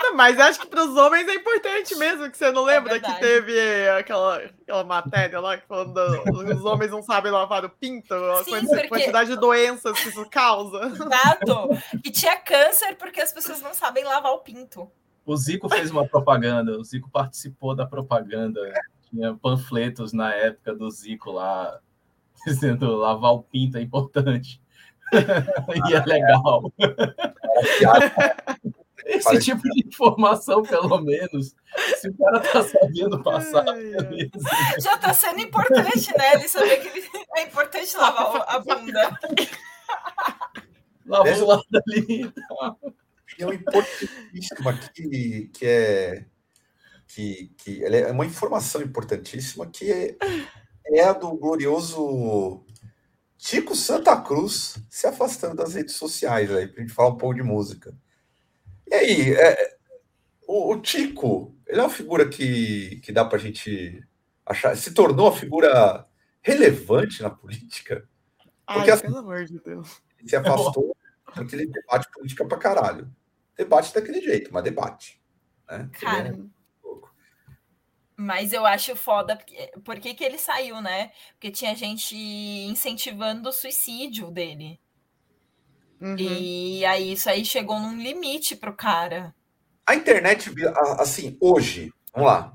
Não, 0.01 0.15
mas 0.15 0.39
acho 0.39 0.61
que 0.61 0.67
para 0.67 0.85
os 0.85 0.97
homens 0.97 1.29
é 1.29 1.35
importante 1.35 1.95
mesmo, 1.97 2.31
que 2.31 2.37
você 2.37 2.51
não 2.51 2.69
é 2.69 2.75
lembra 2.75 2.97
é 2.97 3.01
que 3.01 3.21
teve 3.21 3.89
aquela, 3.91 4.37
aquela 4.37 4.85
matéria 4.85 5.41
lá 5.41 5.57
que 5.57 5.67
falando 5.67 5.97
os 6.57 6.65
homens 6.65 6.91
não 6.91 7.03
sabem 7.03 7.33
lavar 7.33 7.65
o 7.65 7.71
pinto, 7.71 8.15
a 8.15 8.45
Sim, 8.45 8.51
quantidade, 8.51 8.89
porque... 8.89 8.89
quantidade 8.89 9.31
de 9.31 9.37
doenças 9.37 9.99
que 9.99 10.09
isso 10.09 10.29
causa. 10.31 10.87
Exato. 10.87 11.69
E 12.05 12.11
tinha 12.11 12.37
câncer 12.37 12.97
porque 12.97 13.21
as 13.21 13.33
pessoas 13.33 13.61
não 13.61 13.75
sabem 13.75 14.05
lavar 14.05 14.33
o 14.33 14.39
pinto. 14.39 14.91
O 15.27 15.37
Zico 15.37 15.69
fez 15.69 15.91
uma 15.91 16.07
propaganda, 16.07 16.79
o 16.79 16.85
Zico 16.85 17.11
participou 17.11 17.75
da 17.75 17.87
propaganda 17.87 18.61
tinha 19.15 19.35
panfletos 19.35 20.13
na 20.13 20.35
época 20.35 20.75
do 20.75 20.91
Zico 20.91 21.31
lá, 21.31 21.79
dizendo 22.45 22.97
lavar 22.97 23.33
o 23.33 23.43
pinto 23.43 23.79
é 23.79 23.81
importante. 23.81 24.61
e 25.13 25.95
é 25.95 26.05
legal. 26.05 26.73
Esse 29.05 29.25
Parece 29.25 29.45
tipo 29.45 29.63
de 29.63 29.87
informação, 29.87 30.63
pelo 30.63 30.99
menos, 31.01 31.55
se 32.01 32.09
o 32.09 32.17
cara 32.17 32.41
tá 32.41 32.63
sabendo 32.65 33.23
passar, 33.23 33.65
Já 34.81 34.97
tá 34.97 35.13
sendo 35.13 35.41
importante, 35.41 36.11
né? 36.17 36.35
Ele 36.35 36.49
saber 36.49 36.79
que 36.79 36.89
ele... 36.89 37.07
é 37.37 37.43
importante 37.43 37.97
lavar 37.97 38.45
a 38.49 38.59
bunda. 38.61 39.19
Lavou 41.07 41.43
o 41.43 41.47
lado 41.47 41.65
ali. 41.87 42.33
É 43.39 43.45
importantíssima 43.45 44.79
que, 44.95 45.51
que 45.53 45.67
é 45.67 46.25
que, 47.09 47.53
que 47.59 47.85
é 47.85 48.11
uma 48.11 48.27
informação 48.27 48.83
importantíssima 48.83 49.67
que 49.67 49.93
é, 49.93 50.17
é 50.87 51.05
a 51.05 51.13
do 51.13 51.31
glorioso 51.37 52.65
Tico 53.37 53.77
Santa 53.77 54.21
Cruz 54.21 54.77
se 54.89 55.07
afastando 55.07 55.57
das 55.57 55.75
redes 55.75 55.95
sociais 55.95 56.51
aí, 56.51 56.67
para 56.67 56.79
a 56.79 56.81
gente 56.81 56.95
falar 56.95 57.11
um 57.11 57.17
pouco 57.17 57.35
de 57.35 57.43
música. 57.43 57.95
E 58.87 58.95
aí, 58.95 59.35
é, 59.35 59.77
o, 60.47 60.73
o, 60.73 60.81
Tico, 60.81 61.57
ele 61.67 61.81
é 61.81 61.83
uma 61.83 61.91
figura 61.91 62.29
que, 62.29 63.01
que 63.01 63.13
dá 63.13 63.25
para 63.25 63.39
a 63.39 63.41
gente 63.41 64.03
achar, 64.45 64.77
se 64.77 64.93
tornou 64.93 65.27
uma 65.27 65.37
figura 65.37 66.07
relevante 66.43 67.23
na 67.23 67.31
política. 67.31 68.09
Porque 68.67 68.91
Ai, 68.91 68.91
assim, 68.91 69.07
pelo 69.07 69.19
amor 69.19 69.45
de 69.45 69.59
Deus. 69.61 70.03
Ele 70.19 70.29
se 70.29 70.37
afastou 70.37 70.97
porque 71.35 71.57
ele 71.57 71.67
debate 71.67 72.11
política 72.13 72.47
pra 72.47 72.59
caralho. 72.59 73.11
Debate 73.57 73.95
daquele 73.95 74.21
jeito, 74.21 74.53
mas 74.53 74.65
debate. 74.65 75.23
Né? 75.69 75.89
Cara, 76.01 76.29
é 76.29 76.55
mas 78.17 78.53
eu 78.53 78.65
acho 78.65 78.95
foda, 78.95 79.37
porque, 79.37 79.73
por 79.85 79.99
que, 79.99 80.15
que 80.15 80.23
ele 80.23 80.39
saiu, 80.39 80.81
né? 80.81 81.11
Porque 81.33 81.51
tinha 81.51 81.75
gente 81.75 82.17
incentivando 82.17 83.49
o 83.49 83.53
suicídio 83.53 84.31
dele. 84.31 84.81
Uhum. 86.05 86.17
E 86.19 86.85
aí 86.85 87.13
isso 87.13 87.31
aí 87.31 87.47
chegou 87.47 87.81
num 87.81 87.97
limite 87.97 88.55
pro 88.55 88.77
cara. 88.77 89.35
A 89.87 89.95
internet, 89.95 90.53
assim, 90.99 91.35
hoje, 91.41 91.91
vamos 92.13 92.29
lá, 92.29 92.55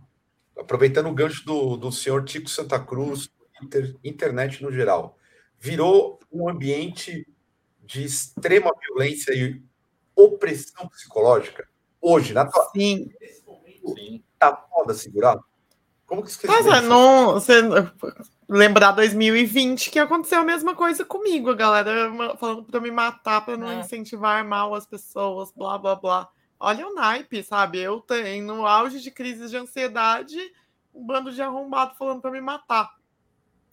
aproveitando 0.55 1.09
o 1.09 1.13
gancho 1.13 1.43
do, 1.43 1.75
do 1.75 1.91
senhor 1.91 2.23
Tico 2.25 2.47
Santa 2.47 2.79
Cruz, 2.79 3.27
inter, 3.63 3.95
internet 4.03 4.61
no 4.61 4.71
geral, 4.71 5.17
virou 5.57 6.19
um 6.31 6.47
ambiente 6.47 7.27
de 7.83 8.03
extrema 8.03 8.71
violência 8.79 9.33
e 9.33 9.59
opressão 10.15 10.87
psicológica 10.87 11.67
hoje, 11.99 12.33
na 12.33 12.45
tua... 12.45 12.69
Sim. 12.75 13.09
Sim. 13.95 14.23
Tá 14.37 14.55
foda 14.69 14.93
segurar? 14.93 15.39
Como 16.09 16.23
que 16.23 16.47
Mas 16.47 16.65
é, 16.65 16.81
não, 16.81 17.33
você 17.33 17.61
lembrar 18.49 18.93
2020 18.93 19.91
que 19.91 19.99
aconteceu 19.99 20.39
a 20.39 20.43
mesma 20.43 20.73
coisa 20.73 21.05
comigo, 21.05 21.51
a 21.51 21.55
galera 21.55 22.11
falando 22.35 22.63
para 22.63 22.81
me 22.81 22.89
matar, 22.89 23.45
para 23.45 23.55
não 23.55 23.69
é. 23.69 23.75
incentivar 23.75 24.43
mal 24.43 24.73
as 24.73 24.87
pessoas, 24.87 25.51
blá 25.55 25.77
blá 25.77 25.95
blá. 25.95 26.27
Olha 26.59 26.87
o 26.87 26.95
naipe, 26.95 27.43
sabe? 27.43 27.77
Eu 27.77 28.01
tenho 28.01 28.43
no 28.43 28.65
auge 28.65 28.99
de 28.99 29.11
crises 29.11 29.51
de 29.51 29.57
ansiedade, 29.57 30.35
um 30.91 31.05
bando 31.05 31.31
de 31.31 31.43
arrombado 31.43 31.95
falando 31.95 32.21
para 32.21 32.31
me 32.31 32.41
matar. 32.41 32.89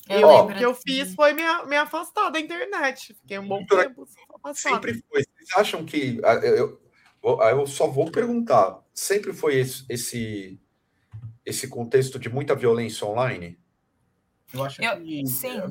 Eu, 0.07 0.29
o 0.29 0.55
que 0.55 0.63
eu 0.63 0.75
fiz 0.75 1.15
foi 1.15 1.33
me, 1.33 1.43
me 1.67 1.77
afastar 1.77 2.29
da 2.29 2.39
internet. 2.39 3.15
Fiquei 3.15 3.39
um 3.39 3.49
bom 3.49 3.65
tempo 3.65 4.07
afastado. 4.35 4.75
Sempre 4.75 5.03
foi. 5.11 5.25
Vocês 5.25 5.49
acham 5.57 5.87
que. 5.87 6.21
Eu, 6.23 6.79
eu, 7.25 7.41
eu 7.41 7.67
só 7.67 7.87
vou 7.87 8.11
perguntar. 8.11 8.79
Sempre 8.93 9.33
foi 9.33 9.57
esse, 9.57 9.87
esse 9.89 10.61
esse 11.47 11.69
contexto 11.69 12.19
de 12.19 12.29
muita 12.29 12.55
violência 12.55 13.07
online? 13.07 13.57
Eu 14.55 14.65
acho 14.65 14.81
eu, 14.81 15.03
que. 15.03 15.27
Sim. 15.27 15.57
Eu 15.57 15.69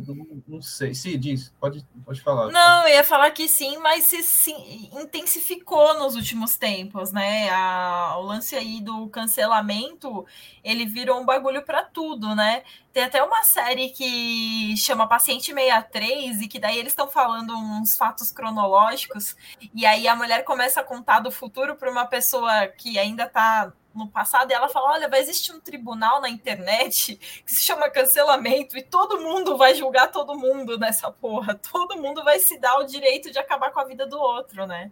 não, 0.47 0.61
sei. 0.61 0.93
Se 0.93 1.17
diz, 1.17 1.53
pode, 1.59 1.85
pode 2.05 2.21
falar. 2.21 2.51
Não, 2.51 2.87
eu 2.87 2.95
ia 2.95 3.03
falar 3.03 3.31
que 3.31 3.47
sim, 3.47 3.77
mas 3.77 4.03
se, 4.05 4.21
sim, 4.21 4.89
intensificou 4.99 5.97
nos 5.97 6.15
últimos 6.15 6.57
tempos, 6.57 7.11
né? 7.11 7.49
A, 7.49 8.17
o 8.17 8.23
lance 8.23 8.53
aí 8.53 8.81
do 8.81 9.07
cancelamento, 9.07 10.25
ele 10.61 10.85
virou 10.85 11.21
um 11.21 11.25
bagulho 11.25 11.63
para 11.63 11.83
tudo, 11.83 12.35
né? 12.35 12.63
Tem 12.91 13.03
até 13.03 13.23
uma 13.23 13.43
série 13.43 13.89
que 13.89 14.75
chama 14.77 15.07
Paciente 15.07 15.53
63, 15.53 16.41
e 16.41 16.47
que 16.47 16.59
daí 16.59 16.77
eles 16.77 16.91
estão 16.91 17.07
falando 17.07 17.55
uns 17.55 17.95
fatos 17.97 18.29
cronológicos, 18.29 19.37
e 19.73 19.85
aí 19.85 20.07
a 20.07 20.15
mulher 20.15 20.43
começa 20.43 20.81
a 20.81 20.83
contar 20.83 21.21
do 21.21 21.31
futuro 21.31 21.75
para 21.75 21.89
uma 21.89 22.05
pessoa 22.05 22.67
que 22.67 22.99
ainda 22.99 23.23
está 23.23 23.73
no 23.95 24.09
passado, 24.09 24.51
e 24.51 24.53
ela 24.53 24.67
fala: 24.67 24.91
olha, 24.91 25.09
vai 25.09 25.21
existir 25.21 25.53
um 25.53 25.59
tribunal 25.59 26.19
na 26.19 26.29
internet 26.29 27.15
que 27.45 27.53
se 27.53 27.63
chama 27.63 27.89
cancelamento, 27.89 28.77
e 28.77 28.83
todo 28.83 29.21
mundo 29.21 29.57
vai 29.57 29.73
julgar 29.73 30.11
todo 30.11 30.37
mundo 30.37 30.77
nessa 30.77 31.09
porra. 31.11 31.55
Todo 31.71 31.97
mundo 31.97 32.23
vai 32.23 32.39
se 32.39 32.59
dar 32.59 32.77
o 32.77 32.85
direito 32.85 33.31
de 33.31 33.39
acabar 33.39 33.71
com 33.71 33.79
a 33.79 33.85
vida 33.85 34.05
do 34.05 34.19
outro, 34.19 34.67
né? 34.67 34.91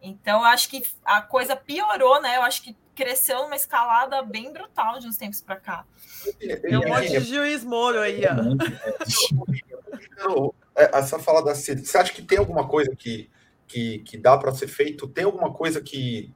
Então, 0.00 0.40
eu 0.40 0.46
acho 0.46 0.68
que 0.68 0.82
a 1.02 1.22
coisa 1.22 1.56
piorou, 1.56 2.20
né? 2.20 2.36
Eu 2.36 2.42
acho 2.42 2.62
que 2.62 2.76
cresceu 2.94 3.42
numa 3.42 3.56
escalada 3.56 4.22
bem 4.22 4.52
brutal 4.52 4.98
de 4.98 5.06
uns 5.06 5.16
tempos 5.16 5.40
para 5.40 5.56
cá. 5.56 5.86
Tem 6.38 6.76
um 6.76 6.88
monte 6.88 7.08
de 7.08 7.20
juiz 7.20 7.64
Moro 7.64 7.98
aí, 7.98 8.22
ó. 8.26 8.34
É, 10.76 10.98
essa 10.98 11.18
fala 11.18 11.42
da 11.42 11.54
você 11.54 11.74
acha 11.96 12.12
que 12.12 12.22
tem 12.22 12.38
alguma 12.38 12.68
coisa 12.68 12.94
que, 12.96 13.30
que, 13.66 14.00
que 14.00 14.18
dá 14.18 14.36
para 14.36 14.52
ser 14.52 14.66
feito? 14.68 15.08
Tem 15.08 15.24
alguma 15.24 15.52
coisa 15.52 15.80
que 15.80 16.34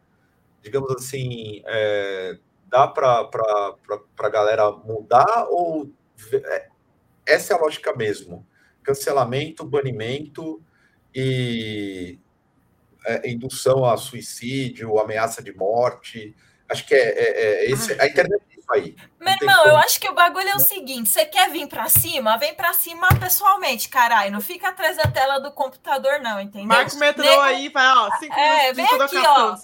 digamos 0.62 0.90
assim, 0.92 1.62
é, 1.66 2.38
dá 2.68 2.86
para 2.86 3.28
a 4.18 4.28
galera 4.28 4.70
mudar 4.70 5.46
ou 5.50 5.90
é, 6.32 6.68
essa 7.26 7.52
é 7.52 7.56
a 7.56 7.60
lógica 7.60 7.94
mesmo? 7.94 8.46
Cancelamento, 8.82 9.64
banimento 9.64 10.62
e 11.14 12.18
é, 13.06 13.30
indução 13.30 13.84
a 13.84 13.96
suicídio, 13.96 14.98
ameaça 14.98 15.42
de 15.42 15.52
morte. 15.52 16.34
Acho 16.68 16.86
que 16.86 16.94
é, 16.94 17.08
é, 17.08 17.64
é 17.66 17.70
esse, 17.70 17.98
a 18.00 18.06
internet 18.06 18.42
aí. 18.78 18.96
Meu 19.20 19.34
irmão, 19.34 19.66
eu 19.66 19.76
acho 19.76 20.00
que 20.00 20.08
o 20.08 20.14
bagulho 20.14 20.48
é 20.48 20.56
o 20.56 20.60
seguinte: 20.60 21.08
você 21.08 21.24
quer 21.24 21.50
vir 21.50 21.66
para 21.68 21.88
cima? 21.88 22.36
Vem 22.38 22.54
para 22.54 22.72
cima 22.72 23.08
pessoalmente, 23.20 23.88
caralho. 23.88 24.32
Não 24.32 24.40
fica 24.40 24.68
atrás 24.68 24.96
da 24.96 25.04
tela 25.04 25.38
do 25.38 25.50
computador, 25.50 26.20
não, 26.20 26.40
entendeu? 26.40 26.68
Marca 26.68 26.94
o 26.94 26.98
metrô 26.98 27.24
Nego... 27.24 27.40
aí, 27.40 27.68
vai, 27.68 27.86
ó. 27.86 28.10
Cinco 28.18 28.38
é, 28.38 28.72
vem 28.72 28.84
aqui, 28.84 29.16
ó. 29.18 29.56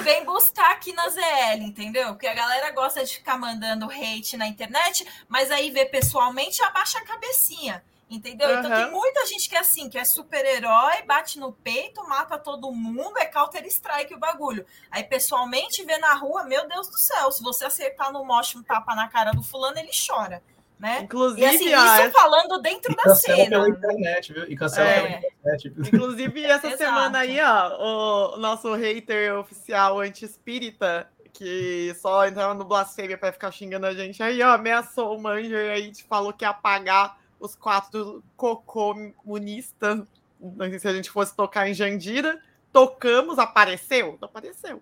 Vem 0.00 0.24
buscar 0.24 0.70
aqui 0.72 0.92
na 0.92 1.08
ZL, 1.08 1.62
entendeu? 1.62 2.08
Porque 2.08 2.26
a 2.26 2.34
galera 2.34 2.70
gosta 2.70 3.04
de 3.04 3.14
ficar 3.14 3.36
mandando 3.38 3.90
hate 3.90 4.36
na 4.36 4.46
internet, 4.46 5.06
mas 5.28 5.50
aí 5.50 5.70
vê 5.70 5.84
pessoalmente 5.84 6.62
abaixa 6.62 6.98
a 6.98 7.04
cabecinha. 7.04 7.82
Entendeu? 8.12 8.46
Uhum. 8.46 8.58
Então 8.58 8.70
tem 8.70 8.90
muita 8.90 9.24
gente 9.24 9.48
que 9.48 9.56
é 9.56 9.60
assim, 9.60 9.88
que 9.88 9.96
é 9.96 10.04
super-herói, 10.04 11.02
bate 11.06 11.38
no 11.38 11.50
peito, 11.50 12.06
mata 12.06 12.36
todo 12.36 12.70
mundo, 12.70 13.16
é 13.16 13.24
Counter-Strike 13.24 14.14
o 14.14 14.18
bagulho. 14.18 14.66
Aí 14.90 15.02
pessoalmente 15.02 15.82
vê 15.82 15.96
na 15.96 16.12
rua, 16.12 16.44
meu 16.44 16.68
Deus 16.68 16.88
do 16.88 16.98
céu, 16.98 17.32
se 17.32 17.42
você 17.42 17.64
acertar 17.64 18.12
no 18.12 18.22
moche 18.22 18.58
um 18.58 18.62
tapa 18.62 18.94
na 18.94 19.08
cara 19.08 19.32
do 19.32 19.42
fulano, 19.42 19.78
ele 19.78 19.90
chora. 20.06 20.42
Né? 20.78 21.00
Inclusive, 21.02 21.40
e 21.40 21.72
assim, 21.72 22.02
isso 22.02 22.12
falando 22.12 22.60
dentro 22.60 22.94
da 22.94 23.14
cena. 23.14 23.48
Pela 23.48 23.68
internet, 23.68 24.32
viu? 24.32 24.44
E 24.50 24.56
cancela 24.56 24.88
é. 24.88 25.00
pela 25.00 25.16
internet. 25.16 25.72
Inclusive, 25.78 26.44
essa 26.44 26.76
semana 26.76 27.20
aí, 27.20 27.40
ó, 27.40 28.34
o 28.34 28.36
nosso 28.36 28.74
hater 28.74 29.38
oficial 29.38 30.00
anti-espírita, 30.00 31.08
que 31.32 31.94
só 31.94 32.26
entrava 32.26 32.52
no 32.52 32.64
blasfêmia 32.64 33.16
para 33.16 33.32
ficar 33.32 33.50
xingando 33.52 33.86
a 33.86 33.94
gente 33.94 34.22
aí, 34.22 34.42
ó, 34.42 34.52
ameaçou 34.54 35.16
o 35.16 35.22
Manger 35.22 35.70
aí, 35.70 35.92
falou 36.06 36.32
que 36.32 36.44
ia 36.44 36.50
apagar 36.50 37.21
os 37.42 37.56
quatro 37.56 38.22
comunistas. 38.64 40.06
Não 40.40 40.68
sei 40.70 40.78
se 40.78 40.88
a 40.88 40.94
gente 40.94 41.10
fosse 41.10 41.36
tocar 41.36 41.68
em 41.68 41.74
Jandira. 41.74 42.40
Tocamos, 42.72 43.38
apareceu? 43.38 44.16
Não 44.20 44.28
apareceu. 44.28 44.80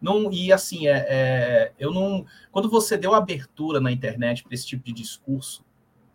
Não. 0.00 0.30
e 0.30 0.52
assim, 0.52 0.86
é, 0.86 1.06
é, 1.08 1.72
eu 1.78 1.92
não. 1.92 2.24
Quando 2.52 2.68
você 2.68 2.96
deu 2.96 3.14
abertura 3.14 3.80
na 3.80 3.90
internet 3.90 4.44
para 4.44 4.54
esse 4.54 4.66
tipo 4.66 4.84
de 4.84 4.92
discurso, 4.92 5.64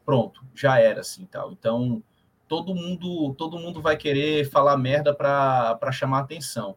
pronto, 0.05 0.45
já 0.53 0.79
era 0.79 1.01
assim 1.01 1.25
tal. 1.25 1.51
Então, 1.51 2.01
todo 2.47 2.75
mundo, 2.75 3.33
todo 3.33 3.59
mundo 3.59 3.81
vai 3.81 3.97
querer 3.97 4.49
falar 4.49 4.77
merda 4.77 5.13
para 5.13 5.91
chamar 5.91 6.19
atenção. 6.19 6.75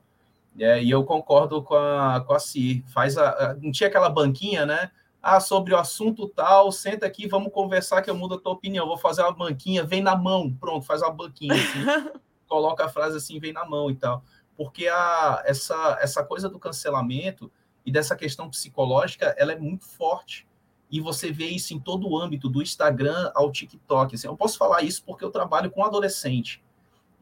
É, 0.58 0.82
e 0.82 0.90
eu 0.90 1.04
concordo 1.04 1.62
com 1.62 1.74
a, 1.74 2.22
com 2.26 2.32
a 2.32 2.38
Cir. 2.38 2.82
Faz 2.86 3.18
a, 3.18 3.30
a, 3.30 3.54
não 3.54 3.70
tinha 3.70 3.88
aquela 3.88 4.08
banquinha, 4.08 4.64
né? 4.64 4.90
Ah, 5.26 5.40
sobre 5.40 5.72
o 5.72 5.78
assunto 5.78 6.28
tal, 6.28 6.70
senta 6.70 7.06
aqui, 7.06 7.26
vamos 7.26 7.50
conversar 7.50 8.02
que 8.02 8.10
eu 8.10 8.14
mudo 8.14 8.34
a 8.34 8.38
tua 8.38 8.52
opinião. 8.52 8.86
Vou 8.86 8.98
fazer 8.98 9.22
uma 9.22 9.32
banquinha, 9.32 9.82
vem 9.82 10.02
na 10.02 10.14
mão, 10.14 10.52
pronto, 10.52 10.84
faz 10.84 11.00
uma 11.00 11.10
banquinha 11.10 11.54
assim, 11.54 12.18
coloca 12.46 12.84
a 12.84 12.90
frase 12.90 13.16
assim, 13.16 13.40
vem 13.40 13.50
na 13.50 13.64
mão 13.64 13.90
e 13.90 13.96
tal. 13.96 14.22
Porque 14.54 14.86
a, 14.86 15.42
essa, 15.46 15.98
essa 16.02 16.22
coisa 16.22 16.46
do 16.46 16.58
cancelamento 16.58 17.50
e 17.86 17.90
dessa 17.90 18.14
questão 18.14 18.50
psicológica, 18.50 19.34
ela 19.38 19.52
é 19.52 19.58
muito 19.58 19.86
forte. 19.86 20.46
E 20.90 21.00
você 21.00 21.32
vê 21.32 21.46
isso 21.46 21.72
em 21.72 21.80
todo 21.80 22.06
o 22.06 22.18
âmbito, 22.18 22.50
do 22.50 22.60
Instagram 22.60 23.32
ao 23.34 23.50
TikTok. 23.50 24.14
Assim, 24.14 24.26
eu 24.26 24.36
posso 24.36 24.58
falar 24.58 24.82
isso 24.82 25.02
porque 25.06 25.24
eu 25.24 25.30
trabalho 25.30 25.70
com 25.70 25.82
adolescente, 25.82 26.62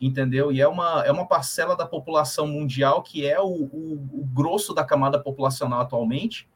entendeu? 0.01 0.51
E 0.51 0.61
é 0.61 0.67
uma, 0.67 1.05
é 1.07 1.13
uma 1.13 1.29
parcela 1.29 1.77
da 1.77 1.87
população 1.87 2.49
mundial 2.49 3.01
que 3.01 3.25
é 3.25 3.41
o, 3.41 3.47
o, 3.47 3.93
o 4.13 4.25
grosso 4.35 4.75
da 4.75 4.85
camada 4.85 5.21
populacional 5.21 5.83
atualmente, 5.83 6.49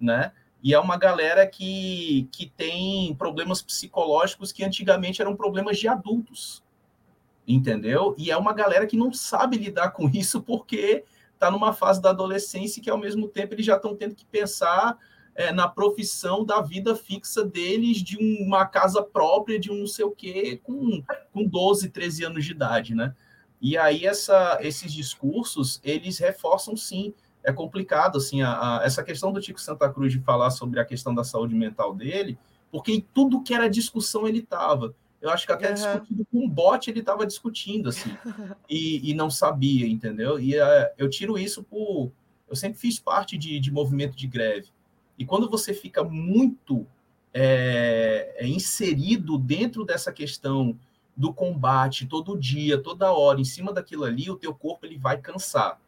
né? 0.00 0.32
E 0.62 0.74
é 0.74 0.80
uma 0.80 0.96
galera 0.96 1.46
que, 1.46 2.28
que 2.32 2.46
tem 2.46 3.14
problemas 3.14 3.62
psicológicos 3.62 4.50
que 4.50 4.64
antigamente 4.64 5.22
eram 5.22 5.36
problemas 5.36 5.78
de 5.78 5.86
adultos. 5.86 6.64
Entendeu? 7.46 8.14
E 8.18 8.30
é 8.30 8.36
uma 8.36 8.52
galera 8.52 8.86
que 8.86 8.96
não 8.96 9.12
sabe 9.12 9.56
lidar 9.56 9.90
com 9.90 10.08
isso 10.08 10.42
porque 10.42 11.04
está 11.32 11.50
numa 11.50 11.72
fase 11.72 12.02
da 12.02 12.10
adolescência 12.10 12.82
que, 12.82 12.90
ao 12.90 12.98
mesmo 12.98 13.28
tempo, 13.28 13.54
eles 13.54 13.64
já 13.64 13.76
estão 13.76 13.94
tendo 13.94 14.14
que 14.14 14.24
pensar 14.26 14.98
é, 15.34 15.52
na 15.52 15.68
profissão 15.68 16.44
da 16.44 16.60
vida 16.60 16.96
fixa 16.96 17.44
deles, 17.44 18.02
de 18.02 18.18
uma 18.18 18.66
casa 18.66 19.00
própria, 19.02 19.58
de 19.58 19.70
um 19.70 19.76
não 19.76 19.86
sei 19.86 20.04
o 20.04 20.10
quê, 20.10 20.60
com, 20.64 21.02
com 21.32 21.44
12, 21.44 21.90
13 21.90 22.24
anos 22.24 22.44
de 22.44 22.50
idade, 22.50 22.94
né? 22.94 23.14
E 23.60 23.78
aí 23.78 24.04
essa, 24.04 24.58
esses 24.60 24.92
discursos, 24.92 25.80
eles 25.84 26.18
reforçam, 26.18 26.76
sim, 26.76 27.14
é 27.48 27.52
complicado, 27.52 28.18
assim, 28.18 28.42
a, 28.42 28.78
a, 28.78 28.84
essa 28.84 29.02
questão 29.02 29.32
do 29.32 29.40
Tico 29.40 29.58
Santa 29.58 29.88
Cruz 29.88 30.12
de 30.12 30.20
falar 30.20 30.50
sobre 30.50 30.78
a 30.78 30.84
questão 30.84 31.14
da 31.14 31.24
saúde 31.24 31.54
mental 31.54 31.94
dele, 31.94 32.38
porque 32.70 32.92
em 32.92 33.00
tudo 33.00 33.42
que 33.42 33.54
era 33.54 33.70
discussão 33.70 34.28
ele 34.28 34.40
estava. 34.40 34.94
Eu 35.20 35.30
acho 35.30 35.46
que 35.46 35.52
até 35.52 35.68
uhum. 35.68 35.74
discutindo 35.74 36.26
com 36.30 36.44
um 36.44 36.48
bot 36.48 36.90
ele 36.90 37.00
estava 37.00 37.26
discutindo, 37.26 37.88
assim, 37.88 38.14
e, 38.68 39.10
e, 39.10 39.14
não 39.14 39.30
sabia, 39.30 39.86
entendeu? 39.88 40.38
E 40.38 40.56
uh, 40.56 40.90
eu 40.98 41.08
tiro 41.08 41.38
isso 41.38 41.62
por. 41.62 42.12
Eu 42.46 42.54
sempre 42.54 42.78
fiz 42.78 42.98
parte 42.98 43.38
de, 43.38 43.58
de 43.58 43.70
movimento 43.72 44.14
de 44.14 44.26
greve. 44.26 44.68
E 45.18 45.24
quando 45.24 45.48
você 45.48 45.72
fica 45.72 46.04
muito 46.04 46.86
é, 47.32 48.34
é, 48.36 48.46
inserido 48.46 49.38
dentro 49.38 49.86
dessa 49.86 50.12
questão 50.12 50.78
do 51.16 51.32
combate 51.32 52.06
todo 52.06 52.38
dia, 52.38 52.78
toda 52.78 53.12
hora, 53.12 53.40
em 53.40 53.44
cima 53.44 53.72
daquilo 53.72 54.04
ali, 54.04 54.30
o 54.30 54.36
teu 54.36 54.54
corpo 54.54 54.84
ele 54.84 54.98
vai 54.98 55.16
cansar. 55.18 55.80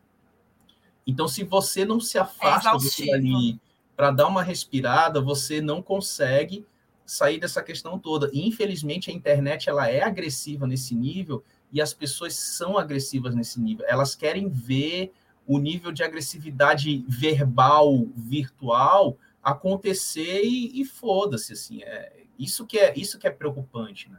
Então, 1.07 1.27
se 1.27 1.45
você 1.45 1.85
não 1.85 2.01
se 2.01 2.19
afasta 2.19 2.71
é 2.71 2.73
daquilo 2.73 3.15
ali 3.15 3.61
para 3.97 4.11
dar 4.11 4.27
uma 4.27 4.43
respirada, 4.43 5.21
você 5.21 5.61
não 5.61 5.83
consegue 5.83 6.67
sair 7.05 7.39
dessa 7.39 7.63
questão 7.63 7.99
toda. 7.99 8.31
E, 8.33 8.47
infelizmente, 8.47 9.11
a 9.11 9.15
internet 9.15 9.69
ela 9.69 9.89
é 9.89 10.03
agressiva 10.03 10.67
nesse 10.67 10.95
nível 10.95 11.43
e 11.73 11.81
as 11.81 11.93
pessoas 11.93 12.35
são 12.37 12.79
agressivas 12.79 13.35
nesse 13.35 13.61
nível. 13.61 13.85
Elas 13.89 14.15
querem 14.15 14.49
ver 14.49 15.13
o 15.47 15.59
nível 15.59 15.91
de 15.91 16.03
agressividade 16.03 17.05
verbal, 17.09 18.07
virtual 18.15 19.19
acontecer 19.43 20.43
e, 20.45 20.81
e 20.81 20.85
foda-se 20.85 21.53
assim. 21.53 21.83
É 21.83 22.25
isso 22.39 22.67
que 22.67 22.79
é 22.79 22.93
isso 22.97 23.19
que 23.19 23.27
é 23.27 23.31
preocupante, 23.31 24.09
né? 24.09 24.19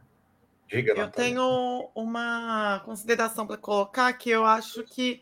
Diga, 0.67 0.93
eu 0.93 1.09
tenho 1.09 1.89
uma 1.93 2.81
consideração 2.85 3.45
para 3.45 3.57
colocar 3.57 4.11
que 4.13 4.29
eu 4.29 4.45
acho 4.45 4.83
que 4.83 5.21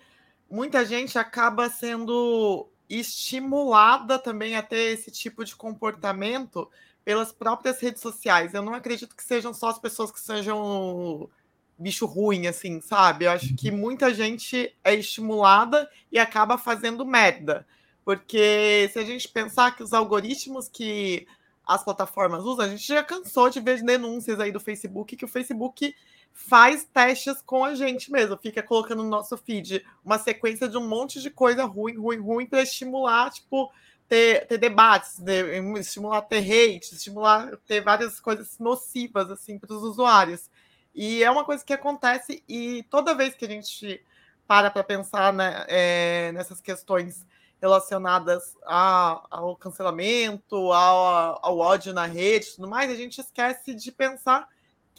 muita 0.49 0.85
gente 0.85 1.17
acaba 1.17 1.69
sendo 1.69 2.67
estimulada 2.89 4.17
também 4.17 4.55
a 4.55 4.63
ter 4.63 4.93
esse 4.93 5.11
tipo 5.11 5.45
de 5.45 5.55
comportamento 5.55 6.69
pelas 7.05 7.31
próprias 7.31 7.79
redes 7.79 8.01
sociais. 8.01 8.53
Eu 8.53 8.61
não 8.61 8.73
acredito 8.73 9.15
que 9.15 9.23
sejam 9.23 9.53
só 9.53 9.69
as 9.69 9.79
pessoas 9.79 10.11
que 10.11 10.19
sejam 10.19 11.29
bicho 11.77 12.05
ruim, 12.05 12.47
assim, 12.47 12.81
sabe? 12.81 13.25
Eu 13.25 13.31
acho 13.31 13.55
que 13.55 13.69
uhum. 13.69 13.77
muita 13.77 14.13
gente 14.13 14.75
é 14.83 14.93
estimulada 14.93 15.89
e 16.11 16.19
acaba 16.19 16.57
fazendo 16.57 17.05
merda. 17.05 17.65
Porque 18.03 18.89
se 18.91 18.99
a 18.99 19.05
gente 19.05 19.27
pensar 19.27 19.75
que 19.75 19.83
os 19.83 19.93
algoritmos 19.93 20.67
que 20.67 21.27
as 21.65 21.83
plataformas 21.83 22.43
usam, 22.43 22.65
a 22.65 22.69
gente 22.69 22.87
já 22.87 23.03
cansou 23.03 23.49
de 23.49 23.59
ver 23.59 23.81
denúncias 23.83 24.39
aí 24.39 24.51
do 24.51 24.59
Facebook 24.59 25.15
que 25.15 25.25
o 25.25 25.27
Facebook 25.27 25.95
faz 26.33 26.83
testes 26.83 27.41
com 27.41 27.63
a 27.63 27.75
gente 27.75 28.11
mesmo, 28.11 28.37
fica 28.37 28.63
colocando 28.63 29.03
no 29.03 29.09
nosso 29.09 29.37
feed 29.37 29.85
uma 30.03 30.17
sequência 30.17 30.67
de 30.67 30.77
um 30.77 30.87
monte 30.87 31.21
de 31.21 31.29
coisa 31.29 31.65
ruim, 31.65 31.95
ruim, 31.95 32.17
ruim 32.17 32.45
para 32.45 32.61
estimular, 32.61 33.29
tipo, 33.29 33.71
ter, 34.07 34.47
ter 34.47 34.57
debates, 34.57 35.19
né? 35.19 35.59
estimular 35.79 36.21
ter 36.23 36.39
hate, 36.39 36.95
estimular 36.95 37.55
ter 37.67 37.81
várias 37.81 38.19
coisas 38.19 38.57
nocivas 38.57 39.29
assim 39.29 39.59
para 39.59 39.73
os 39.73 39.83
usuários. 39.83 40.49
E 40.95 41.23
é 41.23 41.29
uma 41.29 41.45
coisa 41.45 41.63
que 41.63 41.71
acontece 41.73 42.43
e 42.49 42.83
toda 42.89 43.13
vez 43.13 43.35
que 43.35 43.45
a 43.45 43.47
gente 43.47 44.03
para 44.47 44.71
para 44.71 44.83
pensar 44.83 45.31
né, 45.31 45.63
é, 45.67 46.31
nessas 46.31 46.59
questões 46.59 47.23
relacionadas 47.61 48.57
a, 48.65 49.23
ao 49.29 49.55
cancelamento, 49.55 50.55
ao, 50.71 51.39
ao 51.45 51.59
ódio 51.59 51.93
na 51.93 52.05
rede 52.05 52.47
e 52.47 52.55
tudo 52.55 52.67
mais, 52.67 52.89
a 52.89 52.95
gente 52.95 53.21
esquece 53.21 53.75
de 53.75 53.91
pensar 53.91 54.47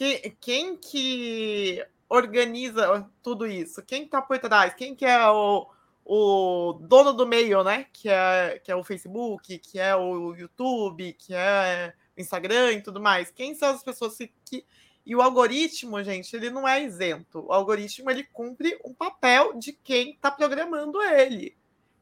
que, 0.01 0.35
quem 0.41 0.75
que 0.75 1.85
organiza 2.09 3.07
tudo 3.21 3.45
isso, 3.45 3.83
quem 3.83 4.05
está 4.05 4.19
por 4.19 4.39
trás, 4.39 4.73
quem 4.73 4.95
que 4.95 5.05
é 5.05 5.29
o, 5.29 5.67
o 6.03 6.73
dono 6.81 7.13
do 7.13 7.27
meio, 7.27 7.63
né? 7.63 7.85
Que 7.93 8.09
é, 8.09 8.59
que 8.63 8.71
é 8.71 8.75
o 8.75 8.83
Facebook, 8.83 9.59
que 9.59 9.79
é 9.79 9.95
o 9.95 10.33
YouTube, 10.33 11.13
que 11.13 11.35
é 11.35 11.93
o 12.17 12.21
Instagram 12.21 12.71
e 12.71 12.81
tudo 12.81 12.99
mais. 12.99 13.29
Quem 13.29 13.53
são 13.53 13.69
as 13.69 13.83
pessoas 13.83 14.17
que. 14.17 14.65
E 15.05 15.15
o 15.15 15.21
algoritmo, 15.21 16.01
gente, 16.03 16.35
ele 16.35 16.49
não 16.49 16.67
é 16.67 16.83
isento. 16.83 17.45
O 17.45 17.53
algoritmo 17.53 18.09
ele 18.09 18.23
cumpre 18.23 18.79
um 18.83 18.95
papel 18.95 19.53
de 19.59 19.71
quem 19.71 20.13
está 20.13 20.31
programando 20.31 20.99
ele. 20.99 21.55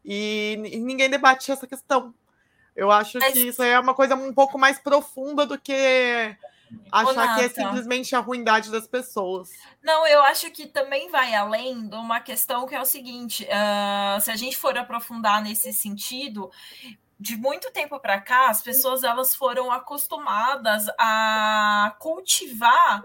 E, 0.05 0.53
e, 0.71 0.79
ninguém 0.79 1.09
debate 1.09 1.51
essa 1.51 1.67
questão. 1.67 2.13
Eu 2.73 2.91
acho 2.91 3.19
Mas... 3.19 3.33
que 3.33 3.39
isso 3.39 3.61
é 3.61 3.77
uma 3.77 3.93
coisa 3.93 4.15
um 4.15 4.33
pouco 4.33 4.57
mais 4.57 4.79
profunda 4.79 5.45
do 5.45 5.59
que 5.59 5.73
achar 6.91 7.35
que 7.35 7.45
é 7.45 7.49
simplesmente 7.49 8.15
a 8.15 8.19
ruindade 8.19 8.71
das 8.71 8.87
pessoas. 8.87 9.49
Não, 9.83 10.05
eu 10.07 10.21
acho 10.23 10.49
que 10.51 10.67
também 10.67 11.09
vai 11.09 11.33
além 11.33 11.87
de 11.87 11.95
uma 11.95 12.19
questão 12.19 12.67
que 12.67 12.75
é 12.75 12.81
o 12.81 12.85
seguinte: 12.85 13.45
uh, 13.45 14.21
se 14.21 14.31
a 14.31 14.35
gente 14.35 14.57
for 14.57 14.77
aprofundar 14.77 15.41
nesse 15.41 15.73
sentido, 15.73 16.51
de 17.19 17.35
muito 17.35 17.71
tempo 17.71 17.99
para 17.99 18.21
cá, 18.21 18.49
as 18.49 18.61
pessoas 18.61 19.03
elas 19.03 19.35
foram 19.35 19.71
acostumadas 19.71 20.85
a 20.97 21.95
cultivar 21.99 23.01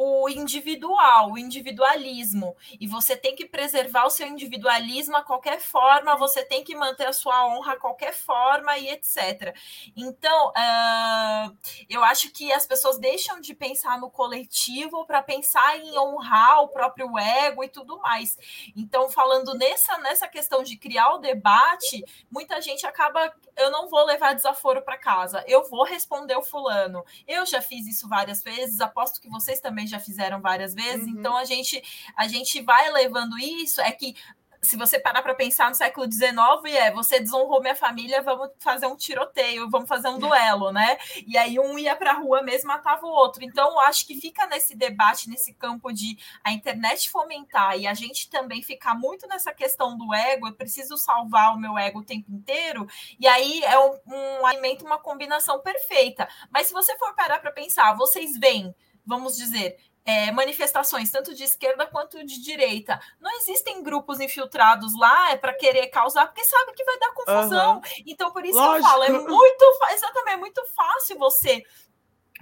o 0.00 0.28
individual, 0.28 1.32
o 1.32 1.36
individualismo. 1.36 2.56
E 2.78 2.86
você 2.86 3.16
tem 3.16 3.34
que 3.34 3.44
preservar 3.44 4.06
o 4.06 4.10
seu 4.10 4.28
individualismo 4.28 5.16
a 5.16 5.24
qualquer 5.24 5.60
forma, 5.60 6.16
você 6.16 6.44
tem 6.44 6.62
que 6.62 6.76
manter 6.76 7.08
a 7.08 7.12
sua 7.12 7.44
honra 7.48 7.72
a 7.72 7.80
qualquer 7.80 8.14
forma 8.14 8.78
e 8.78 8.90
etc. 8.90 9.56
Então, 9.96 10.50
uh, 10.50 11.56
eu 11.90 12.04
acho 12.04 12.30
que 12.30 12.52
as 12.52 12.64
pessoas 12.64 12.96
deixam 12.96 13.40
de 13.40 13.52
pensar 13.54 13.98
no 13.98 14.08
coletivo 14.08 15.04
para 15.04 15.20
pensar 15.20 15.76
em 15.76 15.98
honrar 15.98 16.62
o 16.62 16.68
próprio 16.68 17.18
ego 17.18 17.64
e 17.64 17.68
tudo 17.68 17.98
mais. 17.98 18.38
Então, 18.76 19.10
falando 19.10 19.52
nessa, 19.54 19.98
nessa 19.98 20.28
questão 20.28 20.62
de 20.62 20.76
criar 20.76 21.14
o 21.14 21.18
debate, 21.18 22.04
muita 22.30 22.60
gente 22.60 22.86
acaba. 22.86 23.34
Eu 23.56 23.72
não 23.72 23.88
vou 23.88 24.04
levar 24.04 24.32
desaforo 24.32 24.80
para 24.82 24.96
casa, 24.96 25.42
eu 25.48 25.68
vou 25.68 25.82
responder 25.82 26.36
o 26.36 26.42
fulano. 26.42 27.04
Eu 27.26 27.44
já 27.44 27.60
fiz 27.60 27.84
isso 27.88 28.08
várias 28.08 28.44
vezes, 28.44 28.80
aposto 28.80 29.20
que 29.20 29.28
vocês 29.28 29.60
também 29.60 29.87
já 29.90 30.00
fizeram 30.00 30.40
várias 30.40 30.74
vezes. 30.74 31.06
Uhum. 31.06 31.18
Então 31.18 31.36
a 31.36 31.44
gente 31.44 31.82
a 32.16 32.28
gente 32.28 32.60
vai 32.62 32.90
levando 32.90 33.38
isso. 33.38 33.80
É 33.80 33.90
que 33.92 34.14
se 34.62 34.76
você 34.76 34.98
parar 34.98 35.22
para 35.22 35.34
pensar 35.34 35.68
no 35.68 35.74
século 35.74 36.10
XIX, 36.10 36.36
é 36.76 36.90
você 36.90 37.20
desonrou 37.20 37.60
minha 37.60 37.74
família, 37.74 38.22
vamos 38.22 38.50
fazer 38.58 38.86
um 38.86 38.96
tiroteio, 38.96 39.70
vamos 39.70 39.88
fazer 39.88 40.08
um 40.08 40.18
duelo, 40.18 40.72
né? 40.72 40.98
E 41.26 41.36
aí 41.36 41.58
um 41.58 41.78
ia 41.78 41.94
para 41.94 42.12
a 42.12 42.14
rua 42.14 42.42
mesmo 42.42 42.68
matava 42.68 43.06
o 43.06 43.10
outro. 43.10 43.44
Então, 43.44 43.70
eu 43.70 43.80
acho 43.80 44.06
que 44.06 44.20
fica 44.20 44.46
nesse 44.46 44.74
debate, 44.74 45.28
nesse 45.28 45.52
campo 45.54 45.92
de 45.92 46.18
a 46.42 46.52
internet 46.52 47.10
fomentar 47.10 47.78
e 47.78 47.86
a 47.86 47.94
gente 47.94 48.28
também 48.28 48.62
ficar 48.62 48.94
muito 48.94 49.26
nessa 49.26 49.52
questão 49.52 49.96
do 49.96 50.12
ego, 50.12 50.48
eu 50.48 50.54
preciso 50.54 50.96
salvar 50.96 51.54
o 51.54 51.58
meu 51.58 51.78
ego 51.78 52.00
o 52.00 52.04
tempo 52.04 52.30
inteiro, 52.32 52.86
e 53.18 53.26
aí 53.26 53.62
é 53.64 53.78
um, 53.78 53.98
um 54.06 54.46
alimento, 54.46 54.84
uma 54.84 54.98
combinação 54.98 55.60
perfeita. 55.60 56.28
Mas 56.50 56.66
se 56.66 56.72
você 56.72 56.96
for 56.98 57.14
parar 57.14 57.38
para 57.38 57.52
pensar, 57.52 57.94
vocês 57.94 58.36
veem, 58.38 58.74
vamos 59.08 59.36
dizer, 59.36 59.78
é, 60.04 60.30
manifestações, 60.30 61.10
tanto 61.10 61.34
de 61.34 61.44
esquerda 61.44 61.86
quanto 61.86 62.24
de 62.24 62.40
direita. 62.42 63.00
Não 63.20 63.30
existem 63.38 63.82
grupos 63.82 64.20
infiltrados 64.20 64.98
lá 64.98 65.32
é 65.32 65.36
para 65.36 65.52
querer 65.52 65.88
causar, 65.88 66.26
porque 66.26 66.44
sabe 66.44 66.72
que 66.72 66.84
vai 66.84 66.98
dar 66.98 67.12
confusão. 67.12 67.74
Uhum. 67.76 67.82
Então, 68.06 68.32
por 68.32 68.44
isso 68.44 68.58
Lógico. 68.58 68.86
eu 68.86 68.90
falo, 68.90 69.02
é 69.04 69.10
muito, 69.10 69.78
exatamente, 69.92 70.34
é 70.34 70.36
muito 70.36 70.62
fácil 70.74 71.18
você 71.18 71.62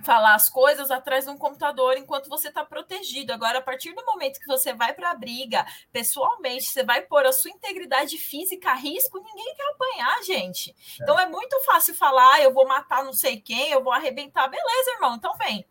falar 0.04 0.34
as 0.34 0.48
coisas 0.48 0.90
atrás 0.90 1.24
de 1.24 1.30
um 1.30 1.36
computador 1.38 1.96
enquanto 1.96 2.28
você 2.28 2.48
está 2.48 2.64
protegido. 2.64 3.32
Agora, 3.32 3.58
a 3.58 3.62
partir 3.62 3.92
do 3.94 4.04
momento 4.04 4.38
que 4.38 4.46
você 4.46 4.72
vai 4.72 4.92
para 4.92 5.10
a 5.10 5.14
briga, 5.14 5.66
pessoalmente, 5.90 6.66
você 6.66 6.84
vai 6.84 7.02
pôr 7.02 7.26
a 7.26 7.32
sua 7.32 7.50
integridade 7.50 8.16
física 8.18 8.70
a 8.70 8.74
risco, 8.74 9.18
ninguém 9.18 9.54
quer 9.54 9.70
apanhar, 9.70 10.22
gente. 10.22 10.70
É. 10.70 11.02
Então 11.02 11.18
é 11.18 11.26
muito 11.26 11.58
fácil 11.64 11.94
falar, 11.94 12.34
ah, 12.34 12.42
eu 12.42 12.52
vou 12.52 12.66
matar 12.66 13.04
não 13.04 13.12
sei 13.12 13.40
quem, 13.40 13.70
eu 13.70 13.82
vou 13.82 13.92
arrebentar. 13.92 14.46
Beleza, 14.48 14.92
irmão, 14.92 15.16
então 15.16 15.36
vem. 15.36 15.66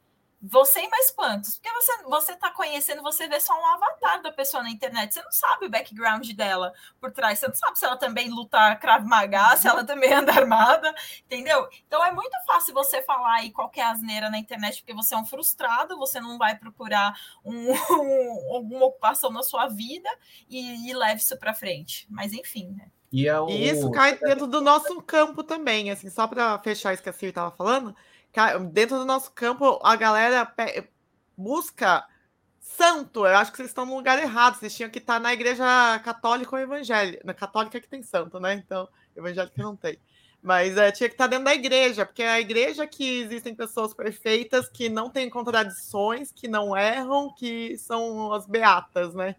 Você 0.47 0.79
e 0.79 0.89
mais 0.89 1.09
quantos? 1.09 1.55
Porque 1.55 1.71
você 1.71 2.03
você 2.03 2.35
tá 2.35 2.51
conhecendo, 2.51 3.01
você 3.01 3.27
vê 3.27 3.39
só 3.39 3.51
um 3.59 3.65
avatar 3.65 4.21
da 4.21 4.31
pessoa 4.31 4.61
na 4.61 4.69
internet. 4.69 5.11
Você 5.11 5.21
não 5.23 5.31
sabe 5.31 5.65
o 5.65 5.69
background 5.69 6.29
dela 6.33 6.71
por 6.99 7.11
trás. 7.11 7.39
Você 7.39 7.47
não 7.47 7.55
sabe 7.55 7.79
se 7.79 7.85
ela 7.85 7.97
também 7.97 8.29
luta 8.29 8.75
Krav 8.75 9.03
Maga, 9.07 9.57
se 9.57 9.67
ela 9.67 9.83
também 9.83 10.11
anda 10.13 10.31
armada, 10.31 10.93
entendeu? 11.25 11.67
Então 11.87 12.03
é 12.05 12.11
muito 12.11 12.35
fácil 12.45 12.75
você 12.75 13.01
falar 13.01 13.37
aí 13.37 13.51
qualquer 13.51 13.87
asneira 13.87 14.29
na 14.29 14.37
internet, 14.37 14.81
porque 14.81 14.93
você 14.93 15.15
é 15.15 15.17
um 15.17 15.25
frustrado, 15.25 15.97
você 15.97 16.19
não 16.19 16.37
vai 16.37 16.55
procurar 16.55 17.19
um, 17.43 17.71
um, 17.73 18.55
alguma 18.55 18.85
ocupação 18.85 19.31
na 19.31 19.41
sua 19.41 19.67
vida 19.67 20.09
e, 20.47 20.87
e 20.87 20.93
leve 20.93 21.21
isso 21.21 21.37
para 21.39 21.55
frente. 21.55 22.05
Mas 22.07 22.33
enfim, 22.33 22.71
né? 22.77 22.87
E, 23.11 23.27
é 23.27 23.39
o... 23.39 23.49
e 23.49 23.67
isso 23.67 23.89
cai 23.89 24.15
dentro 24.15 24.45
do 24.45 24.61
nosso 24.61 25.01
campo 25.01 25.43
também, 25.43 25.89
assim, 25.89 26.09
só 26.09 26.27
para 26.27 26.59
fechar 26.59 26.93
isso 26.93 27.01
que 27.01 27.09
a 27.09 27.13
Silvia 27.13 27.29
estava 27.29 27.49
falando 27.49 27.95
dentro 28.71 28.97
do 28.97 29.05
nosso 29.05 29.31
campo, 29.31 29.79
a 29.83 29.95
galera 29.95 30.51
busca 31.37 32.05
santo, 32.59 33.25
eu 33.25 33.37
acho 33.37 33.51
que 33.51 33.57
vocês 33.57 33.69
estão 33.69 33.85
no 33.85 33.95
lugar 33.95 34.19
errado. 34.19 34.55
Vocês 34.55 34.75
tinham 34.75 34.89
que 34.89 34.99
estar 34.99 35.19
na 35.19 35.33
igreja 35.33 35.65
católica 36.03 36.55
ou 36.55 36.61
evangélica. 36.61 37.21
Na 37.23 37.33
católica 37.33 37.79
que 37.79 37.87
tem 37.87 38.01
santo, 38.01 38.39
né? 38.39 38.53
Então, 38.53 38.87
evangélica 39.15 39.61
não 39.61 39.75
tem. 39.75 39.97
Mas 40.41 40.77
é, 40.77 40.91
tinha 40.91 41.09
que 41.09 41.15
estar 41.15 41.27
dentro 41.27 41.45
da 41.45 41.55
igreja, 41.55 42.05
porque 42.05 42.21
é 42.21 42.29
a 42.29 42.39
igreja 42.39 42.85
que 42.85 43.21
existem 43.21 43.55
pessoas 43.55 43.93
perfeitas, 43.93 44.69
que 44.69 44.89
não 44.89 45.09
têm 45.09 45.29
contradições, 45.29 46.31
que 46.31 46.47
não 46.47 46.77
erram, 46.77 47.33
que 47.33 47.77
são 47.77 48.31
as 48.33 48.45
beatas, 48.45 49.15
né? 49.15 49.35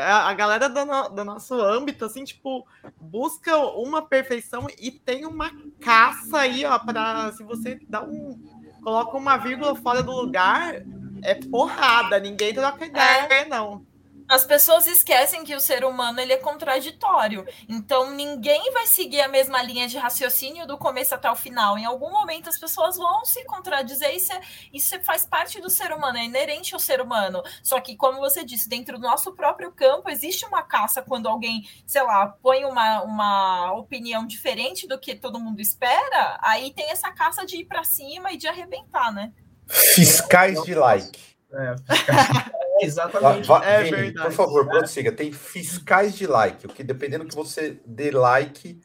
A 0.00 0.32
galera 0.32 0.68
do, 0.68 0.84
no, 0.84 1.08
do 1.10 1.24
nosso 1.24 1.54
âmbito, 1.54 2.04
assim, 2.04 2.24
tipo, 2.24 2.66
busca 2.98 3.56
uma 3.58 4.00
perfeição 4.00 4.66
e 4.78 4.90
tem 4.90 5.26
uma 5.26 5.50
caça 5.80 6.38
aí, 6.38 6.64
ó, 6.64 6.78
para 6.78 7.32
se 7.32 7.42
você 7.42 7.78
dá 7.88 8.02
um. 8.02 8.40
coloca 8.82 9.16
uma 9.16 9.36
vírgula 9.36 9.74
fora 9.76 10.02
do 10.02 10.12
lugar, 10.12 10.82
é 11.22 11.34
porrada, 11.34 12.18
ninguém 12.18 12.54
troca 12.54 12.86
ideia, 12.86 13.28
é. 13.30 13.44
não. 13.44 13.84
As 14.28 14.44
pessoas 14.44 14.86
esquecem 14.86 15.44
que 15.44 15.54
o 15.54 15.60
ser 15.60 15.84
humano 15.84 16.20
ele 16.20 16.32
é 16.32 16.36
contraditório. 16.36 17.46
Então 17.68 18.10
ninguém 18.10 18.72
vai 18.72 18.86
seguir 18.86 19.20
a 19.20 19.28
mesma 19.28 19.62
linha 19.62 19.86
de 19.86 19.96
raciocínio 19.98 20.66
do 20.66 20.76
começo 20.76 21.14
até 21.14 21.30
o 21.30 21.36
final. 21.36 21.78
Em 21.78 21.84
algum 21.84 22.10
momento 22.10 22.48
as 22.48 22.58
pessoas 22.58 22.96
vão 22.96 23.24
se 23.24 23.44
contradizer. 23.44 24.14
Isso, 24.14 24.32
é, 24.32 24.40
isso 24.72 25.00
faz 25.04 25.24
parte 25.24 25.60
do 25.60 25.70
ser 25.70 25.92
humano, 25.92 26.18
é 26.18 26.24
inerente 26.24 26.74
ao 26.74 26.80
ser 26.80 27.00
humano. 27.00 27.42
Só 27.62 27.80
que, 27.80 27.96
como 27.96 28.18
você 28.18 28.44
disse, 28.44 28.68
dentro 28.68 28.98
do 28.98 29.06
nosso 29.06 29.32
próprio 29.32 29.70
campo 29.72 30.10
existe 30.10 30.44
uma 30.44 30.62
caça 30.62 31.02
quando 31.02 31.28
alguém, 31.28 31.68
sei 31.86 32.02
lá, 32.02 32.26
põe 32.26 32.64
uma, 32.64 33.02
uma 33.02 33.72
opinião 33.74 34.26
diferente 34.26 34.88
do 34.88 34.98
que 34.98 35.14
todo 35.14 35.40
mundo 35.40 35.60
espera. 35.60 36.38
Aí 36.42 36.72
tem 36.72 36.90
essa 36.90 37.12
caça 37.12 37.46
de 37.46 37.58
ir 37.58 37.64
para 37.64 37.84
cima 37.84 38.32
e 38.32 38.36
de 38.36 38.48
arrebentar, 38.48 39.12
né? 39.12 39.32
Fiscais 39.68 40.62
de 40.62 40.74
like. 40.74 41.36
É, 41.52 41.76
fiscais... 41.94 42.56
Exatamente. 42.80 43.46
Va, 43.46 43.64
é 43.64 43.82
Vini, 43.84 44.12
por 44.12 44.32
favor, 44.32 44.66
prossiga. 44.66 45.12
Tem 45.12 45.32
fiscais 45.32 46.14
de 46.14 46.26
like, 46.26 46.66
o 46.66 46.68
que 46.68 46.82
dependendo 46.82 47.26
que 47.26 47.34
você 47.34 47.80
dê 47.86 48.10
like, 48.10 48.80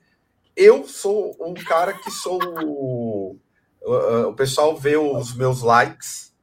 eu 0.55 0.87
sou 0.87 1.35
um 1.39 1.53
cara 1.53 1.93
que 1.93 2.11
sou 2.11 2.39
o, 2.63 3.37
o 4.27 4.33
pessoal 4.33 4.75
vê 4.77 4.97
os 4.97 5.35
meus 5.35 5.61
likes 5.61 6.35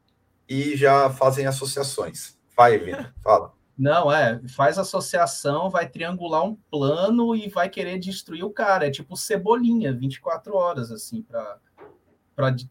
e 0.48 0.76
já 0.76 1.10
fazem 1.10 1.46
associações. 1.46 2.36
Vai, 2.56 2.78
Vini, 2.78 3.06
fala. 3.22 3.52
Não, 3.78 4.10
é, 4.10 4.40
faz 4.48 4.76
associação, 4.76 5.70
vai 5.70 5.88
triangular 5.88 6.42
um 6.42 6.56
plano 6.68 7.36
e 7.36 7.48
vai 7.48 7.68
querer 7.68 7.96
destruir 7.96 8.42
o 8.42 8.50
cara. 8.50 8.88
É 8.88 8.90
tipo 8.90 9.16
cebolinha, 9.16 9.92
24 9.92 10.56
horas, 10.56 10.90
assim, 10.90 11.22
para 11.22 11.60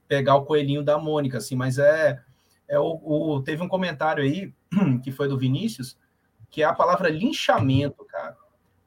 pegar 0.06 0.36
o 0.36 0.44
coelhinho 0.44 0.84
da 0.84 0.98
Mônica, 0.98 1.38
assim, 1.38 1.56
mas 1.56 1.78
é. 1.78 2.22
é 2.68 2.78
o, 2.78 3.00
o, 3.02 3.42
teve 3.42 3.64
um 3.64 3.70
comentário 3.70 4.22
aí 4.22 4.54
que 5.04 5.12
foi 5.12 5.28
do 5.28 5.38
Vinícius, 5.38 5.98
que 6.50 6.62
é 6.62 6.66
a 6.66 6.74
palavra 6.74 7.10
linchamento, 7.10 8.06
cara. 8.06 8.36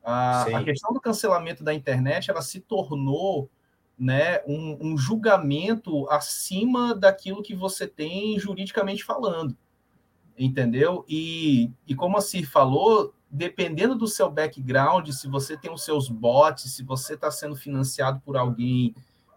A, 0.02 0.43
a, 0.43 0.65
questão 0.65 0.93
do 0.93 1.01
cancelamento 1.01 1.62
da 1.62 1.74
internet, 1.74 2.31
ela 2.31 2.40
se 2.40 2.61
tornou 2.61 3.51
né, 3.98 4.40
um, 4.47 4.78
um, 4.81 4.98
julgamento 4.98 6.09
acima 6.09 6.94
daquilo 6.94 7.43
que 7.43 7.55
você 7.55 7.86
tem 7.86 8.39
juridicamente 8.39 9.05
falando, 9.05 9.55
entendeu? 10.39 11.05
E, 11.07 11.70
e 11.86 11.94
como 11.94 12.16
a 12.16 12.23
Cir 12.23 12.48
falou, 12.48 13.15
dependendo 13.31 13.94
do 13.94 14.09
seu 14.09 14.31
background, 14.31 15.07
se 15.11 15.28
você 15.28 15.55
tem 15.55 15.70
os 15.70 15.85
seus 15.85 16.09
bots, 16.09 16.74
se 16.74 16.82
você 16.82 17.12
está 17.12 17.31
sendo 17.31 17.55
financiado 17.55 18.20
por 18.24 18.39
alguém 18.39 18.94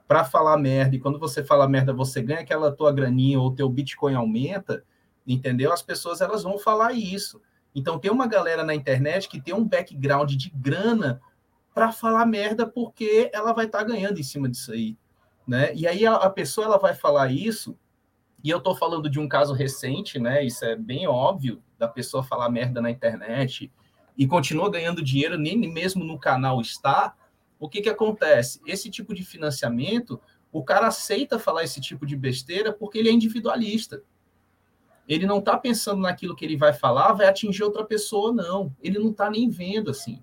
para 0.08 0.24
falar 0.24 0.58
merda, 0.58 0.96
e 0.96 1.00
quando 1.00 1.20
você 1.20 1.44
fala 1.44 1.68
merda, 1.68 1.94
você 1.94 2.22
ganha 2.22 2.40
aquela 2.40 2.72
tua 2.72 2.92
graninha 2.92 3.40
ou 3.40 3.54
teu 3.54 3.68
Bitcoin 3.68 4.16
aumenta, 4.16 4.84
entendeu? 5.26 5.72
As 5.72 5.82
pessoas 5.82 6.22
elas 6.22 6.44
vão 6.44 6.58
falar 6.58 6.94
isso. 6.94 7.42
Então 7.76 7.98
tem 7.98 8.12
uma 8.12 8.28
galera 8.28 8.64
na 8.64 8.76
internet 8.76 9.28
que 9.28 9.42
tem 9.42 9.54
um 9.54 9.68
background 9.68 10.32
de 10.34 10.50
grana 10.50 11.22
para 11.74 11.92
falar 11.92 12.26
merda 12.26 12.68
porque 12.68 13.32
ela 13.34 13.52
vai 13.54 13.66
estar 13.66 13.80
tá 13.80 13.84
ganhando 13.84 14.20
em 14.20 14.24
cima 14.24 14.48
disso 14.48 14.72
aí, 14.72 14.96
né? 15.48 15.74
E 15.74 15.88
aí 15.88 16.06
a, 16.06 16.16
a 16.16 16.30
pessoa 16.30 16.66
ela 16.66 16.78
vai 16.78 16.94
falar 16.94 17.32
isso 17.32 17.78
e 18.44 18.50
eu 18.50 18.60
estou 18.60 18.76
falando 18.76 19.10
de 19.10 19.20
um 19.20 19.28
caso 19.28 19.54
recente, 19.54 20.20
né? 20.20 20.46
Isso 20.46 20.64
é 20.66 20.76
bem 20.76 21.08
óbvio 21.08 21.64
da 21.80 21.88
pessoa 21.88 22.24
falar 22.24 22.50
merda 22.50 22.82
na 22.82 22.92
internet 22.92 23.72
e 24.18 24.28
continua 24.28 24.70
ganhando 24.70 25.04
dinheiro 25.04 25.38
nem 25.38 25.58
mesmo 25.58 26.04
no 26.04 26.20
canal 26.20 26.62
está. 26.62 27.16
O 27.60 27.68
que 27.68 27.82
que 27.82 27.90
acontece? 27.90 28.62
Esse 28.68 28.92
tipo 28.92 29.16
de 29.16 29.24
financiamento, 29.24 30.22
o 30.52 30.64
cara 30.64 30.88
aceita 30.88 31.40
falar 31.40 31.64
esse 31.64 31.82
tipo 31.82 32.06
de 32.06 32.16
besteira 32.16 32.72
porque 32.72 33.00
ele 33.00 33.10
é 33.10 33.12
individualista 33.12 34.04
ele 35.08 35.26
não 35.26 35.40
está 35.40 35.58
pensando 35.58 36.02
naquilo 36.02 36.36
que 36.36 36.46
ele 36.46 36.56
vai 36.56 36.74
falar, 36.74 37.14
vai 37.14 37.28
atingir 37.28 37.64
outra 37.64 37.84
pessoa, 37.84 38.32
não. 38.32 38.74
Ele 38.82 39.00
não 39.00 39.12
está 39.12 39.30
nem 39.30 39.50
vendo 39.50 39.92
assim. 39.92 40.22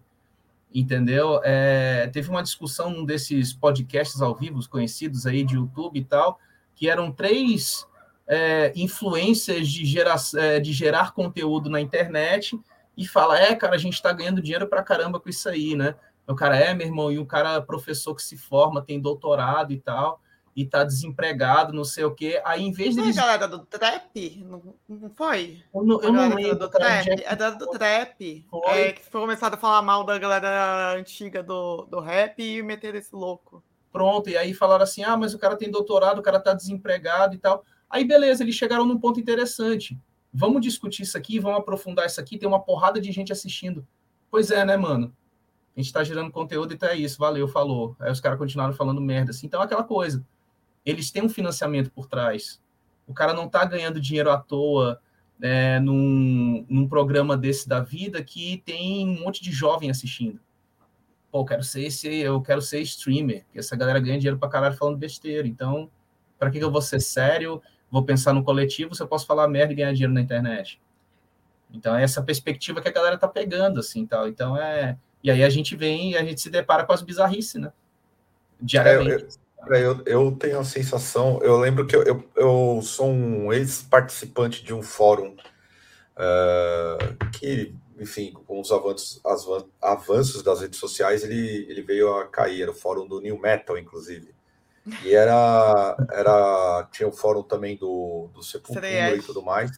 Entendeu? 0.73 1.41
É, 1.43 2.09
teve 2.13 2.31
uma 2.31 2.43
discussão 2.43 2.91
num 2.91 3.05
desses 3.05 3.53
podcasts 3.53 4.23
ao 4.23 4.35
vivo 4.35 4.67
conhecidos 4.69 5.27
aí 5.27 5.43
de 5.43 5.57
YouTube 5.57 5.99
e 5.99 6.05
tal, 6.05 6.39
que 6.75 6.89
eram 6.89 7.13
três 7.13 7.87
é, 8.27 8.73
influências 8.77 9.69
de, 9.69 9.85
gera, 9.85 10.15
é, 10.37 10.61
de 10.61 10.73
gerar 10.73 11.13
conteúdo 11.13 11.69
na 11.69 11.81
internet 11.81 12.59
e 12.97 13.07
fala: 13.07 13.39
é, 13.39 13.55
cara, 13.55 13.75
a 13.75 13.79
gente 13.79 13.95
está 13.95 14.13
ganhando 14.13 14.41
dinheiro 14.41 14.69
para 14.69 14.83
caramba 14.83 15.19
com 15.19 15.29
isso 15.29 15.49
aí, 15.49 15.75
né? 15.75 15.95
O 16.27 16.35
cara 16.35 16.57
é, 16.57 16.73
meu 16.73 16.87
irmão, 16.87 17.11
e 17.11 17.19
o 17.19 17.27
cara 17.27 17.61
professor 17.61 18.15
que 18.15 18.23
se 18.23 18.37
forma, 18.37 18.81
tem 18.81 19.01
doutorado 19.01 19.73
e 19.73 19.81
tal 19.81 20.21
e 20.61 20.67
tá 20.67 20.85
desempregado, 20.85 21.73
não 21.73 21.85
sei 21.85 22.05
o 22.05 22.15
quê. 22.15 22.41
Aí, 22.45 22.63
em 22.63 22.71
vez 22.71 22.95
de. 22.95 23.01
Não 23.01 23.09
é 23.09 23.11
a 23.13 23.15
galera 23.15 23.49
do 23.49 23.61
trap? 23.61 24.45
Não, 24.45 24.75
não 24.87 25.11
foi? 25.11 25.63
Eu 25.75 25.83
não, 25.83 26.03
eu 26.03 26.13
não 26.13 26.35
lembro. 26.35 26.59
Do 26.59 26.69
trap. 26.69 27.09
É 27.09 27.27
a 27.27 27.35
galera 27.35 27.57
do 27.57 27.67
trap. 27.69 28.47
Foi. 28.51 28.81
É, 28.81 28.93
que 28.93 29.03
foi 29.03 29.21
começado 29.23 29.55
a 29.55 29.57
falar 29.57 29.81
mal 29.81 30.05
da 30.05 30.19
galera 30.19 30.95
antiga 30.99 31.43
do, 31.43 31.87
do 31.87 31.99
rap 31.99 32.39
e 32.43 32.63
meter 32.63 32.95
esse 32.95 33.15
louco. 33.15 33.65
Pronto, 33.91 34.29
e 34.29 34.37
aí 34.37 34.53
falaram 34.53 34.85
assim: 34.85 35.03
ah, 35.03 35.17
mas 35.17 35.33
o 35.33 35.39
cara 35.39 35.57
tem 35.57 35.71
doutorado, 35.71 36.19
o 36.19 36.23
cara 36.23 36.39
tá 36.39 36.53
desempregado 36.53 37.35
e 37.35 37.39
tal. 37.39 37.65
Aí, 37.89 38.05
beleza, 38.05 38.43
eles 38.45 38.55
chegaram 38.55 38.85
num 38.85 39.01
ponto 39.01 39.19
interessante. 39.19 39.99
Vamos 40.33 40.61
discutir 40.61 41.05
isso 41.05 41.17
aqui, 41.17 41.39
vamos 41.41 41.61
aprofundar 41.61 42.05
isso 42.05 42.21
aqui. 42.21 42.37
Tem 42.37 42.49
uma 42.49 42.61
porrada 42.61 43.01
de 43.01 43.11
gente 43.11 43.33
assistindo. 43.33 43.87
Pois 44.31 44.51
é, 44.51 44.63
né, 44.63 44.77
mano? 44.77 45.17
A 45.75 45.81
gente 45.81 45.93
tá 45.93 46.05
gerando 46.05 46.31
conteúdo 46.31 46.73
e 46.73 46.75
então 46.75 46.91
é 46.91 46.97
isso, 46.97 47.19
valeu, 47.19 47.49
falou. 47.49 47.97
Aí 47.99 48.13
os 48.13 48.21
caras 48.21 48.39
continuaram 48.39 48.75
falando 48.75 49.01
merda 49.01 49.31
assim. 49.31 49.47
Então, 49.47 49.63
é 49.63 49.65
aquela 49.65 49.83
coisa 49.83 50.23
eles 50.85 51.11
têm 51.11 51.23
um 51.23 51.29
financiamento 51.29 51.91
por 51.91 52.07
trás. 52.07 52.61
O 53.07 53.15
cara 53.15 53.35
não 53.35 53.47
está 53.47 53.65
ganhando 53.65 54.01
dinheiro 54.01 54.31
à 54.31 54.39
toa 54.39 55.01
é, 55.43 55.81
num, 55.81 56.65
num 56.69 56.89
programa 56.89 57.37
desse 57.37 57.69
da 57.69 57.81
vida 57.81 58.23
que 58.23 58.63
tem 58.65 59.07
um 59.07 59.25
monte 59.25 59.43
de 59.43 59.51
jovem 59.51 59.91
assistindo. 59.91 60.41
Pô, 61.31 61.41
eu 61.41 61.45
quero 61.45 61.63
ser 61.63 61.83
esse, 61.83 62.09
eu 62.09 62.41
quero 62.41 62.61
ser 62.61 62.81
streamer, 62.81 63.45
porque 63.45 63.59
essa 63.59 63.77
galera 63.77 64.01
ganha 64.01 64.19
dinheiro 64.19 64.39
pra 64.39 64.49
caralho 64.49 64.77
falando 64.77 64.97
besteira. 64.97 65.47
Então, 65.47 65.91
para 66.39 66.51
que, 66.51 66.59
que 66.59 66.65
eu 66.65 66.71
vou 66.71 66.83
ser 66.83 67.01
sério? 67.01 67.63
Vou 67.91 68.05
pensar 68.05 68.33
no 68.33 68.43
coletivo 68.43 68.95
se 68.95 69.03
eu 69.03 69.09
posso 69.09 69.27
falar 69.27 69.49
merda 69.49 69.73
e 69.73 69.77
ganhar 69.77 69.93
dinheiro 69.93 70.13
na 70.13 70.21
internet. 70.21 70.81
Então, 71.73 71.97
é 71.97 72.03
essa 72.03 72.23
perspectiva 72.23 72.81
que 72.81 72.89
a 72.89 72.93
galera 72.93 73.17
tá 73.17 73.29
pegando, 73.29 73.79
assim, 73.81 74.07
tal. 74.07 74.29
Então, 74.29 74.57
é... 74.57 74.99
E 75.23 75.31
aí 75.31 75.45
a 75.45 75.51
gente 75.51 75.77
vem 75.77 76.13
e 76.13 76.17
a 76.17 76.25
gente 76.25 76.41
se 76.41 76.51
depara 76.51 76.85
com 76.85 76.93
as 76.93 77.03
bizarrices, 77.03 77.61
né? 77.61 77.73
Diariamente. 78.61 79.13
É, 79.13 79.17
eu, 79.17 79.21
eu, 79.21 79.29
eu 80.07 80.33
tenho 80.33 80.59
a 80.59 80.65
sensação, 80.65 81.41
eu 81.43 81.59
lembro 81.59 81.87
que 81.87 81.95
eu, 81.95 82.03
eu, 82.03 82.31
eu 82.37 82.81
sou 82.83 83.09
um 83.09 83.53
ex-participante 83.53 84.65
de 84.65 84.73
um 84.73 84.83
fórum 84.83 85.37
uh, 86.17 87.31
que, 87.33 87.75
enfim, 87.99 88.33
com 88.33 88.61
os 88.61 88.73
avanços, 88.73 89.21
as, 89.25 89.47
avanços 89.81 90.43
das 90.43 90.61
redes 90.61 90.79
sociais, 90.79 91.23
ele, 91.23 91.67
ele 91.69 91.83
veio 91.83 92.15
a 92.17 92.27
cair, 92.27 92.63
era 92.63 92.71
o 92.71 92.75
fórum 92.75 93.07
do 93.07 93.21
New 93.21 93.39
Metal, 93.39 93.77
inclusive. 93.77 94.35
E 95.05 95.15
era, 95.15 95.97
era 96.11 96.89
tinha 96.91 97.09
o 97.09 97.13
fórum 97.13 97.43
também 97.43 97.77
do, 97.77 98.29
do 98.33 98.43
Sepultura 98.43 99.15
e 99.15 99.23
tudo 99.23 99.43
mais. 99.43 99.71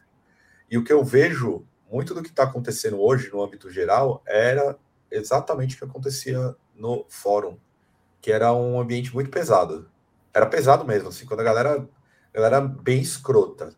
E 0.69 0.77
o 0.77 0.83
que 0.83 0.93
eu 0.93 1.03
vejo, 1.03 1.67
muito 1.91 2.13
do 2.13 2.23
que 2.23 2.29
está 2.29 2.43
acontecendo 2.43 2.99
hoje 2.99 3.29
no 3.29 3.43
âmbito 3.43 3.69
geral, 3.69 4.23
era 4.25 4.77
exatamente 5.11 5.75
o 5.75 5.77
que 5.77 5.83
acontecia 5.83 6.55
no 6.73 7.05
fórum 7.09 7.57
que 8.23 8.31
era 8.31 8.53
um 8.53 8.79
ambiente 8.79 9.13
muito 9.13 9.29
pesado. 9.29 9.91
Era 10.33 10.45
pesado 10.45 10.85
mesmo, 10.85 11.09
assim, 11.09 11.25
quando 11.25 11.41
a 11.41 11.43
galera, 11.43 11.85
a 12.33 12.33
galera 12.33 12.61
bem 12.61 13.01
escrota. 13.01 13.75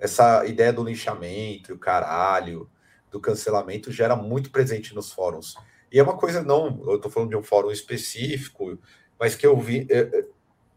Essa 0.00 0.44
ideia 0.46 0.72
do 0.72 0.82
linchamento, 0.82 1.72
o 1.72 1.78
caralho, 1.78 2.68
do 3.08 3.20
cancelamento 3.20 3.92
já 3.92 4.06
era 4.06 4.16
muito 4.16 4.50
presente 4.50 4.96
nos 4.96 5.12
fóruns. 5.12 5.54
E 5.92 6.00
é 6.00 6.02
uma 6.02 6.16
coisa, 6.16 6.42
não, 6.42 6.82
eu 6.90 7.00
tô 7.00 7.08
falando 7.08 7.30
de 7.30 7.36
um 7.36 7.42
fórum 7.44 7.70
específico, 7.70 8.76
mas 9.16 9.36
que 9.36 9.46
eu 9.46 9.56
vi, 9.60 9.86
eu, 9.88 10.28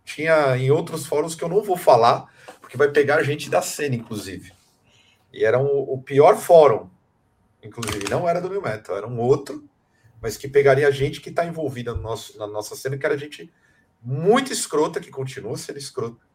tinha 0.06 0.56
em 0.56 0.70
outros 0.70 1.08
fóruns 1.08 1.34
que 1.34 1.44
eu 1.44 1.50
não 1.50 1.64
vou 1.64 1.76
falar, 1.76 2.32
porque 2.62 2.78
vai 2.78 2.92
pegar 2.92 3.24
gente 3.24 3.50
da 3.50 3.64
cena, 3.64 3.96
inclusive. 3.96 4.54
E 5.34 5.44
era 5.44 5.58
um, 5.58 5.80
o 5.80 6.00
pior 6.04 6.38
fórum, 6.38 6.88
inclusive, 7.64 8.08
não 8.12 8.30
era 8.30 8.40
do 8.40 8.48
New 8.48 8.62
Metal, 8.62 8.96
era 8.96 9.08
um 9.08 9.20
outro, 9.20 9.68
mas 10.22 10.38
que 10.38 10.48
pegaria 10.48 10.88
a 10.88 10.92
gente 10.92 11.22
que 11.22 11.30
está 11.30 11.46
envolvida 11.46 11.94
no 11.94 12.02
nosso, 12.02 12.38
na 12.38 12.48
nossa 12.48 12.76
cena, 12.76 12.98
que 12.98 13.06
era 13.06 13.18
gente 13.18 13.52
muito 14.02 14.52
escrota, 14.52 15.00
que 15.00 15.10
continua 15.10 15.58
sendo 15.58 15.78
escrota 15.78 16.26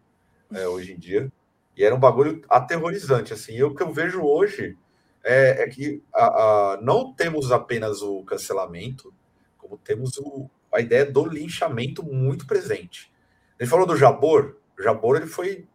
é, 0.53 0.67
hoje 0.67 0.93
em 0.93 0.99
dia, 0.99 1.33
E 1.77 1.83
era 1.85 1.95
um 1.95 2.01
bagulho 2.01 2.43
aterrorizante, 2.49 3.33
assim. 3.33 3.55
E 3.55 3.65
o 3.65 3.75
que 3.75 3.83
eu 3.83 3.93
vejo 3.93 4.21
hoje 4.23 4.77
é, 5.25 5.63
é 5.63 5.69
que 5.69 6.03
a, 6.13 6.25
a, 6.27 6.81
não 6.83 7.15
temos 7.15 7.51
apenas 7.51 8.03
o 8.03 8.23
cancelamento, 8.25 9.13
como 9.57 9.79
temos 9.79 10.19
o, 10.19 10.51
a 10.73 10.81
ideia 10.81 11.07
do 11.07 11.25
linchamento 11.25 12.03
muito 12.03 12.47
presente. 12.47 13.11
Ele 13.59 13.69
falou 13.69 13.87
do 13.87 13.97
Jabor, 13.97 14.59
o 14.79 14.83
Jabor 14.83 15.17
ele 15.17 15.27
foi 15.27 15.67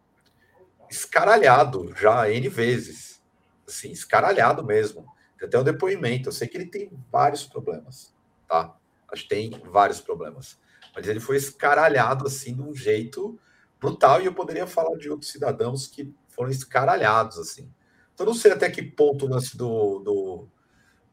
escaralhado 0.90 1.92
já 1.96 2.30
N 2.30 2.48
vezes, 2.48 3.20
assim, 3.66 3.90
escaralhado 3.90 4.64
mesmo. 4.64 5.06
Tem 5.38 5.48
até 5.48 5.58
um 5.58 5.64
depoimento, 5.64 6.28
eu 6.28 6.32
sei 6.32 6.48
que 6.48 6.56
ele 6.56 6.66
tem 6.66 6.90
vários 7.10 7.44
problemas, 7.44 8.14
tá? 8.48 8.76
Acho 9.10 9.22
que 9.22 9.28
tem 9.28 9.50
vários 9.70 10.00
problemas. 10.00 10.58
Mas 10.94 11.06
ele 11.06 11.20
foi 11.20 11.36
escaralhado 11.36 12.26
assim 12.26 12.54
de 12.54 12.62
um 12.62 12.74
jeito 12.74 13.38
brutal, 13.80 14.20
e 14.20 14.26
eu 14.26 14.34
poderia 14.34 14.66
falar 14.66 14.96
de 14.96 15.08
outros 15.08 15.30
cidadãos 15.30 15.86
que 15.86 16.12
foram 16.28 16.50
escaralhados, 16.50 17.38
assim. 17.38 17.72
Então, 18.12 18.26
não 18.26 18.34
sei 18.34 18.52
até 18.52 18.68
que 18.68 18.82
ponto 18.82 19.26
o 19.26 19.28
lance 19.28 19.56
do, 19.56 20.00
do, 20.00 20.48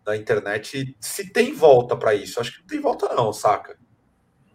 da 0.03 0.17
internet 0.17 0.95
se 0.99 1.31
tem 1.31 1.53
volta 1.53 1.95
para 1.95 2.15
isso. 2.15 2.39
Acho 2.39 2.53
que 2.53 2.59
não 2.61 2.67
tem 2.67 2.79
volta, 2.79 3.13
não, 3.13 3.31
saca? 3.31 3.77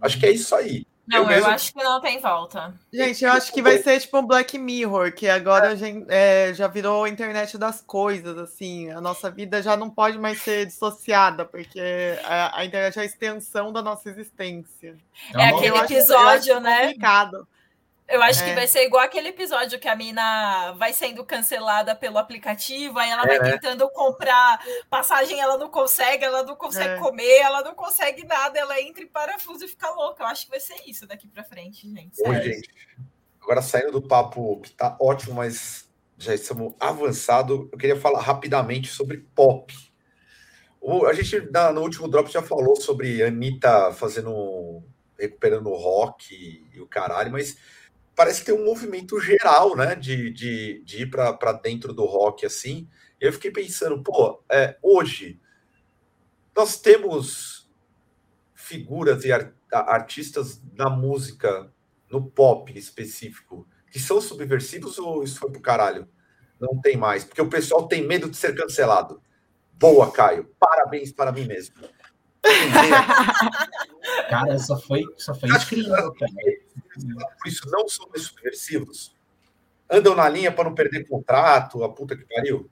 Acho 0.00 0.18
que 0.18 0.26
é 0.26 0.32
isso 0.32 0.54
aí. 0.54 0.84
Não, 1.10 1.22
eu, 1.22 1.26
mesmo... 1.26 1.48
eu, 1.48 1.50
acho 1.50 1.72
que 1.74 1.82
não 1.82 2.00
tem 2.00 2.20
volta. 2.20 2.72
Gente, 2.92 3.24
eu 3.24 3.32
acho 3.32 3.52
que 3.52 3.60
vai 3.60 3.78
ser 3.78 3.98
tipo 3.98 4.16
um 4.16 4.24
Black 4.24 4.56
Mirror, 4.56 5.12
que 5.12 5.28
agora 5.28 5.74
gente, 5.74 6.06
é, 6.08 6.54
já 6.54 6.68
virou 6.68 7.02
a 7.02 7.08
internet 7.08 7.58
das 7.58 7.80
coisas, 7.80 8.38
assim. 8.38 8.88
A 8.90 9.00
nossa 9.00 9.28
vida 9.28 9.60
já 9.60 9.76
não 9.76 9.90
pode 9.90 10.18
mais 10.18 10.40
ser 10.40 10.66
dissociada, 10.66 11.44
porque 11.44 11.80
a, 12.24 12.60
a 12.60 12.64
internet 12.64 12.96
é 12.96 13.02
a 13.02 13.04
extensão 13.04 13.72
da 13.72 13.82
nossa 13.82 14.08
existência. 14.08 14.96
É, 15.34 15.42
é 15.42 15.48
aquele 15.48 15.76
episódio, 15.78 16.54
acho, 16.54 16.60
né? 16.60 16.82
Complicado. 16.82 17.48
Eu 18.10 18.20
acho 18.22 18.42
é. 18.42 18.48
que 18.48 18.54
vai 18.54 18.66
ser 18.66 18.84
igual 18.84 19.04
aquele 19.04 19.28
episódio 19.28 19.78
que 19.78 19.86
a 19.86 19.94
mina 19.94 20.72
vai 20.72 20.92
sendo 20.92 21.24
cancelada 21.24 21.94
pelo 21.94 22.18
aplicativo, 22.18 22.98
aí 22.98 23.08
ela 23.08 23.22
é, 23.22 23.38
vai 23.38 23.52
tentando 23.52 23.88
comprar 23.90 24.60
passagem, 24.90 25.40
ela 25.40 25.56
não 25.56 25.70
consegue, 25.70 26.24
ela 26.24 26.42
não 26.42 26.56
consegue 26.56 26.94
é. 26.94 26.98
comer, 26.98 27.38
ela 27.38 27.62
não 27.62 27.72
consegue 27.72 28.24
nada, 28.24 28.58
ela 28.58 28.80
entra 28.80 29.04
em 29.04 29.06
parafuso 29.06 29.64
e 29.64 29.68
fica 29.68 29.88
louca. 29.90 30.24
Eu 30.24 30.26
acho 30.26 30.44
que 30.44 30.50
vai 30.50 30.58
ser 30.58 30.74
isso 30.86 31.06
daqui 31.06 31.28
para 31.28 31.44
frente, 31.44 31.88
gente. 31.88 32.20
Oi, 32.20 32.42
gente. 32.42 32.68
Agora 33.40 33.62
saindo 33.62 33.92
do 33.92 34.02
papo 34.02 34.60
que 34.60 34.72
tá 34.72 34.96
ótimo, 35.00 35.36
mas 35.36 35.88
já 36.18 36.34
estamos 36.34 36.74
avançado, 36.80 37.68
eu 37.72 37.78
queria 37.78 37.96
falar 37.96 38.20
rapidamente 38.20 38.88
sobre 38.88 39.18
pop. 39.34 39.72
O, 40.80 41.06
a 41.06 41.12
gente 41.12 41.40
no 41.72 41.80
último 41.80 42.08
drop 42.08 42.30
já 42.30 42.42
falou 42.42 42.74
sobre 42.74 43.22
Anitta 43.22 43.92
fazendo 43.92 44.82
recuperando 45.18 45.68
o 45.68 45.76
rock 45.76 46.66
e 46.72 46.80
o 46.80 46.86
caralho, 46.86 47.30
mas 47.30 47.56
parece 48.20 48.44
ter 48.44 48.52
um 48.52 48.66
movimento 48.66 49.18
geral, 49.18 49.74
né, 49.74 49.94
de, 49.94 50.28
de, 50.30 50.82
de 50.84 51.04
ir 51.04 51.10
para 51.10 51.52
dentro 51.54 51.94
do 51.94 52.04
rock 52.04 52.44
assim. 52.44 52.86
Eu 53.18 53.32
fiquei 53.32 53.50
pensando, 53.50 54.02
pô, 54.02 54.44
é, 54.52 54.76
hoje 54.82 55.40
nós 56.54 56.78
temos 56.78 57.66
figuras 58.52 59.24
e 59.24 59.32
art, 59.32 59.54
artistas 59.72 60.58
da 60.58 60.90
música 60.90 61.72
no 62.10 62.30
pop 62.30 62.78
específico 62.78 63.66
que 63.90 63.98
são 63.98 64.20
subversivos 64.20 64.98
ou 64.98 65.24
isso 65.24 65.40
foi 65.40 65.50
pro 65.50 65.62
caralho? 65.62 66.06
Não 66.60 66.78
tem 66.78 66.98
mais, 66.98 67.24
porque 67.24 67.40
o 67.40 67.48
pessoal 67.48 67.88
tem 67.88 68.06
medo 68.06 68.28
de 68.28 68.36
ser 68.36 68.54
cancelado. 68.54 69.22
Boa, 69.72 70.12
Caio. 70.12 70.54
Parabéns 70.60 71.10
para 71.10 71.32
mim 71.32 71.46
mesmo. 71.46 71.74
cara, 74.28 74.58
só 74.58 74.78
foi, 74.78 75.04
só 75.16 75.34
foi 75.34 75.48
incrível, 75.48 76.12
cara 76.12 76.32
por 77.00 77.48
isso 77.48 77.68
não 77.70 77.88
são 77.88 78.08
subversivos? 78.14 79.14
Andam 79.88 80.14
na 80.14 80.28
linha 80.28 80.52
para 80.52 80.64
não 80.64 80.74
perder 80.74 81.08
contrato, 81.08 81.82
a 81.82 81.88
puta 81.88 82.16
que 82.16 82.24
pariu? 82.24 82.70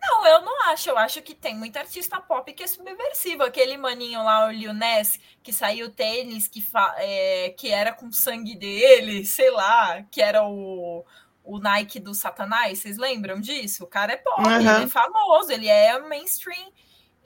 Não, 0.00 0.26
eu 0.26 0.42
não 0.42 0.62
acho. 0.70 0.90
Eu 0.90 0.98
acho 0.98 1.22
que 1.22 1.34
tem 1.34 1.56
muito 1.56 1.76
artista 1.76 2.20
pop 2.20 2.52
que 2.52 2.62
é 2.62 2.66
subversivo. 2.66 3.42
Aquele 3.42 3.76
maninho 3.76 4.22
lá, 4.22 4.46
o 4.46 4.50
Lil 4.50 4.72
Ness, 4.72 5.18
que 5.42 5.52
saiu 5.52 5.90
tênis, 5.90 6.46
que, 6.46 6.64
é, 6.98 7.54
que 7.56 7.70
era 7.70 7.92
com 7.92 8.12
sangue 8.12 8.54
dele, 8.54 9.24
sei 9.24 9.50
lá, 9.50 10.02
que 10.10 10.22
era 10.22 10.44
o, 10.44 11.04
o 11.42 11.58
Nike 11.58 11.98
do 11.98 12.14
Satanás. 12.14 12.78
Vocês 12.78 12.98
lembram 12.98 13.40
disso? 13.40 13.84
O 13.84 13.88
cara 13.88 14.12
é 14.12 14.16
pop, 14.16 14.42
uhum. 14.42 14.60
ele 14.60 14.84
é 14.84 14.86
famoso, 14.86 15.50
ele 15.50 15.68
é 15.68 15.98
mainstream. 15.98 16.70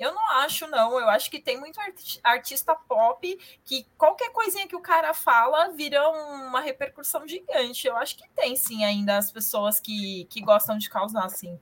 Eu 0.00 0.14
não 0.14 0.30
acho, 0.30 0.66
não. 0.66 0.98
Eu 0.98 1.10
acho 1.10 1.30
que 1.30 1.38
tem 1.38 1.60
muito 1.60 1.78
artista 2.24 2.74
pop 2.74 3.38
que 3.66 3.86
qualquer 3.98 4.30
coisinha 4.30 4.66
que 4.66 4.74
o 4.74 4.80
cara 4.80 5.12
fala 5.12 5.68
vira 5.72 6.08
uma 6.08 6.62
repercussão 6.62 7.28
gigante. 7.28 7.86
Eu 7.86 7.94
acho 7.98 8.16
que 8.16 8.24
tem, 8.34 8.56
sim, 8.56 8.82
ainda 8.82 9.18
as 9.18 9.30
pessoas 9.30 9.78
que, 9.78 10.26
que 10.30 10.40
gostam 10.40 10.78
de 10.78 10.88
causar, 10.88 11.26
assim. 11.26 11.60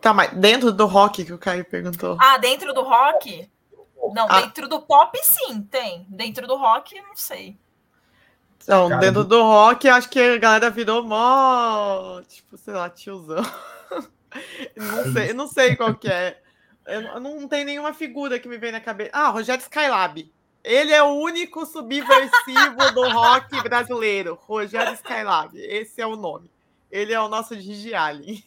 Tá, 0.00 0.14
mas 0.14 0.32
dentro 0.32 0.70
do 0.70 0.86
rock 0.86 1.24
que 1.24 1.32
o 1.32 1.38
Caio 1.38 1.64
perguntou. 1.64 2.16
Ah, 2.20 2.38
dentro 2.38 2.72
do 2.72 2.84
rock? 2.84 3.50
Não, 4.12 4.28
ah. 4.30 4.42
dentro 4.42 4.68
do 4.68 4.80
pop, 4.80 5.18
sim, 5.24 5.60
tem. 5.62 6.06
Dentro 6.08 6.46
do 6.46 6.56
rock, 6.56 6.94
não 7.00 7.16
sei. 7.16 7.58
Não, 8.68 8.88
Cara, 8.88 9.00
dentro 9.00 9.24
do 9.24 9.42
rock, 9.42 9.88
acho 9.88 10.08
que 10.08 10.20
a 10.20 10.38
galera 10.38 10.70
virou 10.70 11.02
mó. 11.02 12.22
Tipo, 12.28 12.56
sei 12.56 12.74
lá, 12.74 12.88
tiozão. 12.88 13.42
não 14.76 15.12
sei, 15.12 15.32
não 15.32 15.48
sei 15.48 15.74
qual 15.74 15.94
que 15.94 16.08
é. 16.08 16.43
Eu 16.86 17.20
não 17.20 17.48
tem 17.48 17.64
nenhuma 17.64 17.94
figura 17.94 18.38
que 18.38 18.48
me 18.48 18.58
vem 18.58 18.72
na 18.72 18.80
cabeça. 18.80 19.10
Ah, 19.12 19.28
Rogério 19.28 19.62
Skylab. 19.62 20.30
Ele 20.62 20.92
é 20.92 21.02
o 21.02 21.14
único 21.14 21.66
subversivo 21.66 22.92
do 22.94 23.08
rock 23.12 23.62
brasileiro. 23.62 24.38
Rogério 24.46 24.94
Skylab. 24.94 25.56
Esse 25.58 26.00
é 26.00 26.06
o 26.06 26.16
nome. 26.16 26.50
Ele 26.90 27.12
é 27.12 27.20
o 27.20 27.28
nosso 27.28 27.58
Gigi 27.58 27.94
Allen. 27.94 28.42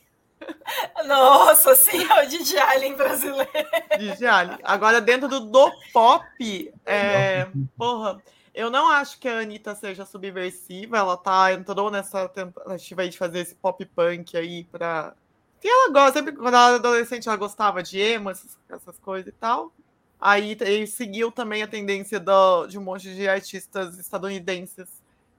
Nossa, 1.05 1.75
sim, 1.75 2.03
é 2.03 2.25
o 2.25 2.29
Gigi 2.29 2.57
Allen 2.57 2.95
brasileiro. 2.95 3.51
Gigi 3.99 4.25
Allen. 4.25 4.57
Agora, 4.63 5.01
dentro 5.01 5.27
do, 5.27 5.39
do 5.39 5.71
pop, 5.91 6.73
é, 6.85 7.47
porra, 7.77 8.21
eu 8.53 8.71
não 8.71 8.89
acho 8.89 9.19
que 9.19 9.27
a 9.27 9.39
Anitta 9.39 9.75
seja 9.75 10.05
subversiva. 10.05 10.97
Ela 10.97 11.17
tá, 11.17 11.53
entrou 11.53 11.91
nessa 11.91 12.27
tentativa 12.29 13.01
aí 13.01 13.09
de 13.09 13.17
fazer 13.17 13.39
esse 13.39 13.55
pop 13.55 13.83
punk 13.85 14.35
aí 14.35 14.63
pra 14.65 15.13
que 15.59 15.67
ela 15.67 15.91
gosta, 15.91 16.19
sempre 16.19 16.33
quando 16.33 16.53
ela 16.53 16.67
era 16.67 16.75
adolescente, 16.75 17.27
ela 17.27 17.37
gostava 17.37 17.81
de 17.81 17.99
emo, 17.99 18.29
essas, 18.29 18.57
essas 18.69 18.97
coisas 18.99 19.27
e 19.27 19.31
tal. 19.31 19.71
Aí 20.19 20.57
ele 20.61 20.87
seguiu 20.87 21.31
também 21.31 21.61
a 21.61 21.67
tendência 21.67 22.19
do, 22.19 22.65
de 22.67 22.77
um 22.77 22.81
monte 22.81 23.13
de 23.13 23.27
artistas 23.27 23.99
estadunidenses 23.99 24.89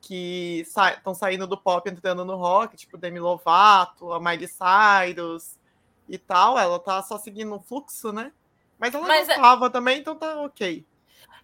que 0.01 0.61
estão 0.61 1.13
sa 1.13 1.21
saindo 1.21 1.47
do 1.47 1.57
pop 1.59 1.89
entrando 1.91 2.25
no 2.25 2.37
rock, 2.37 2.77
tipo 2.77 2.97
Demi 2.97 3.19
Lovato, 3.19 4.13
a 4.13 4.21
Miley 4.21 4.49
Cyrus 4.49 5.57
e 6.09 6.17
tal. 6.17 6.59
Ela 6.59 6.79
tá 6.79 7.03
só 7.03 7.19
seguindo 7.19 7.55
o 7.55 7.61
fluxo, 7.61 8.13
né? 8.13 8.33
Mas 8.79 8.95
ela 8.95 9.07
Mas 9.07 9.29
é 9.29 9.35
gostava 9.35 9.67
é... 9.67 9.71
também, 9.71 9.99
então 9.99 10.15
tá 10.15 10.41
ok. 10.43 10.85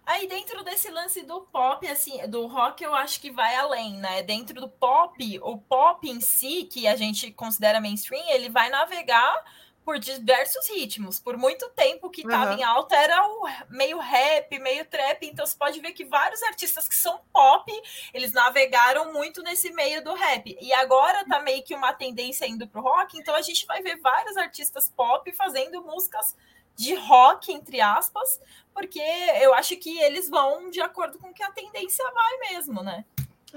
Aí 0.05 0.27
dentro 0.27 0.63
desse 0.63 0.89
lance 0.91 1.23
do 1.23 1.41
pop, 1.41 1.87
assim, 1.87 2.17
do 2.27 2.45
rock, 2.45 2.83
eu 2.83 2.93
acho 2.93 3.19
que 3.19 3.31
vai 3.31 3.55
além, 3.55 3.97
né? 3.97 4.21
Dentro 4.21 4.61
do 4.61 4.69
pop, 4.69 5.39
o 5.41 5.57
pop 5.57 6.07
em 6.07 6.21
si, 6.21 6.65
que 6.65 6.87
a 6.87 6.95
gente 6.95 7.31
considera 7.31 7.81
mainstream, 7.81 8.23
ele 8.29 8.49
vai 8.49 8.69
navegar 8.69 9.43
por 9.85 9.99
diversos 9.99 10.67
ritmos. 10.69 11.19
Por 11.19 11.37
muito 11.37 11.69
tempo 11.69 12.09
que 12.09 12.21
estava 12.21 12.51
uhum. 12.51 12.57
em 12.57 12.63
alta 12.63 12.95
era 12.95 13.23
o 13.27 13.47
meio 13.69 13.99
rap, 13.99 14.57
meio 14.59 14.83
trap. 14.85 15.25
Então 15.27 15.45
você 15.45 15.55
pode 15.55 15.79
ver 15.79 15.91
que 15.91 16.03
vários 16.03 16.41
artistas 16.43 16.87
que 16.87 16.95
são 16.95 17.21
pop, 17.31 17.71
eles 18.11 18.33
navegaram 18.33 19.13
muito 19.13 19.43
nesse 19.43 19.71
meio 19.71 20.03
do 20.03 20.15
rap. 20.15 20.57
E 20.59 20.73
agora 20.73 21.23
tá 21.25 21.39
meio 21.39 21.63
que 21.63 21.75
uma 21.75 21.93
tendência 21.93 22.47
indo 22.47 22.67
pro 22.67 22.81
rock, 22.81 23.17
então 23.17 23.35
a 23.35 23.41
gente 23.43 23.65
vai 23.67 23.81
ver 23.83 23.97
vários 24.01 24.35
artistas 24.37 24.89
pop 24.89 25.31
fazendo 25.33 25.83
músicas 25.83 26.35
de 26.75 26.95
rock, 26.95 27.51
entre 27.51 27.81
aspas, 27.81 28.39
porque 28.73 29.01
eu 29.41 29.53
acho 29.53 29.77
que 29.77 29.97
eles 29.99 30.29
vão 30.29 30.69
de 30.69 30.81
acordo 30.81 31.17
com 31.17 31.33
que 31.33 31.43
a 31.43 31.51
tendência 31.51 32.03
vai 32.13 32.51
mesmo, 32.51 32.83
né? 32.83 33.05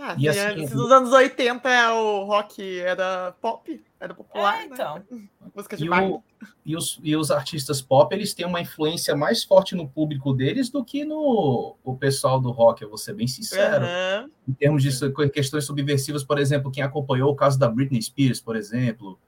Ah, 0.01 0.15
e 0.17 0.29
assim, 0.29 0.63
nos 0.75 0.93
anos 0.93 1.13
80 1.13 1.69
é 1.69 1.91
o 1.91 2.25
rock 2.25 2.79
era 2.81 3.35
pop, 3.41 3.85
era 3.99 4.15
popular, 4.15 4.63
é, 4.63 4.69
né? 4.69 4.69
então. 4.73 5.03
Né? 5.11 5.23
Música 5.55 5.77
de 5.77 5.85
e, 5.85 5.91
o, 5.91 6.23
e, 6.65 6.77
os, 6.77 7.01
e 7.03 7.17
os 7.17 7.33
artistas 7.33 7.83
pop, 7.83 8.15
eles 8.15 8.33
têm 8.33 8.47
uma 8.47 8.61
influência 8.61 9.17
mais 9.17 9.43
forte 9.43 9.75
no 9.75 9.89
público 9.89 10.33
deles 10.33 10.71
do 10.71 10.85
que 10.85 11.05
no 11.05 11.75
o 11.83 11.97
pessoal 11.97 12.41
do 12.41 12.53
rock, 12.53 12.83
eu 12.83 12.89
vou 12.89 12.99
ser 12.99 13.15
bem 13.15 13.27
sincero. 13.27 13.85
Uhum. 13.85 14.31
Em 14.49 14.53
termos 14.53 14.85
de 14.85 15.31
questões 15.31 15.65
subversivas, 15.65 16.23
por 16.23 16.39
exemplo, 16.39 16.71
quem 16.71 16.85
acompanhou 16.85 17.33
o 17.33 17.35
caso 17.35 17.59
da 17.59 17.67
Britney 17.67 18.01
Spears, 18.01 18.41
por 18.41 18.55
exemplo, 18.55 19.19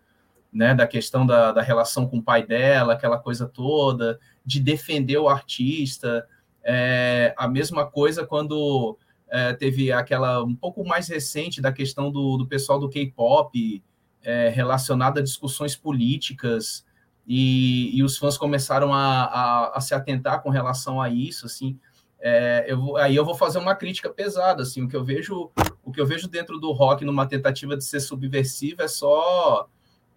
né, 0.52 0.74
da 0.74 0.86
questão 0.86 1.24
da, 1.24 1.52
da 1.52 1.62
relação 1.62 2.06
com 2.06 2.18
o 2.18 2.22
pai 2.22 2.44
dela, 2.44 2.94
aquela 2.94 3.18
coisa 3.18 3.46
toda, 3.46 4.18
de 4.44 4.60
defender 4.60 5.18
o 5.18 5.28
artista. 5.28 6.26
É, 6.64 7.34
a 7.36 7.48
mesma 7.48 7.86
coisa 7.86 8.26
quando 8.26 8.98
é, 9.28 9.52
teve 9.52 9.92
aquela 9.92 10.42
um 10.42 10.54
pouco 10.54 10.84
mais 10.84 11.08
recente 11.08 11.60
da 11.60 11.72
questão 11.72 12.10
do, 12.10 12.36
do 12.36 12.46
pessoal 12.46 12.78
do 12.78 12.88
K-pop 12.88 13.82
é, 14.22 14.48
relacionada 14.48 15.20
a 15.20 15.22
discussões 15.22 15.76
políticas 15.76 16.84
e, 17.26 17.96
e 17.96 18.02
os 18.02 18.18
fãs 18.18 18.36
começaram 18.36 18.92
a, 18.92 19.24
a, 19.24 19.76
a, 19.76 19.80
se 19.80 19.94
atentar 19.94 20.42
com 20.42 20.50
relação 20.50 21.00
a 21.00 21.08
isso, 21.08 21.46
assim. 21.46 21.78
É, 22.20 22.66
eu, 22.68 22.96
aí 22.96 23.16
eu 23.16 23.24
vou 23.24 23.34
fazer 23.34 23.58
uma 23.58 23.74
crítica 23.74 24.10
pesada, 24.10 24.62
assim, 24.62 24.82
o 24.82 24.88
que 24.88 24.96
eu 24.96 25.02
vejo 25.04 25.50
O 25.82 25.90
que 25.90 26.00
eu 26.00 26.06
vejo 26.06 26.28
dentro 26.28 26.58
do 26.58 26.70
rock 26.72 27.04
numa 27.04 27.26
tentativa 27.26 27.76
de 27.76 27.84
ser 27.84 28.00
subversivo 28.00 28.82
é 28.82 28.88
só. 28.88 29.68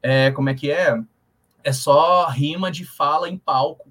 É, 0.04 0.30
como 0.32 0.50
é 0.50 0.54
que 0.54 0.70
é? 0.70 1.02
É 1.64 1.72
só 1.72 2.28
rima 2.28 2.70
de 2.70 2.84
fala 2.84 3.30
em 3.30 3.38
palco. 3.38 3.90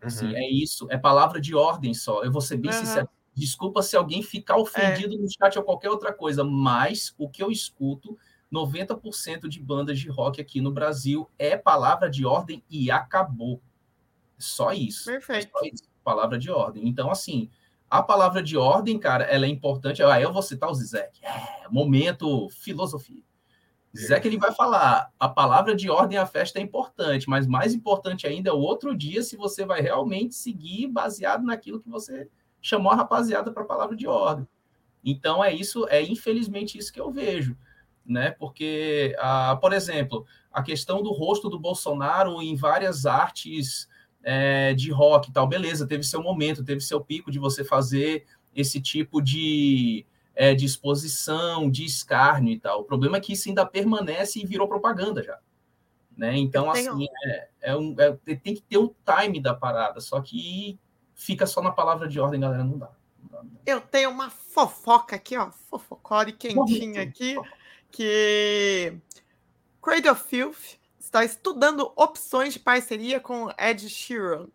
Assim, 0.00 0.26
uhum. 0.26 0.36
é 0.36 0.48
isso, 0.48 0.86
é 0.90 0.96
palavra 0.96 1.40
de 1.40 1.54
ordem 1.54 1.92
só. 1.92 2.22
Eu 2.22 2.30
vou 2.32 2.40
ser 2.40 2.56
bem 2.56 2.70
uhum. 2.70 2.78
sincero. 2.78 3.08
Desculpa 3.34 3.82
se 3.82 3.96
alguém 3.96 4.22
ficar 4.22 4.56
ofendido 4.56 5.14
é. 5.14 5.18
no 5.18 5.26
chat 5.28 5.58
ou 5.58 5.64
qualquer 5.64 5.90
outra 5.90 6.12
coisa, 6.12 6.44
mas 6.44 7.14
o 7.18 7.28
que 7.28 7.42
eu 7.42 7.50
escuto, 7.50 8.16
90% 8.52 9.48
de 9.48 9.60
bandas 9.60 9.98
de 9.98 10.08
rock 10.08 10.40
aqui 10.40 10.60
no 10.60 10.70
Brasil 10.70 11.28
é 11.38 11.56
palavra 11.56 12.08
de 12.08 12.24
ordem 12.24 12.62
e 12.70 12.90
acabou. 12.90 13.60
Só 14.38 14.72
isso. 14.72 15.06
Perfeito. 15.06 15.50
Só 15.50 15.64
isso, 15.64 15.84
palavra 16.04 16.38
de 16.38 16.50
ordem. 16.50 16.86
Então, 16.86 17.10
assim, 17.10 17.48
a 17.88 18.02
palavra 18.02 18.42
de 18.42 18.56
ordem, 18.56 18.98
cara, 18.98 19.24
ela 19.24 19.46
é 19.46 19.48
importante. 19.48 20.02
Ah, 20.02 20.20
eu 20.20 20.32
vou 20.32 20.42
citar 20.42 20.70
o 20.70 20.74
Zizek. 20.74 21.24
É, 21.24 21.68
momento 21.70 22.48
filosofia. 22.50 23.22
Zizek 23.94 24.26
ele 24.26 24.38
vai 24.38 24.52
falar, 24.52 25.10
a 25.20 25.28
palavra 25.28 25.74
de 25.74 25.90
ordem 25.90 26.16
à 26.16 26.24
festa 26.24 26.58
é 26.58 26.62
importante, 26.62 27.28
mas 27.28 27.46
mais 27.46 27.74
importante 27.74 28.26
ainda 28.26 28.48
é 28.48 28.52
o 28.52 28.58
outro 28.58 28.96
dia 28.96 29.22
se 29.22 29.36
você 29.36 29.66
vai 29.66 29.82
realmente 29.82 30.34
seguir 30.34 30.86
baseado 30.88 31.44
naquilo 31.44 31.80
que 31.80 31.90
você 31.90 32.28
chamou 32.60 32.90
a 32.90 32.96
rapaziada 32.96 33.52
para 33.52 33.62
a 33.62 33.66
palavra 33.66 33.94
de 33.94 34.06
ordem. 34.06 34.48
Então 35.04 35.44
é 35.44 35.52
isso, 35.52 35.86
é 35.88 36.00
infelizmente 36.02 36.78
isso 36.78 36.92
que 36.92 37.00
eu 37.00 37.10
vejo, 37.10 37.56
né? 38.06 38.30
Porque, 38.30 39.14
ah, 39.18 39.58
por 39.60 39.72
exemplo, 39.72 40.24
a 40.50 40.62
questão 40.62 41.02
do 41.02 41.12
rosto 41.12 41.50
do 41.50 41.58
Bolsonaro 41.58 42.40
em 42.40 42.54
várias 42.54 43.04
artes 43.04 43.88
é, 44.22 44.72
de 44.74 44.90
rock 44.90 45.28
e 45.28 45.32
tal, 45.32 45.46
beleza, 45.46 45.86
teve 45.86 46.04
seu 46.04 46.22
momento, 46.22 46.64
teve 46.64 46.80
seu 46.80 47.00
pico 47.00 47.30
de 47.30 47.38
você 47.38 47.64
fazer 47.64 48.24
esse 48.54 48.80
tipo 48.80 49.20
de, 49.20 50.06
é, 50.34 50.54
de 50.54 50.64
exposição, 50.64 51.70
de 51.70 51.84
escárnio 51.84 52.52
e 52.52 52.58
tal. 52.58 52.80
O 52.80 52.84
problema 52.84 53.16
é 53.16 53.20
que 53.20 53.32
isso 53.32 53.48
ainda 53.48 53.66
permanece 53.66 54.40
e 54.40 54.46
virou 54.46 54.68
propaganda 54.68 55.22
já. 55.22 55.38
Né? 56.16 56.36
Então, 56.36 56.70
assim, 56.70 57.06
é, 57.24 57.48
é 57.60 57.76
um, 57.76 57.94
é, 57.98 58.12
tem 58.36 58.54
que 58.54 58.62
ter 58.62 58.78
o 58.78 58.94
time 59.04 59.40
da 59.40 59.54
parada, 59.54 60.00
só 60.00 60.20
que 60.20 60.78
fica 61.14 61.46
só 61.46 61.62
na 61.62 61.70
palavra 61.70 62.08
de 62.08 62.20
ordem, 62.20 62.40
galera, 62.40 62.64
não 62.64 62.78
dá. 62.78 62.90
Não 63.22 63.28
dá, 63.30 63.42
não 63.42 63.50
dá. 63.50 63.60
Eu 63.64 63.80
tenho 63.80 64.10
uma 64.10 64.30
fofoca 64.30 65.16
aqui, 65.16 65.36
ó, 65.36 65.50
fofocore 65.50 66.32
quentinha 66.32 67.02
aqui, 67.02 67.36
que 67.90 68.94
Cradle 69.82 70.12
of 70.12 70.28
Filth 70.28 70.78
está 70.98 71.24
estudando 71.24 71.92
opções 71.96 72.54
de 72.54 72.58
parceria 72.58 73.20
com 73.20 73.50
Ed 73.58 73.88
Sheeran. 73.88 74.46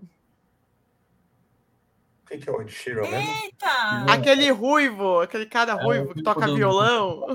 Quem 2.28 2.40
que 2.40 2.50
é 2.50 2.52
o 2.52 2.62
Ed 2.62 2.72
Sheeran 2.72 3.10
mesmo? 3.10 3.32
Eita! 3.44 4.06
Aquele 4.12 4.52
ruivo, 4.52 5.22
aquele 5.22 5.46
cara 5.46 5.74
é 5.74 5.84
ruivo 5.84 6.14
que 6.14 6.22
toca 6.22 6.46
do, 6.46 6.56
violão. 6.56 7.26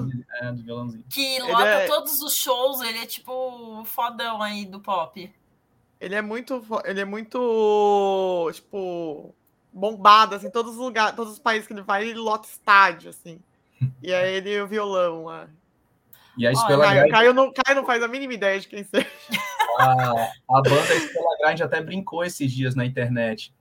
É, 0.40 0.52
do 0.52 0.62
violãozinho. 0.62 1.05
Que 1.09 1.40
lota 1.40 1.64
é... 1.64 1.86
todos 1.86 2.20
os 2.20 2.35
shows, 2.35 2.82
ele 2.82 2.98
é 2.98 3.06
tipo 3.06 3.82
fodão 3.86 4.43
aí 4.43 4.66
do 4.66 4.81
pop. 4.81 5.32
Ele 5.98 6.14
é 6.14 6.20
muito. 6.20 6.62
Ele 6.85 7.01
é 7.01 7.05
muito. 7.05 8.51
Tipo. 8.52 9.35
Bombado, 9.74 10.35
assim, 10.35 10.51
todos 10.51 10.73
os 10.73 10.78
lugares, 10.78 11.16
todos 11.16 11.32
os 11.32 11.39
países 11.39 11.66
que 11.66 11.73
ele 11.73 11.81
vai, 11.81 12.02
ele 12.02 12.19
lota 12.19 12.47
estádio, 12.47 13.09
assim. 13.09 13.40
E 14.02 14.12
aí 14.12 14.35
ele 14.35 14.60
o 14.60 14.66
violão 14.66 15.24
lá. 15.24 15.48
E 16.36 16.47
a 16.47 16.52
Estela 16.52 16.85
Caio, 16.85 17.10
Caio, 17.10 17.35
não, 17.35 17.52
Caio 17.52 17.77
não 17.77 17.86
faz 17.86 18.02
a 18.02 18.09
mínima 18.09 18.35
ideia 18.35 18.60
de 18.60 18.69
quem 18.69 18.85
seja. 18.85 19.06
A, 19.78 20.31
a 20.51 20.62
banda 20.62 20.94
Estela 20.94 21.39
Grind 21.40 21.60
até 21.62 21.81
brincou 21.81 22.23
esses 22.23 22.52
dias 22.52 22.74
na 22.74 22.85
internet. 22.85 23.55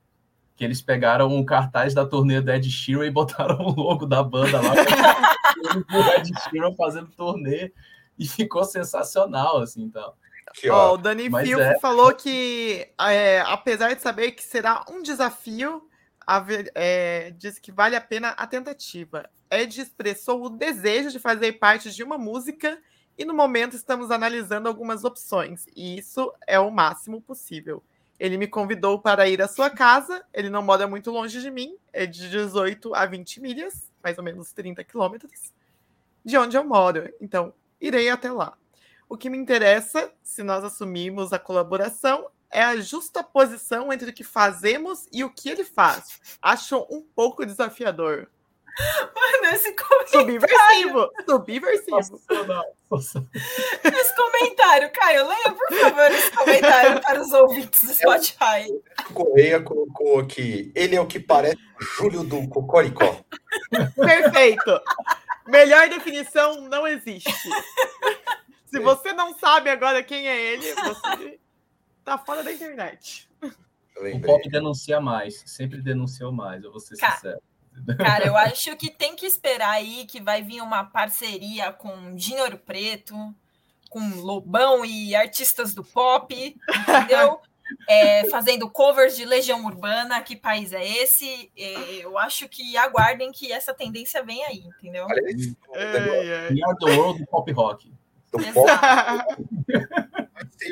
Que 0.62 0.66
eles 0.66 0.80
pegaram 0.80 1.28
um 1.28 1.44
cartaz 1.44 1.92
da 1.92 2.06
turnê 2.06 2.40
do 2.40 2.52
Ed 2.52 2.70
Sheeran 2.70 3.08
e 3.08 3.10
botaram 3.10 3.66
o 3.66 3.72
logo 3.72 4.06
da 4.06 4.22
banda 4.22 4.62
lá. 4.62 4.74
o 5.92 6.20
Ed 6.20 6.32
Sheeran 6.44 6.72
fazendo 6.76 7.10
turnê. 7.18 7.74
E 8.16 8.28
ficou 8.28 8.64
sensacional, 8.64 9.58
assim, 9.58 9.82
então. 9.82 10.14
Ó, 10.70 10.94
o 10.94 10.98
Dani 10.98 11.32
Fio 11.32 11.60
é... 11.60 11.80
falou 11.80 12.14
que, 12.14 12.88
é, 13.00 13.42
apesar 13.42 13.96
de 13.96 14.04
saber 14.04 14.34
que 14.34 14.44
será 14.44 14.86
um 14.88 15.02
desafio, 15.02 15.82
é, 16.76 17.34
diz 17.40 17.58
que 17.58 17.72
vale 17.72 17.96
a 17.96 18.02
pena 18.02 18.28
a 18.30 18.46
tentativa. 18.46 19.28
Ed 19.50 19.82
expressou 19.82 20.46
o 20.46 20.50
desejo 20.50 21.10
de 21.10 21.18
fazer 21.18 21.54
parte 21.54 21.90
de 21.90 22.04
uma 22.04 22.20
música 22.20 22.78
e 23.18 23.26
no 23.26 23.34
momento 23.34 23.76
estamos 23.76 24.12
analisando 24.12 24.68
algumas 24.68 25.04
opções, 25.04 25.66
e 25.76 25.98
isso 25.98 26.32
é 26.46 26.60
o 26.60 26.70
máximo 26.70 27.20
possível. 27.20 27.82
Ele 28.22 28.38
me 28.38 28.46
convidou 28.46 29.00
para 29.00 29.28
ir 29.28 29.42
à 29.42 29.48
sua 29.48 29.68
casa, 29.68 30.24
ele 30.32 30.48
não 30.48 30.62
mora 30.62 30.88
muito 30.88 31.10
longe 31.10 31.42
de 31.42 31.50
mim, 31.50 31.76
é 31.92 32.06
de 32.06 32.30
18 32.30 32.94
a 32.94 33.04
20 33.08 33.42
milhas, 33.42 33.92
mais 34.04 34.16
ou 34.16 34.24
menos 34.24 34.54
30 34.54 34.84
quilômetros, 34.84 35.52
de 36.24 36.38
onde 36.38 36.56
eu 36.56 36.64
moro. 36.64 37.12
Então, 37.20 37.52
irei 37.82 38.12
até 38.12 38.32
lá. 38.32 38.56
O 39.10 39.18
que 39.18 39.28
me 39.28 39.40
interessa, 39.40 40.14
se 40.22 40.44
nós 40.44 40.64
assumirmos 40.64 41.34
a 41.34 41.40
colaboração, 41.40 42.28
é 42.52 42.62
a 42.62 42.80
justa 42.80 43.24
posição 43.24 43.92
entre 43.92 44.12
o 44.12 44.14
que 44.14 44.24
fazemos 44.24 45.08
e 45.12 45.24
o 45.24 45.34
que 45.34 45.50
ele 45.50 45.64
faz. 45.64 46.38
Acho 46.40 46.86
um 46.92 47.02
pouco 47.02 47.44
desafiador. 47.44 48.30
Mano, 49.16 49.56
esse 49.56 49.76
comentário. 49.76 50.10
Subversivo. 50.10 51.12
Subversivo. 51.28 52.22
Esse 53.84 54.16
comentário, 54.16 54.92
Caio, 54.92 55.28
leia, 55.28 55.54
por 55.54 55.74
favor, 55.80 56.12
esse 56.12 56.32
comentário 56.32 57.02
para 57.02 57.22
os 57.22 57.32
ouvintes 57.32 57.84
do 57.84 57.94
Spotify. 57.94 58.68
O 59.10 59.14
Correia 59.14 59.62
colocou 59.62 60.20
aqui. 60.20 60.72
Ele 60.76 60.96
é 60.96 61.02
o 61.02 61.08
que 61.08 61.20
parece 61.20 61.58
Júlio 61.80 62.24
do 62.24 62.48
Cocoricó. 62.50 63.24
Perfeito. 63.96 64.82
Melhor 65.48 65.90
definição 65.90 66.62
não 66.62 66.88
existe. 66.88 67.32
Se 68.66 68.80
você 68.80 69.14
não 69.14 69.38
sabe 69.38 69.70
agora 69.70 70.04
quem 70.04 70.28
é 70.28 70.54
ele, 70.54 70.74
você 70.76 71.40
tá 72.04 72.18
fora 72.18 72.44
da 72.44 72.52
internet. 72.52 73.30
O 73.98 74.22
pop 74.22 74.50
denuncia 74.50 75.00
mais, 75.00 75.44
sempre 75.46 75.82
denunciou 75.82 76.32
mais, 76.32 76.64
eu 76.64 76.72
vou 76.72 76.80
ser 76.80 76.98
Cara, 76.98 77.16
sincero. 77.16 77.42
Cara, 77.98 78.26
eu 78.26 78.36
acho 78.36 78.76
que 78.76 78.90
tem 78.90 79.16
que 79.16 79.26
esperar 79.26 79.72
aí 79.72 80.06
que 80.06 80.22
vai 80.22 80.42
vir 80.42 80.62
uma 80.62 80.84
parceria 80.84 81.72
com 81.72 82.16
Dinheiro 82.16 82.58
Preto, 82.58 83.16
com 83.90 84.00
Lobão 84.22 84.86
e 84.86 85.16
artistas 85.16 85.74
do 85.74 85.84
pop, 85.84 86.34
entendeu? 86.34 87.40
É, 87.88 88.30
fazendo 88.30 88.70
covers 88.70 89.16
de 89.16 89.26
Legião 89.26 89.66
Urbana, 89.66 90.22
que 90.22 90.36
país 90.36 90.74
é 90.74 90.86
esse? 90.86 91.52
É, 91.58 92.04
eu 92.04 92.18
acho 92.18 92.48
que 92.50 92.76
aguardem 92.78 93.32
que 93.32 93.52
essa 93.52 93.74
tendência 93.74 94.24
vem 94.24 94.44
aí, 94.46 94.64
entendeu? 94.78 95.08
We 95.08 96.62
are 96.64 96.78
the 96.80 96.98
world 96.98 97.20
do 97.20 97.28
pop 97.28 97.52
rock. 97.54 97.92
Do 98.32 98.40
pop. 98.54 98.70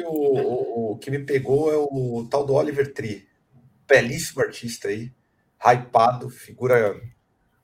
o, 0.05 0.11
o, 0.11 0.91
o, 0.91 0.97
que 0.97 1.09
me 1.09 1.19
pegou 1.19 1.73
é 1.73 1.77
o 1.77 2.27
tal 2.29 2.45
do 2.45 2.53
Oliver 2.53 2.93
Tree. 2.93 3.27
Belíssimo 3.87 4.41
artista 4.41 4.89
aí 4.89 5.11
hypado, 5.63 6.29
figura. 6.29 6.99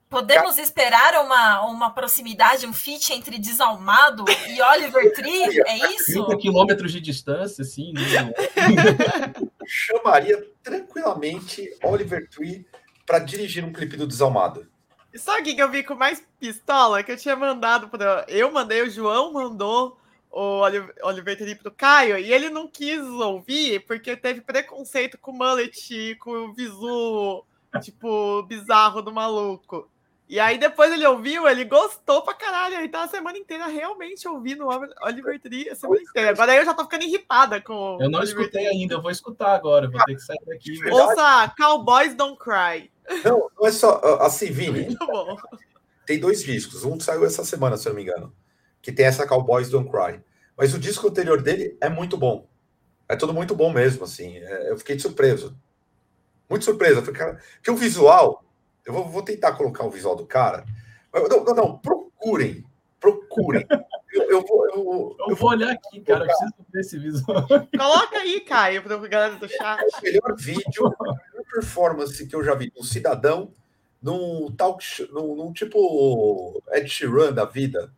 Podemos 0.09 0.57
esperar 0.57 1.25
uma, 1.25 1.61
uma 1.65 1.89
proximidade, 1.89 2.67
um 2.67 2.73
fit 2.73 3.11
entre 3.11 3.39
Desalmado 3.39 4.23
e 4.47 4.61
Oliver 4.63 5.13
Tree? 5.13 5.61
É 5.65 5.93
isso? 5.93 6.25
30 6.25 6.37
quilômetros 6.37 6.91
de 6.91 7.01
distância, 7.01 7.63
assim. 7.63 7.93
Né? 7.93 8.01
Chamaria 9.65 10.47
tranquilamente 10.61 11.69
Oliver 11.83 12.29
Tree 12.29 12.65
para 13.05 13.19
dirigir 13.19 13.63
um 13.63 13.73
clipe 13.73 13.97
do 13.97 14.07
Desalmado. 14.07 14.67
Sabe 15.15 15.51
o 15.51 15.55
que 15.55 15.61
eu 15.61 15.71
vi 15.71 15.83
com 15.83 15.95
mais 15.95 16.21
pistola? 16.39 17.01
Que 17.01 17.13
eu 17.13 17.17
tinha 17.17 17.35
mandado 17.35 17.87
para. 17.87 18.25
Eu 18.27 18.51
mandei, 18.51 18.81
o 18.81 18.89
João 18.89 19.31
mandou 19.31 19.97
o 20.29 20.61
Oliver 21.03 21.37
Tree 21.37 21.55
pro 21.55 21.71
Caio 21.71 22.17
e 22.17 22.33
ele 22.33 22.49
não 22.49 22.67
quis 22.67 22.99
ouvir 22.99 23.85
porque 23.85 24.17
teve 24.17 24.41
preconceito 24.41 25.17
com 25.17 25.31
o 25.31 25.37
mullet, 25.37 26.15
com 26.19 26.31
o 26.31 26.53
visu 26.53 27.45
tipo, 27.79 28.43
bizarro 28.43 29.01
do 29.01 29.11
maluco. 29.11 29.89
E 30.27 30.39
aí 30.39 30.57
depois 30.57 30.91
ele 30.91 31.05
ouviu, 31.05 31.47
ele 31.47 31.63
gostou 31.65 32.23
pra 32.23 32.33
caralho. 32.33 32.75
Ele 32.75 32.89
tá 32.89 33.03
a 33.03 33.07
semana 33.07 33.37
inteira 33.37 33.67
realmente 33.67 34.27
ouvindo 34.27 34.67
Oliver 35.03 35.39
Tree 35.39 35.69
a 35.69 35.75
semana 35.75 36.01
inteira. 36.01 36.31
Agora 36.31 36.55
eu 36.55 36.65
já 36.65 36.73
tô 36.73 36.83
ficando 36.83 37.03
irritada 37.03 37.61
com. 37.61 37.99
Eu 38.01 38.09
não 38.09 38.19
Oliver 38.19 38.41
escutei 38.41 38.65
Tree. 38.65 38.81
ainda, 38.81 38.95
eu 38.95 39.01
vou 39.01 39.11
escutar 39.11 39.53
agora, 39.53 39.89
vou 39.89 40.03
ter 40.03 40.15
que 40.15 40.21
sair 40.21 40.39
daqui. 40.47 40.79
Ouça 40.89 41.53
Cowboys 41.55 42.15
Don't 42.15 42.39
Cry. 42.39 42.91
Não, 43.23 43.49
não 43.55 43.67
é 43.67 43.71
só. 43.71 43.99
Assim, 44.21 44.51
Vini. 44.51 44.85
Muito 44.85 45.05
bom. 45.05 45.37
Tem 46.07 46.19
dois 46.19 46.43
discos. 46.43 46.83
Um 46.83 46.99
saiu 46.99 47.23
essa 47.23 47.45
semana, 47.45 47.77
se 47.77 47.87
eu 47.87 47.91
não 47.91 47.97
me 47.97 48.03
engano. 48.03 48.33
Que 48.81 48.91
tem 48.91 49.05
essa 49.05 49.27
Cowboys 49.27 49.69
Don't 49.69 49.89
Cry. 49.91 50.19
Mas 50.57 50.73
o 50.73 50.79
disco 50.79 51.07
anterior 51.07 51.41
dele 51.41 51.77
é 51.79 51.89
muito 51.89 52.17
bom. 52.17 52.47
É 53.07 53.15
tudo 53.15 53.33
muito 53.33 53.55
bom 53.55 53.71
mesmo, 53.71 54.05
assim. 54.05 54.37
É, 54.37 54.71
eu 54.71 54.77
fiquei 54.77 54.97
surpreso. 54.97 55.55
Muito 56.49 56.65
surpresa. 56.65 57.01
Porque 57.01 57.71
o 57.71 57.75
visual, 57.75 58.43
eu 58.85 58.93
vou, 58.93 59.07
vou, 59.09 59.21
tentar 59.21 59.53
colocar 59.53 59.83
o 59.83 59.89
visual 59.89 60.15
do 60.15 60.25
cara. 60.25 60.65
Não, 61.13 61.43
não, 61.43 61.55
não 61.55 61.77
procurem. 61.77 62.65
Procurem. 62.99 63.65
Eu, 64.11 64.23
eu, 64.31 64.41
vou, 64.45 64.65
eu, 64.69 64.75
eu, 64.75 65.29
eu 65.29 65.35
vou 65.35 65.49
olhar 65.49 65.71
aqui, 65.71 66.01
cara. 66.01 66.23
Eu 66.23 66.27
preciso 66.27 66.53
ver 66.71 66.79
esse 66.79 66.97
visual. 66.97 67.47
Coloca 67.77 68.17
aí, 68.17 68.39
Caio, 68.41 68.81
para 68.81 68.95
a 68.95 69.07
galera 69.07 69.35
do 69.35 69.47
chat. 69.47 69.81
É 69.81 69.99
o 69.99 70.03
melhor 70.03 70.35
vídeo, 70.37 70.87
a 70.87 71.03
melhor 71.31 71.45
performance 71.51 72.25
que 72.25 72.35
eu 72.35 72.43
já 72.43 72.55
vi 72.55 72.71
de 72.71 72.79
um 72.79 72.83
cidadão 72.83 73.51
num 74.01 74.51
talk 74.55 74.83
show, 74.83 75.07
num, 75.11 75.35
num 75.35 75.51
tipo 75.51 76.61
Ed 76.71 76.87
Sheeran 76.87 77.33
da 77.33 77.43
vida. 77.43 77.91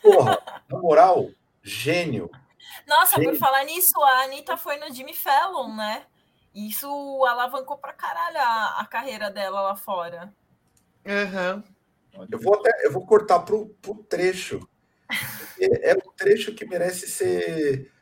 Porra, 0.00 0.38
na 0.68 0.78
moral, 0.78 1.28
gênio. 1.62 2.30
Nossa, 2.86 3.16
gênio. 3.16 3.30
por 3.30 3.38
falar 3.38 3.64
nisso, 3.64 4.00
a 4.00 4.22
Anitta 4.22 4.56
foi 4.56 4.78
no 4.78 4.92
Jimmy 4.94 5.14
Fallon, 5.14 5.74
né? 5.74 6.04
Isso 6.66 7.24
alavancou 7.24 7.78
pra 7.78 7.92
caralho 7.92 8.38
a, 8.38 8.80
a 8.80 8.86
carreira 8.86 9.30
dela 9.30 9.60
lá 9.60 9.76
fora. 9.76 10.34
Uhum. 11.06 11.62
Eu 12.30 12.38
vou 12.40 12.54
até 12.54 12.70
eu 12.84 12.92
vou 12.92 13.06
cortar 13.06 13.40
pro, 13.40 13.68
pro 13.80 14.02
trecho. 14.04 14.68
É, 15.60 15.90
é 15.90 15.94
um 15.94 16.12
trecho 16.16 16.54
que 16.54 16.66
merece 16.66 17.08
ser. 17.08 17.92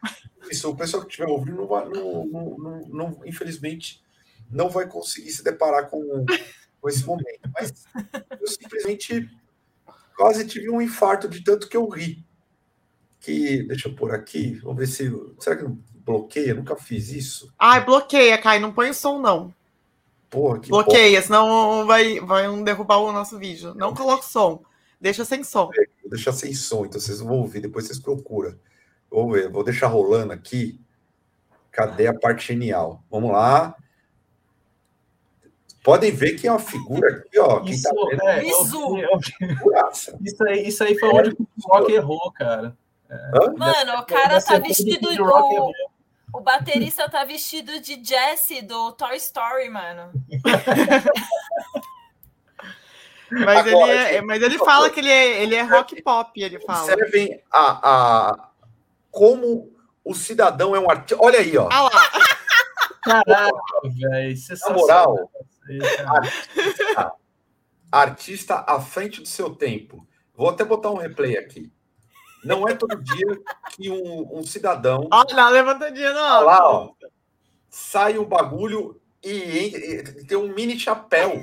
Isso, 0.51 0.71
o 0.71 0.77
pessoal 0.77 1.03
que 1.03 1.09
estiver 1.09 1.29
ouvindo, 1.29 1.57
não, 1.57 1.67
vai, 1.67 1.89
não, 1.89 2.27
não, 2.27 2.81
não, 2.89 3.27
infelizmente, 3.27 4.03
não 4.51 4.71
vai 4.71 4.89
conseguir 4.89 5.31
se 5.31 5.43
deparar 5.43 5.91
com, 5.91 6.25
com 6.81 6.89
esse 6.89 7.05
momento. 7.05 7.51
Mas 7.53 7.85
eu 8.41 8.47
simplesmente 8.47 9.29
quase 10.17 10.47
tive 10.47 10.71
um 10.71 10.81
infarto 10.81 11.29
de 11.29 11.43
tanto 11.43 11.69
que 11.69 11.77
eu 11.77 11.89
ri. 11.89 12.25
Que, 13.21 13.65
deixa 13.65 13.89
eu 13.89 13.95
pôr 13.95 14.15
aqui, 14.15 14.55
vamos 14.57 14.79
ver 14.79 14.87
se. 14.87 15.11
Será 15.41 15.57
que 15.57 15.65
não 15.65 15.79
bloqueia? 16.07 16.55
Nunca 16.55 16.77
fiz 16.77 17.11
isso. 17.11 17.53
Ai, 17.59 17.85
bloqueia, 17.85 18.39
Kai, 18.39 18.61
não 18.61 18.73
põe 18.73 18.89
o 18.91 18.95
som, 18.95 19.19
não. 19.19 19.53
Porra, 20.31 20.61
que 20.61 20.69
bloqueia, 20.69 21.21
porra. 21.21 21.23
senão 21.23 21.87
vai, 21.87 22.21
vai 22.21 22.63
derrubar 22.63 22.99
o 22.99 23.13
nosso 23.13 23.37
vídeo. 23.39 23.75
Não 23.75 23.93
coloca 23.93 24.23
som. 24.23 24.63
Deixa 25.01 25.25
sem 25.25 25.43
som. 25.43 25.67
Vou 26.03 26.11
deixar 26.11 26.33
sem 26.33 26.55
som, 26.55 26.87
então 26.87 27.01
vocês 27.01 27.21
vão 27.21 27.41
ouvir, 27.41 27.61
depois 27.61 27.87
vocês 27.87 27.99
procuram. 27.99 28.57
Vou 29.11 29.33
ver, 29.33 29.51
vou 29.51 29.65
deixar 29.65 29.89
rolando 29.89 30.33
aqui. 30.33 30.81
Cadê 31.73 32.07
a 32.07 32.15
parte 32.15 32.47
genial? 32.47 33.03
Vamos 33.11 33.33
lá. 33.33 33.77
Podem 35.83 36.11
ver 36.11 36.35
que 36.35 36.49
é 36.49 36.51
uma 36.51 36.59
figura 36.59 37.09
aqui, 37.11 37.39
ó. 37.39 37.61
Quem 37.61 37.73
isso, 37.73 37.83
tá 37.83 37.91
vendo, 38.11 38.23
é, 38.23 38.45
isso. 38.45 38.97
isso, 40.21 40.45
aí, 40.45 40.69
isso 40.69 40.85
aí 40.85 40.99
foi 40.99 41.09
onde 41.11 41.31
o 41.31 41.47
Rock 41.69 41.93
errou, 41.93 42.33
cara. 42.33 42.77
É, 43.09 43.51
Mano, 43.57 44.01
o 44.01 44.05
cara 44.05 44.41
tá 44.43 44.59
vestido 44.59 45.11
de. 45.11 45.19
O, 46.33 46.41
baterista 46.41 47.09
tá 47.09 47.25
vestido 47.25 47.81
de 47.81 48.03
Jesse 48.05 48.63
do 48.63 48.93
Toy 48.93 49.17
Story, 49.17 49.71
mano. 49.71 50.13
mas, 53.31 53.67
Agora, 53.67 53.93
ele 53.93 54.17
é, 54.17 54.21
mas 54.23 54.43
ele 54.43 54.59
fala 54.59 54.91
que 54.91 55.01
ele 55.01 55.11
é, 55.11 55.43
ele 55.43 55.55
é 55.55 55.63
rock 55.63 56.03
pop, 56.03 56.41
ele 56.41 56.61
fala. 56.61 56.85
Servem 56.85 57.41
a, 57.51 58.31
a 58.31 58.51
como 59.11 59.73
o 60.05 60.15
cidadão 60.15 60.77
é 60.77 60.81
um 60.81 60.91
artista. 60.91 61.17
Olha 61.23 61.39
aí, 61.39 61.57
ó. 61.57 61.69
Ah 61.71 61.83
lá. 61.83 62.11
Caraca, 63.03 63.53
velho. 63.85 64.37
Na 64.61 64.71
moral, 64.71 65.31
artista, 66.07 67.13
artista 67.91 68.65
à 68.67 68.81
frente 68.81 69.21
do 69.21 69.29
seu 69.29 69.55
tempo. 69.55 70.07
Vou 70.35 70.49
até 70.49 70.65
botar 70.65 70.91
um 70.91 70.97
replay 70.97 71.39
aqui. 71.39 71.73
Não 72.47 72.69
é 72.69 72.75
todo 72.75 73.03
dia 73.03 73.39
que 73.73 73.91
um, 73.91 74.39
um 74.39 74.43
cidadão. 74.45 75.09
Olha, 75.13 75.35
não 75.35 75.51
levantadinha, 75.51 76.13
não. 76.13 76.45
Lá, 76.45 76.71
ó, 76.71 76.91
sai 77.69 78.19
um 78.19 78.25
bagulho 78.25 79.01
e, 79.23 79.31
e, 79.31 79.77
e, 79.77 80.25
tem 80.27 80.39
um 80.39 80.55
mini 80.55 80.79
chapéu. 80.79 81.43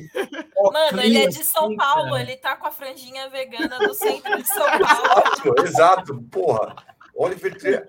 Mano, 0.72 1.02
ele 1.02 1.18
é 1.18 1.28
de 1.28 1.44
São 1.44 1.76
Paulo, 1.76 2.18
ele 2.18 2.38
tá 2.38 2.56
com 2.56 2.68
a 2.68 2.72
franjinha 2.72 3.30
vegana 3.30 3.78
do 3.80 3.94
centro 3.94 4.38
de 4.38 4.48
São 4.48 4.66
Paulo. 4.66 5.56
Exato, 5.60 5.64
exato. 5.64 6.22
porra. 6.32 6.76
Oliver 7.16 7.56
Tree, 7.58 7.84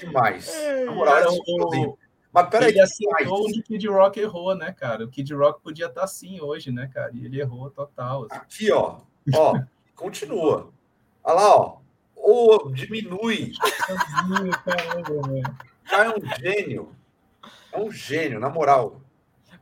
demais. 0.00 0.52
Na 0.84 0.92
moral, 0.92 1.22
cara, 1.22 1.30
o... 1.30 1.98
Mas 2.32 2.48
peraí. 2.48 2.70
Ele 2.70 2.80
aceitou 2.80 3.44
onde 3.46 3.60
o 3.60 3.62
Kid 3.62 3.86
Rock 3.88 4.18
errou, 4.18 4.54
né, 4.54 4.72
cara? 4.72 5.04
O 5.04 5.08
Kid 5.08 5.32
Rock 5.34 5.60
podia 5.60 5.86
estar 5.86 6.00
tá 6.00 6.04
assim 6.04 6.40
hoje, 6.40 6.72
né, 6.72 6.90
cara? 6.92 7.10
E 7.14 7.24
ele 7.24 7.40
errou 7.40 7.70
total. 7.70 8.26
Assim. 8.30 8.40
Aqui, 8.40 8.72
ó. 8.72 8.98
Ó, 9.34 9.60
continua. 9.94 10.72
Olha 11.22 11.34
lá, 11.34 11.56
ó. 11.56 11.81
Ou 12.22 12.70
diminui. 12.70 13.52
Cara, 15.84 16.04
é 16.04 16.08
um 16.10 16.40
gênio. 16.40 16.96
É 17.72 17.78
um 17.80 17.90
gênio, 17.90 18.38
na 18.38 18.48
moral. 18.48 19.00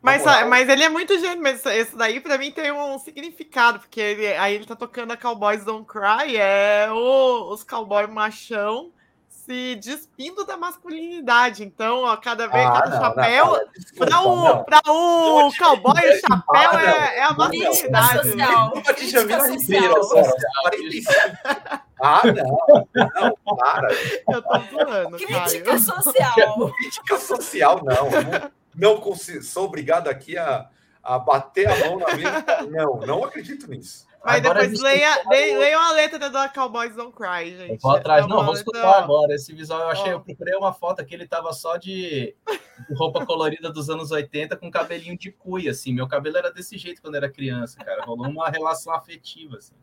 Mas, 0.03 0.23
moral. 0.23 0.49
mas 0.49 0.69
ele 0.69 0.85
é 0.85 0.89
muito 0.89 1.19
gênio, 1.19 1.43
mas 1.43 1.65
esse 1.66 1.97
daí 1.97 2.20
para 2.20 2.39
mim 2.39 2.51
tem 2.51 2.70
um 2.70 2.99
significado, 2.99 3.81
porque 3.81 4.01
ele, 4.01 4.27
aí 4.35 4.55
ele 4.55 4.66
tá 4.66 4.77
tocando 4.77 5.12
a 5.12 5.16
Cowboys 5.16 5.65
Don't 5.65 5.87
Cry, 5.87 6.37
é 6.37 6.89
o, 6.91 7.53
os 7.53 7.65
cowboy 7.65 8.07
machão 8.07 8.93
se 9.28 9.74
despindo 9.77 10.45
da 10.45 10.57
masculinidade. 10.57 11.65
Então, 11.65 12.05
ó, 12.05 12.16
cada 12.16 12.47
vez 12.47 12.65
ah, 12.66 12.73
cada 12.73 12.91
não, 12.91 13.01
chapéu, 13.01 13.59
para 13.97 14.20
o, 14.20 14.65
pra 14.65 14.81
o 14.87 15.53
cowboy, 15.59 16.01
o 16.01 16.20
chapéu 16.20 16.78
é, 16.78 17.19
é, 17.19 17.23
a 17.24 17.32
masculinidade. 17.35 18.31
Ah, 22.01 22.22
não, 22.24 22.86
não, 22.94 23.56
para. 23.56 23.89
Eu 24.28 24.43
tô 24.43 24.59
zoando. 24.70 25.16
Crítica 25.16 25.78
social. 25.78 26.72
Crítica 26.72 27.18
social, 27.18 27.81
não. 27.85 28.10
Não, 28.74 29.01
não 29.01 29.14
sou 29.43 29.64
obrigado 29.64 30.09
aqui 30.09 30.39
a, 30.39 30.68
a 31.02 31.18
bater 31.18 31.68
a 31.68 31.77
mão 31.86 31.98
na 31.98 32.14
mesa. 32.14 32.44
Não, 32.70 33.01
não 33.01 33.24
acredito 33.24 33.68
nisso. 33.68 34.09
Mas 34.22 34.36
agora 34.36 34.60
depois 34.60 34.81
leia, 34.81 35.22
leia, 35.31 35.59
leia 35.59 35.78
uma 35.78 35.93
letra 35.93 36.31
da 36.31 36.48
Cowboys 36.48 36.94
Don't 36.94 37.16
Cry, 37.16 37.56
gente. 37.56 37.72
Eu 37.72 37.78
vou 37.81 37.93
atrás, 37.93 38.27
não, 38.27 38.44
vou 38.44 38.52
escutar 38.52 38.98
agora. 38.98 39.35
Esse 39.35 39.55
visual 39.55 39.81
eu 39.81 39.89
achei, 39.89 40.12
oh. 40.12 40.16
eu 40.16 40.20
procurei 40.20 40.55
uma 40.55 40.74
foto 40.74 41.01
aqui, 41.01 41.14
ele 41.14 41.27
tava 41.27 41.52
só 41.55 41.78
de, 41.78 42.36
roupa 42.94 43.24
colorida 43.24 43.70
dos 43.70 43.89
anos 43.89 44.10
80 44.10 44.56
com 44.56 44.70
cabelinho 44.70 45.16
de 45.16 45.32
cuia, 45.32 45.70
assim. 45.70 45.94
Meu 45.94 46.06
cabelo 46.06 46.36
era 46.36 46.52
desse 46.52 46.77
jeito 46.77 47.01
quando 47.01 47.14
era 47.14 47.31
criança, 47.31 47.78
cara. 47.82 48.05
Rolou 48.05 48.28
uma 48.28 48.51
relação 48.51 48.93
afetiva, 48.93 49.56
assim. 49.56 49.74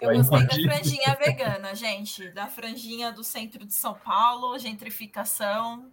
Eu 0.00 0.14
gostei 0.14 0.46
da 0.46 0.54
franjinha 0.54 1.16
vegana, 1.16 1.74
gente. 1.74 2.30
Da 2.30 2.46
franjinha 2.46 3.10
do 3.12 3.24
centro 3.24 3.66
de 3.66 3.74
São 3.74 3.94
Paulo, 3.94 4.58
gentrificação. 4.58 5.90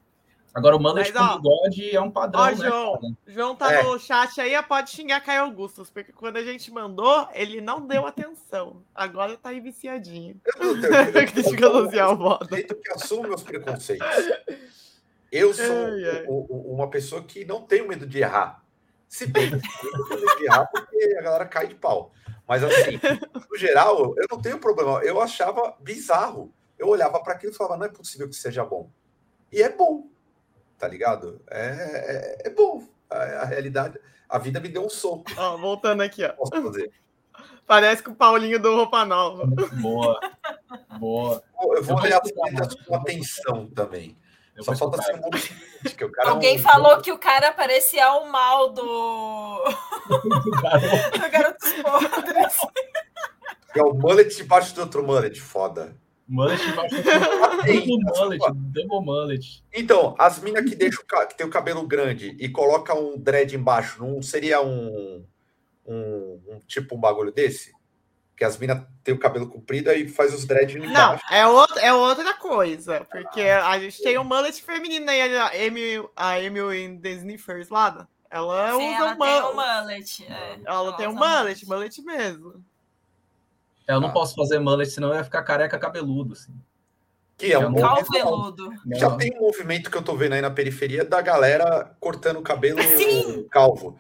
Agora 0.56 0.78
o 0.78 0.82
Mas, 0.82 1.12
com 1.12 1.36
bigode 1.36 1.94
é 1.94 2.00
um 2.00 2.10
padrão, 2.10 2.42
ó, 2.42 2.50
né? 2.50 2.56
João, 2.56 3.18
João 3.28 3.56
tá 3.58 3.74
é. 3.74 3.84
no 3.84 4.00
chat 4.00 4.40
aí, 4.40 4.62
pode 4.64 4.90
xingar 4.90 5.20
Caio 5.20 5.42
Augustus, 5.42 5.90
porque 5.90 6.14
quando 6.14 6.38
a 6.38 6.44
gente 6.46 6.72
mandou, 6.72 7.28
ele 7.34 7.60
não 7.60 7.86
deu 7.86 8.08
atenção. 8.08 8.82
Agora 8.96 9.36
tá 9.36 9.50
aí 9.50 9.60
viciadinho. 9.60 10.40
Eu 10.58 10.78
não 10.78 11.90
tenho 11.90 12.16
moda. 12.18 12.48
que 12.48 12.92
assumo 12.94 13.24
meus 13.24 13.44
preconceitos. 13.44 14.08
Eu 15.30 15.54
sou 15.54 15.66
é, 15.66 16.24
é. 16.24 16.26
uma 16.30 16.90
pessoa 16.90 17.22
que 17.22 17.44
não 17.44 17.62
tem 17.62 17.86
medo 17.86 18.06
de 18.06 18.20
errar. 18.20 18.64
Se 19.10 19.28
bem 19.28 19.50
que 19.50 19.56
eu 19.56 20.06
tenho 20.06 20.22
medo 20.22 20.38
de 20.38 20.46
errar 20.46 20.66
porque 20.68 21.18
a 21.20 21.22
galera 21.22 21.46
cai 21.46 21.68
de 21.68 21.76
pau. 21.76 22.14
Mas 22.48 22.64
assim, 22.64 23.00
no 23.50 23.58
geral, 23.58 24.14
eu 24.18 24.28
não 24.30 24.42
tenho 24.42 24.60
problema. 24.60 25.02
Eu 25.04 25.22
achava 25.22 25.76
bizarro. 25.80 26.54
Eu 26.78 26.88
olhava 26.88 27.20
para 27.22 27.34
aquilo 27.34 27.54
e 27.54 27.56
falava, 27.56 27.78
não 27.78 27.86
é 27.86 27.90
possível 27.90 28.28
que 28.28 28.36
seja 28.36 28.64
bom. 28.64 28.90
E 29.52 29.62
é 29.62 29.70
bom 29.70 30.10
tá 30.78 30.88
ligado? 30.88 31.42
É, 31.50 32.38
é, 32.44 32.48
é 32.48 32.50
bom. 32.50 32.84
A, 33.10 33.16
a, 33.16 33.46
realidade, 33.46 34.00
a 34.30 34.38
vida 34.38 34.60
me 34.60 34.70
deu 34.70 34.86
um 34.86 34.90
soco. 34.90 35.26
Ó, 35.38 35.58
voltando 35.58 36.02
aqui, 36.02 36.24
ó. 36.24 36.30
Posso 36.30 36.52
fazer. 36.52 36.92
Parece 37.66 38.04
com 38.04 38.12
o 38.12 38.16
Paulinho 38.16 38.60
do 38.60 38.76
Roupa 38.76 39.04
Nova. 39.06 39.46
Boa. 39.82 40.20
Boa. 41.00 41.44
Eu 41.76 41.84
vou 41.84 42.00
ler 42.00 42.14
as 42.14 42.32
letras 42.32 42.76
com 42.76 42.96
atenção 42.96 43.68
também. 43.68 44.18
Eu 44.56 44.64
Só 44.64 44.76
falta 44.76 45.02
ser 45.02 45.16
um 45.16 45.30
que 45.90 46.06
o 46.06 46.12
cara 46.12 46.30
Alguém 46.30 46.56
é 46.56 46.60
um... 46.60 46.62
falou 46.62 47.02
que 47.02 47.12
o 47.12 47.18
cara 47.18 47.52
parecia 47.52 48.10
o 48.14 48.32
mal 48.32 48.72
do. 48.72 49.64
Do 50.08 51.32
garoto 51.32 51.66
podres. 51.82 52.58
É 53.76 53.84
o 53.84 53.94
mullet 53.94 54.36
debaixo 54.36 54.74
do 54.74 54.82
outro 54.82 55.04
mullet, 55.04 55.40
foda. 55.42 55.96
Mullet 56.28 56.60
double 56.66 58.00
mullet, 58.18 58.42
double 58.74 59.06
mullet. 59.06 59.64
Então, 59.72 60.16
as 60.18 60.40
minas 60.40 60.68
que, 60.68 60.76
deixam, 60.76 61.04
que 61.28 61.38
tem 61.38 61.46
o 61.46 61.52
cabelo 61.52 61.86
grande 61.86 62.36
e 62.40 62.50
coloca 62.50 62.96
um 62.96 63.18
dread 63.18 63.56
embaixo, 63.56 64.04
não 64.04 64.22
seria 64.22 64.62
um, 64.62 65.24
um, 65.86 66.42
um 66.48 66.60
tipo 66.66 66.96
um 66.96 67.00
bagulho 67.00 67.32
desse? 67.32 67.74
Que 68.36 68.44
as 68.44 68.58
minas 68.58 68.84
têm 69.04 69.14
o 69.14 69.20
cabelo 69.20 69.48
comprido 69.48 69.92
e 69.92 70.10
faz 70.10 70.34
os 70.34 70.46
dreads 70.46 70.76
embaixo. 70.76 71.24
Não, 71.30 71.38
é, 71.38 71.48
outro, 71.48 71.80
é 71.80 71.94
outra 71.94 72.34
coisa. 72.34 73.06
Porque 73.10 73.42
a 73.42 73.78
gente 73.80 74.02
tem 74.02 74.18
um 74.18 74.24
mullet 74.24 74.62
feminino 74.62 75.10
aí, 75.10 75.22
a 75.22 75.56
Emily, 75.56 76.10
a 76.16 76.40
Emily 76.42 76.98
The 77.00 77.12
Sniffers 77.12 77.70
lá. 77.70 78.08
Ela 78.36 78.72
Sim, 78.72 78.90
usa 78.90 78.96
ela 78.98 79.14
um, 79.14 79.18
tem 79.18 79.44
um 79.44 79.56
mullet. 79.56 80.26
É, 80.26 80.60
ela, 80.66 80.80
ela 80.80 80.98
tem 80.98 81.08
um 81.08 81.14
mullet, 81.14 81.66
mullet 81.66 82.02
mesmo. 82.02 82.66
Eu 83.88 84.02
não 84.02 84.10
ah. 84.10 84.12
posso 84.12 84.36
fazer 84.36 84.60
mullet, 84.60 84.92
senão 84.92 85.08
eu 85.08 85.16
ia 85.16 85.24
ficar 85.24 85.42
careca 85.42 85.80
cabeludo, 85.80 86.34
assim. 86.34 86.54
Que 87.38 87.54
é 87.54 87.58
um 87.58 87.74
Calveludo. 87.74 88.72
Já 88.88 89.16
tem 89.16 89.32
um 89.38 89.42
movimento 89.42 89.90
que 89.90 89.98
eu 89.98 90.04
tô 90.04 90.18
vendo 90.18 90.34
aí 90.34 90.42
na 90.42 90.52
periferia 90.52 91.06
da 91.06 91.22
galera 91.22 91.96
cortando 91.98 92.38
o 92.38 92.42
cabelo 92.42 92.82
Sim. 92.82 93.48
calvo. 93.50 93.98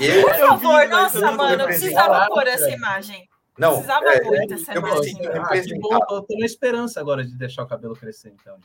Eu, 0.00 0.22
Por 0.22 0.34
favor, 0.34 0.82
eu 0.82 0.88
nossa, 0.88 1.30
mano, 1.30 1.62
eu 1.62 1.66
precisava 1.66 2.26
pôr 2.26 2.46
essa 2.48 2.70
imagem. 2.70 3.28
Não, 3.56 3.74
precisava 3.74 4.12
é, 4.12 4.20
muito 4.20 4.54
essa 4.54 4.72
eu 4.74 4.80
imagem. 4.80 5.16
Ah, 5.32 5.78
bom, 5.80 6.16
eu 6.16 6.22
tô 6.22 6.38
na 6.38 6.44
esperança 6.44 6.98
agora 6.98 7.24
de 7.24 7.36
deixar 7.38 7.62
o 7.62 7.68
cabelo 7.68 7.94
crescer, 7.94 8.30
então. 8.30 8.58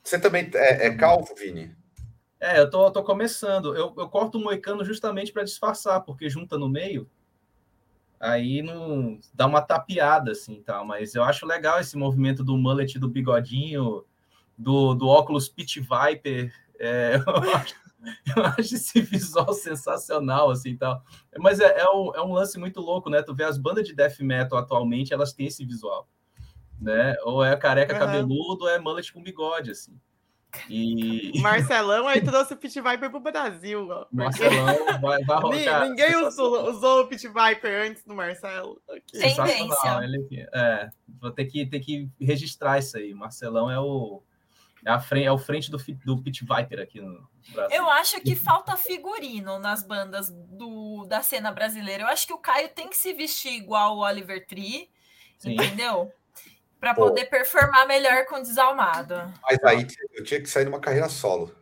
Você 0.00 0.16
também 0.16 0.48
é, 0.54 0.86
é 0.86 0.94
calvo, 0.94 1.34
Vini? 1.34 1.76
É, 2.40 2.60
eu 2.60 2.70
tô, 2.70 2.90
tô 2.90 3.02
começando. 3.02 3.74
Eu, 3.74 3.92
eu 3.96 4.08
corto 4.08 4.38
o 4.38 4.40
moicano 4.40 4.84
justamente 4.84 5.32
para 5.32 5.44
disfarçar, 5.44 6.02
porque 6.02 6.30
junta 6.30 6.56
no 6.56 6.68
meio, 6.68 7.10
aí 8.20 8.62
não 8.62 9.18
dá 9.34 9.46
uma 9.46 9.60
tapeada 9.60 10.32
assim, 10.32 10.62
tal. 10.62 10.84
Mas 10.84 11.14
eu 11.14 11.22
acho 11.24 11.46
legal 11.46 11.80
esse 11.80 11.96
movimento 11.96 12.44
do 12.44 12.56
mullet, 12.56 12.98
do 12.98 13.08
bigodinho, 13.08 14.04
do, 14.56 14.94
do 14.94 15.08
óculos 15.08 15.48
Pit 15.48 15.80
Viper. 15.80 16.52
É, 16.78 17.16
eu, 17.26 17.54
acho, 17.54 17.74
eu 18.36 18.44
acho 18.44 18.74
esse 18.76 19.00
visual 19.00 19.52
sensacional, 19.52 20.50
assim, 20.50 20.76
tal. 20.76 21.02
Mas 21.38 21.58
é, 21.58 21.80
é, 21.80 21.90
um, 21.90 22.14
é 22.14 22.22
um 22.22 22.32
lance 22.32 22.56
muito 22.56 22.80
louco, 22.80 23.10
né? 23.10 23.20
Tu 23.20 23.34
vê 23.34 23.42
as 23.42 23.58
bandas 23.58 23.86
de 23.86 23.94
death 23.94 24.20
metal 24.20 24.58
atualmente, 24.58 25.12
elas 25.12 25.32
têm 25.32 25.46
esse 25.46 25.64
visual, 25.64 26.08
né? 26.80 27.16
Ou 27.24 27.44
é 27.44 27.56
careca 27.56 27.94
uhum. 27.94 27.98
cabeludo, 27.98 28.64
ou 28.64 28.70
é 28.70 28.78
mullet 28.78 29.12
com 29.12 29.22
bigode, 29.22 29.72
assim. 29.72 29.98
E... 30.68 31.40
Marcelão 31.40 32.06
aí 32.08 32.20
trouxe 32.24 32.54
o 32.54 32.56
Pit 32.56 32.80
Viper 32.80 33.10
pro 33.10 33.20
Brasil. 33.20 33.88
Ó, 33.88 34.06
Marcelão 34.10 35.00
vai, 35.00 35.22
vai 35.22 35.40
rolar. 35.40 35.88
Ninguém 35.88 36.16
usou, 36.16 36.70
usou, 36.70 37.02
o 37.02 37.06
Pit 37.06 37.26
Viper 37.28 37.86
antes 37.88 38.04
do 38.04 38.14
Marcelo. 38.14 38.80
Okay. 38.88 39.34
Tendência. 39.34 39.98
Ele, 40.02 40.46
é, 40.52 40.90
vou 41.20 41.30
ter 41.30 41.44
que, 41.46 41.66
ter 41.66 41.80
que 41.80 42.08
registrar 42.20 42.78
isso 42.78 42.96
aí. 42.96 43.12
Marcelão 43.14 43.70
é 43.70 43.78
o, 43.78 44.22
é, 44.84 44.90
a 44.90 45.00
frente, 45.00 45.26
é 45.26 45.32
o 45.32 45.38
frente 45.38 45.70
do, 45.70 45.78
do 46.04 46.22
Pit 46.22 46.44
Viper 46.44 46.80
aqui 46.80 47.00
no 47.00 47.28
Brasil. 47.52 47.76
Eu 47.76 47.88
acho 47.90 48.20
que 48.20 48.34
falta 48.34 48.76
figurino 48.76 49.58
nas 49.58 49.82
bandas 49.82 50.30
do, 50.30 51.04
da 51.06 51.22
cena 51.22 51.52
brasileira. 51.52 52.04
Eu 52.04 52.08
acho 52.08 52.26
que 52.26 52.32
o 52.32 52.38
Caio 52.38 52.68
tem 52.70 52.88
que 52.88 52.96
se 52.96 53.12
vestir 53.12 53.52
igual 53.52 53.96
o 53.96 54.00
Oliver 54.00 54.46
Tree, 54.46 54.88
Sim. 55.38 55.52
entendeu? 55.52 56.12
Para 56.80 56.94
poder 56.94 57.26
performar 57.26 57.86
melhor 57.86 58.24
com 58.26 58.40
desalmado. 58.40 59.14
Mas 59.42 59.62
aí 59.64 59.86
eu 60.14 60.24
tinha 60.24 60.40
que 60.40 60.48
sair 60.48 60.64
numa 60.64 60.80
carreira 60.80 61.08
solo. 61.08 61.54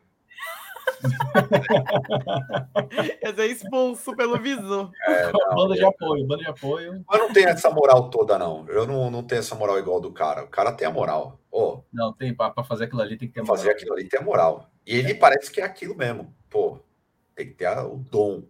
Ia 3.23 3.35
ser 3.35 3.47
expulso 3.47 4.15
pelo 4.17 4.39
visu. 4.39 4.91
É, 5.07 5.33
banda 5.55 5.75
de 5.75 5.85
apoio, 5.85 6.27
banda 6.27 6.43
de 6.43 6.51
apoio. 6.51 7.05
Mas 7.09 7.21
não 7.21 7.33
tem 7.33 7.47
essa 7.47 7.71
moral 7.71 8.11
toda, 8.11 8.39
não. 8.39 8.67
Eu 8.69 8.87
não, 8.87 9.11
não 9.11 9.23
tenho 9.23 9.41
essa 9.41 9.55
moral 9.55 9.79
igual 9.79 10.01
do 10.01 10.13
cara. 10.13 10.45
O 10.45 10.49
cara 10.49 10.73
tem 10.73 10.87
a 10.87 10.91
moral. 10.91 11.41
Oh, 11.51 11.83
não, 11.93 12.13
tem, 12.13 12.35
para 12.35 12.53
fazer 12.65 12.85
aquilo 12.85 13.03
ali 13.03 13.17
tem 13.17 13.29
que 13.29 13.35
ter 13.35 13.41
moral. 13.41 13.57
Fazer 13.57 13.71
aquilo 13.71 13.95
ali 13.95 14.09
tem 14.09 14.21
a 14.21 14.23
moral. 14.23 14.71
E 14.87 14.97
ele 14.97 15.15
parece 15.15 15.51
que 15.51 15.61
é 15.61 15.65
aquilo 15.65 15.97
mesmo. 15.97 16.35
Pô, 16.49 16.79
tem 17.35 17.47
que 17.47 17.55
ter 17.55 17.69
o 17.79 17.97
dom. 17.97 18.45